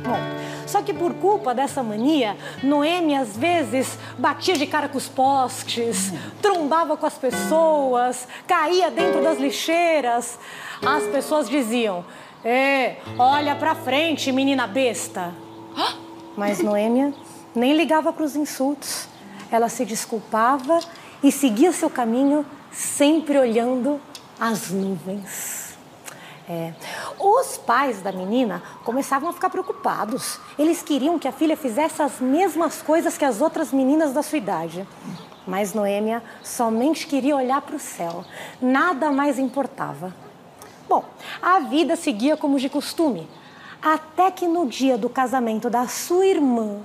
Bom, 0.00 0.18
só 0.66 0.82
que 0.82 0.92
por 0.92 1.14
culpa 1.14 1.54
dessa 1.54 1.82
mania, 1.82 2.36
Noêmia 2.62 3.20
às 3.20 3.36
vezes 3.36 3.98
batia 4.18 4.54
de 4.54 4.66
cara 4.66 4.88
com 4.88 4.98
os 4.98 5.08
postes, 5.08 6.12
trombava 6.42 6.96
com 6.96 7.06
as 7.06 7.14
pessoas, 7.14 8.26
caía 8.46 8.90
dentro 8.90 9.22
das 9.22 9.38
lixeiras. 9.38 10.38
As 10.84 11.04
pessoas 11.04 11.48
diziam: 11.48 12.04
"É, 12.44 12.96
olha 13.18 13.54
pra 13.54 13.74
frente, 13.74 14.30
menina 14.32 14.66
besta". 14.66 15.32
Mas 16.36 16.60
Noêmia 16.60 17.14
nem 17.54 17.76
ligava 17.76 18.12
para 18.12 18.24
os 18.24 18.34
insultos. 18.36 19.08
Ela 19.50 19.68
se 19.68 19.84
desculpava 19.84 20.80
e 21.22 21.30
seguia 21.30 21.72
seu 21.72 21.88
caminho, 21.88 22.44
sempre 22.74 23.38
olhando 23.38 24.00
as 24.38 24.70
nuvens. 24.70 25.64
É. 26.46 26.74
Os 27.18 27.56
pais 27.56 28.02
da 28.02 28.12
menina 28.12 28.62
começavam 28.84 29.30
a 29.30 29.32
ficar 29.32 29.48
preocupados. 29.48 30.38
Eles 30.58 30.82
queriam 30.82 31.18
que 31.18 31.26
a 31.26 31.32
filha 31.32 31.56
fizesse 31.56 32.02
as 32.02 32.20
mesmas 32.20 32.82
coisas 32.82 33.16
que 33.16 33.24
as 33.24 33.40
outras 33.40 33.72
meninas 33.72 34.12
da 34.12 34.22
sua 34.22 34.36
idade. 34.36 34.86
Mas 35.46 35.72
Noêmia 35.72 36.22
somente 36.42 37.06
queria 37.06 37.36
olhar 37.36 37.62
para 37.62 37.76
o 37.76 37.80
céu. 37.80 38.24
Nada 38.60 39.10
mais 39.10 39.38
importava. 39.38 40.14
Bom, 40.86 41.04
a 41.40 41.60
vida 41.60 41.96
seguia 41.96 42.36
como 42.36 42.58
de 42.58 42.68
costume. 42.68 43.26
Até 43.80 44.30
que 44.30 44.46
no 44.46 44.66
dia 44.66 44.98
do 44.98 45.08
casamento 45.08 45.70
da 45.70 45.86
sua 45.88 46.26
irmã, 46.26 46.80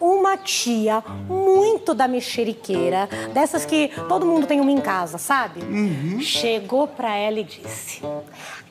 uma 0.00 0.36
tia 0.36 1.02
muito 1.28 1.94
da 1.94 2.06
mexeriqueira, 2.06 3.08
dessas 3.32 3.64
que 3.64 3.90
todo 4.08 4.26
mundo 4.26 4.46
tem 4.46 4.60
uma 4.60 4.70
em 4.70 4.80
casa, 4.80 5.18
sabe? 5.18 5.60
Chegou 6.20 6.86
pra 6.86 7.14
ela 7.16 7.40
e 7.40 7.44
disse: 7.44 8.02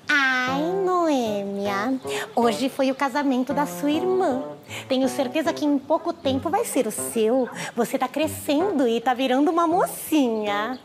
Ai, 0.07 0.61
Noêmia, 0.61 1.99
hoje 2.35 2.69
foi 2.69 2.91
o 2.91 2.95
casamento 2.95 3.53
da 3.53 3.65
sua 3.65 3.91
irmã. 3.91 4.43
Tenho 4.87 5.07
certeza 5.07 5.53
que 5.53 5.65
em 5.65 5.77
pouco 5.77 6.13
tempo 6.13 6.49
vai 6.49 6.63
ser 6.65 6.87
o 6.87 6.91
seu. 6.91 7.49
Você 7.75 7.97
tá 7.97 8.07
crescendo 8.07 8.87
e 8.87 9.01
tá 9.01 9.13
virando 9.13 9.49
uma 9.49 9.67
mocinha. 9.67 10.79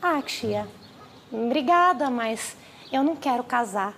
Ah, 0.00 0.22
tia, 0.22 0.68
obrigada, 1.32 2.08
mas 2.10 2.56
eu 2.92 3.02
não 3.02 3.16
quero 3.16 3.42
casar. 3.42 3.94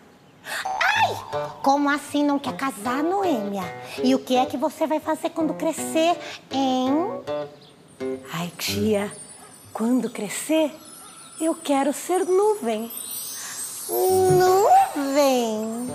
Ai! 0.65 1.51
Como 1.63 1.89
assim 1.89 2.25
não 2.25 2.39
quer 2.39 2.57
casar, 2.57 3.03
Noêmia? 3.03 3.63
E 4.03 4.15
o 4.15 4.19
que 4.19 4.37
é 4.37 4.47
que 4.47 4.57
você 4.57 4.87
vai 4.87 5.01
fazer 5.01 5.31
quando 5.31 5.55
crescer, 5.55 6.17
hein? 6.51 7.23
Ai, 8.33 8.53
tia, 8.57 9.13
quando 9.73 10.11
crescer, 10.11 10.75
eu 11.41 11.55
quero 11.55 11.93
ser 11.93 12.25
nuvem. 12.25 12.91
Nuvem? 13.89 15.89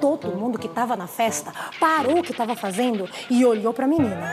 Todo 0.00 0.36
mundo 0.36 0.58
que 0.58 0.66
estava 0.66 0.96
na 0.96 1.06
festa 1.06 1.52
parou 1.80 2.18
o 2.18 2.22
que 2.22 2.32
estava 2.32 2.54
fazendo 2.54 3.08
e 3.30 3.44
olhou 3.44 3.72
para 3.72 3.84
a 3.84 3.88
menina. 3.88 4.32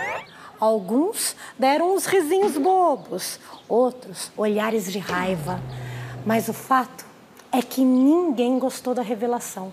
Alguns 0.60 1.36
deram 1.58 1.94
uns 1.94 2.06
risinhos 2.06 2.58
bobos, 2.58 3.40
outros 3.68 4.32
olhares 4.38 4.92
de 4.92 5.00
raiva. 5.00 5.60
Mas 6.26 6.48
o 6.48 6.54
fato 6.54 7.05
é 7.58 7.62
que 7.62 7.86
ninguém 7.86 8.60
gostou 8.60 8.94
da 8.94 9.02
revelação, 9.02 9.72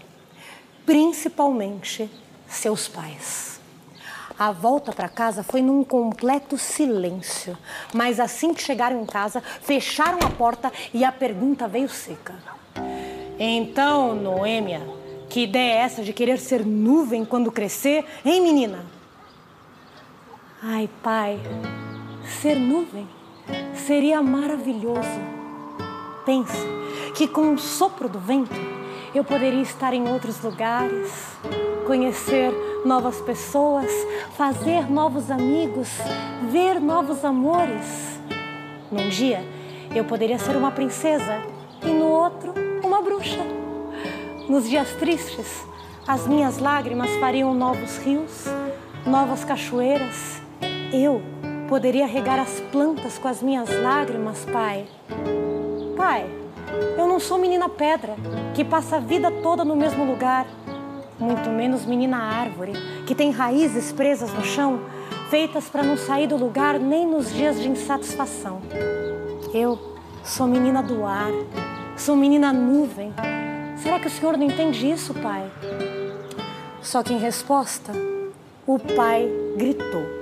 principalmente 0.87 2.09
seus 2.47 2.87
pais. 2.87 3.61
A 4.39 4.53
volta 4.53 4.93
para 4.93 5.09
casa 5.09 5.43
foi 5.43 5.62
num 5.62 5.83
completo 5.83 6.57
silêncio, 6.57 7.59
mas 7.93 8.20
assim 8.20 8.55
que 8.55 8.62
chegaram 8.62 9.03
em 9.03 9.07
casa, 9.07 9.41
fecharam 9.41 10.18
a 10.22 10.30
porta 10.30 10.72
e 10.95 11.05
a 11.05 11.11
pergunta 11.11 11.66
veio 11.66 11.89
seca. 11.89 12.35
Então, 13.39 14.14
Noêmia, 14.14 14.83
que 15.28 15.41
ideia 15.41 15.72
é 15.72 15.78
essa 15.78 16.03
de 16.03 16.12
querer 16.12 16.39
ser 16.39 16.64
nuvem 16.64 17.24
quando 17.24 17.51
crescer, 17.51 18.05
hein, 18.24 18.41
menina? 18.41 18.87
Ai, 20.62 20.89
pai, 21.03 21.41
ser 22.41 22.57
nuvem 22.57 23.09
seria 23.74 24.22
maravilhoso. 24.22 25.41
Pense 26.24 26.56
que 27.14 27.26
com 27.26 27.42
um 27.42 27.58
sopro 27.58 28.08
do 28.08 28.18
vento 28.18 28.54
eu 29.14 29.24
poderia 29.24 29.62
estar 29.62 29.92
em 29.92 30.08
outros 30.08 30.40
lugares, 30.42 31.10
conhecer 31.86 32.52
novas 32.84 33.20
pessoas, 33.20 33.90
fazer 34.36 34.90
novos 34.90 35.30
amigos, 35.30 35.88
ver 36.50 36.80
novos 36.80 37.24
amores. 37.24 38.20
Num 38.90 39.08
dia 39.08 39.44
eu 39.94 40.04
poderia 40.04 40.38
ser 40.38 40.56
uma 40.56 40.70
princesa 40.70 41.42
e 41.82 41.88
no 41.88 42.06
outro 42.06 42.54
uma 42.82 43.02
bruxa. 43.02 43.44
Nos 44.48 44.68
dias 44.68 44.90
tristes, 44.92 45.64
as 46.06 46.26
minhas 46.26 46.58
lágrimas 46.58 47.10
fariam 47.16 47.54
novos 47.54 47.98
rios, 47.98 48.46
novas 49.06 49.44
cachoeiras 49.44 50.42
eu 50.92 51.22
poderia 51.68 52.06
regar 52.06 52.38
as 52.38 52.60
plantas 52.70 53.16
com 53.16 53.26
as 53.26 53.42
minhas 53.42 53.70
lágrimas, 53.82 54.44
pai. 54.44 54.86
Pai, 55.97 56.26
eu 56.97 57.07
não 57.07 57.20
sou 57.20 57.38
menina 57.38 57.68
pedra 57.68 58.14
que 58.55 58.64
passa 58.64 58.97
a 58.97 59.01
vida 59.01 59.30
toda 59.30 59.64
no 59.64 59.76
mesmo 59.76 60.05
lugar, 60.05 60.47
muito 61.18 61.51
menos 61.51 61.84
menina 61.84 62.16
árvore 62.16 62.72
que 63.07 63.14
tem 63.14 63.30
raízes 63.30 63.93
presas 63.93 64.32
no 64.32 64.43
chão, 64.43 64.80
feitas 65.28 65.68
para 65.68 65.82
não 65.82 65.97
sair 65.97 66.26
do 66.26 66.36
lugar 66.36 66.78
nem 66.78 67.07
nos 67.07 67.32
dias 67.32 67.61
de 67.61 67.68
insatisfação. 67.68 68.61
Eu 69.53 69.78
sou 70.24 70.47
menina 70.47 70.82
do 70.82 71.05
ar, 71.05 71.30
sou 71.97 72.16
menina 72.16 72.53
nuvem. 72.53 73.12
Será 73.76 74.01
que 74.01 74.07
o 74.07 74.11
senhor 74.11 74.36
não 74.36 74.47
entende 74.47 74.90
isso, 74.90 75.12
pai? 75.14 75.51
Só 76.80 77.03
que 77.03 77.12
em 77.12 77.18
resposta, 77.18 77.93
o 78.66 78.78
pai 78.78 79.28
gritou. 79.57 80.21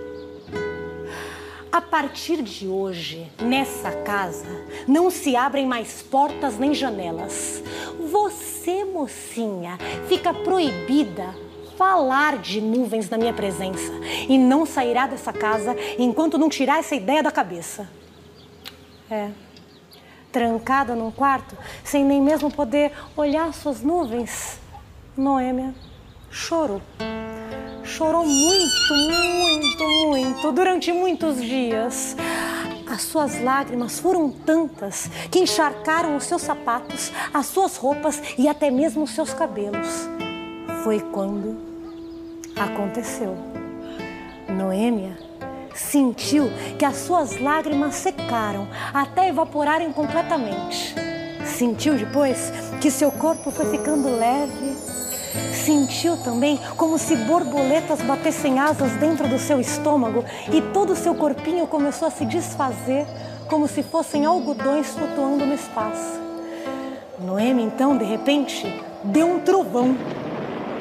A 1.73 1.81
partir 1.81 2.43
de 2.43 2.67
hoje, 2.67 3.31
nessa 3.41 3.93
casa, 3.93 4.67
não 4.89 5.09
se 5.09 5.37
abrem 5.37 5.67
mais 5.67 6.03
portas 6.03 6.59
nem 6.59 6.75
janelas. 6.75 7.63
Você, 8.11 8.85
mocinha, 8.85 9.79
fica 10.09 10.35
proibida 10.35 11.33
falar 11.77 12.39
de 12.39 12.61
nuvens 12.61 13.09
na 13.09 13.17
minha 13.17 13.33
presença 13.33 13.93
e 14.29 14.37
não 14.37 14.67
sairá 14.67 15.07
dessa 15.07 15.33
casa 15.33 15.77
enquanto 15.97 16.37
não 16.37 16.49
tirar 16.49 16.81
essa 16.81 16.97
ideia 16.97 17.23
da 17.23 17.31
cabeça. 17.31 17.89
É. 19.09 19.31
Trancada 20.33 20.97
num 20.97 21.13
quarto, 21.13 21.57
sem 21.85 22.05
nem 22.05 22.21
mesmo 22.21 22.51
poder 22.51 22.93
olhar 23.17 23.55
suas 23.55 23.81
nuvens, 23.81 24.61
Noêmia 25.17 25.73
chorou 26.31 26.83
chorou 27.85 28.25
muito, 28.25 28.95
muito, 28.95 29.89
muito, 30.09 30.53
durante 30.53 30.93
muitos 30.93 31.41
dias. 31.41 32.17
As 32.91 33.03
suas 33.03 33.41
lágrimas 33.41 34.01
foram 34.01 34.31
tantas 34.31 35.09
que 35.31 35.39
encharcaram 35.39 36.17
os 36.17 36.25
seus 36.25 36.43
sapatos, 36.43 37.13
as 37.33 37.47
suas 37.47 37.77
roupas 37.77 38.21
e 38.37 38.49
até 38.49 38.71
mesmo 38.71 39.05
os 39.05 39.11
seus 39.11 39.33
cabelos. 39.33 40.09
Foi 40.83 41.01
quando 41.01 41.57
aconteceu. 42.57 43.37
Noêmia 44.49 45.17
sentiu 45.75 46.51
que 46.79 46.85
as 46.85 46.97
suas 46.97 47.41
lágrimas 47.41 47.95
secaram 47.95 48.69
até 48.93 49.29
evaporarem 49.29 49.93
completamente. 49.93 50.95
Sentiu 51.45 51.95
depois 51.95 52.53
que 52.81 52.91
seu 52.91 53.11
corpo 53.13 53.51
foi 53.51 53.71
ficando 53.71 54.17
leve 54.17 54.70
Sentiu 55.53 56.17
também 56.17 56.59
como 56.77 56.99
se 56.99 57.15
borboletas 57.15 58.01
batessem 58.03 58.59
asas 58.59 58.93
dentro 58.93 59.29
do 59.29 59.39
seu 59.39 59.61
estômago 59.61 60.25
e 60.53 60.61
todo 60.61 60.93
o 60.93 60.97
seu 60.97 61.15
corpinho 61.15 61.67
começou 61.67 62.09
a 62.09 62.11
se 62.11 62.25
desfazer 62.25 63.07
como 63.49 63.69
se 63.69 63.83
fossem 63.83 64.25
algodões 64.25 64.89
flutuando 64.89 65.45
no 65.45 65.55
espaço. 65.55 66.21
Noemi, 67.19 67.63
então, 67.63 67.97
de 67.97 68.05
repente, 68.05 68.83
deu 69.05 69.27
um 69.27 69.41
trovão. 69.41 69.97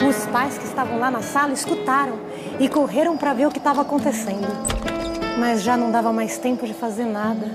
Os 0.07 0.25
pais 0.27 0.57
que 0.57 0.65
estavam 0.65 0.97
lá 0.97 1.11
na 1.11 1.21
sala 1.21 1.51
escutaram 1.51 2.17
e 2.59 2.69
correram 2.69 3.17
para 3.17 3.33
ver 3.33 3.47
o 3.47 3.51
que 3.51 3.57
estava 3.57 3.81
acontecendo. 3.81 4.47
Mas 5.37 5.61
já 5.61 5.75
não 5.75 5.91
dava 5.91 6.13
mais 6.13 6.37
tempo 6.37 6.65
de 6.65 6.73
fazer 6.73 7.05
nada. 7.05 7.47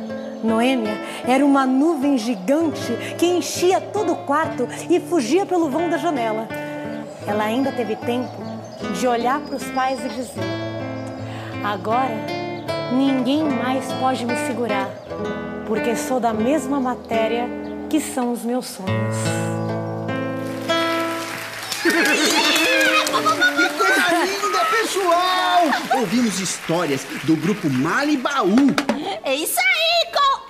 Noêmia 0.42 0.98
era 1.26 1.44
uma 1.44 1.64
nuvem 1.64 2.18
gigante 2.18 2.92
que 3.16 3.24
enchia 3.24 3.80
todo 3.80 4.12
o 4.12 4.16
quarto 4.16 4.68
e 4.90 5.00
fugia 5.00 5.46
pelo 5.46 5.70
vão 5.70 5.88
da 5.88 5.96
janela 5.96 6.46
ela 7.26 7.44
ainda 7.44 7.72
teve 7.72 7.96
tempo 7.96 8.30
de 8.98 9.06
olhar 9.06 9.40
para 9.40 9.56
os 9.56 9.64
pais 9.70 9.98
e 10.04 10.08
dizer: 10.08 10.44
Agora 11.64 12.14
ninguém 12.92 13.42
mais 13.44 13.90
pode 13.94 14.24
me 14.24 14.36
segurar, 14.46 14.88
porque 15.66 15.96
sou 15.96 16.20
da 16.20 16.32
mesma 16.32 16.80
matéria 16.80 17.48
que 17.88 18.00
são 18.00 18.32
os 18.32 18.42
meus 18.42 18.66
sonhos. 18.66 19.16
Que 21.82 21.90
coisa 23.78 24.24
linda, 24.24 24.64
pessoal! 24.64 25.98
Ouvimos 26.00 26.40
histórias 26.40 27.04
do 27.24 27.36
grupo 27.36 27.70
Malibaú. 27.70 28.56
É 29.22 29.34
isso 29.34 29.58
aí, 29.58 30.12
com 30.12 30.40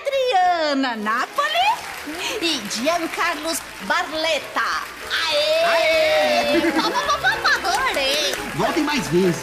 Adriana 0.00 0.96
Napoli 0.96 1.56
e 2.40 2.60
Giancarlos 2.70 3.60
Barletta. 3.82 4.85
Aê! 5.10 5.64
Aê! 5.64 6.56
Adorei! 7.54 8.34
Voltem 8.54 8.84
mais 8.84 9.06
vezes. 9.08 9.42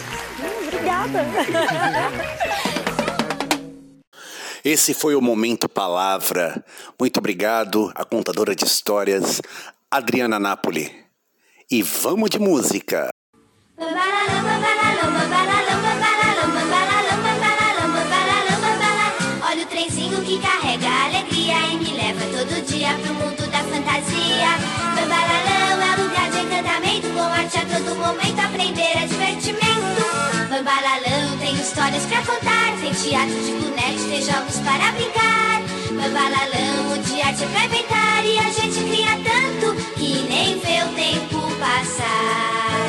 Obrigada. 0.66 1.24
Esse 4.64 4.94
foi 4.94 5.14
o 5.14 5.20
Momento 5.20 5.68
Palavra. 5.68 6.64
Muito 6.98 7.18
obrigado 7.18 7.92
à 7.94 8.04
contadora 8.04 8.54
de 8.54 8.64
histórias, 8.64 9.42
Adriana 9.90 10.38
Napoli. 10.38 10.90
E 11.70 11.82
vamos 11.82 12.30
de 12.30 12.38
música. 12.38 13.10
Olha 13.76 14.83
todo 27.74 27.96
momento 27.96 28.38
aprender 28.38 28.92
é 28.94 29.06
divertimento. 29.06 30.04
Bambalalão 30.48 31.36
tem 31.40 31.54
histórias 31.54 32.04
pra 32.06 32.22
contar, 32.22 32.76
tem 32.80 32.92
teatro 32.92 33.34
de 33.34 33.52
bonecos, 33.52 34.04
tem 34.04 34.22
jogos 34.22 34.58
para 34.60 34.92
brincar. 34.92 35.60
Bambalalão, 35.90 36.92
o 36.92 37.26
arte 37.26 37.42
é 37.42 37.46
pra 37.48 38.22
e 38.24 38.38
a 38.38 38.50
gente 38.52 38.78
cria 38.84 39.18
tanto 39.24 39.74
que 39.94 40.22
nem 40.28 40.58
vê 40.60 40.84
o 40.84 40.88
tempo 40.94 41.40
passar. 41.58 42.86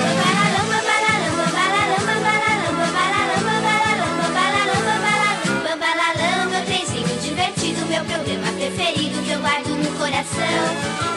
Bambalalão, 0.00 0.64
bambalalão, 0.72 1.32
bambalalão, 1.36 2.00
bambalalão, 2.08 2.72
bambalalão, 2.80 3.40
bambalalão, 3.44 4.10
bambalalão, 4.16 4.80
bambalalão, 4.88 5.60
bambalalão, 5.68 6.50
meu 6.50 6.64
trenzinho 6.64 7.20
divertido, 7.20 7.84
meu 7.86 8.04
programa 8.04 8.50
preferido 8.52 9.22
que 9.22 9.30
eu 9.30 9.40
guardo 9.40 9.68
no 9.68 9.90
coração. 9.98 11.11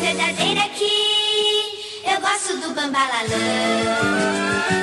Verdadeira 0.00 0.68
que 0.70 0.90
eu 2.04 2.20
gosto 2.20 2.56
do 2.60 2.74
bambalalão. 2.74 3.38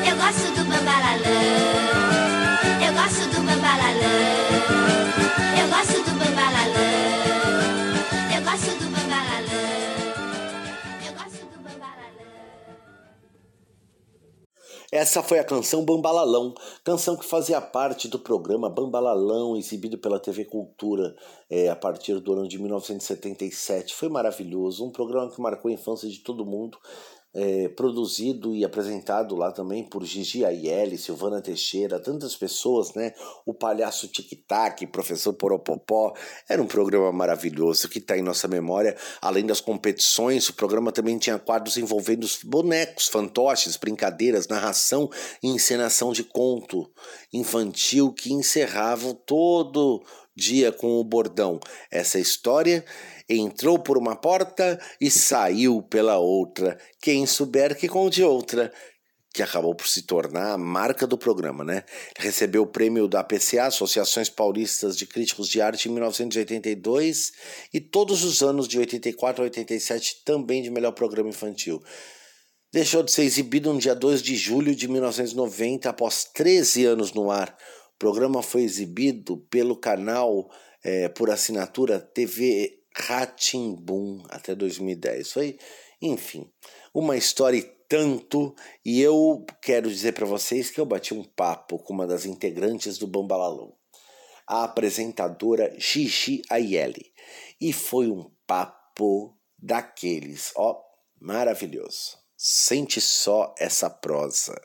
Eu 0.07 0.15
gosto 0.15 0.51
do 0.55 0.65
bambalalão. 0.65 2.00
Essa 14.91 15.23
foi 15.23 15.39
a 15.39 15.43
canção 15.45 15.85
Bambalalão, 15.85 16.53
canção 16.83 17.15
que 17.15 17.23
fazia 17.23 17.61
parte 17.61 18.09
do 18.09 18.19
programa 18.19 18.69
Bambalalão, 18.69 19.55
exibido 19.55 19.97
pela 19.97 20.19
TV 20.19 20.43
Cultura 20.43 21.15
é, 21.49 21.69
a 21.69 21.75
partir 21.77 22.19
do 22.19 22.33
ano 22.33 22.45
de 22.45 22.59
1977. 22.59 23.95
Foi 23.95 24.09
maravilhoso, 24.09 24.85
um 24.85 24.91
programa 24.91 25.31
que 25.31 25.39
marcou 25.39 25.71
a 25.71 25.73
infância 25.73 26.09
de 26.09 26.19
todo 26.19 26.45
mundo 26.45 26.77
é, 27.33 27.69
produzido 27.69 28.53
e 28.53 28.65
apresentado 28.65 29.35
lá 29.35 29.51
também 29.51 29.83
por 29.83 30.03
Gigi 30.03 30.43
Aielli, 30.43 30.97
Silvana 30.97 31.41
Teixeira, 31.41 31.99
tantas 31.99 32.35
pessoas, 32.35 32.93
né? 32.93 33.13
O 33.45 33.53
Palhaço 33.53 34.07
Tic 34.07 34.45
Tac, 34.45 34.85
Professor 34.87 35.33
Poropopó. 35.33 36.13
Era 36.49 36.61
um 36.61 36.67
programa 36.67 37.11
maravilhoso 37.11 37.87
que 37.87 37.99
está 37.99 38.17
em 38.17 38.21
nossa 38.21 38.47
memória. 38.47 38.97
Além 39.21 39.45
das 39.45 39.61
competições, 39.61 40.49
o 40.49 40.53
programa 40.53 40.91
também 40.91 41.17
tinha 41.17 41.39
quadros 41.39 41.77
envolvendo 41.77 42.23
os 42.23 42.39
bonecos, 42.43 43.07
fantoches, 43.07 43.77
brincadeiras, 43.77 44.47
narração 44.47 45.09
e 45.41 45.47
encenação 45.47 46.11
de 46.11 46.23
conto 46.23 46.89
infantil 47.33 48.11
que 48.11 48.33
encerravam 48.33 49.13
todo 49.13 50.03
dia 50.35 50.71
com 50.71 50.99
o 50.99 51.03
bordão. 51.03 51.59
Essa 51.91 52.19
história 52.19 52.85
entrou 53.37 53.79
por 53.79 53.97
uma 53.97 54.15
porta 54.15 54.79
e 54.99 55.09
saiu 55.09 55.81
pela 55.81 56.17
outra. 56.17 56.77
Quem 57.01 57.25
souber 57.25 57.77
que 57.77 57.87
conte 57.87 58.23
outra. 58.23 58.71
Que 59.33 59.41
acabou 59.41 59.73
por 59.73 59.87
se 59.87 60.01
tornar 60.01 60.51
a 60.51 60.57
marca 60.57 61.07
do 61.07 61.17
programa, 61.17 61.63
né? 61.63 61.85
Recebeu 62.17 62.63
o 62.63 62.67
prêmio 62.67 63.07
da 63.07 63.21
APCA, 63.21 63.67
Associações 63.67 64.29
Paulistas 64.29 64.97
de 64.97 65.05
Críticos 65.05 65.47
de 65.47 65.61
Arte, 65.61 65.87
em 65.87 65.93
1982 65.93 67.31
e 67.73 67.79
todos 67.79 68.25
os 68.25 68.41
anos 68.41 68.67
de 68.67 68.77
84 68.77 69.41
a 69.41 69.45
87 69.45 70.23
também 70.25 70.61
de 70.61 70.69
melhor 70.69 70.91
programa 70.91 71.29
infantil. 71.29 71.81
Deixou 72.73 73.03
de 73.03 73.11
ser 73.11 73.23
exibido 73.23 73.71
no 73.73 73.79
dia 73.79 73.95
2 73.95 74.21
de 74.21 74.35
julho 74.35 74.75
de 74.75 74.87
1990, 74.87 75.89
após 75.89 76.25
13 76.33 76.85
anos 76.85 77.13
no 77.13 77.29
ar. 77.29 77.55
O 77.95 77.99
programa 77.99 78.41
foi 78.41 78.63
exibido 78.63 79.37
pelo 79.49 79.77
canal 79.77 80.49
é, 80.83 81.09
por 81.09 81.29
assinatura 81.29 81.99
TV 81.99 82.80
Ratimbum 82.95 84.23
até 84.29 84.53
2010. 84.55 85.31
Foi, 85.31 85.57
enfim, 86.01 86.51
uma 86.93 87.15
história 87.17 87.57
e 87.57 87.81
tanto. 87.87 88.55
E 88.85 89.01
eu 89.01 89.45
quero 89.61 89.89
dizer 89.89 90.13
para 90.13 90.25
vocês 90.25 90.69
que 90.69 90.79
eu 90.79 90.85
bati 90.85 91.13
um 91.13 91.23
papo 91.23 91.79
com 91.79 91.93
uma 91.93 92.07
das 92.07 92.25
integrantes 92.25 92.97
do 92.97 93.07
Bambalalão, 93.07 93.73
a 94.47 94.63
apresentadora 94.63 95.73
Gigi 95.77 96.41
Aielli. 96.49 97.11
E 97.59 97.73
foi 97.73 98.09
um 98.09 98.31
papo 98.47 99.37
daqueles, 99.57 100.51
ó, 100.55 100.81
maravilhoso. 101.19 102.17
Sente 102.37 102.99
só 102.99 103.53
essa 103.59 103.89
prosa. 103.89 104.59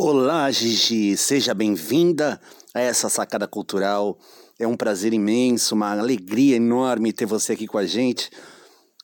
Olá, 0.00 0.48
Gigi, 0.52 1.16
seja 1.16 1.52
bem-vinda 1.52 2.40
a 2.72 2.80
essa 2.80 3.08
sacada 3.08 3.48
cultural. 3.48 4.16
É 4.56 4.64
um 4.64 4.76
prazer 4.76 5.12
imenso, 5.12 5.74
uma 5.74 5.90
alegria 5.90 6.54
enorme 6.54 7.12
ter 7.12 7.26
você 7.26 7.54
aqui 7.54 7.66
com 7.66 7.78
a 7.78 7.84
gente. 7.84 8.30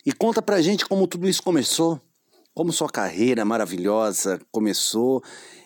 E 0.06 0.12
conta 0.12 0.40
pra 0.40 0.62
gente 0.62 0.86
como 0.86 1.08
tudo 1.08 1.28
isso 1.28 1.42
começou, 1.42 2.00
como 2.54 2.72
sua 2.72 2.88
carreira 2.88 3.44
maravilhosa 3.44 4.40
começou 4.52 5.20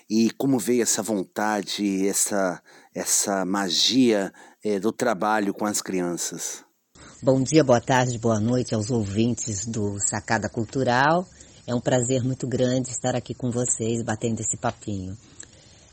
e 0.09 0.31
como 0.31 0.59
veio 0.59 0.83
essa 0.83 1.03
vontade, 1.03 2.09
essa, 2.09 2.63
essa 2.95 3.45
magia 3.45 4.33
é, 4.65 4.81
do 4.81 4.91
trabalho 4.91 5.53
com 5.53 5.67
as 5.67 5.83
crianças. 5.83 6.65
Bom 7.23 7.43
dia, 7.43 7.63
boa 7.63 7.83
tarde, 7.83 8.19
boa 8.19 8.41
noite 8.41 8.75
aos 8.75 8.91
ouvintes 8.91 9.67
do 9.67 9.99
Sacada 10.01 10.49
Cultural. 10.49 11.27
É 11.69 11.75
um 11.75 11.81
prazer 11.83 12.25
muito 12.25 12.47
grande 12.47 12.89
estar 12.89 13.15
aqui 13.15 13.35
com 13.35 13.51
vocês, 13.51 14.03
batendo 14.03 14.41
esse 14.41 14.57
papinho. 14.57 15.15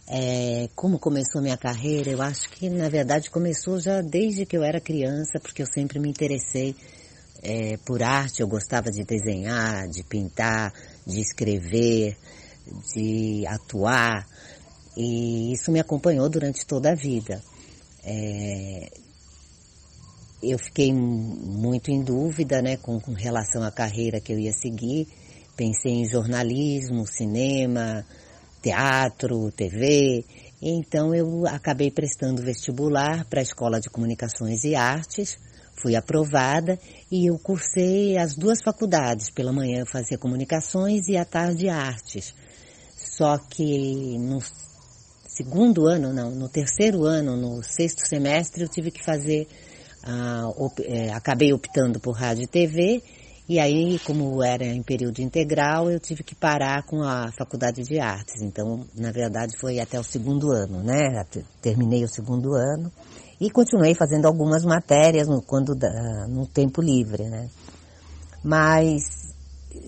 É, 0.07 0.69
como 0.73 0.97
começou 0.97 1.41
minha 1.41 1.57
carreira? 1.57 2.09
Eu 2.09 2.21
acho 2.21 2.49
que, 2.49 2.69
na 2.69 2.87
verdade, 2.87 3.29
começou 3.29 3.77
já 3.77 3.99
desde 4.01 4.45
que 4.45 4.55
eu 4.55 4.63
era 4.63 4.79
criança, 4.79 5.37
porque 5.37 5.61
eu 5.61 5.65
sempre 5.65 5.99
me 5.99 6.07
interessei 6.07 6.73
é, 7.43 7.75
por 7.85 8.01
arte. 8.01 8.39
Eu 8.39 8.47
gostava 8.47 8.89
de 8.89 9.03
desenhar, 9.03 9.89
de 9.89 10.01
pintar, 10.05 10.71
de 11.05 11.19
escrever, 11.19 12.17
de 12.95 13.45
atuar. 13.45 14.25
E 14.95 15.51
isso 15.51 15.73
me 15.73 15.81
acompanhou 15.81 16.29
durante 16.29 16.65
toda 16.65 16.93
a 16.93 16.95
vida. 16.95 17.43
É, 18.01 18.91
eu 20.41 20.57
fiquei 20.57 20.93
muito 20.93 21.91
em 21.91 22.01
dúvida 22.01 22.61
né, 22.61 22.77
com, 22.77 22.97
com 22.97 23.11
relação 23.11 23.61
à 23.61 23.69
carreira 23.69 24.21
que 24.21 24.31
eu 24.31 24.39
ia 24.39 24.53
seguir 24.53 25.05
Pensei 25.55 25.93
em 25.93 26.05
jornalismo, 26.05 27.07
cinema, 27.07 28.05
teatro, 28.61 29.51
TV. 29.51 30.25
Então 30.61 31.15
eu 31.15 31.47
acabei 31.47 31.89
prestando 31.89 32.41
vestibular 32.41 33.23
para 33.25 33.39
a 33.39 33.43
Escola 33.43 33.79
de 33.79 33.89
Comunicações 33.89 34.65
e 34.65 34.75
Artes. 34.75 35.37
Fui 35.75 35.95
aprovada 35.95 36.77
e 37.09 37.27
eu 37.27 37.37
cursei 37.39 38.17
as 38.17 38.35
duas 38.35 38.61
faculdades. 38.61 39.29
Pela 39.29 39.53
manhã 39.53 39.79
eu 39.79 39.85
fazia 39.85 40.17
comunicações 40.17 41.07
e 41.07 41.15
à 41.15 41.23
tarde 41.23 41.69
artes. 41.69 42.33
Só 42.97 43.37
que 43.37 44.17
no 44.17 44.39
segundo 45.27 45.87
ano, 45.87 46.11
não, 46.11 46.31
no 46.31 46.49
terceiro 46.49 47.05
ano, 47.05 47.37
no 47.37 47.63
sexto 47.63 48.05
semestre, 48.05 48.63
eu 48.63 48.69
tive 48.69 48.91
que 48.91 49.03
fazer, 49.03 49.47
uh, 50.05 50.65
op, 50.65 50.81
eh, 50.81 51.11
acabei 51.13 51.53
optando 51.53 51.99
por 51.99 52.11
rádio 52.11 52.43
e 52.43 52.47
TV 52.47 53.03
e 53.47 53.59
aí, 53.59 53.99
como 53.99 54.41
era 54.43 54.65
em 54.65 54.81
período 54.81 55.19
integral, 55.19 55.89
eu 55.91 55.99
tive 55.99 56.23
que 56.23 56.33
parar 56.33 56.83
com 56.83 57.03
a 57.03 57.31
faculdade 57.37 57.83
de 57.83 57.99
artes. 57.99 58.41
Então, 58.41 58.85
na 58.95 59.11
verdade, 59.11 59.55
foi 59.59 59.79
até 59.79 59.99
o 59.99 60.03
segundo 60.03 60.51
ano, 60.51 60.81
né? 60.83 61.23
Terminei 61.61 62.03
o 62.03 62.07
segundo 62.07 62.55
ano 62.55 62.91
e 63.39 63.51
continuei 63.51 63.93
fazendo 63.93 64.25
algumas 64.25 64.65
matérias 64.65 65.27
no, 65.27 65.43
quando, 65.43 65.77
no 66.27 66.47
tempo 66.47 66.81
livre, 66.81 67.29
né? 67.29 67.47
Mas 68.43 69.03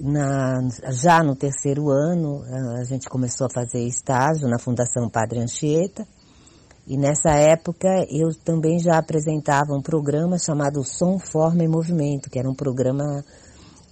na, 0.02 0.60
já 0.92 1.24
no 1.24 1.36
terceiro 1.36 1.90
ano, 1.90 2.44
a 2.80 2.84
gente 2.84 3.10
começou 3.10 3.48
a 3.48 3.50
fazer 3.50 3.82
estágio 3.88 4.48
na 4.48 4.60
Fundação 4.60 5.10
Padre 5.10 5.40
Anchieta. 5.40 6.08
E 6.86 6.96
nessa 6.96 7.32
época 7.32 7.88
eu 8.10 8.34
também 8.46 8.80
já 8.80 8.98
apresentava 8.98 9.74
um 9.74 9.82
programa 9.82 10.38
chamado 10.38 10.84
Som, 10.84 11.20
Forma 11.20 11.64
e 11.64 11.68
Movimento, 11.68 12.30
que 12.30 12.40
era 12.40 12.50
um 12.50 12.56
programa 12.56 13.26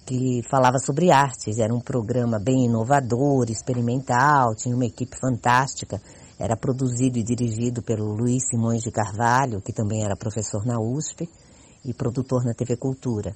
que 0.06 0.40
falava 0.48 0.78
sobre 0.78 1.10
artes. 1.10 1.58
Era 1.58 1.74
um 1.74 1.80
programa 1.80 2.38
bem 2.38 2.66
inovador, 2.66 3.50
experimental, 3.50 4.54
tinha 4.54 4.74
uma 4.74 4.86
equipe 4.86 5.18
fantástica. 5.18 6.00
Era 6.38 6.56
produzido 6.56 7.18
e 7.18 7.24
dirigido 7.24 7.82
pelo 7.82 8.14
Luiz 8.14 8.44
Simões 8.48 8.82
de 8.82 8.92
Carvalho, 8.92 9.60
que 9.60 9.72
também 9.72 10.04
era 10.04 10.16
professor 10.16 10.64
na 10.64 10.78
USP 10.78 11.28
e 11.84 11.92
produtor 11.92 12.44
na 12.44 12.54
TV 12.54 12.76
Cultura. 12.76 13.34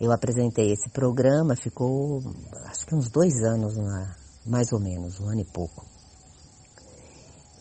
Eu 0.00 0.12
apresentei 0.12 0.72
esse 0.72 0.90
programa, 0.90 1.54
ficou 1.56 2.22
acho 2.66 2.86
que 2.86 2.94
uns 2.94 3.08
dois 3.08 3.42
anos, 3.42 3.74
mais 4.44 4.72
ou 4.72 4.80
menos, 4.80 5.20
um 5.20 5.28
ano 5.28 5.40
e 5.40 5.44
pouco. 5.44 5.84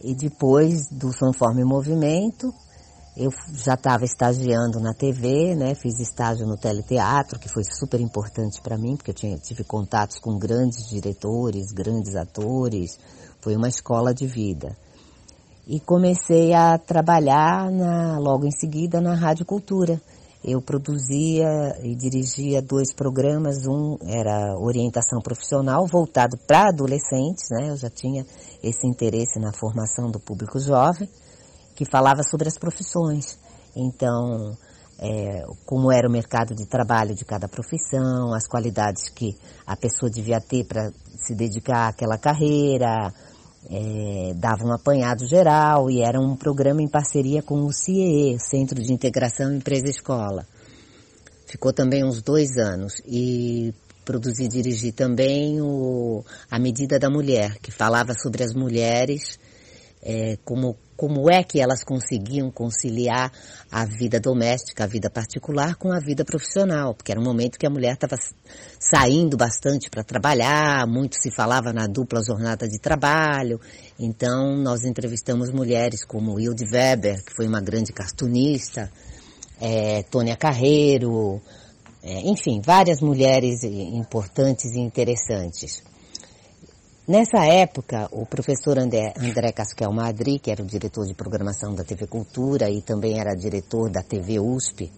E 0.01 0.15
depois 0.15 0.87
do 0.89 1.11
Sanforme 1.11 1.63
Movimento, 1.63 2.53
eu 3.17 3.31
já 3.51 3.73
estava 3.73 4.05
estagiando 4.05 4.79
na 4.79 4.93
TV, 4.93 5.55
né? 5.55 5.73
Fiz 5.73 5.99
estágio 5.99 6.45
no 6.45 6.55
teleteatro, 6.55 7.39
que 7.39 7.49
foi 7.49 7.63
super 7.63 7.99
importante 7.99 8.61
para 8.61 8.77
mim, 8.77 8.95
porque 8.95 9.09
eu 9.09 9.15
tinha, 9.15 9.35
tive 9.39 9.63
contatos 9.63 10.19
com 10.19 10.37
grandes 10.37 10.87
diretores, 10.87 11.71
grandes 11.71 12.15
atores. 12.15 12.99
Foi 13.41 13.55
uma 13.55 13.67
escola 13.67 14.13
de 14.13 14.27
vida. 14.27 14.77
E 15.65 15.79
comecei 15.79 16.53
a 16.53 16.77
trabalhar 16.77 17.71
na, 17.71 18.19
logo 18.19 18.45
em 18.45 18.51
seguida 18.51 19.01
na 19.01 19.15
Rádio 19.15 19.47
Cultura. 19.47 19.99
Eu 20.43 20.61
produzia 20.61 21.75
e 21.81 21.95
dirigia 21.95 22.61
dois 22.61 22.93
programas. 22.93 23.65
Um 23.65 23.97
era 24.03 24.55
orientação 24.59 25.19
profissional 25.21 25.87
voltado 25.87 26.37
para 26.45 26.69
adolescentes, 26.69 27.49
né? 27.49 27.69
Eu 27.71 27.77
já 27.77 27.89
tinha 27.89 28.23
esse 28.61 28.85
interesse 28.85 29.39
na 29.39 29.51
formação 29.51 30.11
do 30.11 30.19
público 30.19 30.59
jovem 30.59 31.09
que 31.77 31.85
falava 31.85 32.23
sobre 32.23 32.47
as 32.47 32.57
profissões. 32.57 33.37
Então, 33.75 34.57
é, 34.97 35.43
como 35.63 35.91
era 35.91 36.09
o 36.09 36.11
mercado 36.11 36.55
de 36.55 36.65
trabalho 36.65 37.13
de 37.13 37.23
cada 37.23 37.47
profissão, 37.47 38.33
as 38.33 38.47
qualidades 38.47 39.09
que 39.09 39.37
a 39.65 39.77
pessoa 39.77 40.09
devia 40.09 40.41
ter 40.41 40.65
para 40.65 40.91
se 41.15 41.35
dedicar 41.35 41.89
àquela 41.89 42.17
carreira, 42.17 43.13
é, 43.69 44.33
dava 44.35 44.65
um 44.65 44.73
apanhado 44.73 45.27
geral 45.27 45.87
e 45.91 46.01
era 46.01 46.19
um 46.19 46.35
programa 46.35 46.81
em 46.81 46.89
parceria 46.89 47.43
com 47.43 47.63
o 47.63 47.71
CIE, 47.71 48.39
Centro 48.39 48.81
de 48.81 48.91
Integração 48.91 49.53
Empresa-Escola. 49.53 50.47
Ficou 51.45 51.71
também 51.71 52.03
uns 52.03 52.23
dois 52.23 52.57
anos 52.57 52.95
e 53.05 53.71
produzi 54.03 54.45
e 54.45 54.47
dirigi 54.47 54.91
também 54.91 55.61
o 55.61 56.23
A 56.49 56.57
Medida 56.57 56.97
da 56.97 57.09
Mulher, 57.09 57.59
que 57.59 57.71
falava 57.71 58.13
sobre 58.15 58.43
as 58.43 58.55
mulheres 58.55 59.37
é, 60.01 60.37
como 60.43 60.75
como 60.97 61.29
é 61.29 61.43
que 61.43 61.61
elas 61.61 61.83
conseguiam 61.83 62.49
conciliar 62.49 63.31
a 63.71 63.85
vida 63.85 64.19
doméstica, 64.19 64.83
a 64.83 64.87
vida 64.87 65.11
particular 65.11 65.75
com 65.75 65.91
a 65.91 65.99
vida 65.99 66.25
profissional, 66.25 66.95
porque 66.95 67.11
era 67.11 67.21
um 67.21 67.23
momento 67.23 67.59
que 67.59 67.67
a 67.67 67.69
mulher 67.69 67.93
estava 67.93 68.17
saindo 68.79 69.37
bastante 69.37 69.91
para 69.91 70.03
trabalhar, 70.03 70.87
muito 70.87 71.15
se 71.21 71.29
falava 71.29 71.71
na 71.71 71.85
dupla 71.85 72.23
jornada 72.23 72.67
de 72.67 72.79
trabalho. 72.79 73.61
Então, 73.99 74.57
nós 74.57 74.83
entrevistamos 74.83 75.51
mulheres 75.51 76.03
como 76.03 76.39
Hilde 76.39 76.65
Weber, 76.65 77.23
que 77.23 77.35
foi 77.35 77.47
uma 77.47 77.61
grande 77.61 77.93
cartunista, 77.93 78.91
é, 79.61 80.01
Tônia 80.03 80.35
Carreiro, 80.35 81.39
é, 82.01 82.21
enfim, 82.21 82.59
várias 82.59 83.01
mulheres 83.01 83.63
importantes 83.63 84.73
e 84.73 84.79
interessantes. 84.79 85.83
Nessa 87.07 87.45
época, 87.45 88.09
o 88.11 88.25
professor 88.25 88.77
André, 88.77 89.13
André 89.17 89.53
Casquel 89.53 89.93
Madri, 89.93 90.39
que 90.39 90.51
era 90.51 90.61
o 90.61 90.65
diretor 90.65 91.05
de 91.07 91.13
programação 91.13 91.73
da 91.73 91.81
TV 91.81 92.05
Cultura 92.05 92.69
e 92.69 92.81
também 92.81 93.17
era 93.17 93.33
diretor 93.33 93.89
da 93.89 94.03
TV 94.03 94.41
USP, 94.41 94.91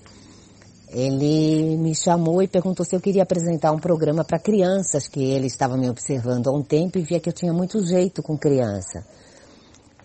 ele 0.90 1.78
me 1.78 1.94
chamou 1.94 2.42
e 2.42 2.48
perguntou 2.48 2.84
se 2.84 2.96
eu 2.96 3.00
queria 3.00 3.22
apresentar 3.22 3.72
um 3.72 3.78
programa 3.78 4.24
para 4.24 4.40
crianças, 4.40 5.08
que 5.08 5.24
ele 5.24 5.46
estava 5.46 5.78
me 5.78 5.88
observando 5.88 6.48
há 6.48 6.52
um 6.52 6.64
tempo 6.64 6.98
e 6.98 7.04
via 7.04 7.20
que 7.20 7.30
eu 7.30 7.34
tinha 7.34 7.54
muito 7.54 7.80
jeito 7.86 8.24
com 8.24 8.36
criança. 8.36 9.06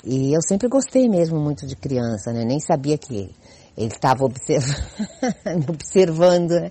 E 0.04 0.36
eu 0.36 0.42
sempre 0.46 0.68
gostei 0.68 1.08
mesmo 1.08 1.40
muito 1.40 1.66
de 1.66 1.74
criança, 1.74 2.34
né? 2.34 2.44
Nem 2.44 2.60
sabia 2.60 2.98
que 2.98 3.34
ele 3.74 3.88
estava 3.88 4.26
observando, 4.26 4.84
observando 5.70 6.50
né? 6.50 6.70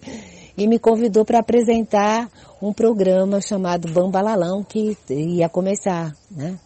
E 0.58 0.68
me 0.68 0.80
convidou 0.80 1.26
para 1.26 1.40
apresentar 1.40 2.30
um 2.62 2.72
programa 2.72 3.42
chamado 3.42 3.92
Bambalalão 3.92 4.64
que 4.64 4.98
ia 5.10 5.50
começar, 5.50 6.14
né? 6.32 6.58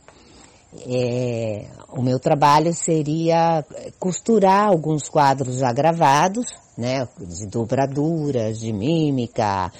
É, 0.85 1.65
o 1.89 2.01
meu 2.01 2.19
trabalho 2.19 2.73
seria 2.73 3.63
costurar 3.97 4.67
alguns 4.67 5.09
quadros 5.09 5.59
já 5.59 5.71
gravados, 5.71 6.45
né, 6.77 7.07
de 7.17 7.47
dobraduras, 7.47 8.59
de 8.59 8.71
mímica, 8.73 9.71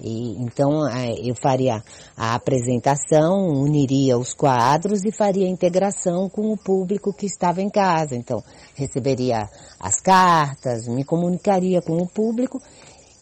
e, 0.00 0.40
então 0.40 0.86
é, 0.88 1.12
eu 1.28 1.34
faria 1.34 1.82
a 2.16 2.34
apresentação, 2.34 3.48
uniria 3.48 4.16
os 4.16 4.32
quadros 4.32 5.04
e 5.04 5.10
faria 5.10 5.46
a 5.46 5.50
integração 5.50 6.28
com 6.28 6.52
o 6.52 6.56
público 6.56 7.12
que 7.12 7.26
estava 7.26 7.60
em 7.60 7.68
casa. 7.68 8.14
Então 8.14 8.42
receberia 8.74 9.48
as 9.78 10.00
cartas, 10.00 10.86
me 10.86 11.04
comunicaria 11.04 11.82
com 11.82 11.96
o 11.96 12.06
público 12.06 12.62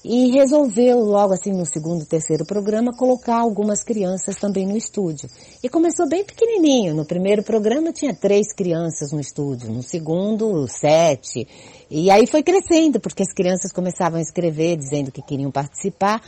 e 0.08 0.30
resolveu 0.30 1.00
logo 1.00 1.32
assim 1.32 1.52
no 1.52 1.66
segundo, 1.66 2.06
terceiro 2.06 2.44
programa 2.44 2.96
colocar 2.96 3.38
algumas 3.40 3.82
crianças 3.82 4.36
também 4.36 4.64
no 4.64 4.76
estúdio. 4.76 5.28
E 5.64 5.68
começou 5.68 6.08
bem 6.08 6.24
pequenininho. 6.24 6.94
No 6.94 7.04
primeiro 7.04 7.42
programa 7.42 7.92
tinha 7.92 8.14
três 8.14 8.54
crianças 8.54 9.10
no 9.10 9.20
estúdio, 9.20 9.68
no 9.68 9.82
segundo 9.82 10.68
sete. 10.68 11.48
E 11.90 12.08
aí 12.08 12.24
foi 12.28 12.44
crescendo 12.44 13.00
porque 13.00 13.24
as 13.24 13.32
crianças 13.32 13.72
começavam 13.72 14.20
a 14.20 14.22
escrever 14.22 14.76
dizendo 14.76 15.10
que 15.10 15.20
queriam 15.20 15.50
participar. 15.50 16.22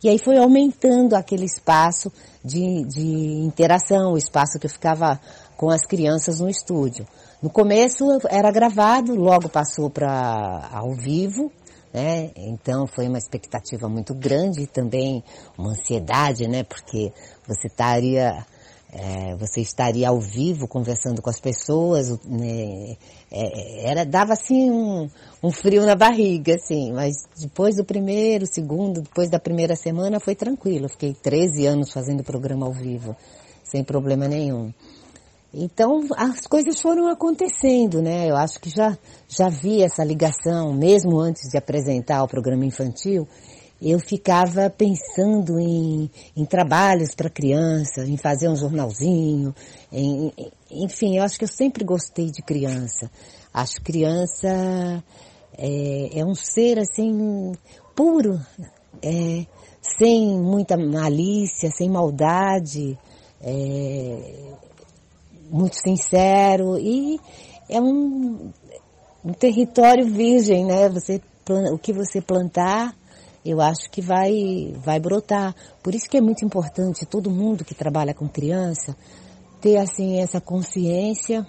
E 0.00 0.08
aí 0.08 0.18
foi 0.18 0.38
aumentando 0.38 1.14
aquele 1.14 1.44
espaço 1.44 2.12
de, 2.44 2.84
de 2.84 3.04
interação, 3.44 4.12
o 4.12 4.18
espaço 4.18 4.60
que 4.60 4.68
ficava 4.68 5.20
com 5.56 5.70
as 5.70 5.84
crianças 5.84 6.38
no 6.38 6.48
estúdio. 6.48 7.04
No 7.42 7.50
começo 7.50 8.04
era 8.30 8.52
gravado, 8.52 9.12
logo 9.16 9.48
passou 9.48 9.90
para 9.90 10.68
ao 10.72 10.94
vivo, 10.94 11.50
né? 11.94 12.32
Então 12.34 12.88
foi 12.88 13.06
uma 13.06 13.18
expectativa 13.18 13.88
muito 13.88 14.12
grande 14.12 14.62
e 14.62 14.66
também 14.66 15.22
uma 15.56 15.70
ansiedade, 15.70 16.48
né? 16.48 16.64
Porque 16.64 17.12
você 17.46 17.68
estaria 17.68 18.44
é, 18.92 19.34
você 19.36 19.60
estaria 19.60 20.08
ao 20.08 20.20
vivo 20.20 20.68
conversando 20.68 21.20
com 21.20 21.30
as 21.30 21.40
pessoas, 21.40 22.10
né? 22.24 22.96
é, 23.30 23.90
era 23.90 24.04
dava 24.04 24.32
assim 24.32 24.70
um, 24.70 25.08
um, 25.42 25.50
frio 25.50 25.84
na 25.84 25.96
barriga, 25.96 26.54
assim. 26.54 26.92
Mas 26.92 27.14
depois 27.40 27.76
do 27.76 27.84
primeiro, 27.84 28.46
segundo, 28.46 29.00
depois 29.02 29.30
da 29.30 29.38
primeira 29.38 29.76
semana 29.76 30.20
foi 30.20 30.34
tranquilo. 30.34 30.86
Eu 30.86 30.90
fiquei 30.90 31.14
13 31.14 31.66
anos 31.66 31.92
fazendo 31.92 32.22
programa 32.22 32.66
ao 32.66 32.72
vivo, 32.72 33.16
sem 33.64 33.82
problema 33.82 34.28
nenhum. 34.28 34.72
Então 35.56 36.00
as 36.16 36.46
coisas 36.46 36.80
foram 36.80 37.08
acontecendo, 37.08 38.02
né? 38.02 38.28
Eu 38.28 38.36
acho 38.36 38.60
que 38.60 38.68
já, 38.68 38.98
já 39.28 39.48
vi 39.48 39.82
essa 39.82 40.02
ligação, 40.02 40.72
mesmo 40.72 41.20
antes 41.20 41.48
de 41.48 41.56
apresentar 41.56 42.24
o 42.24 42.28
programa 42.28 42.64
infantil, 42.64 43.28
eu 43.80 43.98
ficava 44.00 44.68
pensando 44.68 45.58
em, 45.60 46.10
em 46.36 46.44
trabalhos 46.44 47.14
para 47.14 47.30
criança, 47.30 48.04
em 48.04 48.16
fazer 48.16 48.48
um 48.48 48.56
jornalzinho, 48.56 49.54
em, 49.92 50.32
enfim, 50.70 51.18
eu 51.18 51.22
acho 51.22 51.38
que 51.38 51.44
eu 51.44 51.48
sempre 51.48 51.84
gostei 51.84 52.30
de 52.30 52.42
criança. 52.42 53.08
Acho 53.52 53.80
criança 53.80 55.04
é, 55.56 56.18
é 56.18 56.24
um 56.24 56.34
ser 56.34 56.80
assim 56.80 57.52
puro, 57.94 58.40
é, 59.00 59.46
sem 59.80 60.36
muita 60.40 60.76
malícia, 60.76 61.70
sem 61.70 61.88
maldade. 61.88 62.98
É, 63.40 64.63
muito 65.50 65.76
sincero 65.76 66.78
e 66.78 67.18
é 67.68 67.80
um, 67.80 68.52
um 69.24 69.32
território 69.32 70.06
virgem, 70.06 70.64
né? 70.64 70.88
Você, 70.88 71.20
o 71.72 71.78
que 71.78 71.92
você 71.92 72.20
plantar, 72.20 72.94
eu 73.44 73.60
acho 73.60 73.90
que 73.90 74.00
vai, 74.00 74.74
vai 74.84 74.98
brotar. 74.98 75.54
Por 75.82 75.94
isso 75.94 76.08
que 76.08 76.16
é 76.16 76.20
muito 76.20 76.44
importante 76.44 77.06
todo 77.06 77.30
mundo 77.30 77.64
que 77.64 77.74
trabalha 77.74 78.14
com 78.14 78.28
criança 78.28 78.96
ter 79.60 79.78
assim 79.78 80.18
essa 80.20 80.42
consciência 80.42 81.46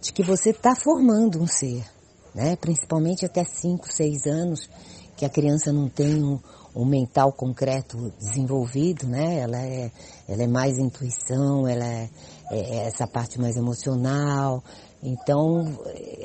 de 0.00 0.12
que 0.12 0.24
você 0.24 0.50
está 0.50 0.74
formando 0.74 1.40
um 1.40 1.46
ser, 1.46 1.84
né? 2.34 2.56
Principalmente 2.56 3.24
até 3.24 3.44
5, 3.44 3.86
6 3.86 4.26
anos, 4.26 4.68
que 5.16 5.24
a 5.24 5.28
criança 5.28 5.72
não 5.72 5.88
tem 5.88 6.24
um, 6.24 6.40
um 6.74 6.84
mental 6.84 7.32
concreto 7.32 8.12
desenvolvido, 8.18 9.06
né? 9.06 9.38
Ela 9.38 9.58
é, 9.58 9.92
ela 10.28 10.42
é 10.42 10.46
mais 10.46 10.78
intuição, 10.78 11.68
ela 11.68 11.84
é, 11.84 12.08
é 12.50 12.86
essa 12.86 13.06
parte 13.06 13.40
mais 13.40 13.56
emocional. 13.56 14.62
Então, 15.02 15.78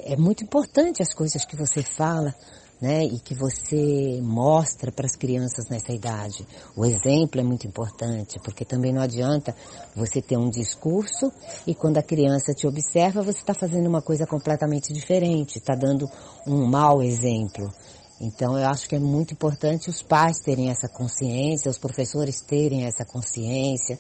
é 0.04 0.16
muito 0.18 0.44
importante 0.44 1.02
as 1.02 1.14
coisas 1.14 1.46
que 1.46 1.56
você 1.56 1.82
fala, 1.82 2.34
né? 2.82 3.06
E 3.06 3.20
que 3.20 3.34
você 3.34 4.20
mostra 4.22 4.92
para 4.92 5.06
as 5.06 5.16
crianças 5.16 5.70
nessa 5.70 5.94
idade. 5.94 6.46
O 6.76 6.86
exemplo 6.86 7.40
é 7.40 7.44
muito 7.44 7.66
importante, 7.66 8.40
porque 8.44 8.66
também 8.66 8.92
não 8.92 9.02
adianta 9.02 9.56
você 9.96 10.22
ter 10.22 10.38
um 10.38 10.50
discurso 10.50 11.32
e 11.66 11.74
quando 11.74 11.98
a 11.98 12.04
criança 12.04 12.54
te 12.54 12.68
observa, 12.68 13.22
você 13.22 13.40
está 13.40 13.54
fazendo 13.54 13.88
uma 13.88 14.02
coisa 14.02 14.26
completamente 14.26 14.92
diferente, 14.92 15.58
está 15.58 15.74
dando 15.74 16.10
um 16.46 16.66
mau 16.66 17.02
exemplo. 17.02 17.72
Então 18.20 18.58
eu 18.58 18.68
acho 18.68 18.88
que 18.88 18.96
é 18.96 19.00
muito 19.00 19.34
importante 19.34 19.90
os 19.90 20.02
pais 20.02 20.40
terem 20.40 20.70
essa 20.70 20.88
consciência, 20.88 21.70
os 21.70 21.78
professores 21.78 22.42
terem 22.42 22.86
essa 22.86 23.06
consciência 23.06 24.00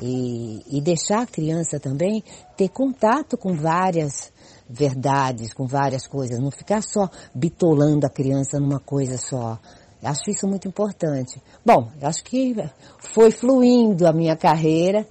e, 0.00 0.62
e 0.68 0.80
deixar 0.80 1.22
a 1.22 1.26
criança 1.26 1.78
também 1.80 2.22
ter 2.56 2.68
contato 2.68 3.36
com 3.36 3.54
várias 3.54 4.32
verdades, 4.68 5.52
com 5.52 5.66
várias 5.66 6.06
coisas, 6.06 6.38
não 6.38 6.50
ficar 6.50 6.82
só 6.82 7.08
bitolando 7.34 8.06
a 8.06 8.10
criança 8.10 8.60
numa 8.60 8.78
coisa 8.78 9.16
só. 9.16 9.58
Acho 10.02 10.30
isso 10.30 10.46
muito 10.46 10.68
importante. 10.68 11.42
Bom, 11.64 11.90
acho 12.02 12.22
que 12.22 12.54
foi 12.98 13.30
fluindo 13.30 14.06
a 14.06 14.12
minha 14.12 14.36
carreira 14.36 15.06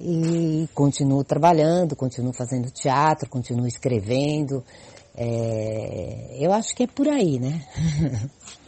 e 0.00 0.68
continuo 0.74 1.22
trabalhando, 1.22 1.94
continuo 1.94 2.32
fazendo 2.32 2.70
teatro, 2.70 3.28
continuo 3.28 3.68
escrevendo, 3.68 4.64
é, 5.14 6.36
eu 6.40 6.52
acho 6.52 6.74
que 6.74 6.84
é 6.84 6.86
por 6.86 7.08
aí, 7.08 7.38
né? 7.38 7.64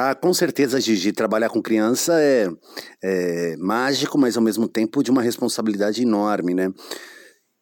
ah, 0.00 0.14
com 0.14 0.32
certeza, 0.32 0.80
Gigi, 0.80 1.12
trabalhar 1.12 1.50
com 1.50 1.60
criança 1.60 2.18
é, 2.20 2.48
é 3.02 3.56
mágico, 3.58 4.16
mas 4.16 4.36
ao 4.36 4.42
mesmo 4.42 4.66
tempo 4.66 5.02
de 5.02 5.10
uma 5.10 5.20
responsabilidade 5.20 6.02
enorme, 6.02 6.54
né? 6.54 6.72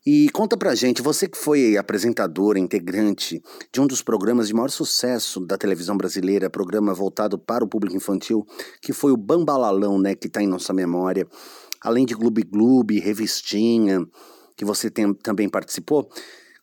E 0.06 0.30
conta 0.30 0.56
pra 0.56 0.74
gente, 0.74 1.02
você 1.02 1.28
que 1.28 1.36
foi 1.36 1.76
apresentadora, 1.76 2.58
integrante 2.58 3.42
de 3.72 3.80
um 3.80 3.86
dos 3.86 4.00
programas 4.00 4.48
de 4.48 4.54
maior 4.54 4.70
sucesso 4.70 5.44
da 5.44 5.58
televisão 5.58 5.96
brasileira, 5.96 6.48
programa 6.48 6.94
voltado 6.94 7.38
para 7.38 7.64
o 7.64 7.68
público 7.68 7.96
infantil, 7.96 8.46
que 8.80 8.92
foi 8.92 9.12
o 9.12 9.16
Bambalalão, 9.16 10.00
né, 10.00 10.14
que 10.14 10.28
tá 10.28 10.42
em 10.42 10.46
nossa 10.46 10.72
memória, 10.72 11.26
além 11.82 12.06
de 12.06 12.14
Gloob 12.14 12.42
Gloob, 12.44 12.98
Revistinha, 13.00 14.06
que 14.56 14.64
você 14.64 14.90
tem, 14.90 15.12
também 15.12 15.48
participou. 15.48 16.08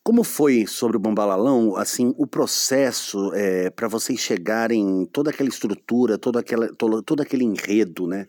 Como 0.06 0.24
foi 0.24 0.68
sobre 0.68 0.98
o 0.98 1.00
Bambalalão, 1.00 1.76
assim, 1.76 2.14
o 2.16 2.28
processo 2.28 3.34
é, 3.34 3.72
para 3.72 3.88
vocês 3.88 4.20
chegarem, 4.20 5.04
toda 5.12 5.32
aquela 5.32 5.50
estrutura, 5.50 6.16
toda 6.16 6.42
aquela, 6.42 6.68
todo, 6.76 7.02
todo 7.02 7.22
aquele 7.22 7.44
enredo, 7.44 8.06
né? 8.06 8.28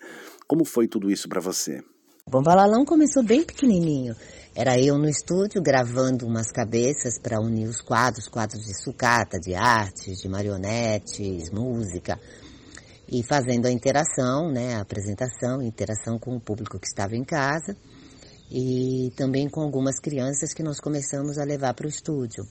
Como 0.48 0.64
foi 0.64 0.88
tudo 0.88 1.10
isso 1.10 1.28
para 1.28 1.38
você? 1.38 1.82
O 2.26 2.30
Bambalalão 2.30 2.82
começou 2.86 3.22
bem 3.22 3.44
pequenininho. 3.44 4.16
Era 4.54 4.80
eu 4.80 4.96
no 4.96 5.06
estúdio 5.06 5.60
gravando 5.62 6.26
umas 6.26 6.50
cabeças 6.50 7.18
para 7.22 7.38
unir 7.42 7.68
os 7.68 7.82
quadros, 7.82 8.26
quadros 8.26 8.64
de 8.64 8.82
sucata, 8.82 9.38
de 9.38 9.54
artes, 9.54 10.22
de 10.22 10.30
marionetes, 10.30 11.50
música, 11.50 12.18
e 13.06 13.22
fazendo 13.22 13.66
a 13.66 13.70
interação, 13.70 14.50
né, 14.50 14.76
a 14.76 14.80
apresentação, 14.80 15.60
interação 15.60 16.18
com 16.18 16.36
o 16.36 16.40
público 16.40 16.78
que 16.78 16.86
estava 16.86 17.14
em 17.14 17.22
casa. 17.22 17.76
E 18.50 19.12
também 19.16 19.48
com 19.48 19.60
algumas 19.60 19.98
crianças 19.98 20.52
que 20.52 20.62
nós 20.62 20.80
começamos 20.80 21.38
a 21.38 21.44
levar 21.44 21.74
para 21.74 21.86
o 21.86 21.90
estúdio. 21.90 22.44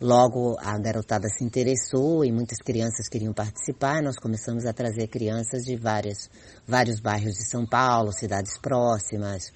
Logo 0.00 0.56
a 0.60 0.78
garotada 0.78 1.28
se 1.28 1.42
interessou 1.42 2.24
e 2.24 2.30
muitas 2.30 2.58
crianças 2.58 3.08
queriam 3.08 3.32
participar. 3.32 4.00
Nós 4.00 4.16
começamos 4.16 4.64
a 4.64 4.72
trazer 4.72 5.08
crianças 5.08 5.64
de 5.64 5.74
várias, 5.76 6.30
vários 6.66 7.00
bairros 7.00 7.34
de 7.34 7.50
São 7.50 7.66
Paulo, 7.66 8.12
cidades 8.12 8.56
próximas. 8.58 9.52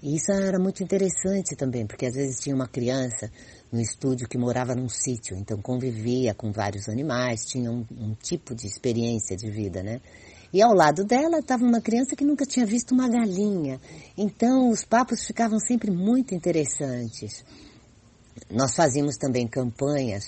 E 0.00 0.16
isso 0.16 0.30
era 0.30 0.58
muito 0.58 0.82
interessante 0.82 1.56
também, 1.56 1.86
porque 1.86 2.06
às 2.06 2.14
vezes 2.14 2.40
tinha 2.40 2.54
uma 2.54 2.68
criança 2.68 3.30
no 3.72 3.80
estúdio 3.80 4.28
que 4.28 4.36
morava 4.36 4.74
num 4.74 4.88
sítio, 4.88 5.36
então 5.36 5.60
convivia 5.62 6.34
com 6.34 6.52
vários 6.52 6.88
animais, 6.88 7.44
tinha 7.46 7.70
um, 7.70 7.84
um 7.90 8.14
tipo 8.14 8.54
de 8.54 8.66
experiência 8.66 9.36
de 9.36 9.48
vida, 9.50 9.82
né? 9.82 10.00
E 10.52 10.60
ao 10.60 10.74
lado 10.74 11.04
dela 11.04 11.38
estava 11.38 11.64
uma 11.64 11.80
criança 11.80 12.14
que 12.14 12.24
nunca 12.24 12.44
tinha 12.44 12.66
visto 12.66 12.92
uma 12.92 13.08
galinha. 13.08 13.80
Então 14.16 14.68
os 14.68 14.84
papos 14.84 15.24
ficavam 15.24 15.58
sempre 15.58 15.90
muito 15.90 16.34
interessantes. 16.34 17.42
Nós 18.50 18.74
fazíamos 18.74 19.16
também 19.16 19.46
campanhas, 19.46 20.24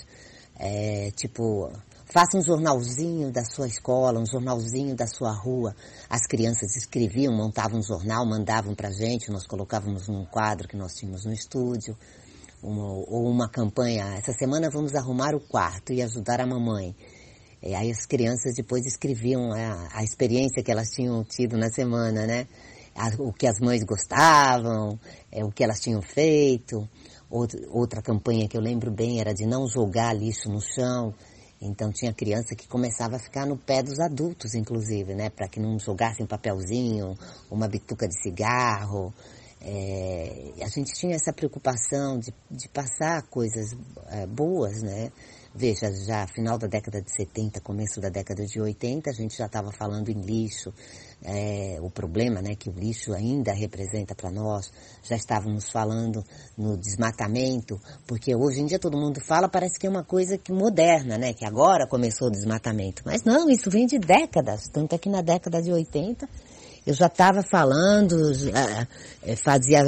é, 0.57 1.11
tipo, 1.11 1.71
faça 2.05 2.37
um 2.37 2.41
jornalzinho 2.41 3.31
da 3.31 3.45
sua 3.45 3.67
escola, 3.67 4.19
um 4.19 4.25
jornalzinho 4.25 4.95
da 4.95 5.05
sua 5.05 5.31
rua. 5.31 5.75
As 6.09 6.25
crianças 6.25 6.75
escreviam, 6.75 7.31
montavam 7.31 7.79
um 7.79 7.83
jornal, 7.83 8.25
mandavam 8.25 8.73
para 8.73 8.91
gente, 8.91 9.29
nós 9.29 9.45
colocávamos 9.45 10.07
num 10.07 10.25
quadro 10.25 10.67
que 10.67 10.77
nós 10.77 10.93
tínhamos 10.93 11.23
no 11.23 11.33
estúdio. 11.33 11.95
Uma, 12.63 12.83
ou 12.83 13.29
uma 13.29 13.47
campanha, 13.47 14.15
essa 14.15 14.33
semana 14.33 14.71
vamos 14.71 14.95
arrumar 14.95 15.35
o 15.35 15.39
quarto 15.39 15.93
e 15.93 16.01
ajudar 16.01 16.41
a 16.41 16.47
mamãe. 16.47 16.95
E 17.65 17.73
aí 17.73 17.89
as 17.89 18.05
crianças 18.05 18.53
depois 18.55 18.85
escreviam 18.85 19.51
a, 19.51 19.89
a 19.91 20.03
experiência 20.03 20.61
que 20.63 20.71
elas 20.71 20.89
tinham 20.91 21.23
tido 21.23 21.57
na 21.57 21.67
semana, 21.69 22.27
né? 22.27 22.47
A, 22.95 23.09
o 23.17 23.33
que 23.33 23.47
as 23.47 23.59
mães 23.59 23.83
gostavam, 23.83 24.99
é, 25.31 25.43
o 25.43 25.51
que 25.51 25.63
elas 25.63 25.79
tinham 25.79 26.01
feito. 26.01 26.87
Outra, 27.27 27.59
outra 27.71 28.01
campanha 28.03 28.47
que 28.47 28.55
eu 28.55 28.61
lembro 28.61 28.91
bem 28.91 29.19
era 29.19 29.33
de 29.33 29.47
não 29.47 29.67
jogar 29.67 30.13
lixo 30.13 30.47
no 30.47 30.61
chão. 30.61 31.11
Então 31.59 31.91
tinha 31.91 32.13
criança 32.13 32.55
que 32.55 32.67
começava 32.67 33.15
a 33.15 33.19
ficar 33.19 33.47
no 33.47 33.57
pé 33.57 33.81
dos 33.81 33.99
adultos, 33.99 34.53
inclusive, 34.53 35.15
né? 35.15 35.31
Para 35.31 35.47
que 35.47 35.59
não 35.59 35.79
jogassem 35.79 36.23
um 36.23 36.27
papelzinho, 36.27 37.17
uma 37.49 37.67
bituca 37.67 38.07
de 38.07 38.21
cigarro. 38.21 39.11
É, 39.59 40.51
a 40.61 40.67
gente 40.67 40.93
tinha 40.93 41.15
essa 41.15 41.33
preocupação 41.33 42.19
de, 42.19 42.31
de 42.51 42.69
passar 42.69 43.23
coisas 43.23 43.75
é, 44.11 44.27
boas, 44.27 44.83
né? 44.83 45.11
Veja, 45.57 45.89
já 46.05 46.27
final 46.27 46.57
da 46.57 46.67
década 46.67 47.01
de 47.01 47.09
70, 47.15 47.61
começo 47.61 48.01
da 48.01 48.09
década 48.09 48.45
de 48.45 48.59
80, 48.59 49.09
a 49.09 49.13
gente 49.13 49.37
já 49.37 49.45
estava 49.45 49.71
falando 49.71 50.09
em 50.09 50.19
lixo, 50.19 50.73
é, 51.23 51.77
o 51.79 51.89
problema 51.89 52.41
né, 52.41 52.55
que 52.55 52.69
o 52.69 52.73
lixo 52.73 53.13
ainda 53.13 53.53
representa 53.53 54.13
para 54.13 54.29
nós. 54.29 54.69
Já 55.01 55.15
estávamos 55.15 55.69
falando 55.69 56.25
no 56.57 56.75
desmatamento, 56.75 57.79
porque 58.05 58.35
hoje 58.35 58.59
em 58.59 58.65
dia 58.65 58.77
todo 58.77 58.97
mundo 58.97 59.21
fala, 59.21 59.47
parece 59.47 59.79
que 59.79 59.87
é 59.87 59.89
uma 59.89 60.03
coisa 60.03 60.37
que 60.37 60.51
moderna, 60.51 61.17
né, 61.17 61.31
que 61.31 61.45
agora 61.45 61.87
começou 61.87 62.27
o 62.27 62.31
desmatamento. 62.31 63.01
Mas 63.05 63.23
não, 63.23 63.49
isso 63.49 63.69
vem 63.69 63.85
de 63.85 63.97
décadas, 63.97 64.67
tanto 64.67 64.93
é 64.93 64.97
que 64.97 65.07
na 65.07 65.21
década 65.21 65.61
de 65.61 65.71
80 65.71 66.27
eu 66.85 66.93
já 66.93 67.07
estava 67.07 67.41
falando, 67.41 68.15
é, 69.23 69.35
fazia, 69.37 69.79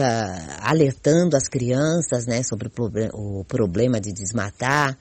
alertando 0.61 1.35
as 1.35 1.49
crianças 1.49 2.25
né, 2.25 2.41
sobre 2.41 2.71
o 3.13 3.43
problema 3.43 3.99
de 3.99 4.13
desmatar. 4.13 4.97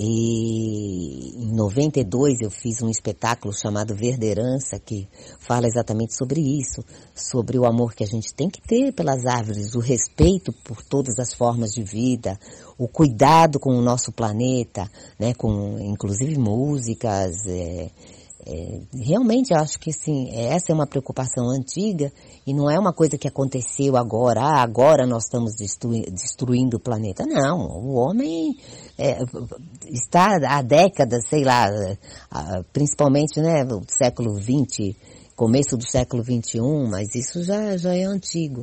E 0.00 1.34
em 1.36 1.52
92 1.56 2.40
eu 2.40 2.50
fiz 2.50 2.80
um 2.80 2.88
espetáculo 2.88 3.52
chamado 3.52 3.96
Verderança, 3.96 4.78
que 4.78 5.08
fala 5.40 5.66
exatamente 5.66 6.14
sobre 6.14 6.40
isso, 6.40 6.84
sobre 7.12 7.58
o 7.58 7.64
amor 7.66 7.94
que 7.94 8.04
a 8.04 8.06
gente 8.06 8.32
tem 8.32 8.48
que 8.48 8.60
ter 8.60 8.92
pelas 8.92 9.26
árvores, 9.26 9.74
o 9.74 9.80
respeito 9.80 10.52
por 10.52 10.84
todas 10.84 11.18
as 11.18 11.34
formas 11.34 11.72
de 11.72 11.82
vida, 11.82 12.38
o 12.78 12.86
cuidado 12.86 13.58
com 13.58 13.76
o 13.76 13.82
nosso 13.82 14.12
planeta, 14.12 14.88
né, 15.18 15.34
com 15.34 15.80
inclusive 15.80 16.38
músicas, 16.38 17.44
é, 17.48 17.90
é, 18.50 18.80
realmente 18.94 19.52
acho 19.52 19.78
que 19.78 19.92
sim, 19.92 20.30
essa 20.34 20.72
é 20.72 20.74
uma 20.74 20.86
preocupação 20.86 21.50
antiga 21.50 22.10
e 22.46 22.54
não 22.54 22.70
é 22.70 22.78
uma 22.78 22.94
coisa 22.94 23.18
que 23.18 23.28
aconteceu 23.28 23.94
agora, 23.94 24.40
ah, 24.40 24.62
agora 24.62 25.06
nós 25.06 25.24
estamos 25.24 25.52
destruindo 26.10 26.78
o 26.78 26.80
planeta. 26.80 27.26
Não, 27.26 27.58
o 27.58 27.96
homem 27.96 28.56
é, 28.96 29.18
está 29.92 30.38
há 30.48 30.62
décadas, 30.62 31.28
sei 31.28 31.44
lá, 31.44 31.68
principalmente 32.72 33.38
né, 33.38 33.64
no 33.64 33.82
século 33.86 34.34
XX, 34.40 34.96
começo 35.36 35.76
do 35.76 35.86
século 35.86 36.24
XXI, 36.24 36.60
mas 36.90 37.14
isso 37.14 37.44
já, 37.44 37.76
já 37.76 37.94
é 37.94 38.04
antigo. 38.04 38.62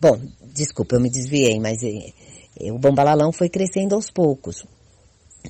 Bom, 0.00 0.18
desculpa, 0.54 0.96
eu 0.96 1.00
me 1.00 1.10
desviei, 1.10 1.60
mas 1.60 1.82
é, 1.82 2.72
o 2.72 2.78
Bambalalão 2.78 3.30
foi 3.32 3.50
crescendo 3.50 3.94
aos 3.94 4.10
poucos. 4.10 4.64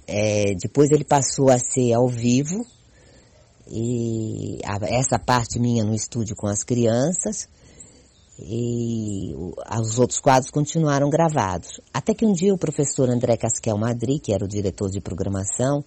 É, 0.08 0.54
depois 0.60 0.90
ele 0.90 1.04
passou 1.04 1.50
a 1.50 1.58
ser 1.58 1.92
ao 1.92 2.08
vivo, 2.08 2.66
e 3.68 4.59
a, 4.64 4.78
essa 4.86 5.18
parte 5.18 5.59
minha 5.59 5.84
no 5.84 5.94
estúdio 5.94 6.36
com 6.36 6.47
as 6.47 6.62
crianças 6.62 7.48
e 8.38 9.34
os 9.80 9.98
outros 9.98 10.20
quadros 10.20 10.51
continuaram 10.51 11.09
gravados. 11.09 11.80
Até 11.93 12.14
que 12.14 12.24
um 12.24 12.32
dia 12.32 12.52
o 12.52 12.59
professor 12.59 13.09
André 13.09 13.36
Casquel 13.36 13.78
Madri, 13.78 14.18
que 14.18 14.32
era 14.32 14.44
o 14.44 14.48
diretor 14.48 14.90
de 14.90 15.01
programação, 15.01 15.84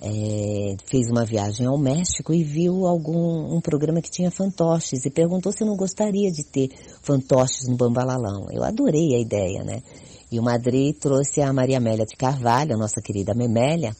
é, 0.00 0.76
fez 0.86 1.10
uma 1.10 1.24
viagem 1.24 1.66
ao 1.66 1.76
México 1.76 2.32
e 2.32 2.42
viu 2.42 2.86
algum 2.86 3.54
um 3.54 3.60
programa 3.60 4.00
que 4.00 4.10
tinha 4.10 4.30
fantoches 4.30 5.04
e 5.04 5.10
perguntou 5.10 5.52
se 5.52 5.62
eu 5.62 5.66
não 5.66 5.76
gostaria 5.76 6.30
de 6.30 6.44
ter 6.44 6.70
fantoches 7.02 7.68
no 7.68 7.76
Bambalalão. 7.76 8.46
Eu 8.50 8.62
adorei 8.62 9.14
a 9.14 9.18
ideia, 9.18 9.64
né? 9.64 9.82
E 10.30 10.38
o 10.38 10.42
Madri 10.42 10.92
trouxe 10.92 11.40
a 11.40 11.52
Maria 11.52 11.78
Amélia 11.78 12.06
de 12.06 12.16
Carvalho, 12.16 12.74
a 12.74 12.78
nossa 12.78 13.00
querida 13.00 13.34
Memélia, 13.34 13.96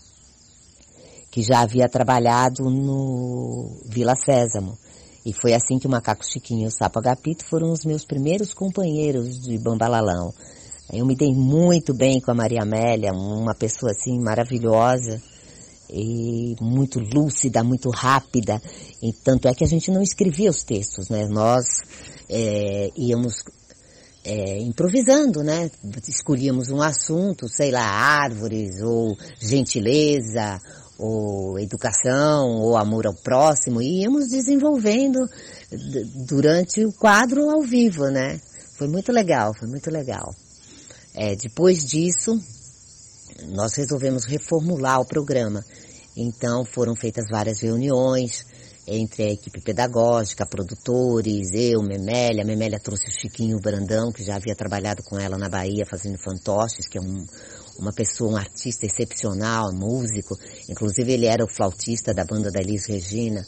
que 1.31 1.43
já 1.43 1.61
havia 1.61 1.89
trabalhado 1.89 2.65
no 2.71 3.77
Vila 3.85 4.15
Sésamo. 4.17 4.79
E 5.25 5.33
foi 5.33 5.53
assim 5.53 5.79
que 5.79 5.87
o 5.87 5.91
Macaco 5.91 6.25
Chiquinho 6.25 6.65
e 6.65 6.67
o 6.67 6.71
Sapo 6.71 6.99
Agapito 6.99 7.45
foram 7.45 7.71
os 7.71 7.85
meus 7.85 8.05
primeiros 8.05 8.55
companheiros 8.55 9.39
de 9.41 9.59
Bambalalão. 9.59 10.33
Eu 10.91 11.05
me 11.05 11.15
dei 11.15 11.35
muito 11.35 11.93
bem 11.93 12.19
com 12.19 12.31
a 12.31 12.35
Maria 12.35 12.63
Amélia, 12.63 13.13
uma 13.13 13.55
pessoa 13.55 13.93
assim 13.93 14.19
maravilhosa 14.19 15.21
e 15.91 16.57
muito 16.61 16.99
lúcida, 16.99 17.63
muito 17.63 17.91
rápida. 17.91 18.61
E 19.03 19.13
tanto 19.13 19.49
é 19.49 19.55
que 19.55 19.65
a 19.65 19.67
gente 19.67 19.91
não 19.91 20.03
escrevia 20.03 20.51
os 20.51 20.63
textos, 20.63 21.11
né? 21.11 21.27
Nós 21.27 21.67
é, 22.29 22.91
íamos 22.97 23.45
é, 24.25 24.59
improvisando, 24.61 25.43
né? 25.43 25.71
Escolhíamos 26.07 26.71
um 26.71 26.81
assunto, 26.81 27.49
sei 27.49 27.71
lá, 27.71 27.85
árvores 27.85 28.81
ou 28.83 29.15
gentileza 29.41 30.59
ou 30.99 31.59
educação, 31.59 32.61
ou 32.61 32.77
amor 32.77 33.07
ao 33.07 33.15
próximo, 33.15 33.81
e 33.81 34.03
íamos 34.03 34.29
desenvolvendo 34.29 35.19
durante 36.27 36.85
o 36.85 36.93
quadro 36.93 37.49
ao 37.49 37.63
vivo, 37.63 38.09
né? 38.09 38.41
Foi 38.77 38.89
muito 38.89 39.13
legal, 39.13 39.55
foi 39.55 39.69
muito 39.69 39.91
legal. 39.91 40.35
É, 41.15 41.37
depois 41.37 41.85
disso, 41.85 42.41
nós 43.49 43.75
resolvemos 43.75 44.25
reformular 44.25 45.01
o 45.01 45.07
programa. 45.07 45.65
Então 46.17 46.65
foram 46.65 46.97
feitas 46.97 47.27
várias 47.31 47.61
reuniões 47.61 48.45
entre 48.87 49.23
a 49.25 49.33
equipe 49.33 49.61
pedagógica, 49.61 50.47
produtores, 50.47 51.53
eu, 51.53 51.83
Memélia. 51.83 52.45
Memélia 52.45 52.81
trouxe 52.81 53.09
o 53.09 53.21
Chiquinho 53.21 53.61
Brandão, 53.61 54.11
que 54.11 54.25
já 54.25 54.37
havia 54.37 54.57
trabalhado 54.57 55.03
com 55.03 55.19
ela 55.19 55.37
na 55.37 55.49
Bahia 55.49 55.85
fazendo 55.85 56.17
fantoches, 56.19 56.89
que 56.89 56.97
é 56.97 57.01
um, 57.01 57.27
uma 57.79 57.93
pessoa, 57.93 58.33
um 58.33 58.37
artista 58.37 58.87
excepcional, 58.87 59.73
músico. 59.73 60.37
Inclusive 60.69 61.13
ele 61.13 61.27
era 61.27 61.45
o 61.45 61.49
flautista 61.49 62.13
da 62.13 62.25
banda 62.25 62.51
da 62.51 62.61
Elis 62.61 62.87
Regina. 62.87 63.47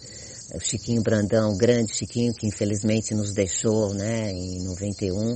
O 0.55 0.61
Chiquinho 0.61 1.03
Brandão, 1.03 1.53
o 1.53 1.57
grande 1.57 1.95
Chiquinho, 1.95 2.33
que 2.33 2.47
infelizmente 2.47 3.15
nos 3.15 3.33
deixou, 3.33 3.95
né, 3.95 4.33
em 4.33 4.65
91. 4.65 5.35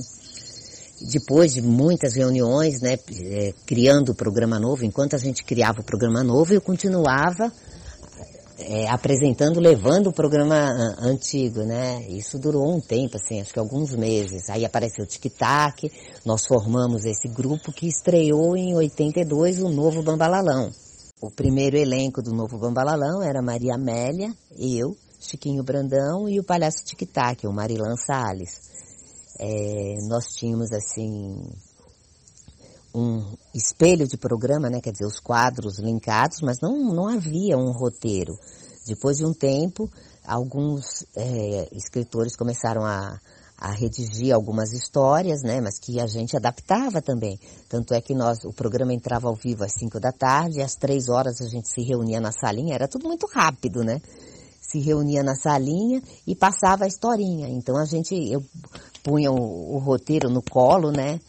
Depois 1.01 1.53
de 1.53 1.61
muitas 1.61 2.15
reuniões, 2.15 2.81
né, 2.81 2.97
é, 3.21 3.53
criando 3.65 4.09
o 4.11 4.15
programa 4.15 4.59
novo, 4.59 4.85
enquanto 4.85 5.15
a 5.15 5.19
gente 5.19 5.43
criava 5.43 5.81
o 5.81 5.83
programa 5.83 6.23
novo, 6.23 6.53
eu 6.53 6.61
continuava 6.61 7.51
é, 8.57 8.87
apresentando, 8.89 9.59
levando 9.59 10.07
o 10.07 10.13
programa 10.13 10.55
ah, 10.55 10.95
antigo, 11.01 11.63
né? 11.63 12.05
Isso 12.07 12.39
durou 12.39 12.73
um 12.73 12.79
tempo, 12.79 13.17
assim, 13.17 13.41
acho 13.41 13.53
que 13.53 13.59
alguns 13.59 13.93
meses. 13.95 14.49
Aí 14.49 14.63
apareceu 14.63 15.03
o 15.03 15.07
Tic 15.07 15.25
Tac, 15.37 15.91
nós 16.25 16.45
formamos 16.45 17.05
esse 17.05 17.27
grupo 17.27 17.71
que 17.71 17.87
estreou 17.87 18.55
em 18.55 18.75
82 18.75 19.59
o 19.59 19.69
novo 19.69 20.01
Bambalalão. 20.01 20.71
O 21.21 21.31
primeiro 21.31 21.77
elenco 21.77 22.21
do 22.21 22.33
novo 22.33 22.57
Bambalalão 22.57 23.21
era 23.21 23.41
Maria 23.41 23.75
Amélia, 23.75 24.33
eu, 24.57 24.95
Chiquinho 25.19 25.63
Brandão 25.63 26.29
e 26.29 26.39
o 26.39 26.43
palhaço 26.43 26.85
Tic 26.85 27.01
Tac, 27.11 27.45
o 27.45 27.53
Marilan 27.53 27.95
Salles. 27.95 28.61
É, 29.37 29.95
nós 30.07 30.27
tínhamos, 30.27 30.71
assim, 30.71 31.41
um 32.95 33.35
espelho 33.53 34.07
de 34.07 34.17
programa, 34.17 34.69
né? 34.69 34.79
Quer 34.79 34.91
dizer, 34.91 35.05
os 35.05 35.19
quadros 35.19 35.79
linkados, 35.79 36.39
mas 36.41 36.61
não, 36.61 36.93
não 36.93 37.07
havia 37.07 37.57
um 37.57 37.71
roteiro. 37.71 38.33
Depois 38.87 39.17
de 39.17 39.25
um 39.25 39.33
tempo, 39.33 39.89
alguns 40.25 41.05
é, 41.15 41.67
escritores 41.73 42.35
começaram 42.35 42.85
a, 42.85 43.19
a 43.57 43.71
redigir 43.71 44.33
algumas 44.33 44.71
histórias, 44.73 45.41
né, 45.41 45.59
mas 45.59 45.79
que 45.79 45.99
a 45.99 46.07
gente 46.07 46.37
adaptava 46.37 47.01
também. 47.01 47.39
Tanto 47.67 47.93
é 47.93 48.01
que 48.01 48.13
nós, 48.13 48.43
o 48.45 48.53
programa 48.53 48.93
entrava 48.93 49.27
ao 49.27 49.35
vivo 49.35 49.63
às 49.63 49.73
5 49.73 49.99
da 49.99 50.11
tarde, 50.11 50.61
às 50.61 50.75
3 50.75 51.09
horas 51.09 51.41
a 51.41 51.47
gente 51.47 51.67
se 51.67 51.81
reunia 51.81 52.21
na 52.21 52.31
salinha, 52.31 52.75
era 52.75 52.87
tudo 52.87 53.07
muito 53.07 53.27
rápido, 53.27 53.83
né? 53.83 54.01
Se 54.61 54.79
reunia 54.79 55.23
na 55.23 55.35
salinha 55.35 56.01
e 56.25 56.35
passava 56.35 56.85
a 56.85 56.87
historinha. 56.87 57.47
Então 57.49 57.77
a 57.77 57.85
gente, 57.85 58.15
eu 58.15 58.43
punha 59.03 59.31
o, 59.31 59.75
o 59.75 59.77
roteiro 59.79 60.29
no 60.29 60.41
colo, 60.41 60.91
né? 60.91 61.19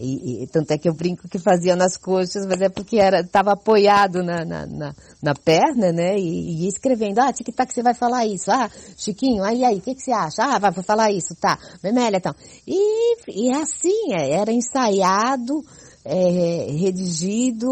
E, 0.00 0.42
e, 0.42 0.46
tanto 0.46 0.70
é 0.70 0.78
que 0.78 0.88
eu 0.88 0.94
brinco 0.94 1.28
que 1.28 1.38
fazia 1.38 1.76
nas 1.76 1.98
coxas, 1.98 2.46
mas 2.46 2.60
é 2.62 2.70
porque 2.70 2.96
era 2.96 3.20
estava 3.20 3.52
apoiado 3.52 4.22
na, 4.22 4.44
na, 4.46 4.66
na, 4.66 4.94
na, 5.22 5.34
perna, 5.34 5.92
né? 5.92 6.16
E, 6.16 6.64
e 6.64 6.68
escrevendo, 6.68 7.18
ah, 7.18 7.30
tic-tac, 7.30 7.72
você 7.72 7.82
vai 7.82 7.92
falar 7.92 8.24
isso. 8.24 8.50
Ah, 8.50 8.70
Chiquinho, 8.96 9.42
aí, 9.44 9.62
aí, 9.62 9.76
o 9.76 9.80
que, 9.82 9.94
que 9.94 10.00
você 10.00 10.12
acha? 10.12 10.42
Ah, 10.42 10.58
vai, 10.58 10.72
falar 10.82 11.12
isso, 11.12 11.34
tá. 11.38 11.58
Memélia, 11.84 12.16
então. 12.16 12.34
E, 12.66 13.16
e 13.28 13.52
assim, 13.52 14.14
é, 14.14 14.30
era 14.32 14.50
ensaiado, 14.50 15.62
é, 16.02 16.72
redigido, 16.72 17.68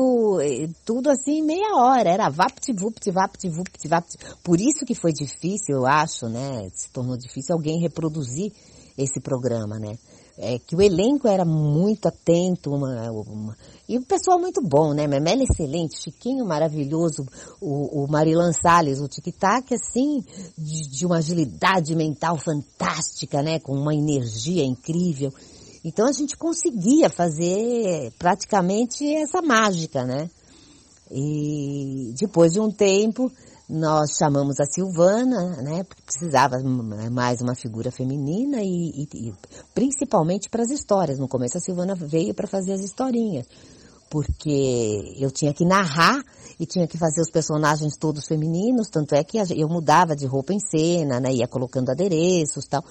tudo 0.84 1.09
assim, 1.10 1.42
meia 1.42 1.76
hora. 1.76 2.10
Era 2.10 2.28
vapt-vupt, 2.28 3.10
vapt-vupt, 3.10 3.88
vapt. 3.88 4.16
Por 4.44 4.60
isso 4.60 4.84
que 4.84 4.94
foi 4.94 5.12
difícil, 5.12 5.76
eu 5.76 5.86
acho, 5.86 6.28
né? 6.28 6.68
Se 6.74 6.90
tornou 6.90 7.16
difícil 7.16 7.55
alguém 7.55 7.80
reproduzir 7.80 8.52
esse 8.98 9.18
programa, 9.18 9.78
né? 9.78 9.96
É, 10.39 10.59
que 10.59 10.77
o 10.77 10.81
elenco 10.81 11.27
era 11.27 11.44
muito 11.44 12.06
atento, 12.06 12.70
uma, 12.70 13.10
uma, 13.10 13.56
e 13.89 13.98
o 13.98 14.02
pessoal 14.02 14.39
muito 14.39 14.62
bom, 14.62 14.94
né? 14.94 15.06
Memela 15.09 15.43
excelente, 15.43 16.01
Chiquinho 16.01 16.47
maravilhoso, 16.47 17.27
o, 17.60 18.05
o 18.05 18.09
Marilan 18.09 18.52
Salles, 18.52 19.01
o 19.01 19.09
tic-tac, 19.09 19.74
assim, 19.74 20.23
de, 20.56 20.90
de, 20.90 21.05
uma 21.05 21.19
agilidade 21.19 21.97
mental 21.97 22.39
fantástica, 22.39 23.43
né? 23.43 23.59
Com 23.59 23.73
uma 23.73 23.94
energia 23.94 24.65
incrível. 24.65 25.32
Então 25.85 26.06
a 26.06 26.12
gente 26.12 26.36
conseguia 26.36 27.10
fazer 27.10 28.12
praticamente 28.16 29.05
essa 29.16 29.43
mágica, 29.43 30.05
né? 30.05 30.31
E 31.10 32.12
depois 32.16 32.52
de 32.52 32.60
um 32.60 32.70
tempo, 32.70 33.32
nós 33.69 34.16
chamamos 34.16 34.59
a 34.61 34.65
Silvana, 34.65 35.61
né, 35.62 35.85
porque 35.85 36.03
precisava 36.03 36.57
mais 37.11 37.43
uma 37.43 37.55
figura 37.55 37.90
feminina 37.90 38.62
e, 38.62 39.07
e, 39.12 39.28
e 39.28 39.35
principalmente 39.74 40.49
para 40.49 40.62
as 40.62 40.70
histórias. 40.70 41.19
No 41.19 41.28
começo 41.28 41.59
a 41.59 41.61
Silvana 41.61 41.95
veio 41.95 42.32
para 42.32 42.47
fazer 42.47 42.73
as 42.73 42.81
historinhas, 42.81 43.47
porque 44.09 45.15
eu 45.19 45.31
tinha 45.31 45.53
que 45.53 45.66
narrar 45.66 46.23
e 46.59 46.65
tinha 46.65 46.89
que 46.89 46.97
fazer 46.97 47.20
os 47.20 47.31
personagens 47.31 47.97
todos 47.99 48.27
femininos, 48.27 48.89
tanto 48.89 49.15
é 49.15 49.23
que 49.23 49.36
eu 49.36 49.69
mudava 49.69 50.16
de 50.16 50.27
roupa 50.27 50.55
em 50.55 50.59
cena, 50.59 51.20
né, 51.20 51.31
ia 51.31 51.47
colocando 51.47 51.90
adereços 51.90 52.66
tal. 52.66 52.82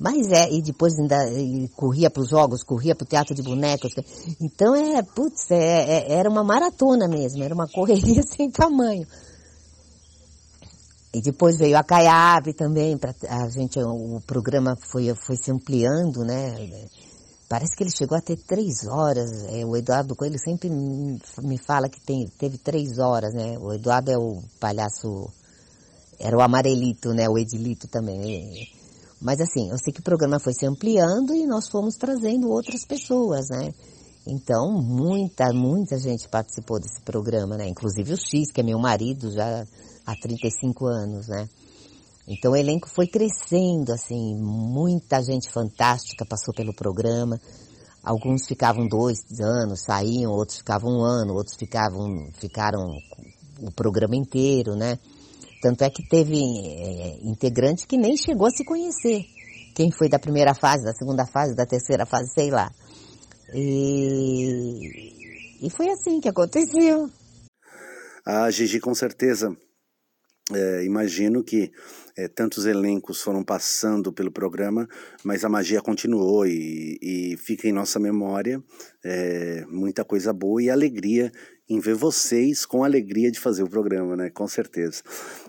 Mas 0.00 0.32
é, 0.32 0.50
e 0.50 0.62
depois 0.62 0.98
ainda 0.98 1.30
e 1.30 1.68
corria 1.76 2.10
para 2.10 2.22
os 2.22 2.30
jogos, 2.30 2.62
corria 2.64 2.94
para 2.94 3.04
o 3.04 3.08
teatro 3.08 3.34
de 3.34 3.42
bonecos. 3.42 3.92
Então 4.40 4.74
é, 4.74 5.02
putz, 5.02 5.50
é, 5.50 6.08
é, 6.08 6.12
era 6.14 6.28
uma 6.28 6.42
maratona 6.42 7.06
mesmo, 7.06 7.44
era 7.44 7.54
uma 7.54 7.68
correria 7.68 8.22
sem 8.26 8.50
tamanho. 8.50 9.06
E 11.14 11.20
depois 11.20 11.58
veio 11.58 11.76
a 11.76 11.84
Caiave 11.84 12.54
também, 12.54 12.96
para 12.96 13.14
a 13.28 13.48
gente, 13.50 13.78
o 13.78 14.20
programa 14.26 14.76
foi, 14.90 15.14
foi 15.14 15.36
se 15.36 15.50
ampliando, 15.50 16.24
né? 16.24 16.88
Parece 17.52 17.76
que 17.76 17.82
ele 17.82 17.90
chegou 17.90 18.16
a 18.16 18.20
ter 18.22 18.38
três 18.38 18.86
horas. 18.86 19.30
É, 19.48 19.62
o 19.66 19.76
Eduardo 19.76 20.16
Coelho 20.16 20.38
sempre 20.38 20.70
me 20.70 21.58
fala 21.58 21.86
que 21.86 22.00
tem, 22.00 22.26
teve 22.38 22.56
três 22.56 22.98
horas, 22.98 23.34
né? 23.34 23.58
O 23.58 23.74
Eduardo 23.74 24.10
é 24.10 24.16
o 24.16 24.42
palhaço, 24.58 25.30
era 26.18 26.34
o 26.34 26.40
amarelito, 26.40 27.12
né? 27.12 27.28
O 27.28 27.36
Edilito 27.36 27.86
também. 27.88 28.66
Mas 29.20 29.38
assim, 29.38 29.68
eu 29.70 29.76
sei 29.76 29.92
que 29.92 30.00
o 30.00 30.02
programa 30.02 30.40
foi 30.40 30.54
se 30.54 30.64
ampliando 30.64 31.34
e 31.34 31.46
nós 31.46 31.68
fomos 31.68 31.94
trazendo 31.96 32.48
outras 32.48 32.86
pessoas, 32.86 33.50
né? 33.50 33.70
Então, 34.26 34.72
muita, 34.80 35.52
muita 35.52 35.98
gente 35.98 36.30
participou 36.30 36.80
desse 36.80 37.02
programa, 37.02 37.58
né? 37.58 37.68
Inclusive 37.68 38.14
o 38.14 38.16
X, 38.16 38.50
que 38.50 38.62
é 38.62 38.64
meu 38.64 38.78
marido, 38.78 39.30
já 39.30 39.66
há 40.06 40.14
35 40.16 40.86
anos, 40.86 41.28
né? 41.28 41.48
Então 42.26 42.52
o 42.52 42.56
elenco 42.56 42.88
foi 42.88 43.06
crescendo, 43.06 43.92
assim, 43.92 44.36
muita 44.36 45.22
gente 45.22 45.50
fantástica 45.50 46.24
passou 46.24 46.54
pelo 46.54 46.74
programa. 46.74 47.40
Alguns 48.02 48.46
ficavam 48.46 48.86
dois 48.86 49.18
anos, 49.40 49.82
saíam, 49.84 50.32
outros 50.32 50.58
ficavam 50.58 50.90
um 50.90 51.04
ano, 51.04 51.34
outros 51.34 51.56
ficavam, 51.56 52.30
ficaram 52.40 52.80
o 53.60 53.70
programa 53.72 54.16
inteiro, 54.16 54.74
né? 54.74 54.98
Tanto 55.60 55.82
é 55.82 55.90
que 55.90 56.06
teve 56.08 56.36
é, 56.36 57.18
integrante 57.22 57.86
que 57.86 57.96
nem 57.96 58.16
chegou 58.16 58.46
a 58.46 58.50
se 58.50 58.64
conhecer. 58.64 59.24
Quem 59.74 59.90
foi 59.90 60.08
da 60.08 60.18
primeira 60.18 60.54
fase, 60.54 60.84
da 60.84 60.92
segunda 60.92 61.24
fase, 61.26 61.54
da 61.54 61.64
terceira 61.64 62.04
fase, 62.04 62.32
sei 62.34 62.50
lá. 62.50 62.70
E, 63.54 65.12
e 65.66 65.70
foi 65.70 65.88
assim 65.90 66.20
que 66.20 66.28
aconteceu. 66.28 67.08
A 68.26 68.50
Gigi 68.50 68.80
com 68.80 68.94
certeza 68.94 69.56
é, 70.54 70.84
imagino 70.84 71.42
que 71.42 71.72
é, 72.16 72.28
tantos 72.28 72.66
elencos 72.66 73.22
foram 73.22 73.42
passando 73.42 74.12
pelo 74.12 74.30
programa, 74.30 74.88
mas 75.24 75.44
a 75.44 75.48
magia 75.48 75.80
continuou 75.80 76.46
e, 76.46 76.98
e 77.02 77.36
fica 77.38 77.68
em 77.68 77.72
nossa 77.72 77.98
memória 77.98 78.62
é, 79.04 79.64
muita 79.68 80.04
coisa 80.04 80.32
boa 80.32 80.62
e 80.62 80.70
alegria 80.70 81.32
em 81.72 81.80
ver 81.80 81.94
vocês 81.94 82.66
com 82.66 82.82
a 82.82 82.86
alegria 82.86 83.30
de 83.30 83.40
fazer 83.40 83.62
o 83.62 83.68
programa, 83.68 84.16
né? 84.16 84.30
Com 84.30 84.46
certeza. 84.46 85.02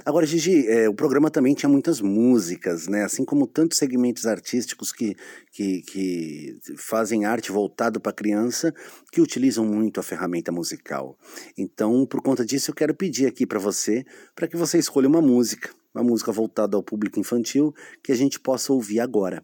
Agora, 0.06 0.26
Gigi, 0.26 0.68
é, 0.68 0.88
o 0.88 0.94
programa 0.94 1.30
também 1.30 1.54
tinha 1.54 1.70
muitas 1.70 2.00
músicas, 2.02 2.88
né? 2.88 3.04
Assim 3.04 3.26
como 3.26 3.46
tantos 3.46 3.78
segmentos 3.78 4.26
artísticos 4.26 4.92
que, 4.92 5.16
que, 5.52 5.82
que 5.82 6.58
fazem 6.78 7.26
arte 7.26 7.52
voltado 7.52 8.00
para 8.00 8.14
criança, 8.14 8.74
que 9.12 9.22
utilizam 9.22 9.66
muito 9.66 10.00
a 10.00 10.04
ferramenta 10.04 10.52
musical. 10.52 11.18
Então, 11.58 12.06
por 12.06 12.22
conta 12.22 12.46
disso, 12.46 12.72
eu 12.72 12.76
quero 12.76 12.96
pedir 12.96 13.28
aqui 13.28 13.46
para 13.46 13.60
você, 13.60 14.04
para 14.36 14.48
que 14.48 14.56
você 14.56 14.78
escolha 14.78 15.08
uma 15.08 15.22
música, 15.22 15.70
uma 15.94 16.04
música 16.04 16.32
voltada 16.32 16.78
ao 16.78 16.84
público 16.84 17.20
infantil, 17.20 17.74
que 18.04 18.12
a 18.12 18.16
gente 18.16 18.40
possa 18.40 18.72
ouvir 18.72 19.00
agora. 19.00 19.44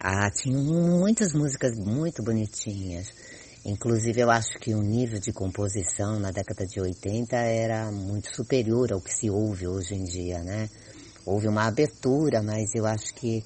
Ah, 0.00 0.30
tinha 0.30 0.58
muitas 0.58 1.32
músicas 1.32 1.72
muito 1.78 2.22
bonitinhas. 2.22 3.33
Inclusive, 3.64 4.20
eu 4.20 4.30
acho 4.30 4.58
que 4.58 4.74
o 4.74 4.82
nível 4.82 5.18
de 5.18 5.32
composição 5.32 6.20
na 6.20 6.30
década 6.30 6.66
de 6.66 6.78
80 6.78 7.34
era 7.34 7.90
muito 7.90 8.28
superior 8.34 8.92
ao 8.92 9.00
que 9.00 9.12
se 9.12 9.30
ouve 9.30 9.66
hoje 9.66 9.94
em 9.94 10.04
dia, 10.04 10.40
né? 10.40 10.68
Houve 11.24 11.48
uma 11.48 11.66
abertura, 11.66 12.42
mas 12.42 12.74
eu 12.74 12.84
acho 12.84 13.14
que 13.14 13.42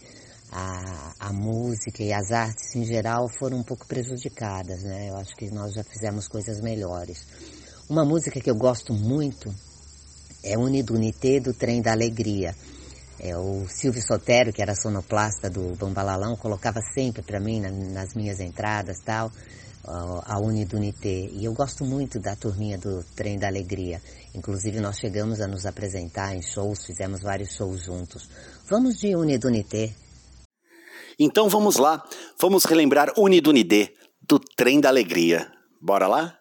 a, 0.51 1.15
a 1.21 1.33
música 1.33 2.03
e 2.03 2.13
as 2.13 2.33
artes 2.33 2.75
em 2.75 2.85
geral 2.85 3.29
foram 3.39 3.59
um 3.59 3.63
pouco 3.63 3.87
prejudicadas, 3.87 4.83
né? 4.83 5.09
Eu 5.09 5.17
acho 5.19 5.37
que 5.37 5.53
nós 5.53 5.73
já 5.73 5.85
fizemos 5.85 6.27
coisas 6.27 6.61
melhores. 6.61 7.25
Uma 7.89 8.05
música 8.05 8.41
que 8.41 8.51
eu 8.51 8.57
gosto 8.57 8.93
muito 8.93 9.55
é 10.43 10.59
Unidunité 10.59 11.39
do 11.39 11.55
Trem 11.55 11.81
da 11.81 11.93
Alegria. 11.93 12.57
É, 13.21 13.37
o 13.37 13.69
Silvio 13.69 14.03
Sotero, 14.03 14.53
que 14.53 14.63
era 14.63 14.75
sonoplasta 14.75 15.49
do 15.49 15.77
Bambalalão, 15.77 16.37
colocava 16.37 16.81
sempre 16.93 17.23
para 17.23 17.39
mim 17.39 17.61
na, 17.61 17.71
nas 17.71 18.15
minhas 18.15 18.41
entradas 18.41 18.99
tal 19.05 19.31
a 19.85 20.39
Unidunité. 20.39 21.29
E 21.33 21.45
eu 21.45 21.53
gosto 21.53 21.85
muito 21.85 22.19
da 22.19 22.37
turminha 22.37 22.79
do 22.79 23.05
Trem 23.17 23.39
da 23.39 23.47
Alegria. 23.47 24.01
Inclusive 24.35 24.81
nós 24.81 24.99
chegamos 24.99 25.41
a 25.41 25.47
nos 25.47 25.67
apresentar 25.67 26.35
em 26.35 26.43
shows, 26.43 26.85
fizemos 26.87 27.23
vários 27.23 27.55
shows 27.55 27.85
juntos. 27.85 28.29
Vamos 28.69 28.99
de 28.99 29.15
Unidunité. 29.17 29.93
Então 31.19 31.49
vamos 31.49 31.77
lá, 31.77 32.05
vamos 32.41 32.65
relembrar 32.65 33.13
Unidunité 33.19 33.93
do 34.23 34.39
Trem 34.39 34.81
da 34.81 34.89
Alegria. 34.89 35.51
Bora 35.81 36.07
lá? 36.07 36.38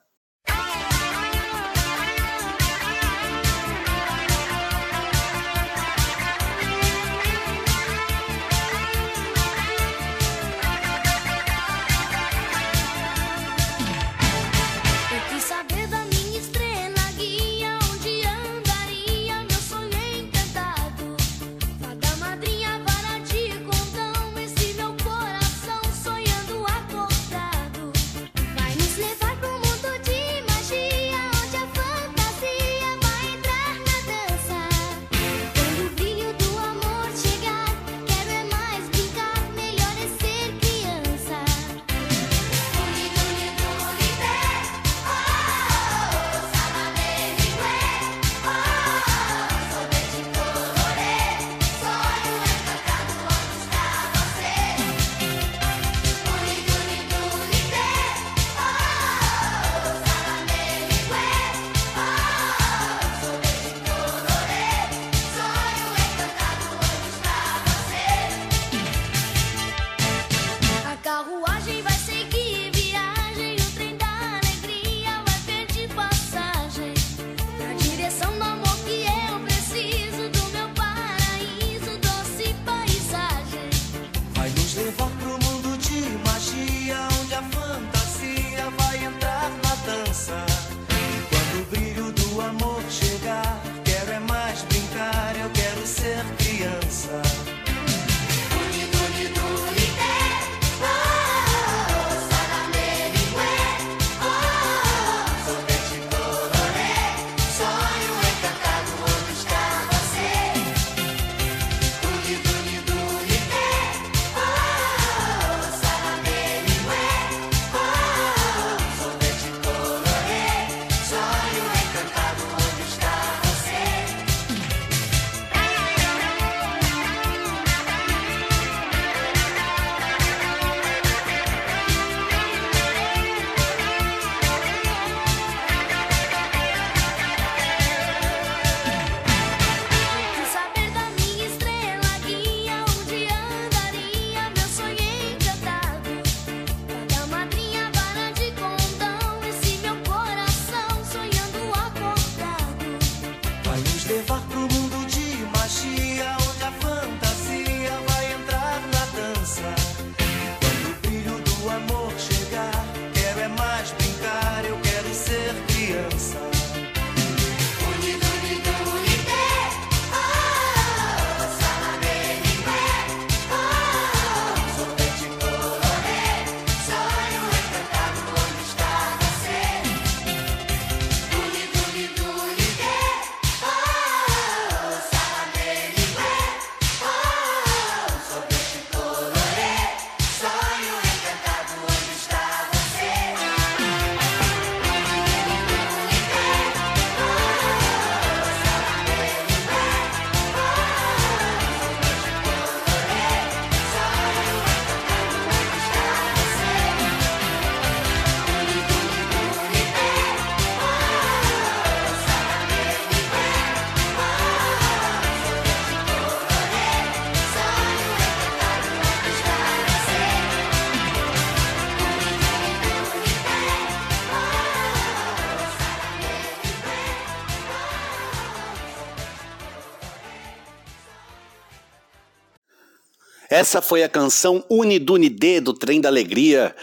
Essa 233.58 233.82
foi 233.82 234.04
a 234.04 234.08
canção 234.08 234.64
Unidunide 234.70 235.60
do 235.60 235.74
Trem 235.74 236.00
da 236.00 236.10
Alegria. 236.10 236.76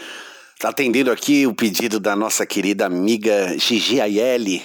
Tá 0.59 0.67
atendendo 0.67 1.09
aqui 1.09 1.47
o 1.47 1.55
pedido 1.55 2.01
da 2.01 2.17
nossa 2.17 2.45
querida 2.45 2.85
amiga 2.85 3.57
Gigi 3.57 4.01
Aielli, 4.01 4.61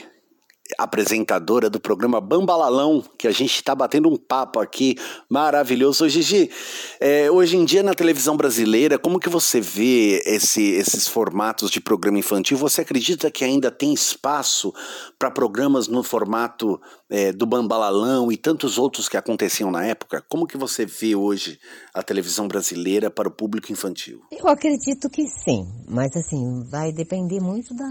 apresentadora 0.90 1.70
do 1.70 1.78
programa 1.78 2.20
Bambalalão, 2.20 3.04
que 3.16 3.28
a 3.28 3.30
gente 3.30 3.54
está 3.54 3.76
batendo 3.76 4.08
um 4.08 4.16
papo 4.16 4.58
aqui 4.58 4.96
maravilhoso. 5.28 6.08
Gigi, 6.08 6.50
é, 6.98 7.30
hoje 7.30 7.56
em 7.56 7.64
dia 7.64 7.80
na 7.80 7.94
televisão 7.94 8.36
brasileira, 8.36 8.98
como 8.98 9.20
que 9.20 9.28
você 9.28 9.60
vê 9.60 10.20
esse, 10.26 10.72
esses 10.72 11.06
formatos 11.06 11.70
de 11.70 11.80
programa 11.80 12.18
infantil? 12.18 12.58
Você 12.58 12.80
acredita 12.80 13.30
que 13.30 13.44
ainda 13.44 13.70
tem 13.70 13.94
espaço 13.94 14.74
para 15.16 15.30
programas 15.30 15.86
no 15.86 16.02
formato 16.02 16.80
é, 17.08 17.32
do 17.32 17.46
Bambalalão 17.46 18.32
e 18.32 18.36
tantos 18.36 18.76
outros 18.76 19.08
que 19.08 19.16
aconteciam 19.16 19.70
na 19.70 19.84
época? 19.84 20.24
Como 20.28 20.46
que 20.46 20.56
você 20.56 20.84
vê 20.84 21.14
hoje 21.14 21.58
a 21.94 22.02
televisão 22.02 22.48
brasileira 22.48 23.10
para 23.10 23.28
o 23.28 23.32
público 23.32 23.72
infantil? 23.72 24.22
Eu 24.32 24.48
acredito 24.48 25.08
que 25.08 25.26
sim, 25.28 25.64
mas 25.88 26.10
assim, 26.16 26.64
vai 26.68 26.92
depender 26.92 27.40
muito 27.40 27.74
da, 27.74 27.86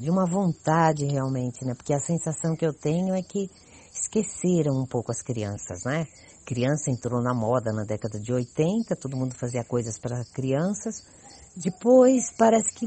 de 0.00 0.10
uma 0.10 0.26
vontade 0.26 1.06
realmente, 1.06 1.64
né? 1.64 1.74
Porque 1.74 1.94
a 1.94 2.00
sensação 2.00 2.25
que 2.56 2.66
eu 2.66 2.72
tenho 2.72 3.14
é 3.14 3.22
que 3.22 3.50
esqueceram 3.92 4.74
um 4.80 4.86
pouco 4.86 5.10
as 5.10 5.22
crianças, 5.22 5.84
né? 5.84 6.06
Criança 6.44 6.90
entrou 6.90 7.22
na 7.22 7.34
moda 7.34 7.72
na 7.72 7.84
década 7.84 8.20
de 8.20 8.32
80, 8.32 8.94
todo 8.96 9.16
mundo 9.16 9.34
fazia 9.34 9.64
coisas 9.64 9.98
para 9.98 10.24
crianças. 10.32 11.02
Depois 11.56 12.32
parece 12.36 12.72
que 12.74 12.86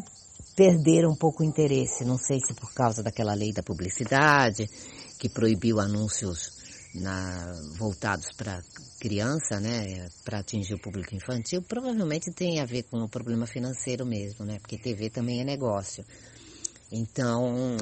perderam 0.56 1.11
um 1.11 1.16
pouco 1.16 1.44
o 1.44 1.45
interesse, 1.45 2.06
não 2.06 2.18
sei 2.18 2.40
se 2.40 2.53
por 2.53 2.74
causa 2.74 3.02
daquela 3.02 3.34
lei 3.34 3.52
da 3.52 3.64
publicidade 3.64 4.68
que 5.18 5.30
proibiu 5.30 5.80
anúncios 5.80 6.60
na, 6.95 7.53
voltados 7.78 8.32
para 8.34 8.61
criança, 8.99 9.60
né, 9.60 10.10
para 10.24 10.40
atingir 10.40 10.74
o 10.74 10.80
público 10.80 11.16
infantil, 11.16 11.61
provavelmente 11.61 12.32
tem 12.32 12.60
a 12.60 12.66
ver 12.66 12.84
com 12.84 12.98
o 12.98 13.10
problema 13.10 13.45
financeiro 13.45 14.06
mesmo, 14.06 14.45
né, 14.45 14.60
porque 14.60 14.78
TV 14.78 15.10
também 15.10 15.41
é 15.41 15.44
negócio. 15.44 16.03
Então, 16.91 17.78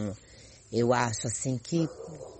eu 0.71 0.93
acho 0.93 1.27
assim 1.27 1.57
que 1.57 1.87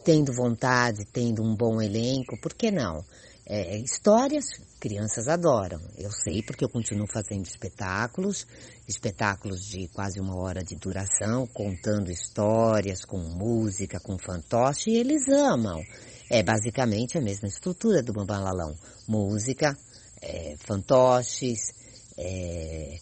tendo 0.04 0.34
vontade, 0.34 1.06
tendo 1.12 1.44
um 1.44 1.56
bom 1.56 1.82
elenco, 1.82 2.40
por 2.42 2.54
que 2.54 2.72
não? 2.72 3.04
É, 3.46 3.78
histórias, 3.78 4.46
crianças 4.80 5.28
adoram. 5.28 5.80
Eu 5.98 6.12
sei 6.12 6.44
porque 6.44 6.66
eu 6.66 6.70
continuo 6.70 7.08
fazendo 7.08 7.46
espetáculos, 7.46 8.46
espetáculos 8.88 9.62
de 9.62 9.88
quase 9.90 10.20
uma 10.20 10.36
hora 10.36 10.62
de 10.64 10.76
duração, 10.76 11.48
contando 11.48 12.12
histórias, 12.12 13.06
com 13.06 13.18
música, 13.18 14.00
com 14.02 14.18
fantoche, 14.18 14.92
e 14.92 14.98
eles 14.98 15.30
amam. 15.30 15.82
É 16.30 16.44
basicamente 16.44 17.18
a 17.18 17.22
mesma 17.22 17.48
estrutura 17.48 18.04
do 18.04 18.12
Bambalalão. 18.12 18.76
Música, 19.08 19.78
é, 20.22 20.56
fantoches, 20.60 21.74
é, 22.18 23.00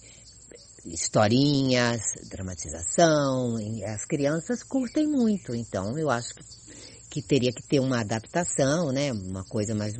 historinhas, 0.85 2.01
dramatização. 2.29 3.55
As 3.87 4.05
crianças 4.05 4.63
curtem 4.63 5.07
muito, 5.07 5.55
então 5.55 5.97
eu 5.97 6.09
acho 6.09 6.33
que, 6.35 6.43
que 7.09 7.21
teria 7.21 7.51
que 7.51 7.63
ter 7.63 7.79
uma 7.79 8.01
adaptação, 8.01 8.91
né? 8.91 9.11
Uma 9.11 9.43
coisa 9.45 9.73
mais, 9.73 9.93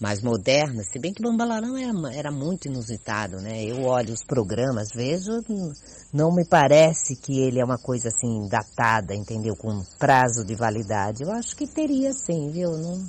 mais 0.00 0.20
moderna. 0.22 0.82
Se 0.82 0.98
bem 0.98 1.12
que 1.12 1.22
Bambalarão 1.22 1.76
era, 1.76 2.14
era 2.14 2.30
muito 2.30 2.66
inusitado, 2.66 3.40
né? 3.40 3.64
Eu 3.64 3.82
olho 3.82 4.12
os 4.12 4.24
programas, 4.24 4.88
vejo, 4.94 5.32
não 6.12 6.34
me 6.34 6.44
parece 6.48 7.16
que 7.16 7.40
ele 7.40 7.60
é 7.60 7.64
uma 7.64 7.78
coisa 7.78 8.08
assim 8.08 8.48
datada, 8.48 9.14
entendeu? 9.14 9.54
Com 9.56 9.82
prazo 9.98 10.44
de 10.44 10.54
validade. 10.54 11.22
Eu 11.22 11.30
acho 11.32 11.54
que 11.56 11.66
teria 11.66 12.12
sim, 12.12 12.50
viu? 12.50 12.70
Não, 12.72 13.08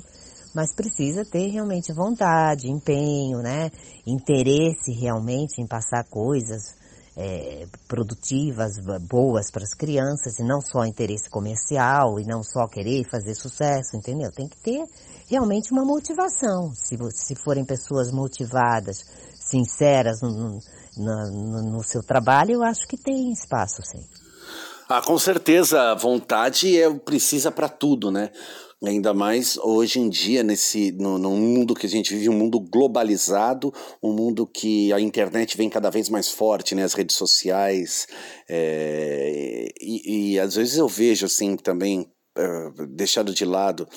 mas 0.54 0.74
precisa 0.74 1.24
ter 1.24 1.48
realmente 1.48 1.92
vontade, 1.92 2.70
empenho, 2.70 3.38
né? 3.38 3.70
Interesse 4.06 4.92
realmente 4.92 5.60
em 5.60 5.66
passar 5.66 6.04
coisas 6.04 6.78
é, 7.20 7.66
produtivas, 7.88 8.78
boas 9.08 9.50
para 9.50 9.64
as 9.64 9.74
crianças, 9.74 10.38
e 10.38 10.44
não 10.44 10.60
só 10.60 10.84
interesse 10.84 11.28
comercial, 11.28 12.20
e 12.20 12.24
não 12.24 12.44
só 12.44 12.68
querer 12.68 13.04
fazer 13.10 13.34
sucesso, 13.34 13.96
entendeu? 13.96 14.30
Tem 14.30 14.46
que 14.46 14.56
ter 14.58 14.84
realmente 15.28 15.72
uma 15.72 15.84
motivação. 15.84 16.72
Se, 16.74 16.96
se 17.10 17.34
forem 17.34 17.64
pessoas 17.64 18.12
motivadas, 18.12 19.04
sinceras 19.34 20.20
no, 20.22 20.60
no, 20.96 21.62
no 21.72 21.82
seu 21.82 22.04
trabalho, 22.04 22.52
eu 22.52 22.62
acho 22.62 22.86
que 22.86 22.96
tem 22.96 23.32
espaço, 23.32 23.82
sim. 23.82 24.06
Ah, 24.88 25.02
com 25.02 25.18
certeza, 25.18 25.94
vontade 25.96 26.80
é 26.80 26.88
precisa 26.94 27.50
para 27.50 27.68
tudo, 27.68 28.10
né? 28.12 28.30
Ainda 28.84 29.12
mais 29.12 29.56
hoje 29.58 29.98
em 29.98 30.08
dia, 30.08 30.44
nesse 30.44 30.92
no, 30.92 31.18
no, 31.18 31.32
mundo 31.32 31.74
que 31.74 31.84
a 31.84 31.88
gente 31.88 32.14
vive, 32.14 32.28
um 32.28 32.38
mundo 32.38 32.60
globalizado, 32.60 33.74
um 34.00 34.12
mundo 34.12 34.46
que 34.46 34.92
a 34.92 35.00
internet 35.00 35.56
vem 35.56 35.68
cada 35.68 35.90
vez 35.90 36.08
mais 36.08 36.30
forte, 36.30 36.76
né? 36.76 36.84
As 36.84 36.94
redes 36.94 37.16
sociais. 37.16 38.06
É, 38.48 39.68
e, 39.80 40.34
e, 40.34 40.38
às 40.38 40.54
vezes 40.54 40.76
eu 40.76 40.86
vejo 40.86 41.26
assim 41.26 41.56
também, 41.56 42.08
uh, 42.38 42.86
deixado 42.86 43.34
de 43.34 43.44
lado 43.44 43.88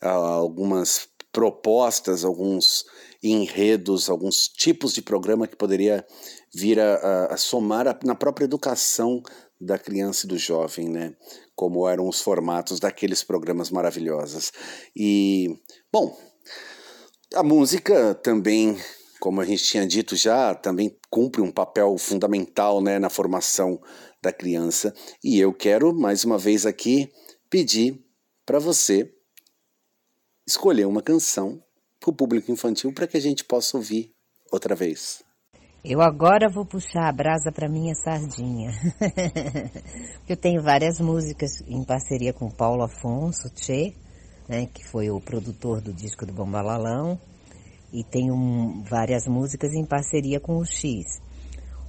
uh, 0.00 0.06
algumas 0.06 1.08
propostas, 1.32 2.24
alguns 2.24 2.84
enredos, 3.20 4.08
alguns 4.08 4.44
tipos 4.46 4.92
de 4.92 5.02
programa 5.02 5.48
que 5.48 5.56
poderia 5.56 6.06
vir 6.54 6.78
a, 6.78 6.94
a, 6.94 7.34
a 7.34 7.36
somar 7.36 7.88
a, 7.88 7.98
na 8.04 8.14
própria 8.14 8.44
educação 8.44 9.22
da 9.60 9.78
criança 9.78 10.24
e 10.24 10.28
do 10.28 10.38
jovem, 10.38 10.88
né? 10.88 11.14
Como 11.60 11.86
eram 11.86 12.08
os 12.08 12.22
formatos 12.22 12.80
daqueles 12.80 13.22
programas 13.22 13.70
maravilhosos. 13.70 14.50
E, 14.96 15.60
bom, 15.92 16.18
a 17.34 17.42
música 17.42 18.14
também, 18.14 18.78
como 19.20 19.42
a 19.42 19.44
gente 19.44 19.64
tinha 19.64 19.86
dito 19.86 20.16
já, 20.16 20.54
também 20.54 20.98
cumpre 21.10 21.42
um 21.42 21.52
papel 21.52 21.98
fundamental, 21.98 22.80
né, 22.80 22.98
na 22.98 23.10
formação 23.10 23.78
da 24.22 24.32
criança. 24.32 24.94
E 25.22 25.38
eu 25.38 25.52
quero 25.52 25.92
mais 25.92 26.24
uma 26.24 26.38
vez 26.38 26.64
aqui 26.64 27.12
pedir 27.50 28.02
para 28.46 28.58
você 28.58 29.14
escolher 30.46 30.86
uma 30.86 31.02
canção 31.02 31.62
para 32.00 32.08
o 32.08 32.16
público 32.16 32.50
infantil 32.50 32.90
para 32.90 33.06
que 33.06 33.18
a 33.18 33.20
gente 33.20 33.44
possa 33.44 33.76
ouvir 33.76 34.14
outra 34.50 34.74
vez. 34.74 35.22
Eu 35.82 36.02
agora 36.02 36.46
vou 36.46 36.66
puxar 36.66 37.08
a 37.08 37.12
brasa 37.12 37.50
para 37.50 37.66
minha 37.66 37.94
sardinha. 37.94 38.70
eu 40.28 40.36
tenho 40.36 40.62
várias 40.62 41.00
músicas 41.00 41.62
em 41.66 41.82
parceria 41.82 42.34
com 42.34 42.50
Paulo 42.50 42.82
Afonso 42.82 43.48
Tchê, 43.48 43.94
né, 44.46 44.66
que 44.66 44.86
foi 44.86 45.10
o 45.10 45.18
produtor 45.18 45.80
do 45.80 45.90
disco 45.90 46.26
do 46.26 46.34
Bombalalão, 46.34 47.18
e 47.90 48.04
tenho 48.04 48.34
um, 48.34 48.82
várias 48.82 49.26
músicas 49.26 49.72
em 49.72 49.86
parceria 49.86 50.38
com 50.38 50.58
o 50.58 50.66
X. 50.66 51.18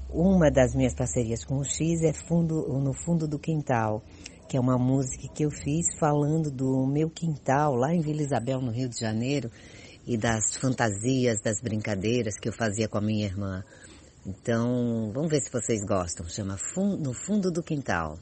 Uma 0.09 0.49
das 0.49 0.73
minhas 0.73 0.95
parcerias 0.95 1.43
com 1.43 1.57
o 1.57 1.65
X 1.65 2.01
é 2.01 2.13
fundo, 2.13 2.79
No 2.79 2.93
Fundo 2.93 3.27
do 3.27 3.37
Quintal, 3.37 4.01
que 4.47 4.55
é 4.55 4.59
uma 4.59 4.77
música 4.77 5.27
que 5.33 5.43
eu 5.43 5.51
fiz 5.51 5.87
falando 5.99 6.49
do 6.49 6.87
meu 6.87 7.09
quintal 7.09 7.75
lá 7.75 7.93
em 7.93 7.99
Vila 7.99 8.21
Isabel, 8.21 8.61
no 8.61 8.71
Rio 8.71 8.87
de 8.87 8.99
Janeiro, 8.99 9.51
e 10.05 10.17
das 10.17 10.55
fantasias, 10.55 11.41
das 11.41 11.61
brincadeiras 11.61 12.35
que 12.37 12.49
eu 12.49 12.53
fazia 12.53 12.87
com 12.87 12.97
a 12.97 13.01
minha 13.01 13.25
irmã. 13.25 13.63
Então, 14.25 15.11
vamos 15.13 15.29
ver 15.29 15.41
se 15.41 15.51
vocês 15.51 15.83
gostam. 15.83 16.27
Chama 16.27 16.57
No 16.99 17.13
Fundo 17.13 17.51
do 17.51 17.63
Quintal. 17.63 18.19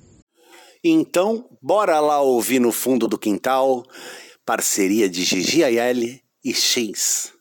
Então, 0.84 1.50
bora 1.62 2.00
lá 2.00 2.22
ouvir 2.22 2.60
No 2.60 2.72
Fundo 2.72 3.08
do 3.08 3.18
Quintal, 3.18 3.84
parceria 4.46 5.10
de 5.10 5.24
Gigi 5.24 5.64
Ayeli 5.64 6.24
e 6.44 6.54
X. 6.54 7.34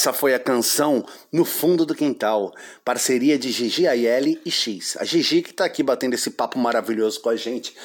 Essa 0.00 0.14
foi 0.14 0.32
a 0.32 0.38
canção 0.38 1.04
No 1.30 1.44
Fundo 1.44 1.84
do 1.84 1.94
Quintal, 1.94 2.54
parceria 2.82 3.38
de 3.38 3.52
Gigi 3.52 3.86
Aielli 3.86 4.40
e 4.46 4.50
X. 4.50 4.96
A 4.98 5.04
Gigi 5.04 5.42
que 5.42 5.50
está 5.50 5.66
aqui 5.66 5.82
batendo 5.82 6.14
esse 6.14 6.30
papo 6.30 6.58
maravilhoso 6.58 7.20
com 7.20 7.28
a 7.28 7.36
gente. 7.36 7.76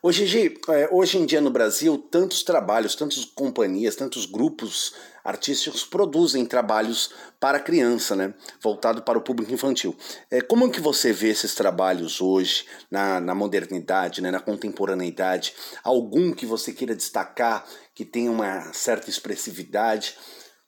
Ô 0.00 0.12
Gigi, 0.12 0.56
é, 0.68 0.88
hoje 0.92 1.18
em 1.18 1.26
dia 1.26 1.40
no 1.40 1.50
Brasil, 1.50 1.98
tantos 1.98 2.44
trabalhos, 2.44 2.94
tantas 2.94 3.24
companhias, 3.24 3.96
tantos 3.96 4.24
grupos 4.24 4.94
artísticos 5.24 5.84
produzem 5.84 6.46
trabalhos 6.46 7.10
para 7.40 7.58
criança, 7.58 8.14
né? 8.14 8.34
Voltado 8.62 9.02
para 9.02 9.18
o 9.18 9.22
público 9.22 9.52
infantil. 9.52 9.96
É, 10.30 10.40
como 10.40 10.70
que 10.70 10.80
você 10.80 11.12
vê 11.12 11.30
esses 11.30 11.56
trabalhos 11.56 12.20
hoje, 12.20 12.66
na, 12.88 13.18
na 13.18 13.34
modernidade, 13.34 14.22
né, 14.22 14.30
na 14.30 14.38
contemporaneidade? 14.38 15.52
Algum 15.82 16.32
que 16.32 16.46
você 16.46 16.72
queira 16.72 16.94
destacar, 16.94 17.66
que 17.92 18.04
tenha 18.04 18.30
uma 18.30 18.72
certa 18.72 19.10
expressividade? 19.10 20.14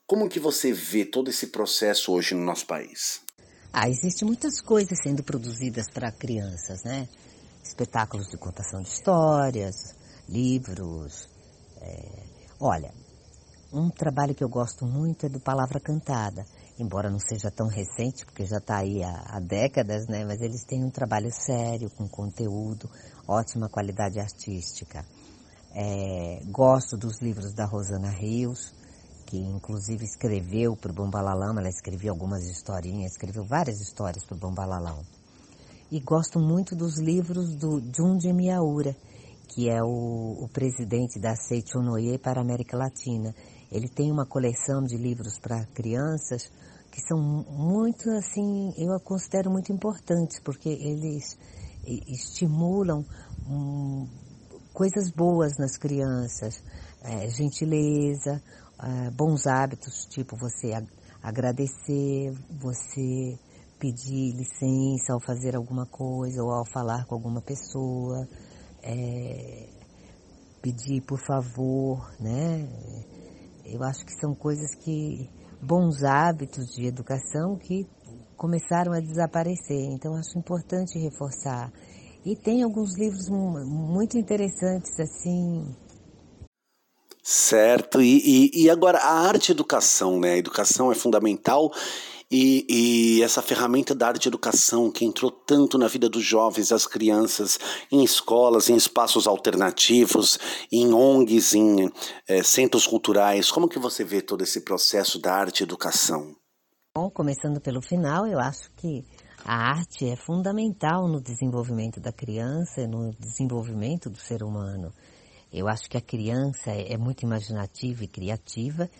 Como 0.06 0.28
que 0.28 0.38
você 0.38 0.72
vê 0.72 1.04
todo 1.04 1.30
esse 1.30 1.48
processo 1.48 2.12
hoje 2.12 2.32
no 2.32 2.44
nosso 2.44 2.64
país? 2.64 3.20
Ah, 3.72 3.88
existem 3.88 4.24
muitas 4.24 4.60
coisas 4.60 4.96
sendo 5.02 5.20
produzidas 5.20 5.90
para 5.90 6.12
crianças, 6.12 6.84
né? 6.84 7.08
Espetáculos 7.60 8.28
de 8.28 8.36
contação 8.36 8.80
de 8.80 8.88
histórias, 8.88 9.96
livros. 10.28 11.28
É... 11.80 12.22
Olha, 12.60 12.94
um 13.72 13.90
trabalho 13.90 14.32
que 14.32 14.44
eu 14.44 14.48
gosto 14.48 14.86
muito 14.86 15.26
é 15.26 15.28
do 15.28 15.40
Palavra 15.40 15.80
Cantada, 15.80 16.46
embora 16.78 17.10
não 17.10 17.18
seja 17.18 17.50
tão 17.50 17.66
recente, 17.66 18.24
porque 18.24 18.46
já 18.46 18.58
está 18.58 18.76
aí 18.76 19.02
há, 19.02 19.24
há, 19.26 19.40
décadas, 19.40 20.06
né? 20.06 20.24
Mas 20.24 20.40
eles 20.40 20.62
têm 20.62 20.84
um 20.84 20.90
trabalho 20.90 21.32
sério, 21.32 21.90
com 21.90 22.08
conteúdo, 22.08 22.88
ótima 23.26 23.68
qualidade 23.68 24.20
artística. 24.20 25.04
É... 25.74 26.42
gosto 26.44 26.96
dos 26.96 27.20
livros 27.20 27.52
da 27.52 27.64
Rosana 27.64 28.10
Rios, 28.10 28.72
que 29.26 29.36
inclusive 29.36 30.04
escreveu 30.04 30.76
para 30.76 30.92
o 30.92 30.94
Bombalalão, 30.94 31.58
ela 31.58 31.68
escreveu 31.68 32.12
algumas 32.12 32.44
historinhas, 32.44 33.12
escreveu 33.12 33.44
várias 33.44 33.80
histórias 33.80 34.24
para 34.24 34.36
o 34.36 34.40
Bombalalão. 34.40 35.02
E 35.90 36.00
gosto 36.00 36.38
muito 36.38 36.74
dos 36.74 36.98
livros 36.98 37.54
do 37.56 37.82
Junji 37.94 38.32
Miyaura, 38.32 38.96
que 39.48 39.68
é 39.68 39.82
o, 39.82 40.44
o 40.44 40.48
presidente 40.52 41.18
da 41.18 41.34
Seichonoye 41.36 42.18
para 42.18 42.40
a 42.40 42.42
América 42.42 42.76
Latina. 42.76 43.34
Ele 43.70 43.88
tem 43.88 44.10
uma 44.10 44.24
coleção 44.26 44.82
de 44.82 44.96
livros 44.96 45.38
para 45.38 45.64
crianças 45.66 46.50
que 46.90 47.02
são 47.02 47.18
muito, 47.18 48.08
assim, 48.12 48.72
eu 48.78 48.92
a 48.94 49.00
considero 49.00 49.50
muito 49.50 49.70
importantes, 49.70 50.40
porque 50.40 50.70
eles 50.70 51.36
estimulam 52.08 53.04
um, 53.46 54.08
coisas 54.72 55.10
boas 55.10 55.58
nas 55.58 55.76
crianças, 55.76 56.62
é, 57.02 57.28
gentileza, 57.28 58.42
é, 58.82 59.10
bons 59.10 59.46
hábitos, 59.46 60.06
tipo 60.06 60.36
você 60.36 60.72
agradecer, 61.22 62.32
você 62.50 63.38
pedir 63.78 64.32
licença 64.32 65.12
ao 65.12 65.20
fazer 65.20 65.54
alguma 65.54 65.86
coisa 65.86 66.42
ou 66.42 66.50
ao 66.50 66.64
falar 66.64 67.04
com 67.06 67.14
alguma 67.14 67.40
pessoa, 67.42 68.26
é, 68.82 69.68
pedir 70.62 71.00
por 71.02 71.18
favor, 71.18 72.12
né? 72.20 72.68
Eu 73.64 73.82
acho 73.82 74.04
que 74.04 74.12
são 74.12 74.34
coisas 74.34 74.74
que 74.76 75.28
bons 75.60 76.04
hábitos 76.04 76.66
de 76.74 76.86
educação 76.86 77.56
que 77.56 77.86
começaram 78.36 78.92
a 78.92 79.00
desaparecer. 79.00 79.90
Então 79.92 80.14
acho 80.14 80.38
importante 80.38 80.98
reforçar. 80.98 81.72
E 82.24 82.36
tem 82.36 82.62
alguns 82.62 82.96
livros 82.98 83.28
muito 83.28 84.18
interessantes 84.18 84.98
assim. 84.98 85.74
Certo. 87.28 88.00
E, 88.00 88.50
e, 88.54 88.62
e 88.62 88.70
agora 88.70 88.98
a 88.98 89.26
arte 89.26 89.50
educação, 89.50 90.20
né? 90.20 90.34
A 90.34 90.36
educação 90.36 90.92
é 90.92 90.94
fundamental 90.94 91.72
e, 92.30 92.64
e, 93.18 93.22
essa 93.24 93.42
ferramenta 93.42 93.96
da 93.96 94.06
arte 94.06 94.28
educação 94.28 94.92
que 94.92 95.04
entrou 95.04 95.32
tanto 95.32 95.76
na 95.76 95.88
vida 95.88 96.08
dos 96.08 96.22
jovens, 96.22 96.68
das 96.68 96.86
crianças, 96.86 97.58
em 97.90 98.04
escolas, 98.04 98.70
em 98.70 98.76
espaços 98.76 99.26
alternativos, 99.26 100.38
em 100.70 100.94
ONGs, 100.94 101.52
em 101.54 101.90
é, 102.28 102.44
centros 102.44 102.86
culturais, 102.86 103.50
como 103.50 103.68
que 103.68 103.80
você 103.80 104.04
vê 104.04 104.22
todo 104.22 104.44
esse 104.44 104.60
processo 104.60 105.18
da 105.18 105.34
arte 105.34 105.64
educação? 105.64 106.32
Bom, 106.96 107.10
começando 107.10 107.60
pelo 107.60 107.82
final, 107.82 108.24
eu 108.28 108.38
acho 108.38 108.70
que 108.76 109.04
a 109.44 109.70
arte 109.70 110.08
é 110.08 110.14
fundamental 110.14 111.08
no 111.08 111.20
desenvolvimento 111.20 112.00
da 112.00 112.12
criança 112.12 112.82
e 112.82 112.86
no 112.86 113.10
desenvolvimento 113.18 114.08
do 114.08 114.18
ser 114.18 114.44
humano. 114.44 114.92
Eu 115.52 115.68
acho 115.68 115.88
que 115.88 115.96
a 115.96 116.00
criança 116.00 116.70
é 116.70 116.96
muito 116.96 117.22
imaginativa 117.22 118.04
e 118.04 118.08
criativa 118.08 118.90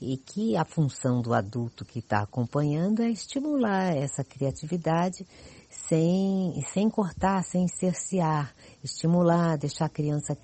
e 0.00 0.16
que 0.16 0.56
a 0.56 0.64
função 0.64 1.22
do 1.22 1.32
adulto 1.32 1.84
que 1.84 1.98
está 1.98 2.20
acompanhando 2.20 3.02
é 3.02 3.08
estimular 3.08 3.96
essa 3.96 4.22
criatividade 4.22 5.26
sem, 5.70 6.62
sem 6.72 6.90
cortar, 6.90 7.42
sem 7.42 7.66
cercear, 7.68 8.54
estimular, 8.82 9.56
deixar 9.56 9.86
a 9.86 9.88
criança 9.88 10.36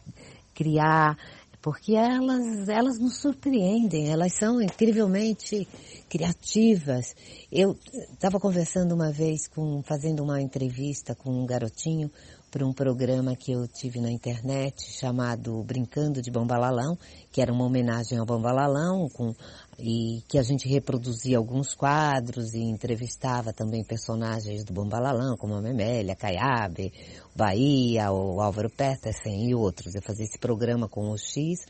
criar, 0.54 1.16
porque 1.62 1.94
elas, 1.94 2.68
elas 2.68 2.98
nos 2.98 3.18
surpreendem, 3.18 4.10
elas 4.10 4.32
são 4.34 4.60
incrivelmente 4.62 5.68
criativas. 6.08 7.14
Eu 7.52 7.76
estava 8.12 8.40
conversando 8.40 8.94
uma 8.94 9.12
vez 9.12 9.46
com, 9.46 9.82
fazendo 9.82 10.22
uma 10.22 10.40
entrevista 10.40 11.14
com 11.14 11.30
um 11.30 11.46
garotinho 11.46 12.10
para 12.50 12.66
um 12.66 12.72
programa 12.72 13.36
que 13.36 13.52
eu 13.52 13.68
tive 13.68 14.00
na 14.00 14.10
internet 14.10 14.90
chamado 14.98 15.62
Brincando 15.62 16.20
de 16.20 16.30
Bombalalão, 16.32 16.98
que 17.30 17.40
era 17.40 17.52
uma 17.52 17.64
homenagem 17.64 18.18
ao 18.18 18.26
Bombalalão, 18.26 19.08
com, 19.08 19.32
e 19.78 20.22
que 20.28 20.36
a 20.36 20.42
gente 20.42 20.68
reproduzia 20.68 21.38
alguns 21.38 21.74
quadros 21.74 22.52
e 22.52 22.58
entrevistava 22.58 23.52
também 23.52 23.84
personagens 23.84 24.64
do 24.64 24.72
Bombalalão, 24.72 25.36
como 25.36 25.54
a 25.54 25.62
Memélia, 25.62 26.16
Caiabe, 26.16 26.92
Bahia, 27.36 28.10
o 28.10 28.40
Álvaro 28.40 28.68
Petersen 28.68 29.48
e 29.48 29.54
outros. 29.54 29.94
Eu 29.94 30.02
fazia 30.02 30.24
esse 30.24 30.38
programa 30.38 30.88
com 30.88 31.08
o 31.08 31.16
X, 31.16 31.60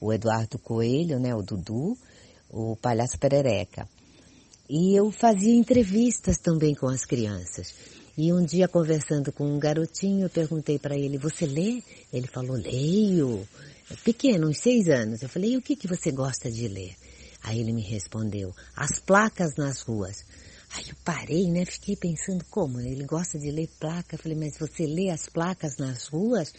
o 0.00 0.12
Eduardo 0.12 0.58
Coelho, 0.58 1.18
né, 1.18 1.34
o 1.34 1.42
Dudu, 1.42 1.98
o 2.48 2.76
Palhaço 2.76 3.18
Perereca. 3.18 3.88
E 4.70 4.94
eu 4.94 5.10
fazia 5.10 5.54
entrevistas 5.54 6.36
também 6.38 6.74
com 6.74 6.86
as 6.86 7.04
crianças. 7.04 7.97
E 8.20 8.32
um 8.32 8.44
dia, 8.44 8.66
conversando 8.66 9.30
com 9.30 9.44
um 9.44 9.60
garotinho, 9.60 10.24
eu 10.24 10.28
perguntei 10.28 10.76
para 10.76 10.98
ele, 10.98 11.16
você 11.16 11.46
lê? 11.46 11.80
Ele 12.12 12.26
falou, 12.26 12.56
leio. 12.56 13.48
Pequeno, 14.02 14.48
uns 14.48 14.58
seis 14.58 14.88
anos. 14.88 15.22
Eu 15.22 15.28
falei, 15.28 15.52
e 15.52 15.56
o 15.56 15.62
que, 15.62 15.76
que 15.76 15.86
você 15.86 16.10
gosta 16.10 16.50
de 16.50 16.66
ler? 16.66 16.96
Aí 17.44 17.60
ele 17.60 17.72
me 17.72 17.80
respondeu, 17.80 18.52
as 18.74 18.98
placas 18.98 19.54
nas 19.54 19.82
ruas. 19.82 20.24
Aí 20.74 20.86
eu 20.88 20.96
parei, 21.04 21.48
né? 21.48 21.64
Fiquei 21.64 21.94
pensando, 21.94 22.44
como? 22.50 22.80
Ele 22.80 23.04
gosta 23.04 23.38
de 23.38 23.52
ler 23.52 23.68
placa. 23.78 24.16
Eu 24.16 24.18
falei, 24.18 24.36
mas 24.36 24.58
você 24.58 24.84
lê 24.84 25.10
as 25.10 25.28
placas 25.28 25.76
nas 25.76 26.08
ruas? 26.08 26.52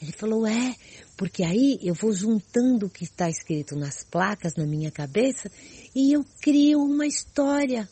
Ele 0.00 0.12
falou, 0.12 0.46
é, 0.46 0.74
porque 1.14 1.44
aí 1.44 1.78
eu 1.82 1.92
vou 1.92 2.14
juntando 2.14 2.86
o 2.86 2.90
que 2.90 3.04
está 3.04 3.28
escrito 3.28 3.76
nas 3.76 4.02
placas 4.02 4.54
na 4.56 4.64
minha 4.64 4.90
cabeça 4.90 5.52
e 5.94 6.14
eu 6.14 6.24
crio 6.40 6.82
uma 6.82 7.06
história. 7.06 7.86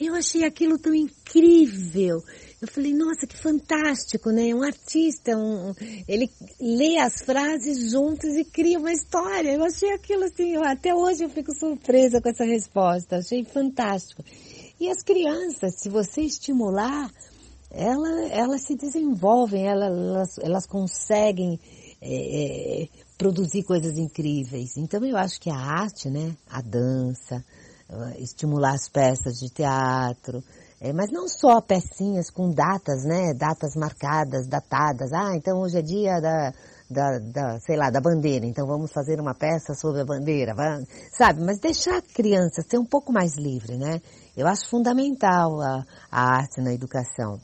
Eu 0.00 0.14
achei 0.14 0.44
aquilo 0.44 0.78
tão 0.78 0.94
incrível. 0.94 2.22
Eu 2.60 2.68
falei, 2.68 2.92
nossa, 2.92 3.26
que 3.26 3.36
fantástico, 3.36 4.30
né? 4.30 4.54
Um 4.54 4.62
artista, 4.62 5.36
um, 5.36 5.74
ele 6.08 6.30
lê 6.60 6.98
as 6.98 7.20
frases 7.20 7.90
juntas 7.90 8.36
e 8.36 8.44
cria 8.44 8.78
uma 8.78 8.92
história. 8.92 9.52
Eu 9.54 9.64
achei 9.64 9.92
aquilo 9.92 10.24
assim, 10.24 10.54
eu, 10.54 10.64
até 10.64 10.94
hoje 10.94 11.24
eu 11.24 11.30
fico 11.30 11.54
surpresa 11.54 12.20
com 12.20 12.28
essa 12.28 12.44
resposta. 12.44 13.16
Achei 13.16 13.44
fantástico. 13.44 14.24
E 14.80 14.88
as 14.88 15.02
crianças, 15.02 15.74
se 15.80 15.88
você 15.88 16.22
estimular, 16.22 17.10
ela, 17.70 18.28
elas 18.28 18.62
se 18.62 18.76
desenvolvem, 18.76 19.66
elas, 19.66 20.38
elas 20.38 20.66
conseguem 20.66 21.58
é, 22.00 22.82
é, 22.82 22.88
produzir 23.16 23.64
coisas 23.64 23.98
incríveis. 23.98 24.76
Então 24.76 25.04
eu 25.04 25.16
acho 25.16 25.40
que 25.40 25.50
a 25.50 25.56
arte, 25.56 26.08
né? 26.08 26.36
A 26.48 26.60
dança, 26.60 27.44
estimular 28.18 28.74
as 28.74 28.88
peças 28.88 29.38
de 29.38 29.48
teatro, 29.48 30.42
é, 30.80 30.92
mas 30.92 31.10
não 31.10 31.26
só 31.28 31.60
pecinhas 31.60 32.30
com 32.30 32.50
datas, 32.52 33.04
né? 33.04 33.34
Datas 33.34 33.74
marcadas, 33.74 34.46
datadas. 34.46 35.12
Ah, 35.12 35.34
então 35.34 35.58
hoje 35.60 35.78
é 35.78 35.82
dia 35.82 36.20
da, 36.20 36.52
da, 36.88 37.18
da, 37.18 37.60
sei 37.60 37.76
lá, 37.76 37.90
da 37.90 38.00
bandeira, 38.00 38.46
então 38.46 38.66
vamos 38.66 38.92
fazer 38.92 39.20
uma 39.20 39.34
peça 39.34 39.74
sobre 39.74 40.02
a 40.02 40.04
bandeira, 40.04 40.54
sabe? 41.10 41.42
Mas 41.42 41.58
deixar 41.58 41.98
a 41.98 42.02
criança 42.02 42.62
ser 42.62 42.78
um 42.78 42.84
pouco 42.84 43.12
mais 43.12 43.36
livre, 43.36 43.76
né? 43.76 44.00
Eu 44.36 44.46
acho 44.46 44.68
fundamental 44.68 45.60
a, 45.60 45.84
a 46.10 46.36
arte 46.36 46.60
na 46.60 46.72
educação. 46.72 47.40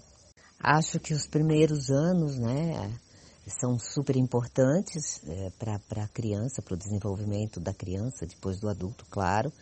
Acho 0.61 1.01
que 1.01 1.13
os 1.13 1.27
primeiros 1.27 1.91
anos, 1.91 2.39
né, 2.39 2.91
são 3.61 3.79
super 3.79 4.17
importantes 4.17 5.21
é, 5.27 5.51
para 5.59 6.05
a 6.05 6.09
criança, 6.09 6.63
para 6.63 6.75
o 6.75 6.79
desenvolvimento 6.79 7.61
da 7.61 7.75
criança, 7.75 8.27
depois 8.27 8.61
do 8.61 8.69
adulto, 8.69 9.05
claro 9.11 9.53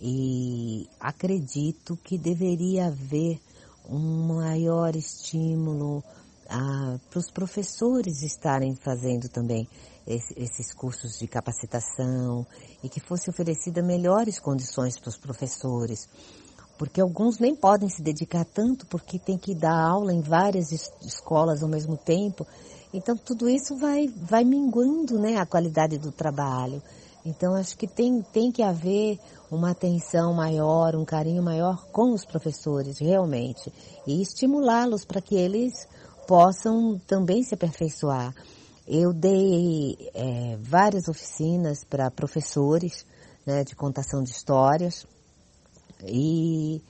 e 0.00 0.88
acredito 1.00 1.96
que 1.96 2.18
deveria 2.18 2.86
haver 2.86 3.40
um 3.88 4.26
maior 4.26 4.96
estímulo 4.96 6.02
ah, 6.48 6.98
para 7.10 7.18
os 7.18 7.30
professores 7.30 8.22
estarem 8.22 8.74
fazendo 8.74 9.28
também 9.28 9.68
esse, 10.06 10.34
esses 10.36 10.72
cursos 10.74 11.18
de 11.18 11.26
capacitação 11.26 12.46
e 12.82 12.88
que 12.88 13.00
fosse 13.00 13.30
oferecida 13.30 13.82
melhores 13.82 14.38
condições 14.38 14.98
para 14.98 15.08
os 15.08 15.16
professores, 15.16 16.08
porque 16.78 17.00
alguns 17.00 17.38
nem 17.38 17.54
podem 17.54 17.88
se 17.88 18.02
dedicar 18.02 18.44
tanto 18.44 18.86
porque 18.86 19.18
tem 19.18 19.38
que 19.38 19.54
dar 19.54 19.78
aula 19.78 20.12
em 20.12 20.20
várias 20.20 20.72
es 20.72 20.92
escolas 21.02 21.62
ao 21.62 21.68
mesmo 21.68 21.96
tempo. 21.96 22.46
Então 22.92 23.16
tudo 23.16 23.48
isso 23.48 23.76
vai, 23.76 24.08
vai 24.08 24.44
minguando 24.44 25.18
né, 25.18 25.36
a 25.36 25.46
qualidade 25.46 25.98
do 25.98 26.12
trabalho. 26.12 26.82
Então 27.24 27.54
acho 27.54 27.76
que 27.76 27.86
tem, 27.86 28.20
tem 28.20 28.52
que 28.52 28.62
haver 28.62 29.18
uma 29.50 29.70
atenção 29.70 30.34
maior, 30.34 30.94
um 30.94 31.04
carinho 31.04 31.42
maior 31.42 31.86
com 31.90 32.12
os 32.12 32.24
professores, 32.24 32.98
realmente, 32.98 33.72
e 34.06 34.20
estimulá-los 34.20 35.04
para 35.04 35.22
que 35.22 35.34
eles 35.34 35.88
possam 36.26 37.00
também 37.06 37.42
se 37.42 37.54
aperfeiçoar. 37.54 38.34
Eu 38.86 39.14
dei 39.14 39.96
é, 40.14 40.58
várias 40.60 41.08
oficinas 41.08 41.82
para 41.84 42.10
professores 42.10 43.06
né, 43.46 43.64
de 43.64 43.74
contação 43.74 44.22
de 44.22 44.30
histórias 44.30 45.06
e 46.02 46.82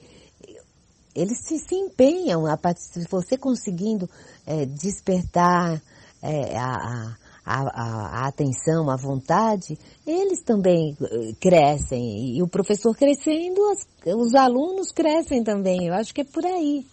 eles 1.14 1.38
se, 1.46 1.58
se 1.60 1.76
empenham, 1.76 2.46
a 2.46 2.56
partir, 2.56 2.82
se 2.82 3.06
você 3.08 3.38
conseguindo 3.38 4.10
é, 4.44 4.66
despertar 4.66 5.80
é, 6.20 6.58
a, 6.58 7.16
a, 7.44 7.62
a, 7.62 8.22
a, 8.22 8.28
atenção, 8.28 8.90
a 8.90 8.96
vontade, 8.96 9.78
eles 10.06 10.42
também 10.42 10.96
eh, 11.00 11.32
crescem. 11.40 12.36
E 12.36 12.42
o 12.42 12.48
professor 12.48 12.96
crescendo, 12.96 13.60
as, 13.70 13.86
os 14.14 14.34
alunos 14.34 14.90
crescem 14.92 15.44
também. 15.44 15.86
Eu 15.86 15.94
acho 15.94 16.14
que 16.14 16.22
é 16.22 16.24
por 16.24 16.44
aí. 16.44 16.84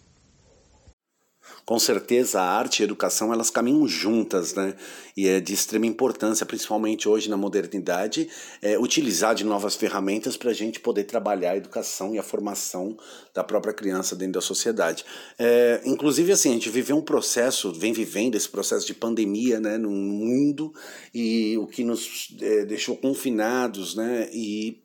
Com 1.65 1.79
certeza 1.79 2.41
a 2.41 2.57
arte 2.57 2.79
e 2.79 2.83
a 2.83 2.85
educação 2.85 3.31
elas 3.31 3.49
caminham 3.49 3.87
juntas, 3.87 4.53
né? 4.53 4.75
E 5.15 5.27
é 5.27 5.39
de 5.39 5.53
extrema 5.53 5.85
importância, 5.85 6.45
principalmente 6.45 7.07
hoje 7.07 7.29
na 7.29 7.37
modernidade, 7.37 8.27
é, 8.61 8.77
utilizar 8.77 9.35
de 9.35 9.43
novas 9.43 9.75
ferramentas 9.75 10.35
para 10.35 10.51
a 10.51 10.53
gente 10.53 10.79
poder 10.79 11.03
trabalhar 11.03 11.51
a 11.51 11.57
educação 11.57 12.13
e 12.15 12.19
a 12.19 12.23
formação 12.23 12.97
da 13.33 13.43
própria 13.43 13.73
criança 13.73 14.15
dentro 14.15 14.33
da 14.33 14.41
sociedade. 14.41 15.05
É, 15.37 15.81
inclusive, 15.85 16.31
assim, 16.31 16.49
a 16.49 16.53
gente 16.53 16.69
viveu 16.69 16.97
um 16.97 17.01
processo, 17.01 17.71
vem 17.71 17.93
vivendo 17.93 18.35
esse 18.35 18.49
processo 18.49 18.85
de 18.85 18.93
pandemia, 18.93 19.59
né, 19.59 19.77
no 19.77 19.91
mundo 19.91 20.73
e 21.13 21.57
o 21.57 21.67
que 21.67 21.83
nos 21.83 22.35
é, 22.41 22.65
deixou 22.65 22.97
confinados, 22.97 23.95
né? 23.95 24.29
E 24.33 24.81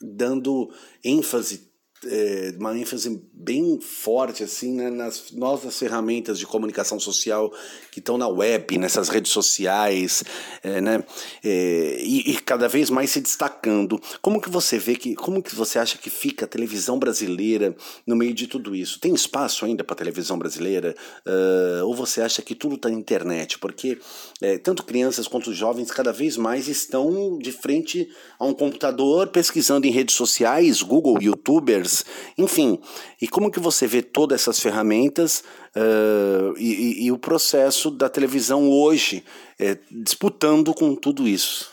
dando 0.00 0.70
ênfase 1.02 1.73
é, 2.06 2.54
uma 2.58 2.76
ênfase 2.76 3.22
bem 3.32 3.78
forte 3.80 4.42
assim 4.42 4.74
né, 4.74 4.90
nas 4.90 5.30
novas 5.32 5.78
ferramentas 5.78 6.38
de 6.38 6.46
comunicação 6.46 6.98
social 6.98 7.52
que 7.90 7.98
estão 7.98 8.16
na 8.16 8.26
web, 8.26 8.78
nessas 8.78 9.08
redes 9.08 9.30
sociais, 9.30 10.24
é, 10.62 10.80
né, 10.80 11.04
é, 11.44 11.98
e, 12.00 12.32
e, 12.32 12.40
cada 12.40 12.66
vez 12.68 12.90
mais 12.90 13.10
se 13.10 13.20
destacando. 13.20 14.00
Como 14.20 14.40
que 14.40 14.48
você 14.48 14.78
vê 14.78 14.96
que, 14.96 15.14
como 15.14 15.42
que 15.42 15.54
você 15.54 15.78
acha 15.78 15.98
que 15.98 16.10
fica 16.10 16.44
a 16.44 16.48
televisão 16.48 16.98
brasileira 16.98 17.76
no 18.06 18.16
meio 18.16 18.34
de 18.34 18.46
tudo 18.46 18.74
isso? 18.74 18.98
Tem 18.98 19.14
espaço 19.14 19.64
ainda 19.64 19.84
para 19.84 19.94
a 19.94 19.98
televisão 19.98 20.38
brasileira? 20.38 20.94
Uh, 21.26 21.86
ou 21.86 21.94
você 21.94 22.20
acha 22.20 22.42
que 22.42 22.54
tudo 22.54 22.76
está 22.76 22.88
na 22.88 22.96
internet? 22.96 23.58
Porque 23.58 23.98
é, 24.40 24.58
tanto 24.58 24.84
crianças 24.84 25.28
quanto 25.28 25.52
jovens 25.52 25.90
cada 25.90 26.12
vez 26.12 26.36
mais 26.36 26.66
estão 26.68 27.38
de 27.38 27.52
frente 27.52 28.08
a 28.38 28.44
um 28.44 28.54
computador 28.54 29.28
pesquisando 29.28 29.86
em 29.86 29.90
redes 29.90 30.14
sociais, 30.14 30.82
Google, 30.82 31.20
YouTubers, 31.20 31.93
enfim. 32.38 32.80
E 33.20 33.28
como 33.28 33.50
que 33.50 33.60
você 33.60 33.86
vê 33.86 34.00
todas 34.00 34.40
essas 34.40 34.58
ferramentas 34.58 35.44
uh, 35.76 36.56
e, 36.56 37.02
e, 37.02 37.06
e, 37.06 37.12
o 37.12 37.18
processo 37.18 37.90
da 37.90 38.08
televisão 38.08 38.70
hoje 38.70 39.24
é, 39.58 39.76
disputando 39.90 40.72
com 40.72 40.94
tudo 40.94 41.28
isso? 41.28 41.70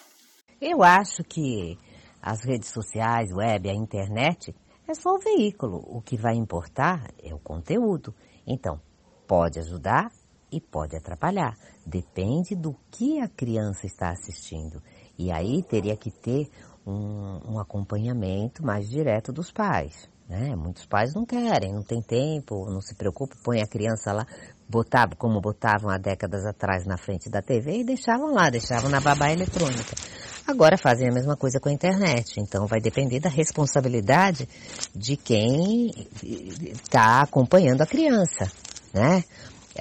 Eu 0.60 0.84
acho 0.84 1.24
que 1.24 1.78
as 2.22 2.44
redes 2.46 2.70
sociais, 2.70 3.32
web, 3.32 3.70
a 3.70 3.74
internet 3.74 4.54
é 4.88 4.94
só 4.94 5.16
o 5.16 5.20
veículo. 5.20 5.84
O 5.88 6.02
que 6.02 6.18
vai 6.18 6.36
importar 6.36 7.10
é 7.24 7.34
o 7.34 7.40
conteúdo. 7.40 8.14
Então, 8.46 8.80
pode 9.28 9.58
ajudar 9.60 10.12
e 10.52 10.60
pode 10.60 10.96
atrapalhar. 10.96 11.58
Depende 11.86 12.56
do 12.56 12.76
que 12.92 13.20
a 13.20 13.28
criança 13.28 13.86
está 13.86 14.10
assistindo. 14.10 14.84
E 15.18 15.32
aí 15.32 15.64
teria 15.64 15.96
que 15.96 16.12
ter 16.12 16.50
um, 16.86 17.54
um 17.54 17.60
acompanhamento 17.60 18.66
mais 18.66 18.90
direto 18.90 19.32
dos 19.32 19.52
pais. 19.52 20.10
Né? 20.32 20.56
Muitos 20.56 20.86
pais 20.86 21.14
não 21.14 21.26
querem, 21.26 21.74
não 21.74 21.84
tem 21.84 22.02
tempo, 22.02 22.66
não 22.72 22.80
se 22.80 22.96
preocupam, 22.96 23.36
põe 23.44 23.62
a 23.62 23.68
criança 23.68 24.14
lá, 24.14 24.26
botavam 24.66 25.18
como 25.18 25.42
botavam 25.42 25.90
há 25.90 25.98
décadas 25.98 26.46
atrás 26.46 26.86
na 26.86 26.98
frente 26.98 27.30
da 27.30 27.42
TV 27.42 27.80
e 27.80 27.84
deixavam 27.84 28.34
lá, 28.34 28.50
deixavam 28.50 28.90
na 28.90 29.02
babá 29.02 29.30
eletrônica. 29.30 29.94
Agora 30.48 30.78
fazem 30.78 31.10
a 31.10 31.14
mesma 31.14 31.36
coisa 31.36 31.60
com 31.60 31.68
a 31.68 31.74
internet, 31.74 32.40
então 32.40 32.66
vai 32.66 32.80
depender 32.80 33.20
da 33.20 33.28
responsabilidade 33.28 34.48
de 34.96 35.18
quem 35.18 35.92
está 36.24 37.24
acompanhando 37.24 37.82
a 37.82 37.86
criança, 37.86 38.50
né? 38.94 39.26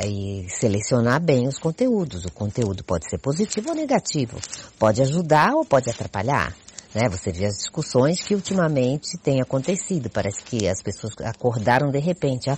E 0.05 0.49
selecionar 0.49 1.23
bem 1.23 1.47
os 1.47 1.61
conteúdos. 1.61 2.25
O 2.25 2.33
conteúdo 2.33 2.83
pode 2.83 3.09
ser 3.09 3.19
positivo 3.19 3.69
ou 3.69 3.77
negativo, 3.77 4.37
pode 4.81 5.01
ajudar 5.01 5.53
ou 5.55 5.65
pode 5.65 5.89
atrapalhar. 5.89 6.53
Né? 6.95 7.09
Você 7.09 7.31
vê 7.31 7.47
as 7.47 7.57
discussões 7.57 8.21
que 8.21 8.35
ultimamente 8.35 9.17
têm 9.19 9.41
acontecido. 9.41 10.11
Parece 10.11 10.43
que 10.43 10.67
as 10.69 10.83
pessoas 10.83 11.15
acordaram 11.25 11.91
de 11.91 11.99
repente. 11.99 12.51
Ah, 12.51 12.57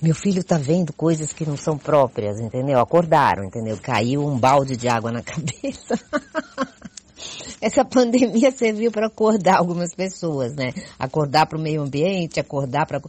meu 0.00 0.14
filho 0.14 0.40
está 0.40 0.56
vendo 0.56 0.92
coisas 0.92 1.32
que 1.32 1.44
não 1.44 1.56
são 1.56 1.76
próprias, 1.76 2.40
entendeu? 2.40 2.78
Acordaram, 2.78 3.44
entendeu? 3.44 3.78
Caiu 3.82 4.26
um 4.26 4.38
balde 4.38 4.76
de 4.76 4.88
água 4.88 5.12
na 5.12 5.20
cabeça. 5.22 5.98
Essa 7.60 7.84
pandemia 7.84 8.50
serviu 8.50 8.90
para 8.90 9.06
acordar 9.06 9.58
algumas 9.58 9.94
pessoas, 9.94 10.54
né? 10.54 10.72
Acordar 10.98 11.46
para 11.46 11.58
o 11.58 11.60
meio 11.60 11.82
ambiente, 11.82 12.40
acordar 12.40 12.86
para 12.86 13.00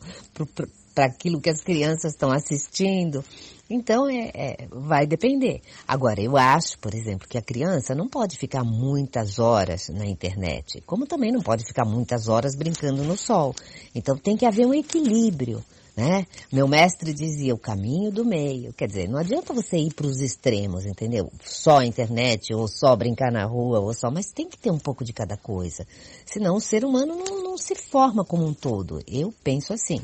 aquilo 0.98 1.40
que 1.40 1.50
as 1.50 1.62
crianças 1.62 2.14
estão 2.14 2.32
assistindo. 2.32 3.24
Então, 3.70 4.10
é, 4.10 4.32
é, 4.34 4.68
vai 4.72 5.06
depender. 5.06 5.62
Agora, 5.88 6.22
eu 6.22 6.38
acho, 6.38 6.80
por 6.80 6.94
exemplo, 6.94 7.28
que 7.28 7.38
a 7.38 7.42
criança 7.42 7.94
não 7.94 8.08
pode 8.08 8.38
ficar 8.38 8.64
muitas 8.64 9.40
horas 9.40 9.90
na 9.90 10.06
internet, 10.06 10.82
como 10.86 11.06
também 11.06 11.32
não 11.32 11.42
pode 11.42 11.66
ficar 11.66 11.84
muitas 11.84 12.28
horas 12.30 12.56
brincando 12.56 13.04
no 13.04 13.18
sol. 13.18 13.54
Então, 13.94 14.18
tem 14.18 14.38
que 14.38 14.46
haver 14.46 14.66
um 14.66 14.74
equilíbrio. 14.74 15.64
Né? 15.98 16.28
Meu 16.54 16.68
mestre 16.68 17.12
dizia 17.12 17.56
o 17.56 17.58
caminho 17.58 18.12
do 18.12 18.24
meio. 18.24 18.72
Quer 18.72 18.88
dizer, 18.88 19.10
não 19.10 19.18
adianta 19.18 19.52
você 19.52 19.78
ir 19.78 19.92
para 19.96 20.06
os 20.06 20.22
extremos, 20.22 20.86
entendeu? 20.86 21.32
Só 21.44 21.82
internet, 21.82 22.54
ou 22.54 22.68
só 22.68 22.96
brincar 22.96 23.32
na 23.32 23.46
rua, 23.46 23.80
ou 23.80 23.92
só, 23.96 24.12
mas 24.12 24.32
tem 24.32 24.48
que 24.48 24.60
ter 24.60 24.70
um 24.70 24.78
pouco 24.78 25.04
de 25.04 25.12
cada 25.12 25.36
coisa. 25.36 25.88
Senão 26.24 26.58
o 26.58 26.62
ser 26.62 26.86
humano 26.86 27.16
não, 27.16 27.44
não 27.44 27.58
se 27.58 27.74
forma 27.74 28.24
como 28.24 28.46
um 28.46 28.54
todo. 28.54 29.02
Eu 29.08 29.34
penso 29.44 29.74
assim. 29.74 30.00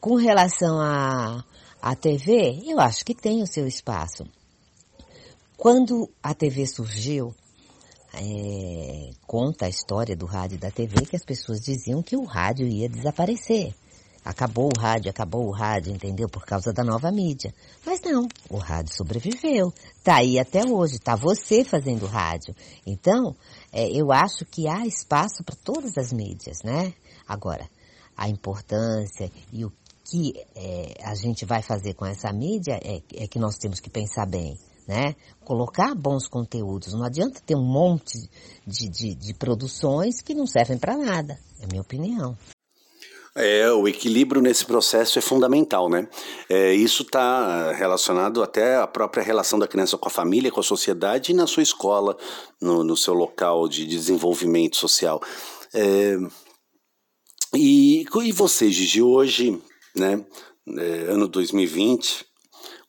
Com 0.00 0.14
relação 0.14 0.80
a, 0.80 1.44
a 1.82 1.94
TV, 1.94 2.62
eu 2.66 2.78
acho 2.78 3.04
que 3.04 3.14
tem 3.14 3.42
o 3.42 3.46
seu 3.46 3.66
espaço. 3.66 4.26
Quando 5.56 6.10
a 6.22 6.34
TV 6.34 6.66
surgiu, 6.66 7.34
é, 8.14 9.10
conta 9.26 9.66
a 9.66 9.68
história 9.68 10.16
do 10.16 10.26
rádio 10.26 10.56
e 10.56 10.58
da 10.58 10.70
TV 10.70 11.06
que 11.06 11.16
as 11.16 11.24
pessoas 11.24 11.60
diziam 11.60 12.02
que 12.02 12.16
o 12.16 12.24
rádio 12.24 12.66
ia 12.66 12.88
desaparecer. 12.88 13.74
Acabou 14.22 14.70
o 14.74 14.78
rádio, 14.78 15.10
acabou 15.10 15.46
o 15.46 15.50
rádio, 15.50 15.92
entendeu? 15.92 16.28
Por 16.28 16.44
causa 16.44 16.72
da 16.72 16.84
nova 16.84 17.10
mídia. 17.10 17.54
Mas 17.86 18.00
não, 18.02 18.28
o 18.50 18.58
rádio 18.58 18.94
sobreviveu. 18.94 19.72
Tá 20.04 20.16
aí 20.16 20.38
até 20.38 20.64
hoje, 20.64 20.98
tá 20.98 21.16
você 21.16 21.64
fazendo 21.64 22.04
rádio. 22.04 22.54
Então, 22.86 23.34
é, 23.72 23.88
eu 23.88 24.12
acho 24.12 24.44
que 24.44 24.68
há 24.68 24.86
espaço 24.86 25.42
para 25.42 25.56
todas 25.56 25.96
as 25.96 26.12
mídias, 26.12 26.62
né? 26.62 26.92
Agora, 27.26 27.66
a 28.14 28.28
importância 28.28 29.32
e 29.50 29.64
o 29.64 29.72
que 30.10 30.32
é, 30.56 30.94
a 31.04 31.14
gente 31.14 31.44
vai 31.44 31.62
fazer 31.62 31.94
com 31.94 32.04
essa 32.04 32.32
mídia 32.32 32.80
é, 32.82 33.00
é 33.14 33.28
que 33.28 33.38
nós 33.38 33.56
temos 33.56 33.78
que 33.78 33.88
pensar 33.88 34.26
bem. 34.26 34.58
Né? 34.88 35.14
Colocar 35.44 35.94
bons 35.94 36.26
conteúdos. 36.26 36.92
Não 36.94 37.04
adianta 37.04 37.40
ter 37.46 37.54
um 37.54 37.64
monte 37.64 38.18
de, 38.66 38.88
de, 38.88 39.14
de 39.14 39.34
produções 39.34 40.20
que 40.20 40.34
não 40.34 40.48
servem 40.48 40.78
para 40.78 40.96
nada, 40.96 41.38
é 41.60 41.66
minha 41.66 41.80
opinião. 41.80 42.36
É, 43.36 43.70
o 43.70 43.86
equilíbrio 43.86 44.42
nesse 44.42 44.64
processo 44.64 45.16
é 45.16 45.22
fundamental, 45.22 45.88
né? 45.88 46.08
É, 46.48 46.74
isso 46.74 47.04
está 47.04 47.70
relacionado 47.70 48.42
até 48.42 48.78
à 48.78 48.88
própria 48.88 49.22
relação 49.22 49.56
da 49.56 49.68
criança 49.68 49.96
com 49.96 50.08
a 50.08 50.10
família, 50.10 50.50
com 50.50 50.58
a 50.58 50.64
sociedade 50.64 51.30
e 51.30 51.34
na 51.34 51.46
sua 51.46 51.62
escola, 51.62 52.16
no, 52.60 52.82
no 52.82 52.96
seu 52.96 53.14
local 53.14 53.68
de 53.68 53.86
desenvolvimento 53.86 54.76
social. 54.76 55.22
É, 55.72 56.16
e, 57.54 58.04
e 58.04 58.32
você, 58.32 58.70
Gigi, 58.72 59.00
hoje 59.00 59.62
né? 59.94 60.24
É, 60.78 61.12
ano 61.12 61.26
2020. 61.28 62.26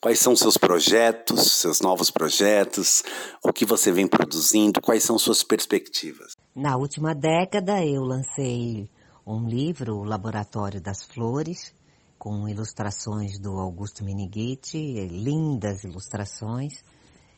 Quais 0.01 0.19
são 0.19 0.35
seus 0.35 0.57
projetos, 0.57 1.51
seus 1.59 1.79
novos 1.79 2.09
projetos? 2.09 3.03
O 3.43 3.53
que 3.53 3.65
você 3.65 3.91
vem 3.91 4.07
produzindo? 4.07 4.81
Quais 4.81 5.03
são 5.03 5.17
suas 5.19 5.43
perspectivas? 5.43 6.35
Na 6.55 6.75
última 6.75 7.13
década, 7.13 7.85
eu 7.85 8.01
lancei 8.01 8.89
um 9.25 9.47
livro, 9.47 9.97
O 9.97 10.03
Laboratório 10.03 10.81
das 10.81 11.03
Flores, 11.03 11.73
com 12.17 12.49
ilustrações 12.49 13.39
do 13.39 13.59
Augusto 13.59 14.03
Miniguiti, 14.03 15.07
lindas 15.07 15.83
ilustrações. 15.83 16.83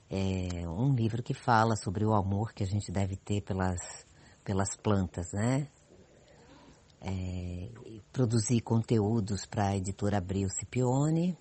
É 0.09 0.67
um 0.67 0.93
livro 0.93 1.21
que 1.21 1.33
fala 1.33 1.75
sobre 1.75 2.05
o 2.05 2.13
amor 2.13 2.53
que 2.53 2.63
a 2.63 2.67
gente 2.67 2.91
deve 2.91 3.17
ter 3.17 3.41
pelas, 3.41 3.79
pelas 4.43 4.75
plantas, 4.77 5.33
né? 5.33 5.67
É, 7.03 7.69
produzi 8.11 8.61
conteúdos 8.61 9.45
para 9.45 9.69
a 9.69 9.77
editora 9.77 10.17
Abril 10.17 10.49
Cipione. 10.49 11.37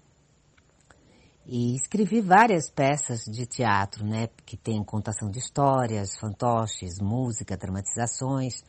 E 1.45 1.75
escrevi 1.75 2.21
várias 2.21 2.71
peças 2.71 3.25
de 3.25 3.47
teatro, 3.47 4.05
né, 4.05 4.29
que 4.47 4.57
tem 4.57 4.83
contação 4.85 5.29
de 5.29 5.39
histórias, 5.39 6.17
fantoches, 6.17 7.01
música, 7.01 7.57
dramatizações. 7.57 8.65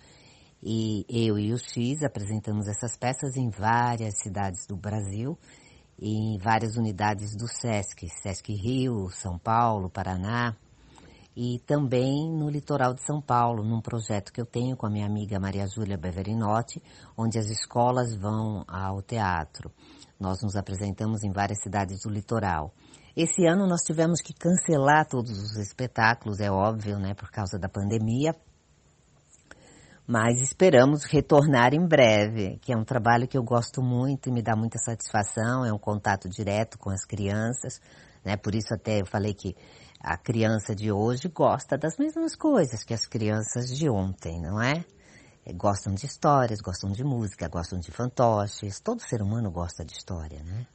E 0.62 1.06
eu 1.10 1.38
e 1.38 1.54
o 1.54 1.58
X 1.58 2.04
apresentamos 2.04 2.68
essas 2.68 2.98
peças 2.98 3.36
em 3.36 3.50
várias 3.50 4.20
cidades 4.20 4.66
do 4.66 4.76
Brasil 4.76 5.38
e 6.00 6.36
em 6.36 6.38
várias 6.38 6.76
unidades 6.76 7.36
do 7.36 7.48
SESC, 7.48 8.08
SESC 8.10 8.54
Rio, 8.54 9.10
São 9.10 9.38
Paulo, 9.38 9.90
Paraná 9.90 10.56
e 11.36 11.60
também 11.66 12.30
no 12.30 12.50
litoral 12.50 12.94
de 12.94 13.04
São 13.04 13.22
Paulo, 13.22 13.64
num 13.64 13.82
projeto 13.82 14.32
que 14.32 14.40
eu 14.40 14.46
tenho 14.46 14.78
com 14.78 14.86
a 14.86 14.90
minha 14.90 15.06
amiga 15.06 15.40
Maria 15.40 15.68
Júlia 15.68 15.98
Beverinotti, 15.98 16.82
onde 17.18 17.40
as 17.40 17.50
escolas 17.50 18.16
vão 18.16 18.64
ao 18.68 19.02
teatro. 19.02 19.72
Nós 20.20 20.42
nos 20.44 20.56
apresentamos 20.56 21.24
em 21.24 21.32
várias 21.32 21.62
cidades 21.62 22.04
do 22.04 22.10
litoral. 22.10 22.72
Esse 23.16 23.46
ano 23.46 23.68
nós 23.68 23.82
tivemos 23.82 24.22
que 24.22 24.34
cancelar 24.34 25.08
todos 25.08 25.32
os 25.32 25.56
espetáculos, 25.58 26.40
é 26.40 26.52
óbvio, 26.52 26.98
né, 26.98 27.14
por 27.14 27.30
causa 27.30 27.60
da 27.60 27.70
pandemia, 27.70 28.36
mas 30.06 30.42
esperamos 30.42 31.06
retornar 31.06 31.74
em 31.74 31.88
breve, 31.88 32.58
que 32.62 32.74
é 32.74 32.78
um 32.78 32.84
trabalho 32.84 33.28
que 33.28 33.38
eu 33.38 33.44
gosto 33.44 33.82
muito 33.82 34.30
e 34.30 34.32
me 34.32 34.42
dá 34.42 34.56
muita 34.56 34.78
satisfação, 34.78 35.66
é 35.66 35.72
um 35.72 35.78
contato 35.78 36.28
direto 36.28 36.78
com 36.78 36.90
as 36.90 37.06
crianças, 37.06 37.80
né? 38.24 38.36
Por 38.36 38.54
isso 38.54 38.74
até 38.74 39.02
eu 39.02 39.06
falei 39.06 39.34
que 39.34 39.56
a 40.04 40.18
criança 40.18 40.76
de 40.76 40.92
hoje 40.92 41.30
gosta 41.30 41.78
das 41.78 41.98
mesmas 41.98 42.36
coisas 42.36 42.84
que 42.84 42.94
as 42.94 43.06
crianças 43.06 43.70
de 43.70 43.90
ontem, 43.90 44.38
não 44.42 44.62
é? 44.62 44.84
é? 45.46 45.54
Gostam 45.54 45.94
de 45.94 46.06
histórias, 46.06 46.60
gostam 46.60 46.92
de 46.92 47.06
música, 47.06 47.48
gostam 47.48 47.80
de 47.80 47.90
fantoches. 47.90 48.82
Todo 48.82 49.02
ser 49.02 49.22
humano 49.22 49.50
gosta 49.50 49.86
de 49.86 49.94
história, 49.94 50.44
né? 50.44 50.68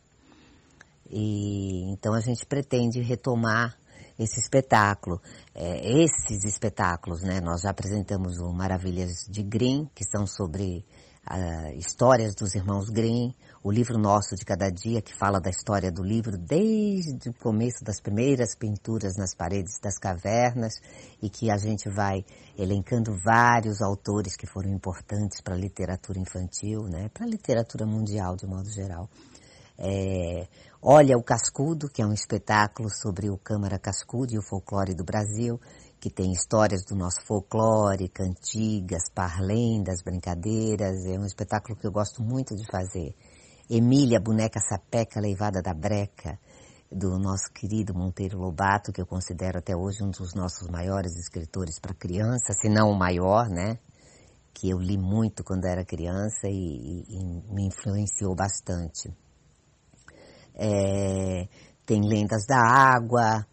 E 1.10 1.90
então 1.90 2.14
a 2.14 2.20
gente 2.20 2.46
pretende 2.46 3.00
retomar 3.02 3.76
esse 4.18 4.40
espetáculo, 4.40 5.20
é, 5.54 6.02
esses 6.02 6.44
espetáculos, 6.44 7.22
né? 7.22 7.38
Nós 7.40 7.60
já 7.60 7.70
apresentamos 7.70 8.38
o 8.38 8.50
Maravilhas 8.50 9.26
de 9.28 9.42
Green, 9.42 9.90
que 9.94 10.04
são 10.04 10.26
sobre 10.26 10.86
uh, 11.30 11.78
histórias 11.78 12.34
dos 12.34 12.54
irmãos 12.54 12.88
Grimm, 12.88 13.34
o 13.68 13.70
livro 13.70 13.98
nosso 13.98 14.34
de 14.34 14.46
cada 14.46 14.70
dia, 14.70 15.02
que 15.02 15.14
fala 15.14 15.38
da 15.38 15.50
história 15.50 15.92
do 15.92 16.02
livro 16.02 16.38
desde 16.38 17.28
o 17.28 17.34
começo 17.34 17.84
das 17.84 18.00
primeiras 18.00 18.56
pinturas 18.56 19.14
nas 19.14 19.34
paredes 19.34 19.78
das 19.78 19.98
cavernas 19.98 20.80
e 21.20 21.28
que 21.28 21.50
a 21.50 21.58
gente 21.58 21.86
vai 21.86 22.24
elencando 22.56 23.14
vários 23.22 23.82
autores 23.82 24.36
que 24.38 24.46
foram 24.46 24.70
importantes 24.70 25.42
para 25.42 25.54
a 25.54 25.58
literatura 25.58 26.18
infantil, 26.18 26.84
né, 26.84 27.10
para 27.12 27.26
a 27.26 27.28
literatura 27.28 27.84
mundial 27.84 28.36
de 28.36 28.46
modo 28.46 28.70
geral. 28.70 29.06
É, 29.76 30.48
Olha 30.80 31.18
o 31.18 31.22
Cascudo, 31.24 31.88
que 31.90 32.00
é 32.00 32.06
um 32.06 32.12
espetáculo 32.12 32.88
sobre 32.88 33.28
o 33.28 33.36
Câmara 33.36 33.80
Cascudo 33.80 34.32
e 34.32 34.38
o 34.38 34.42
folclore 34.42 34.94
do 34.94 35.02
Brasil, 35.02 35.60
que 35.98 36.08
tem 36.08 36.30
histórias 36.30 36.84
do 36.84 36.94
nosso 36.94 37.20
folclore, 37.26 38.08
cantigas, 38.08 39.10
parlendas, 39.12 40.00
brincadeiras. 40.02 41.04
É 41.04 41.18
um 41.18 41.26
espetáculo 41.26 41.76
que 41.76 41.84
eu 41.84 41.90
gosto 41.90 42.22
muito 42.22 42.54
de 42.54 42.64
fazer. 42.70 43.12
Emília, 43.70 44.18
boneca 44.18 44.58
sapeca 44.60 45.20
leivada 45.20 45.60
da 45.60 45.74
breca, 45.74 46.38
do 46.90 47.18
nosso 47.18 47.52
querido 47.52 47.92
Monteiro 47.94 48.38
Lobato, 48.38 48.90
que 48.90 49.00
eu 49.00 49.06
considero 49.06 49.58
até 49.58 49.76
hoje 49.76 50.02
um 50.02 50.08
dos 50.08 50.34
nossos 50.34 50.68
maiores 50.68 51.14
escritores 51.16 51.78
para 51.78 51.92
criança, 51.92 52.54
se 52.54 52.66
não 52.70 52.90
o 52.90 52.98
maior, 52.98 53.46
né? 53.50 53.78
Que 54.54 54.70
eu 54.70 54.78
li 54.78 54.96
muito 54.96 55.44
quando 55.44 55.66
era 55.66 55.84
criança 55.84 56.48
e, 56.48 56.50
e, 56.50 57.04
e 57.10 57.52
me 57.52 57.66
influenciou 57.66 58.34
bastante. 58.34 59.14
É, 60.54 61.46
tem 61.84 62.00
Lendas 62.00 62.46
da 62.48 62.58
Água, 62.58 63.46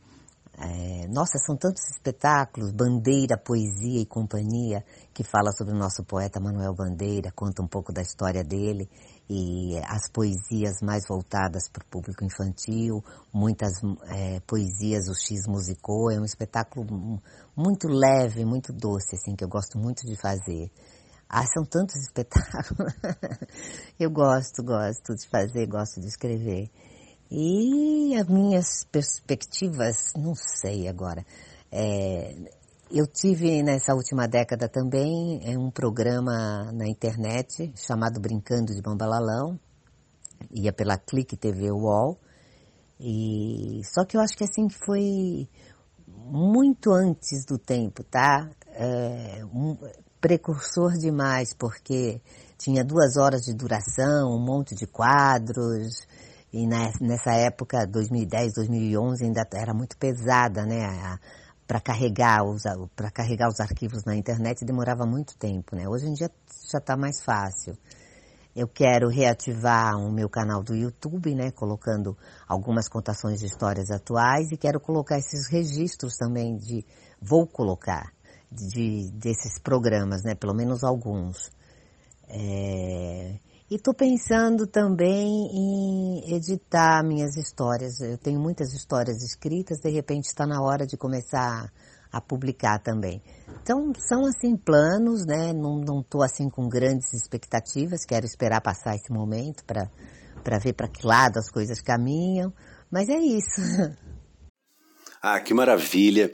é, 0.58 1.08
nossa, 1.10 1.38
são 1.38 1.58
tantos 1.58 1.84
espetáculos, 1.90 2.72
Bandeira, 2.72 3.38
Poesia 3.38 4.02
e 4.02 4.06
Companhia, 4.06 4.86
que 5.14 5.26
fala 5.26 5.52
sobre 5.52 5.74
o 5.74 5.78
nosso 5.78 6.06
poeta 6.06 6.40
Manuel 6.40 6.74
Bandeira, 6.74 7.34
conta 7.36 7.62
um 7.62 7.68
pouco 7.68 7.92
da 7.92 8.02
história 8.02 8.42
dele 8.42 8.90
e 9.30 9.78
as 9.88 10.10
poesias 10.12 10.82
mais 10.82 11.04
voltadas 11.08 11.68
para 11.68 11.84
o 11.84 11.90
público 11.90 12.24
infantil, 12.24 13.04
muitas 13.34 13.74
é, 14.08 14.40
poesias 14.42 15.08
o 15.08 15.16
X 15.16 15.48
musicou, 15.48 16.12
é 16.12 16.20
um 16.20 16.26
espetáculo 16.26 17.22
muito 17.56 17.88
leve, 17.88 18.46
muito 18.46 18.72
doce, 18.72 19.16
assim, 19.16 19.36
que 19.36 19.44
eu 19.44 19.50
gosto 19.50 19.80
muito 19.80 20.06
de 20.06 20.16
fazer. 20.16 20.70
Ah, 21.28 21.46
são 21.48 21.66
tantos 21.66 21.96
espetáculos. 22.06 22.94
eu 24.00 24.12
gosto, 24.12 24.64
gosto 24.64 25.16
de 25.16 25.28
fazer, 25.28 25.66
gosto 25.68 26.00
de 26.00 26.08
escrever. 26.08 26.70
E 27.32 28.16
as 28.16 28.28
minhas 28.28 28.84
perspectivas, 28.92 30.14
não 30.16 30.36
sei 30.36 30.88
agora. 30.88 31.26
É, 31.72 32.36
eu 32.92 33.08
tive 33.08 33.64
nessa 33.64 33.94
última 33.94 34.28
década 34.28 34.70
também 34.70 35.42
é, 35.44 35.58
um 35.58 35.72
programa 35.72 36.72
na 36.72 36.88
internet 36.88 37.74
chamado 37.76 38.20
Brincando 38.20 38.74
de 38.74 38.82
Bambalalão, 38.82 39.60
ia 40.52 40.72
pela 40.72 40.98
Clique 40.98 41.36
TV 41.36 41.72
UOL, 41.72 42.18
e 43.00 43.82
só 43.84 44.06
que 44.06 44.16
eu 44.16 44.22
acho 44.22 44.38
que 44.38 44.44
assim 44.44 44.70
foi 44.70 45.50
muito 46.08 46.92
antes 46.92 47.46
do 47.46 47.58
tempo, 47.58 48.04
tá? 48.04 48.50
É, 48.74 49.44
um 49.46 49.78
precursor 50.22 50.94
demais, 50.94 51.54
porque 51.54 52.22
tinha 52.58 52.84
duas 52.84 53.18
horas 53.18 53.42
de 53.42 53.54
duração, 53.54 54.30
um 54.32 54.44
monte 54.44 54.76
de 54.76 54.88
quadros, 54.88 56.08
e 56.54 56.66
nessa 56.66 57.34
época, 57.34 57.86
2010, 57.86 58.54
2011, 58.54 59.26
ainda 59.26 59.46
era 59.54 59.74
muito 59.74 59.98
pesada, 59.98 60.66
né? 60.66 61.18
Para 61.68 61.80
carregar, 61.80 62.44
os, 62.44 62.64
carregar 63.14 63.50
os 63.50 63.60
arquivos 63.60 64.04
na 64.06 64.16
internet 64.16 64.64
demorava 64.64 65.06
muito 65.06 65.36
tempo, 65.38 65.76
né? 65.76 65.88
Hoje 65.88 66.06
em 66.06 66.14
dia 66.14 66.30
já 66.72 66.78
está 66.78 66.96
mais 66.96 67.24
fácil. 67.24 67.76
Eu 68.56 68.68
quero 68.68 69.10
reativar 69.10 69.98
o 69.98 70.12
meu 70.12 70.30
canal 70.30 70.64
do 70.64 70.76
YouTube, 70.76 71.36
né? 71.36 71.52
Colocando 71.52 72.18
algumas 72.48 72.88
contações 72.88 73.40
de 73.40 73.48
histórias 73.48 73.92
atuais 73.92 74.52
e 74.52 74.58
quero 74.58 74.80
colocar 74.80 75.18
esses 75.18 75.50
registros 75.50 76.16
também 76.16 76.56
de... 76.56 76.86
Vou 77.22 77.46
colocar 77.46 78.14
de, 78.52 79.12
desses 79.12 79.60
programas, 79.60 80.24
né? 80.24 80.36
Pelo 80.36 80.54
menos 80.54 80.84
alguns. 80.84 81.52
É, 82.30 83.36
e 83.70 83.76
estou 83.76 83.94
pensando 83.94 84.68
também 84.68 85.50
em 85.52 86.36
editar 86.36 87.04
minhas 87.04 87.36
histórias. 87.36 88.00
Eu 88.00 88.18
tenho 88.18 88.40
muitas 88.40 88.74
histórias 88.74 89.24
escritas, 89.24 89.80
de 89.80 89.90
repente 89.90 90.26
está 90.26 90.46
na 90.46 90.62
hora 90.62 90.86
de 90.86 90.96
começar 90.96 91.72
a 92.12 92.22
publicar 92.22 92.80
também. 92.80 93.22
Então 93.62 93.92
são 93.98 94.26
assim 94.26 94.56
planos, 94.56 95.26
né? 95.26 95.52
Não 95.52 96.00
estou 96.00 96.24
assim 96.24 96.50
com 96.50 96.70
grandes 96.70 97.14
expectativas. 97.14 98.06
Quero 98.06 98.26
esperar 98.26 98.62
passar 98.62 98.96
esse 98.96 99.12
momento 99.12 99.66
para 99.66 99.90
para 100.44 100.60
ver 100.60 100.74
para 100.74 100.88
que 100.88 101.06
lado 101.06 101.38
as 101.38 101.50
coisas 101.50 101.82
caminham. 101.82 102.54
Mas 102.92 103.10
é 103.10 103.18
isso. 103.18 103.62
Ah, 105.28 105.40
que 105.40 105.56
maravilha! 105.56 106.32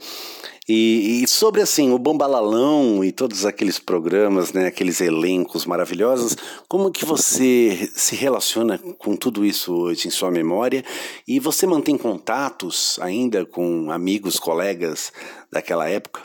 E, 0.68 1.22
e, 1.22 1.28
sobre 1.28 1.60
assim 1.60 1.90
o 1.90 1.98
Bombalalão 1.98 3.02
e 3.02 3.10
todos 3.10 3.44
aqueles 3.44 3.80
programas, 3.80 4.52
né, 4.52 4.66
aqueles 4.66 5.00
elencos 5.00 5.66
maravilhosos, 5.66 6.36
como 6.68 6.92
que 6.92 7.04
você 7.04 7.90
se 7.96 8.14
relaciona 8.14 8.78
com 8.78 9.16
tudo 9.16 9.44
isso 9.44 9.74
hoje 9.74 10.06
em 10.06 10.10
sua 10.10 10.30
memória? 10.30 10.84
E 11.26 11.40
você 11.40 11.66
mantém 11.66 11.98
contatos 11.98 12.96
ainda 13.00 13.44
com 13.44 13.90
amigos, 13.90 14.38
colegas 14.38 15.12
daquela 15.50 15.88
época? 15.88 16.22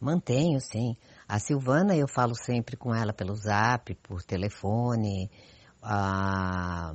Mantenho, 0.00 0.58
sim. 0.60 0.96
A 1.28 1.38
Silvana 1.38 1.94
eu 1.94 2.08
falo 2.08 2.34
sempre 2.34 2.76
com 2.76 2.94
ela 2.94 3.12
pelo 3.12 3.34
Zap, 3.34 3.94
por 3.96 4.22
telefone. 4.22 5.30
A 5.82 6.94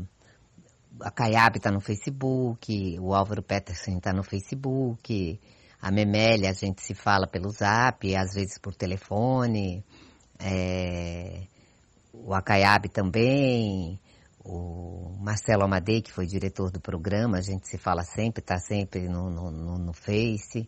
a 1.01 1.47
está 1.55 1.71
no 1.71 1.79
Facebook, 1.79 2.99
o 2.99 3.13
Álvaro 3.13 3.41
Peterson 3.41 3.97
está 3.97 4.11
no 4.11 4.23
Facebook. 4.23 5.39
A 5.81 5.91
Memélia, 5.91 6.49
a 6.49 6.53
gente 6.53 6.81
se 6.81 6.93
fala 6.93 7.25
pelo 7.25 7.49
zap, 7.49 8.15
às 8.15 8.33
vezes 8.33 8.57
por 8.57 8.75
telefone. 8.75 9.83
É, 10.37 11.43
o 12.13 12.33
Acaiabe 12.33 12.89
também. 12.89 13.99
O 14.43 15.15
Marcelo 15.19 15.63
Amadei, 15.63 16.01
que 16.01 16.11
foi 16.11 16.25
diretor 16.25 16.71
do 16.71 16.79
programa, 16.79 17.37
a 17.37 17.41
gente 17.41 17.67
se 17.67 17.77
fala 17.77 18.03
sempre, 18.03 18.41
está 18.41 18.57
sempre 18.57 19.07
no, 19.07 19.29
no, 19.29 19.51
no, 19.51 19.77
no, 19.77 19.93
Face. 19.93 20.67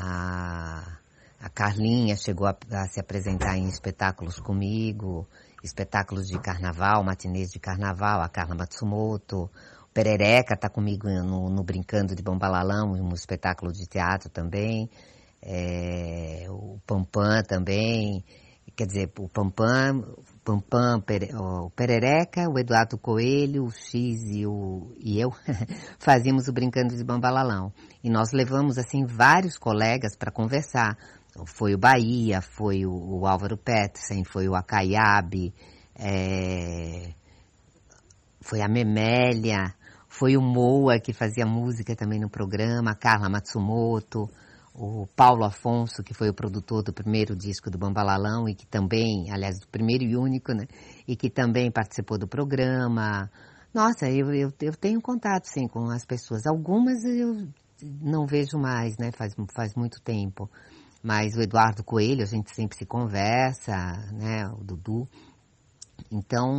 A, 0.00 0.98
a 1.40 1.48
Carlinha 1.48 2.14
chegou 2.16 2.46
a, 2.46 2.56
a, 2.70 2.86
se 2.86 3.00
apresentar 3.00 3.56
em 3.56 3.66
espetáculos 3.68 4.38
comigo, 4.38 5.26
espetáculos 5.62 6.28
de 6.28 6.38
carnaval, 6.38 7.02
matinês 7.02 7.50
de 7.50 7.58
carnaval, 7.58 8.20
a 8.20 8.28
Carla 8.28 8.54
Matsumoto. 8.54 9.50
Perereca 9.94 10.54
está 10.54 10.68
comigo 10.68 11.08
no, 11.08 11.48
no, 11.48 11.62
Brincando 11.62 12.16
de 12.16 12.22
Bombalalão, 12.22 12.94
um 12.94 13.14
espetáculo 13.14 13.72
de 13.72 13.86
teatro 13.86 14.28
também. 14.28 14.90
É, 15.40 16.46
o 16.50 16.80
Pampam 16.84 17.42
também. 17.46 18.24
Quer 18.74 18.86
dizer, 18.88 19.12
o 19.20 19.28
Pampam, 19.28 20.02
Pampam 20.42 21.00
Pere, 21.00 21.30
o 21.36 21.70
Perereca, 21.70 22.50
o 22.50 22.58
Eduardo 22.58 22.98
Coelho, 22.98 23.66
o 23.66 23.70
X 23.70 24.24
e, 24.32 24.44
o, 24.44 24.92
e 24.98 25.20
eu 25.20 25.30
fazíamos 26.00 26.48
o 26.48 26.52
Brincando 26.52 26.96
de 26.96 27.04
Bambalalão. 27.04 27.72
E 28.02 28.10
nós 28.10 28.32
levamos, 28.32 28.78
assim, 28.78 29.06
vários 29.06 29.56
colegas 29.56 30.16
para 30.16 30.32
conversar. 30.32 30.98
Foi 31.46 31.72
o 31.72 31.78
Bahia, 31.78 32.40
foi 32.40 32.84
o, 32.84 32.90
o 32.90 33.26
Álvaro 33.28 33.56
Petersen, 33.56 34.24
foi 34.24 34.48
o 34.48 34.56
Acaiabe, 34.56 35.54
é, 35.94 37.12
foi 38.40 38.60
a 38.60 38.68
Memélia, 38.68 39.72
foi 40.14 40.36
o 40.36 40.40
Moa 40.40 41.00
que 41.00 41.12
fazia 41.12 41.44
música 41.44 41.96
também 41.96 42.20
no 42.20 42.30
programa, 42.30 42.92
a 42.92 42.94
Carla 42.94 43.28
Matsumoto, 43.28 44.30
o 44.72 45.08
Paulo 45.16 45.44
Afonso, 45.44 46.04
que 46.04 46.14
foi 46.14 46.28
o 46.28 46.34
produtor 46.34 46.84
do 46.84 46.92
primeiro 46.92 47.34
disco 47.34 47.68
do 47.68 47.76
Bambalalão 47.76 48.48
e 48.48 48.54
que 48.54 48.64
também, 48.64 49.32
aliás, 49.32 49.58
do 49.58 49.66
primeiro 49.66 50.04
e 50.04 50.16
único, 50.16 50.52
né? 50.52 50.66
E 51.06 51.16
que 51.16 51.28
também 51.28 51.68
participou 51.70 52.16
do 52.16 52.28
programa. 52.28 53.28
Nossa, 53.72 54.08
eu, 54.08 54.32
eu, 54.32 54.52
eu 54.60 54.76
tenho 54.76 55.00
contato, 55.00 55.46
sim, 55.46 55.66
com 55.66 55.90
as 55.90 56.04
pessoas. 56.04 56.46
Algumas 56.46 57.02
eu 57.04 57.48
não 58.00 58.24
vejo 58.24 58.56
mais, 58.56 58.96
né? 58.96 59.10
Faz, 59.10 59.34
faz 59.52 59.74
muito 59.74 60.00
tempo. 60.00 60.48
Mas 61.02 61.36
o 61.36 61.42
Eduardo 61.42 61.82
Coelho, 61.82 62.22
a 62.22 62.26
gente 62.26 62.54
sempre 62.54 62.78
se 62.78 62.86
conversa, 62.86 63.74
né? 64.12 64.46
O 64.46 64.62
Dudu. 64.62 65.08
Então, 66.10 66.52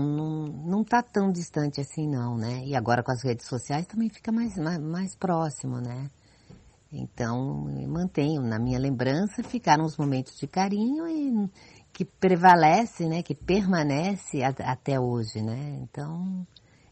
não 0.66 0.82
está 0.82 1.02
tão 1.02 1.32
distante 1.32 1.80
assim, 1.80 2.08
não, 2.08 2.38
né? 2.38 2.64
E 2.66 2.76
agora 2.76 3.04
com 3.04 3.12
as 3.12 3.24
redes 3.24 3.48
sociais 3.48 3.86
também 3.86 4.10
fica 4.10 4.32
mais, 4.32 4.58
mais, 4.58 4.80
mais 4.80 5.16
próximo, 5.16 5.80
né? 5.80 6.10
Então, 6.92 7.66
mantenho 7.88 8.42
na 8.42 8.60
minha 8.60 8.80
lembrança, 8.80 9.44
ficaram 9.44 9.86
os 9.86 9.98
momentos 9.98 10.38
de 10.38 10.48
carinho 10.48 11.08
e 11.08 11.50
que 11.92 12.06
prevalece, 12.06 13.08
né? 13.08 13.22
Que 13.22 13.36
permanece 13.36 14.44
a, 14.44 14.50
até 14.72 15.00
hoje, 15.00 15.42
né? 15.42 15.80
Então, 15.82 16.46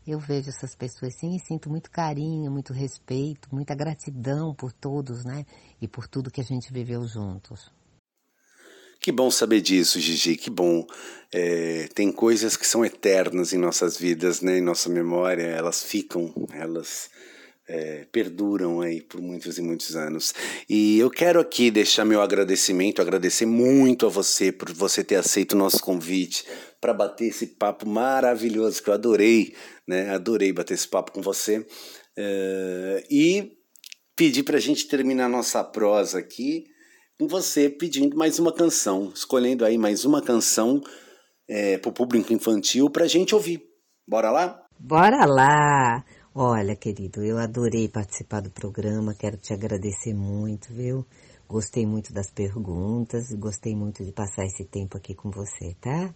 eu 0.05 0.19
vejo 0.19 0.49
essas 0.49 0.75
pessoas 0.75 1.15
sim 1.17 1.35
e 1.35 1.39
sinto 1.39 1.69
muito 1.69 1.89
carinho, 1.89 2.51
muito 2.51 2.73
respeito, 2.73 3.47
muita 3.53 3.73
gratidão 3.75 4.53
por 4.53 4.71
todos, 4.73 5.23
né? 5.23 5.45
E 5.81 5.87
por 5.87 6.07
tudo 6.07 6.31
que 6.31 6.41
a 6.41 6.45
gente 6.45 6.71
viveu 6.71 7.05
juntos. 7.07 7.71
Que 9.03 9.11
bom 9.11 9.29
saber 9.29 9.59
disso, 9.59 9.99
Gigi, 9.99 10.37
que 10.37 10.49
bom. 10.49 10.87
É, 11.29 11.89
tem 11.93 12.09
coisas 12.09 12.55
que 12.55 12.65
são 12.65 12.85
eternas 12.85 13.51
em 13.51 13.57
nossas 13.57 13.97
vidas, 13.97 14.39
né? 14.39 14.59
em 14.59 14.61
nossa 14.61 14.89
memória, 14.89 15.43
elas 15.43 15.83
ficam, 15.83 16.33
elas 16.53 17.09
é, 17.67 18.07
perduram 18.13 18.79
aí 18.79 19.01
por 19.01 19.19
muitos 19.19 19.57
e 19.57 19.61
muitos 19.61 19.97
anos. 19.97 20.33
E 20.69 20.97
eu 20.99 21.09
quero 21.09 21.41
aqui 21.41 21.69
deixar 21.69 22.05
meu 22.05 22.21
agradecimento, 22.21 23.01
agradecer 23.01 23.45
muito 23.45 24.05
a 24.05 24.09
você 24.09 24.53
por 24.53 24.71
você 24.71 25.03
ter 25.03 25.15
aceito 25.15 25.51
o 25.51 25.57
nosso 25.57 25.81
convite 25.81 26.45
para 26.79 26.93
bater 26.93 27.25
esse 27.25 27.47
papo 27.47 27.85
maravilhoso 27.85 28.81
que 28.81 28.89
eu 28.89 28.93
adorei, 28.93 29.53
né? 29.85 30.11
Adorei 30.11 30.53
bater 30.53 30.75
esse 30.75 30.87
papo 30.87 31.11
com 31.11 31.21
você. 31.21 31.67
É, 32.15 33.03
e 33.11 33.51
pedir 34.15 34.43
para 34.43 34.55
a 34.55 34.61
gente 34.61 34.87
terminar 34.87 35.27
nossa 35.27 35.61
prosa 35.61 36.19
aqui 36.19 36.71
você 37.19 37.69
pedindo 37.69 38.17
mais 38.17 38.39
uma 38.39 38.51
canção, 38.51 39.11
escolhendo 39.13 39.63
aí 39.63 39.77
mais 39.77 40.03
uma 40.03 40.21
canção 40.21 40.81
é, 41.47 41.77
para 41.77 41.89
o 41.89 41.93
público 41.93 42.33
infantil 42.33 42.89
para 42.89 43.05
a 43.05 43.07
gente 43.07 43.35
ouvir. 43.35 43.61
Bora 44.07 44.31
lá? 44.31 44.65
Bora 44.79 45.25
lá! 45.25 46.03
Olha, 46.35 46.75
querido, 46.75 47.23
eu 47.23 47.37
adorei 47.37 47.87
participar 47.87 48.41
do 48.41 48.49
programa, 48.49 49.13
quero 49.13 49.37
te 49.37 49.53
agradecer 49.53 50.13
muito, 50.15 50.73
viu? 50.73 51.05
Gostei 51.47 51.85
muito 51.85 52.11
das 52.11 52.31
perguntas 52.31 53.31
gostei 53.37 53.75
muito 53.75 54.03
de 54.03 54.11
passar 54.11 54.43
esse 54.45 54.65
tempo 54.65 54.97
aqui 54.97 55.13
com 55.13 55.29
você, 55.29 55.75
tá? 55.79 56.13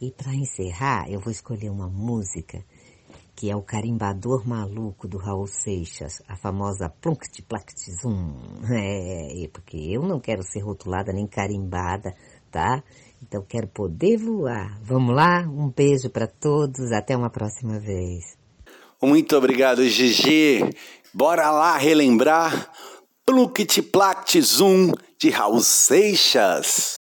E 0.00 0.10
para 0.10 0.34
encerrar, 0.34 1.10
eu 1.10 1.20
vou 1.20 1.30
escolher 1.30 1.70
uma 1.70 1.88
música 1.88 2.64
que 3.34 3.50
é 3.50 3.56
o 3.56 3.62
Carimbador 3.62 4.46
Maluco 4.46 5.08
do 5.08 5.18
Raul 5.18 5.46
Seixas, 5.46 6.22
a 6.28 6.36
famosa 6.36 6.88
Plunct 6.88 7.42
Plact 7.42 7.74
Zum. 8.00 8.34
É, 8.70 9.48
porque 9.52 9.76
eu 9.76 10.02
não 10.02 10.20
quero 10.20 10.42
ser 10.42 10.60
rotulada 10.60 11.12
nem 11.12 11.26
carimbada, 11.26 12.14
tá? 12.50 12.82
Então 13.22 13.42
quero 13.42 13.68
poder 13.68 14.16
voar. 14.16 14.78
Vamos 14.82 15.14
lá? 15.14 15.40
Um 15.42 15.70
beijo 15.70 16.10
para 16.10 16.26
todos, 16.26 16.92
até 16.92 17.16
uma 17.16 17.30
próxima 17.30 17.78
vez. 17.78 18.36
Muito 19.02 19.36
obrigado, 19.36 19.86
Gigi. 19.88 20.60
Bora 21.14 21.50
lá 21.50 21.76
relembrar 21.76 22.70
Plunct 23.26 23.82
Plact 23.82 24.40
Zum 24.40 24.92
de 25.18 25.30
Raul 25.30 25.60
Seixas. 25.60 26.94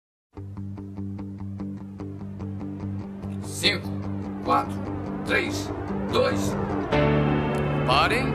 Cinco, 3.43 3.89
quatro, 4.45 4.77
três, 5.27 5.69
dois. 6.13 6.57
Parem. 7.87 8.27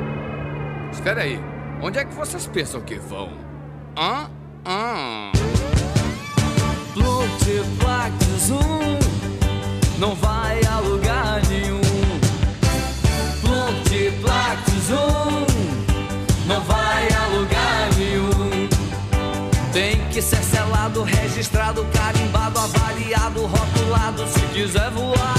Espera 0.92 1.22
aí. 1.22 1.40
Onde 1.82 2.00
é 2.00 2.06
que 2.06 2.14
vocês 2.14 2.48
pensam 2.48 2.82
que 2.82 2.96
vão? 2.96 3.30
Hã? 3.98 4.30
Hã? 4.66 5.32
Um 8.50 9.00
não 10.00 10.16
vai 10.16 10.60
a 10.66 10.80
lugar 10.80 11.42
nenhum. 11.50 11.82
Multiplax 13.44 14.90
um 14.90 16.48
não 16.48 16.62
vai 16.62 17.08
a 17.08 17.28
lugar 17.28 17.90
nenhum. 17.98 18.68
Tem 19.72 20.00
que 20.10 20.22
ser 20.22 20.44
selado, 20.44 21.04
registrado, 21.04 21.86
carimbado, 21.94 22.60
avaliado, 22.60 23.46
rotulado 23.46 24.28
se 24.28 24.42
quiser 24.54 24.90
voar. 24.92 25.33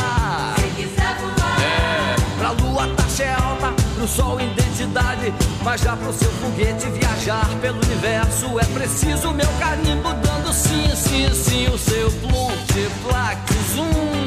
Pro 4.04 4.08
sol 4.08 4.38
identidade, 4.40 5.32
mas 5.62 5.80
já 5.80 5.96
pro 5.96 6.12
seu 6.12 6.30
foguete 6.32 6.86
viajar 6.90 7.48
pelo 7.62 7.78
universo 7.82 8.58
é 8.60 8.64
preciso 8.66 9.32
meu 9.32 9.48
carimbo 9.58 10.12
dando 10.14 10.52
sim, 10.52 10.94
sim, 10.94 11.32
sim, 11.32 11.68
o 11.68 11.78
seu 11.78 12.10
multiplax 12.30 13.40
zoom 13.74 14.26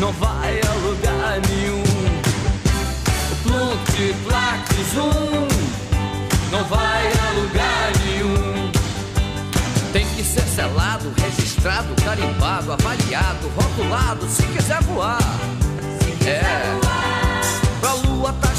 não 0.00 0.12
vai 0.12 0.60
a 0.60 0.72
lugar 0.86 1.40
nenhum. 1.48 1.84
Multiplax 3.46 4.74
zoom 4.92 5.48
não 6.50 6.64
vai 6.64 7.06
a 7.06 7.30
lugar 7.40 7.92
nenhum. 8.04 8.72
Tem 9.92 10.04
que 10.16 10.24
ser 10.24 10.42
selado, 10.42 11.12
registrado, 11.16 11.94
carimbado, 12.02 12.72
avaliado, 12.72 13.48
rotulado, 13.56 14.28
se 14.28 14.42
quiser 14.48 14.82
voar. 14.82 15.18
é. 16.26 16.80
Pra 16.80 16.93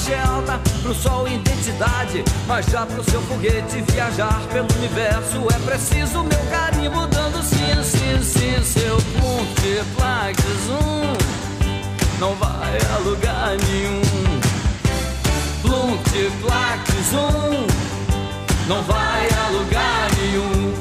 taxa 0.05 0.11
é 0.11 0.81
pro 0.81 0.93
sol 0.93 1.27
identidade, 1.27 2.23
mas 2.47 2.65
já 2.67 2.85
pro 2.85 3.03
seu 3.09 3.21
foguete 3.23 3.81
viajar 3.91 4.39
pelo 4.51 4.67
universo 4.77 5.37
é 5.53 5.59
preciso 5.65 6.23
meu 6.23 6.39
carimbo 6.51 7.07
dando 7.07 7.41
sim, 7.41 7.83
sim, 7.83 8.21
sim, 8.21 8.63
seu 8.63 8.97
multiplax 9.19 10.39
um 10.69 12.19
não 12.19 12.35
vai 12.35 12.77
a 12.93 12.97
lugar 12.99 13.57
nenhum. 13.67 14.01
Multiplax 15.63 17.13
um 17.13 18.67
não 18.67 18.83
vai 18.83 19.27
a 19.27 19.49
lugar 19.49 20.09
nenhum. 20.21 20.73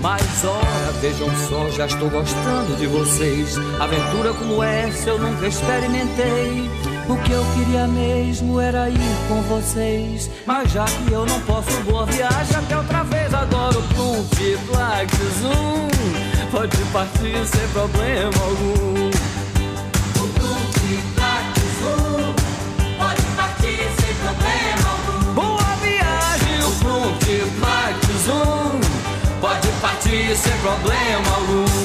Mas 0.00 0.44
ora, 0.44 0.92
vejam 1.00 1.28
só, 1.48 1.70
já 1.70 1.86
estou 1.86 2.10
gostando 2.10 2.76
de 2.76 2.86
vocês. 2.86 3.56
Aventura 3.80 4.32
como 4.34 4.62
essa 4.62 5.10
eu 5.10 5.18
nunca 5.18 5.46
experimentei. 5.46 6.81
O 7.08 7.16
que 7.16 7.32
eu 7.32 7.44
queria 7.54 7.86
mesmo 7.88 8.60
era 8.60 8.88
ir 8.88 9.16
com 9.28 9.42
vocês. 9.42 10.30
Mas 10.46 10.70
já 10.70 10.84
que 10.84 11.12
eu 11.12 11.26
não 11.26 11.40
posso, 11.40 11.70
boa 11.82 12.06
viagem 12.06 12.56
até 12.56 12.76
outra 12.76 13.02
vez. 13.04 13.34
Agora 13.34 13.76
o 13.76 13.82
Multiplax 13.94 15.12
Zoom 15.40 15.88
pode 16.50 16.76
partir 16.92 17.46
sem 17.46 17.68
problema 17.68 18.32
algum. 18.44 19.10
O 20.18 20.26
Multiplax 20.40 21.62
um 21.82 22.32
pode 22.98 23.22
partir 23.36 23.80
sem 24.00 24.14
problema 24.22 24.90
algum. 24.90 25.34
Boa 25.34 25.76
viagem, 25.82 26.62
o 26.62 26.70
Multiplax 26.84 28.06
Zoom 28.24 28.80
pode 29.40 29.68
partir 29.80 30.36
sem 30.36 30.56
problema 30.58 31.34
algum. 31.34 31.81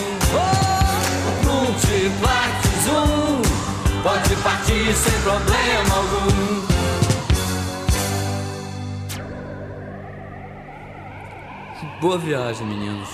Partir 4.47 4.95
sem 4.95 5.21
problema 5.23 5.93
algum. 5.93 6.67
Boa 11.99 12.17
viagem, 12.17 12.65
meninos. 12.65 13.09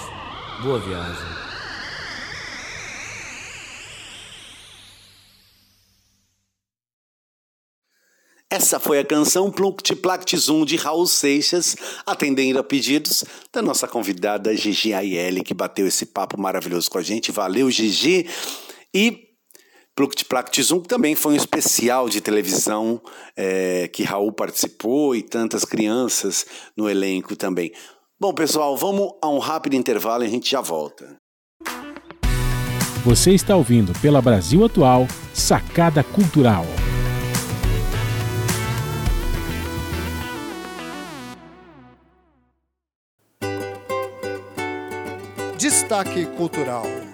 Boa 0.61 0.77
viagem. 0.79 1.25
Essa 8.47 8.79
foi 8.79 8.99
a 8.99 9.03
canção 9.03 9.49
Plunct 9.49 9.95
Plact 9.95 10.37
Zoom 10.37 10.63
de 10.65 10.75
Raul 10.75 11.07
Seixas, 11.07 11.75
atendendo 12.05 12.59
a 12.59 12.63
pedidos 12.63 13.23
da 13.51 13.63
nossa 13.63 13.87
convidada 13.87 14.55
Gigi 14.55 14.93
Aielli, 14.93 15.43
que 15.43 15.55
bateu 15.55 15.87
esse 15.87 16.05
papo 16.05 16.39
maravilhoso 16.39 16.91
com 16.91 16.99
a 16.99 17.01
gente. 17.01 17.31
Valeu, 17.31 17.71
Gigi! 17.71 18.29
E 18.93 19.32
Plunct 19.95 20.25
Plact 20.25 20.63
Zoom 20.63 20.81
também 20.81 21.13
foi 21.13 21.33
um 21.33 21.35
especial 21.35 22.09
de 22.09 22.19
televisão 22.19 22.99
é, 23.37 23.87
que 23.87 24.03
Raul 24.03 24.31
participou 24.31 25.15
e 25.15 25.21
tantas 25.21 25.63
crianças 25.63 26.45
no 26.75 26.89
elenco 26.89 27.35
também. 27.35 27.71
Bom, 28.19 28.33
pessoal, 28.33 28.75
vamos 28.75 29.11
a 29.21 29.29
um 29.29 29.37
rápido 29.37 29.75
intervalo 29.75 30.23
e 30.23 30.27
a 30.27 30.29
gente 30.29 30.49
já 30.49 30.61
volta. 30.61 31.15
Você 33.05 33.31
está 33.31 33.55
ouvindo 33.55 33.93
pela 34.01 34.21
Brasil 34.21 34.65
Atual 34.65 35.07
Sacada 35.33 36.03
Cultural. 36.03 36.65
Destaque 45.57 46.25
Cultural. 46.37 47.12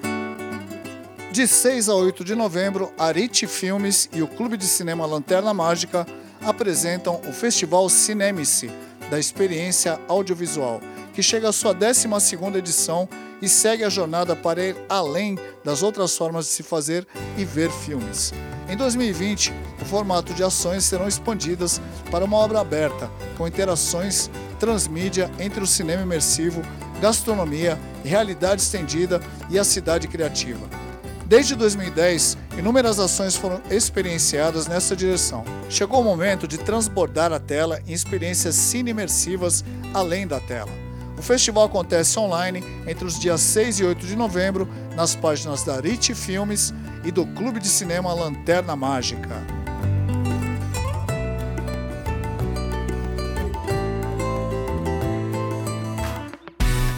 De 1.32 1.48
6 1.48 1.90
a 1.90 1.94
8 1.94 2.24
de 2.24 2.34
novembro, 2.34 2.92
Arite 2.98 3.46
Filmes 3.46 4.10
e 4.12 4.20
o 4.24 4.28
Clube 4.28 4.58
de 4.58 4.66
Cinema 4.66 5.06
Lanterna 5.06 5.54
Mágica 5.54 6.08
apresentam 6.42 7.22
o 7.30 7.32
Festival 7.32 7.88
Cinemice, 7.88 8.72
da 9.12 9.20
experiência 9.20 10.00
audiovisual, 10.08 10.82
que 11.14 11.22
chega 11.22 11.50
à 11.50 11.52
sua 11.52 11.74
12ª 11.76 12.56
edição 12.56 13.08
e 13.44 13.48
segue 13.48 13.84
a 13.84 13.90
jornada 13.90 14.36
para 14.36 14.66
ir 14.66 14.76
além 14.90 15.38
das 15.64 15.84
outras 15.84 16.18
formas 16.18 16.46
de 16.46 16.52
se 16.52 16.64
fazer 16.64 17.08
e 17.38 17.46
ver 17.46 17.70
filmes. 17.70 18.34
Em 18.68 18.76
2020, 18.76 19.54
o 19.80 19.86
formato 19.86 20.34
de 20.34 20.44
ações 20.44 20.84
serão 20.84 21.08
expandidas 21.08 21.80
para 22.10 22.26
uma 22.26 22.38
obra 22.38 22.60
aberta, 22.60 23.10
com 23.38 23.48
interações 23.48 24.32
transmídia 24.60 25.30
entre 25.40 25.64
o 25.64 25.68
cinema 25.68 26.02
imersivo, 26.02 26.64
gastronomia, 27.00 27.80
realidade 28.04 28.64
estendida 28.64 29.22
e 29.48 29.60
a 29.60 29.64
cidade 29.64 30.08
criativa. 30.08 30.89
Desde 31.30 31.56
2010, 31.56 32.40
inúmeras 32.58 33.00
ações 33.00 33.36
foram 33.36 33.62
experienciadas 33.70 34.66
nessa 34.66 34.96
direção. 34.96 35.46
Chegou 35.70 36.02
o 36.02 36.04
momento 36.04 36.48
de 36.48 36.58
transbordar 36.58 37.32
a 37.32 37.40
tela 37.40 37.80
em 37.88 37.94
experiências 37.94 38.56
cine-imersivas 38.56 39.64
além 39.94 40.26
da 40.26 40.40
tela. 40.40 40.72
O 41.20 41.22
festival 41.22 41.66
acontece 41.66 42.18
online 42.18 42.64
entre 42.88 43.06
os 43.06 43.20
dias 43.20 43.42
6 43.42 43.80
e 43.80 43.84
8 43.84 44.08
de 44.08 44.16
novembro 44.16 44.68
nas 44.96 45.16
páginas 45.16 45.64
da 45.64 45.80
Rich 45.80 46.16
Filmes 46.16 46.74
e 47.06 47.12
do 47.12 47.28
Clube 47.28 47.60
de 47.60 47.68
Cinema 47.68 48.12
Lanterna 48.12 48.76
Mágica. 48.76 49.46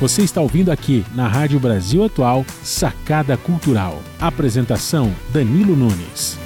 Você 0.01 0.23
está 0.23 0.41
ouvindo 0.41 0.71
aqui 0.71 1.05
na 1.13 1.27
Rádio 1.27 1.59
Brasil 1.59 2.03
Atual 2.03 2.43
Sacada 2.63 3.37
Cultural. 3.37 4.01
Apresentação 4.19 5.13
Danilo 5.31 5.75
Nunes. 5.75 6.40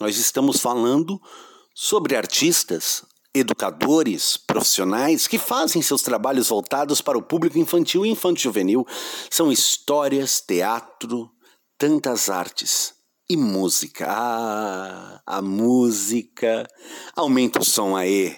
nós 0.00 0.16
estamos 0.16 0.60
falando 0.60 1.20
sobre 1.74 2.16
artistas, 2.16 3.04
educadores, 3.34 4.36
profissionais 4.36 5.26
que 5.26 5.38
fazem 5.38 5.80
seus 5.80 6.02
trabalhos 6.02 6.48
voltados 6.48 7.00
para 7.00 7.18
o 7.18 7.22
público 7.22 7.58
infantil 7.58 8.04
e 8.04 8.10
infanto-juvenil. 8.10 8.86
São 9.30 9.50
histórias, 9.50 10.40
teatro, 10.40 11.30
tantas 11.76 12.28
artes 12.28 12.94
e 13.28 13.36
música. 13.36 14.06
Ah, 14.08 15.20
a 15.26 15.42
música. 15.42 16.66
Aumenta 17.14 17.60
o 17.60 17.64
som 17.64 17.96
aí. 17.96 18.36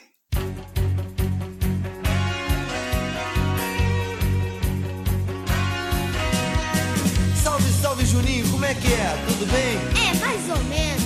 Como 8.81 8.95
é 8.95 8.97
que 8.97 9.03
é? 9.03 9.25
Tudo 9.27 9.47
bem? 9.53 9.77
É, 10.09 10.15
mais 10.15 10.49
ou 10.49 10.65
menos. 10.65 11.03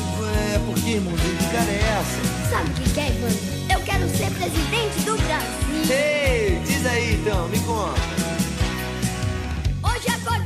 É, 0.55 0.59
por 0.65 0.75
que, 0.77 0.91
irmãozinho? 0.91 1.37
Que 1.37 1.45
cara 1.51 1.71
é 1.71 1.81
essa? 2.01 2.51
Sabe 2.51 2.71
o 2.71 2.75
que, 2.75 2.91
que 2.91 3.01
é, 3.01 3.09
Ivan? 3.09 3.75
Eu 3.75 3.81
quero 3.81 4.09
ser 4.11 4.31
presidente 4.31 5.01
do 5.05 5.17
Brasil. 5.17 5.95
Ei, 5.97 6.61
diz 6.65 6.87
aí 6.87 7.15
então, 7.15 7.49
me 7.49 7.59
conta. 7.61 8.01
Hoje 9.83 10.09
acordei 10.09 10.44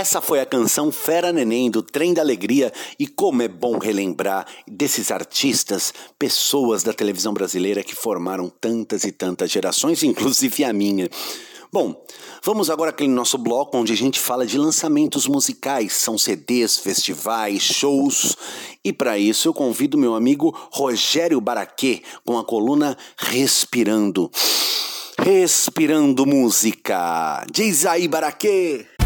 Essa 0.00 0.22
foi 0.22 0.40
a 0.40 0.46
canção 0.46 0.90
Fera 0.90 1.30
Neném 1.30 1.70
do 1.70 1.82
Trem 1.82 2.14
da 2.14 2.22
Alegria 2.22 2.72
e 2.98 3.06
como 3.06 3.42
é 3.42 3.48
bom 3.48 3.76
relembrar 3.76 4.46
desses 4.66 5.10
artistas, 5.10 5.92
pessoas 6.18 6.82
da 6.82 6.94
televisão 6.94 7.34
brasileira 7.34 7.82
que 7.84 7.94
formaram 7.94 8.48
tantas 8.48 9.04
e 9.04 9.12
tantas 9.12 9.50
gerações, 9.50 10.02
inclusive 10.02 10.64
a 10.64 10.72
minha. 10.72 11.06
Bom, 11.70 12.02
vamos 12.42 12.70
agora 12.70 12.88
aquele 12.88 13.10
nosso 13.10 13.36
bloco 13.36 13.76
onde 13.76 13.92
a 13.92 13.96
gente 13.96 14.18
fala 14.18 14.46
de 14.46 14.56
lançamentos 14.56 15.26
musicais, 15.26 15.92
são 15.92 16.16
CDs, 16.16 16.78
festivais, 16.78 17.60
shows. 17.60 18.38
E 18.82 18.94
para 18.94 19.18
isso 19.18 19.48
eu 19.48 19.52
convido 19.52 19.98
meu 19.98 20.14
amigo 20.14 20.56
Rogério 20.72 21.38
Baraquê 21.42 22.02
com 22.24 22.38
a 22.38 22.44
coluna 22.44 22.96
Respirando. 23.18 24.30
Respirando 25.18 26.24
música. 26.24 27.44
Diz 27.52 27.84
aí, 27.84 28.08
Baraquê! 28.08 28.99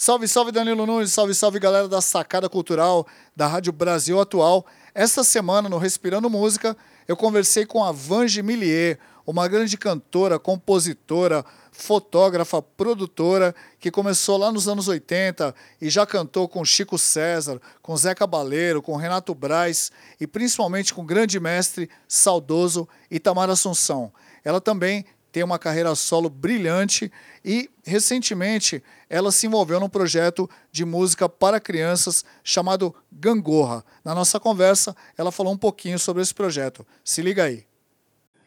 Salve, 0.00 0.28
salve 0.28 0.52
Danilo 0.52 0.86
Nunes, 0.86 1.12
salve, 1.12 1.34
salve 1.34 1.58
galera 1.58 1.88
da 1.88 2.00
Sacada 2.00 2.48
Cultural 2.48 3.04
da 3.34 3.48
Rádio 3.48 3.72
Brasil 3.72 4.20
Atual. 4.20 4.64
Esta 4.94 5.24
semana 5.24 5.68
no 5.68 5.76
Respirando 5.76 6.30
Música 6.30 6.76
eu 7.08 7.16
conversei 7.16 7.66
com 7.66 7.82
a 7.82 7.90
Vange 7.90 8.40
Millier, 8.40 9.00
uma 9.26 9.48
grande 9.48 9.76
cantora, 9.76 10.38
compositora, 10.38 11.44
fotógrafa, 11.72 12.62
produtora, 12.62 13.52
que 13.80 13.90
começou 13.90 14.36
lá 14.36 14.52
nos 14.52 14.68
anos 14.68 14.86
80 14.86 15.52
e 15.80 15.90
já 15.90 16.06
cantou 16.06 16.46
com 16.46 16.64
Chico 16.64 16.96
César, 16.96 17.60
com 17.82 17.96
Zé 17.96 18.14
Cabaleiro, 18.14 18.80
com 18.80 18.94
Renato 18.94 19.34
Braz 19.34 19.90
e 20.20 20.28
principalmente 20.28 20.94
com 20.94 21.02
o 21.02 21.04
grande 21.04 21.40
mestre 21.40 21.90
saudoso 22.06 22.88
Itamar 23.10 23.50
Assunção. 23.50 24.12
Ela 24.44 24.60
também 24.60 25.04
tem 25.30 25.42
uma 25.42 25.58
carreira 25.58 25.94
solo 25.94 26.28
brilhante 26.30 27.12
e, 27.44 27.70
recentemente, 27.84 28.82
ela 29.08 29.30
se 29.30 29.46
envolveu 29.46 29.78
num 29.78 29.88
projeto 29.88 30.48
de 30.70 30.84
música 30.84 31.28
para 31.28 31.60
crianças 31.60 32.24
chamado 32.42 32.94
Gangorra. 33.12 33.84
Na 34.04 34.14
nossa 34.14 34.40
conversa, 34.40 34.96
ela 35.16 35.30
falou 35.30 35.52
um 35.52 35.58
pouquinho 35.58 35.98
sobre 35.98 36.22
esse 36.22 36.34
projeto. 36.34 36.86
Se 37.04 37.22
liga 37.22 37.44
aí. 37.44 37.66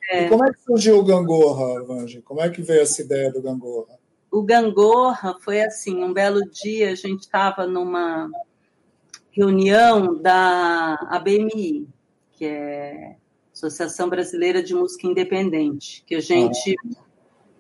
É. 0.10 0.28
como 0.28 0.46
é 0.46 0.52
que 0.52 0.60
surgiu 0.62 1.00
o 1.00 1.04
Gangorra, 1.04 1.84
Vange? 1.84 2.22
Como 2.22 2.42
é 2.42 2.50
que 2.50 2.62
veio 2.62 2.82
essa 2.82 3.02
ideia 3.02 3.32
do 3.32 3.42
Gangorra? 3.42 3.98
O 4.30 4.42
Gangorra 4.42 5.38
foi 5.40 5.62
assim, 5.62 6.04
um 6.04 6.12
belo 6.12 6.42
dia 6.50 6.92
a 6.92 6.96
gente 6.96 7.22
estava 7.22 7.66
numa 7.68 8.30
reunião 9.32 10.16
da 10.22 10.96
ABMI, 11.10 11.88
que 12.34 12.46
é 12.46 13.16
Associação 13.68 14.10
Brasileira 14.10 14.62
de 14.64 14.74
Música 14.74 15.08
Independente, 15.08 16.04
que 16.06 16.16
a 16.16 16.22
gente 16.22 16.76
ah 16.76 17.12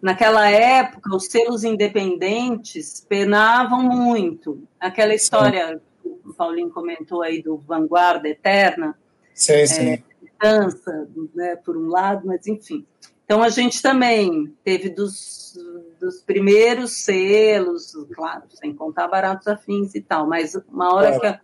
Naquela 0.02 0.50
época, 0.50 1.16
os 1.16 1.28
selos 1.28 1.64
independentes 1.64 3.06
penavam 3.08 3.84
muito. 3.84 4.68
Aquela 4.80 5.14
história 5.14 5.80
que 6.02 6.08
o 6.26 6.34
Paulinho 6.34 6.72
comentou 6.72 7.22
aí 7.22 7.40
do 7.40 7.58
Vanguarda 7.58 8.28
Eterna. 8.28 8.98
Sim, 9.36 9.68
sim. 9.68 9.90
É, 9.92 10.04
dança, 10.42 11.08
né, 11.36 11.56
por 11.56 11.78
um 11.78 11.88
lado, 11.88 12.26
mas 12.26 12.48
enfim. 12.48 12.84
Então 13.24 13.44
a 13.44 13.50
gente 13.50 13.80
também 13.80 14.52
teve 14.64 14.90
dos, 14.90 15.56
dos 16.00 16.20
primeiros 16.22 17.04
selos, 17.04 17.94
claro, 18.12 18.44
sem 18.50 18.74
contar 18.74 19.08
baratos 19.08 19.48
afins 19.48 19.94
e 19.94 20.02
tal, 20.02 20.28
mas 20.28 20.56
uma 20.68 20.96
hora 20.96 21.20
que 21.20 21.28
a, 21.28 21.40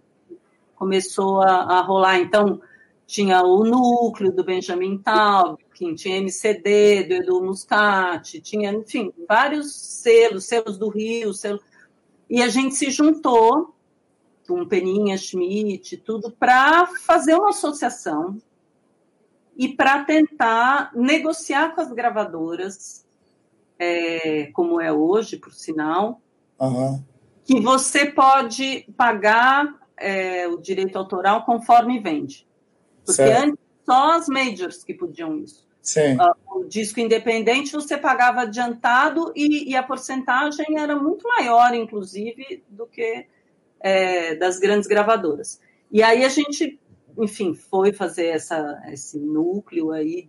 começou 0.75 1.43
a, 1.43 1.77
a 1.77 1.81
rolar, 1.81 2.17
então 2.17 2.59
tinha 3.07 3.41
o 3.41 3.63
núcleo 3.63 4.33
do 4.33 4.43
Benjamin 4.43 4.97
Taub, 4.97 5.57
tinha 5.95 6.17
MCD 6.17 7.05
do 7.05 7.13
Edu 7.13 7.41
Muscati, 7.41 8.41
tinha, 8.41 8.73
enfim, 8.73 9.13
vários 9.27 9.73
selos, 9.73 10.45
selos 10.45 10.77
do 10.77 10.89
Rio, 10.89 11.33
selo... 11.33 11.61
e 12.29 12.41
a 12.41 12.49
gente 12.49 12.75
se 12.75 12.91
juntou 12.91 13.73
com 14.45 14.67
Peninha 14.67 15.17
Schmidt, 15.17 15.97
tudo, 15.97 16.31
para 16.31 16.85
fazer 16.85 17.35
uma 17.35 17.49
associação 17.49 18.37
e 19.55 19.69
para 19.69 20.03
tentar 20.03 20.91
negociar 20.93 21.73
com 21.73 21.81
as 21.81 21.91
gravadoras, 21.91 23.05
é, 23.79 24.47
como 24.53 24.81
é 24.81 24.91
hoje, 24.91 25.37
por 25.37 25.53
sinal, 25.53 26.21
uhum. 26.59 27.01
que 27.45 27.59
você 27.61 28.05
pode 28.05 28.85
pagar 28.97 29.75
é, 29.95 30.47
o 30.47 30.57
direito 30.57 30.97
autoral 30.97 31.45
conforme 31.45 31.99
vende. 31.99 32.46
Porque 33.07 33.23
certo. 33.23 33.43
antes 33.43 33.59
só 33.85 34.17
as 34.17 34.27
majors 34.27 34.83
que 34.83 34.93
podiam 34.93 35.37
isso. 35.37 35.65
Sim. 35.81 36.17
Uh, 36.17 36.59
o 36.59 36.65
disco 36.65 36.99
independente 36.99 37.71
você 37.71 37.97
pagava 37.97 38.41
adiantado 38.41 39.31
e, 39.33 39.71
e, 39.71 39.75
a 39.77 39.81
porcentagem 39.81 40.77
era 40.77 40.93
muito 40.97 41.25
maior, 41.25 41.73
inclusive, 41.73 42.61
do 42.67 42.85
que 42.85 43.25
é, 43.79 44.35
das 44.35 44.59
grandes 44.59 44.85
gravadoras. 44.85 45.61
E 45.89 46.03
aí 46.03 46.25
a 46.25 46.29
gente, 46.29 46.77
enfim, 47.17 47.53
foi 47.53 47.93
fazer 47.93 48.27
essa, 48.27 48.83
esse 48.91 49.17
núcleo 49.17 49.91
aí 49.91 50.27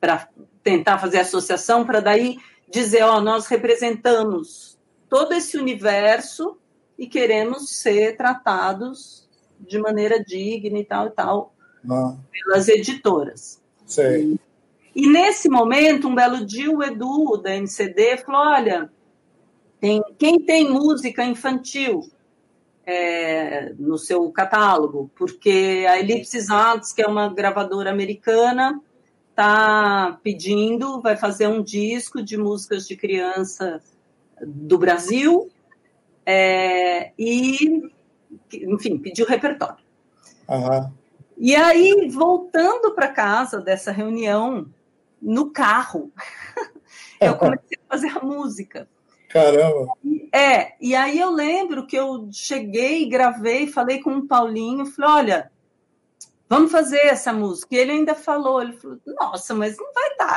para 0.00 0.28
tentar 0.62 0.98
fazer 0.98 1.18
associação, 1.18 1.84
para 1.84 1.98
daí 1.98 2.38
dizer, 2.70 3.02
ó, 3.02 3.20
nós 3.20 3.48
representamos 3.48 4.78
todo 5.08 5.32
esse 5.32 5.58
universo 5.58 6.56
e 6.96 7.08
queremos 7.08 7.70
ser 7.70 8.16
tratados 8.16 9.28
de 9.58 9.80
maneira 9.80 10.22
digna 10.22 10.78
e 10.78 10.84
tal 10.84 11.06
e 11.08 11.10
tal 11.10 11.51
ah. 11.90 12.16
pelas 12.30 12.68
editoras. 12.68 13.60
Sei. 13.86 14.38
E, 14.94 15.04
e, 15.04 15.06
nesse 15.08 15.48
momento, 15.48 16.08
um 16.08 16.14
belo 16.14 16.44
dia, 16.44 16.70
o 16.70 16.82
Edu, 16.82 17.36
da 17.36 17.54
MCD, 17.54 18.18
falou: 18.18 18.40
olha, 18.40 18.90
tem, 19.80 20.02
quem 20.18 20.40
tem 20.40 20.70
música 20.70 21.24
infantil 21.24 22.08
é, 22.86 23.72
no 23.78 23.98
seu 23.98 24.30
catálogo? 24.30 25.10
Porque 25.16 25.84
a 25.88 25.98
Ellipsis 25.98 26.50
Arts, 26.50 26.92
que 26.92 27.02
é 27.02 27.06
uma 27.06 27.32
gravadora 27.32 27.90
americana, 27.90 28.80
está 29.30 30.18
pedindo, 30.22 31.00
vai 31.00 31.16
fazer 31.16 31.46
um 31.46 31.62
disco 31.62 32.22
de 32.22 32.36
músicas 32.36 32.86
de 32.86 32.96
criança 32.96 33.80
do 34.40 34.78
Brasil 34.78 35.50
é, 36.24 37.12
e, 37.18 37.90
enfim, 38.52 38.98
pediu 38.98 39.26
repertório. 39.26 39.82
Uhum. 40.48 40.92
E 41.44 41.56
aí, 41.56 42.08
voltando 42.08 42.94
para 42.94 43.08
casa 43.08 43.60
dessa 43.60 43.90
reunião, 43.90 44.72
no 45.20 45.50
carro, 45.50 46.12
eu 47.20 47.34
comecei 47.34 47.78
a 47.84 47.90
fazer 47.90 48.16
a 48.16 48.20
música. 48.20 48.88
Caramba! 49.28 49.92
É, 50.32 50.76
e 50.80 50.94
aí 50.94 51.18
eu 51.18 51.32
lembro 51.32 51.84
que 51.84 51.96
eu 51.96 52.28
cheguei, 52.30 53.08
gravei, 53.08 53.66
falei 53.66 54.00
com 54.00 54.18
o 54.18 54.28
Paulinho, 54.28 54.86
falei, 54.86 55.10
olha, 55.10 55.52
vamos 56.48 56.70
fazer 56.70 57.06
essa 57.06 57.32
música. 57.32 57.74
E 57.74 57.78
ele 57.78 57.90
ainda 57.90 58.14
falou, 58.14 58.62
ele 58.62 58.74
falou, 58.74 59.00
nossa, 59.04 59.52
mas 59.52 59.76
não 59.76 59.92
vai 59.92 60.16
dar, 60.16 60.30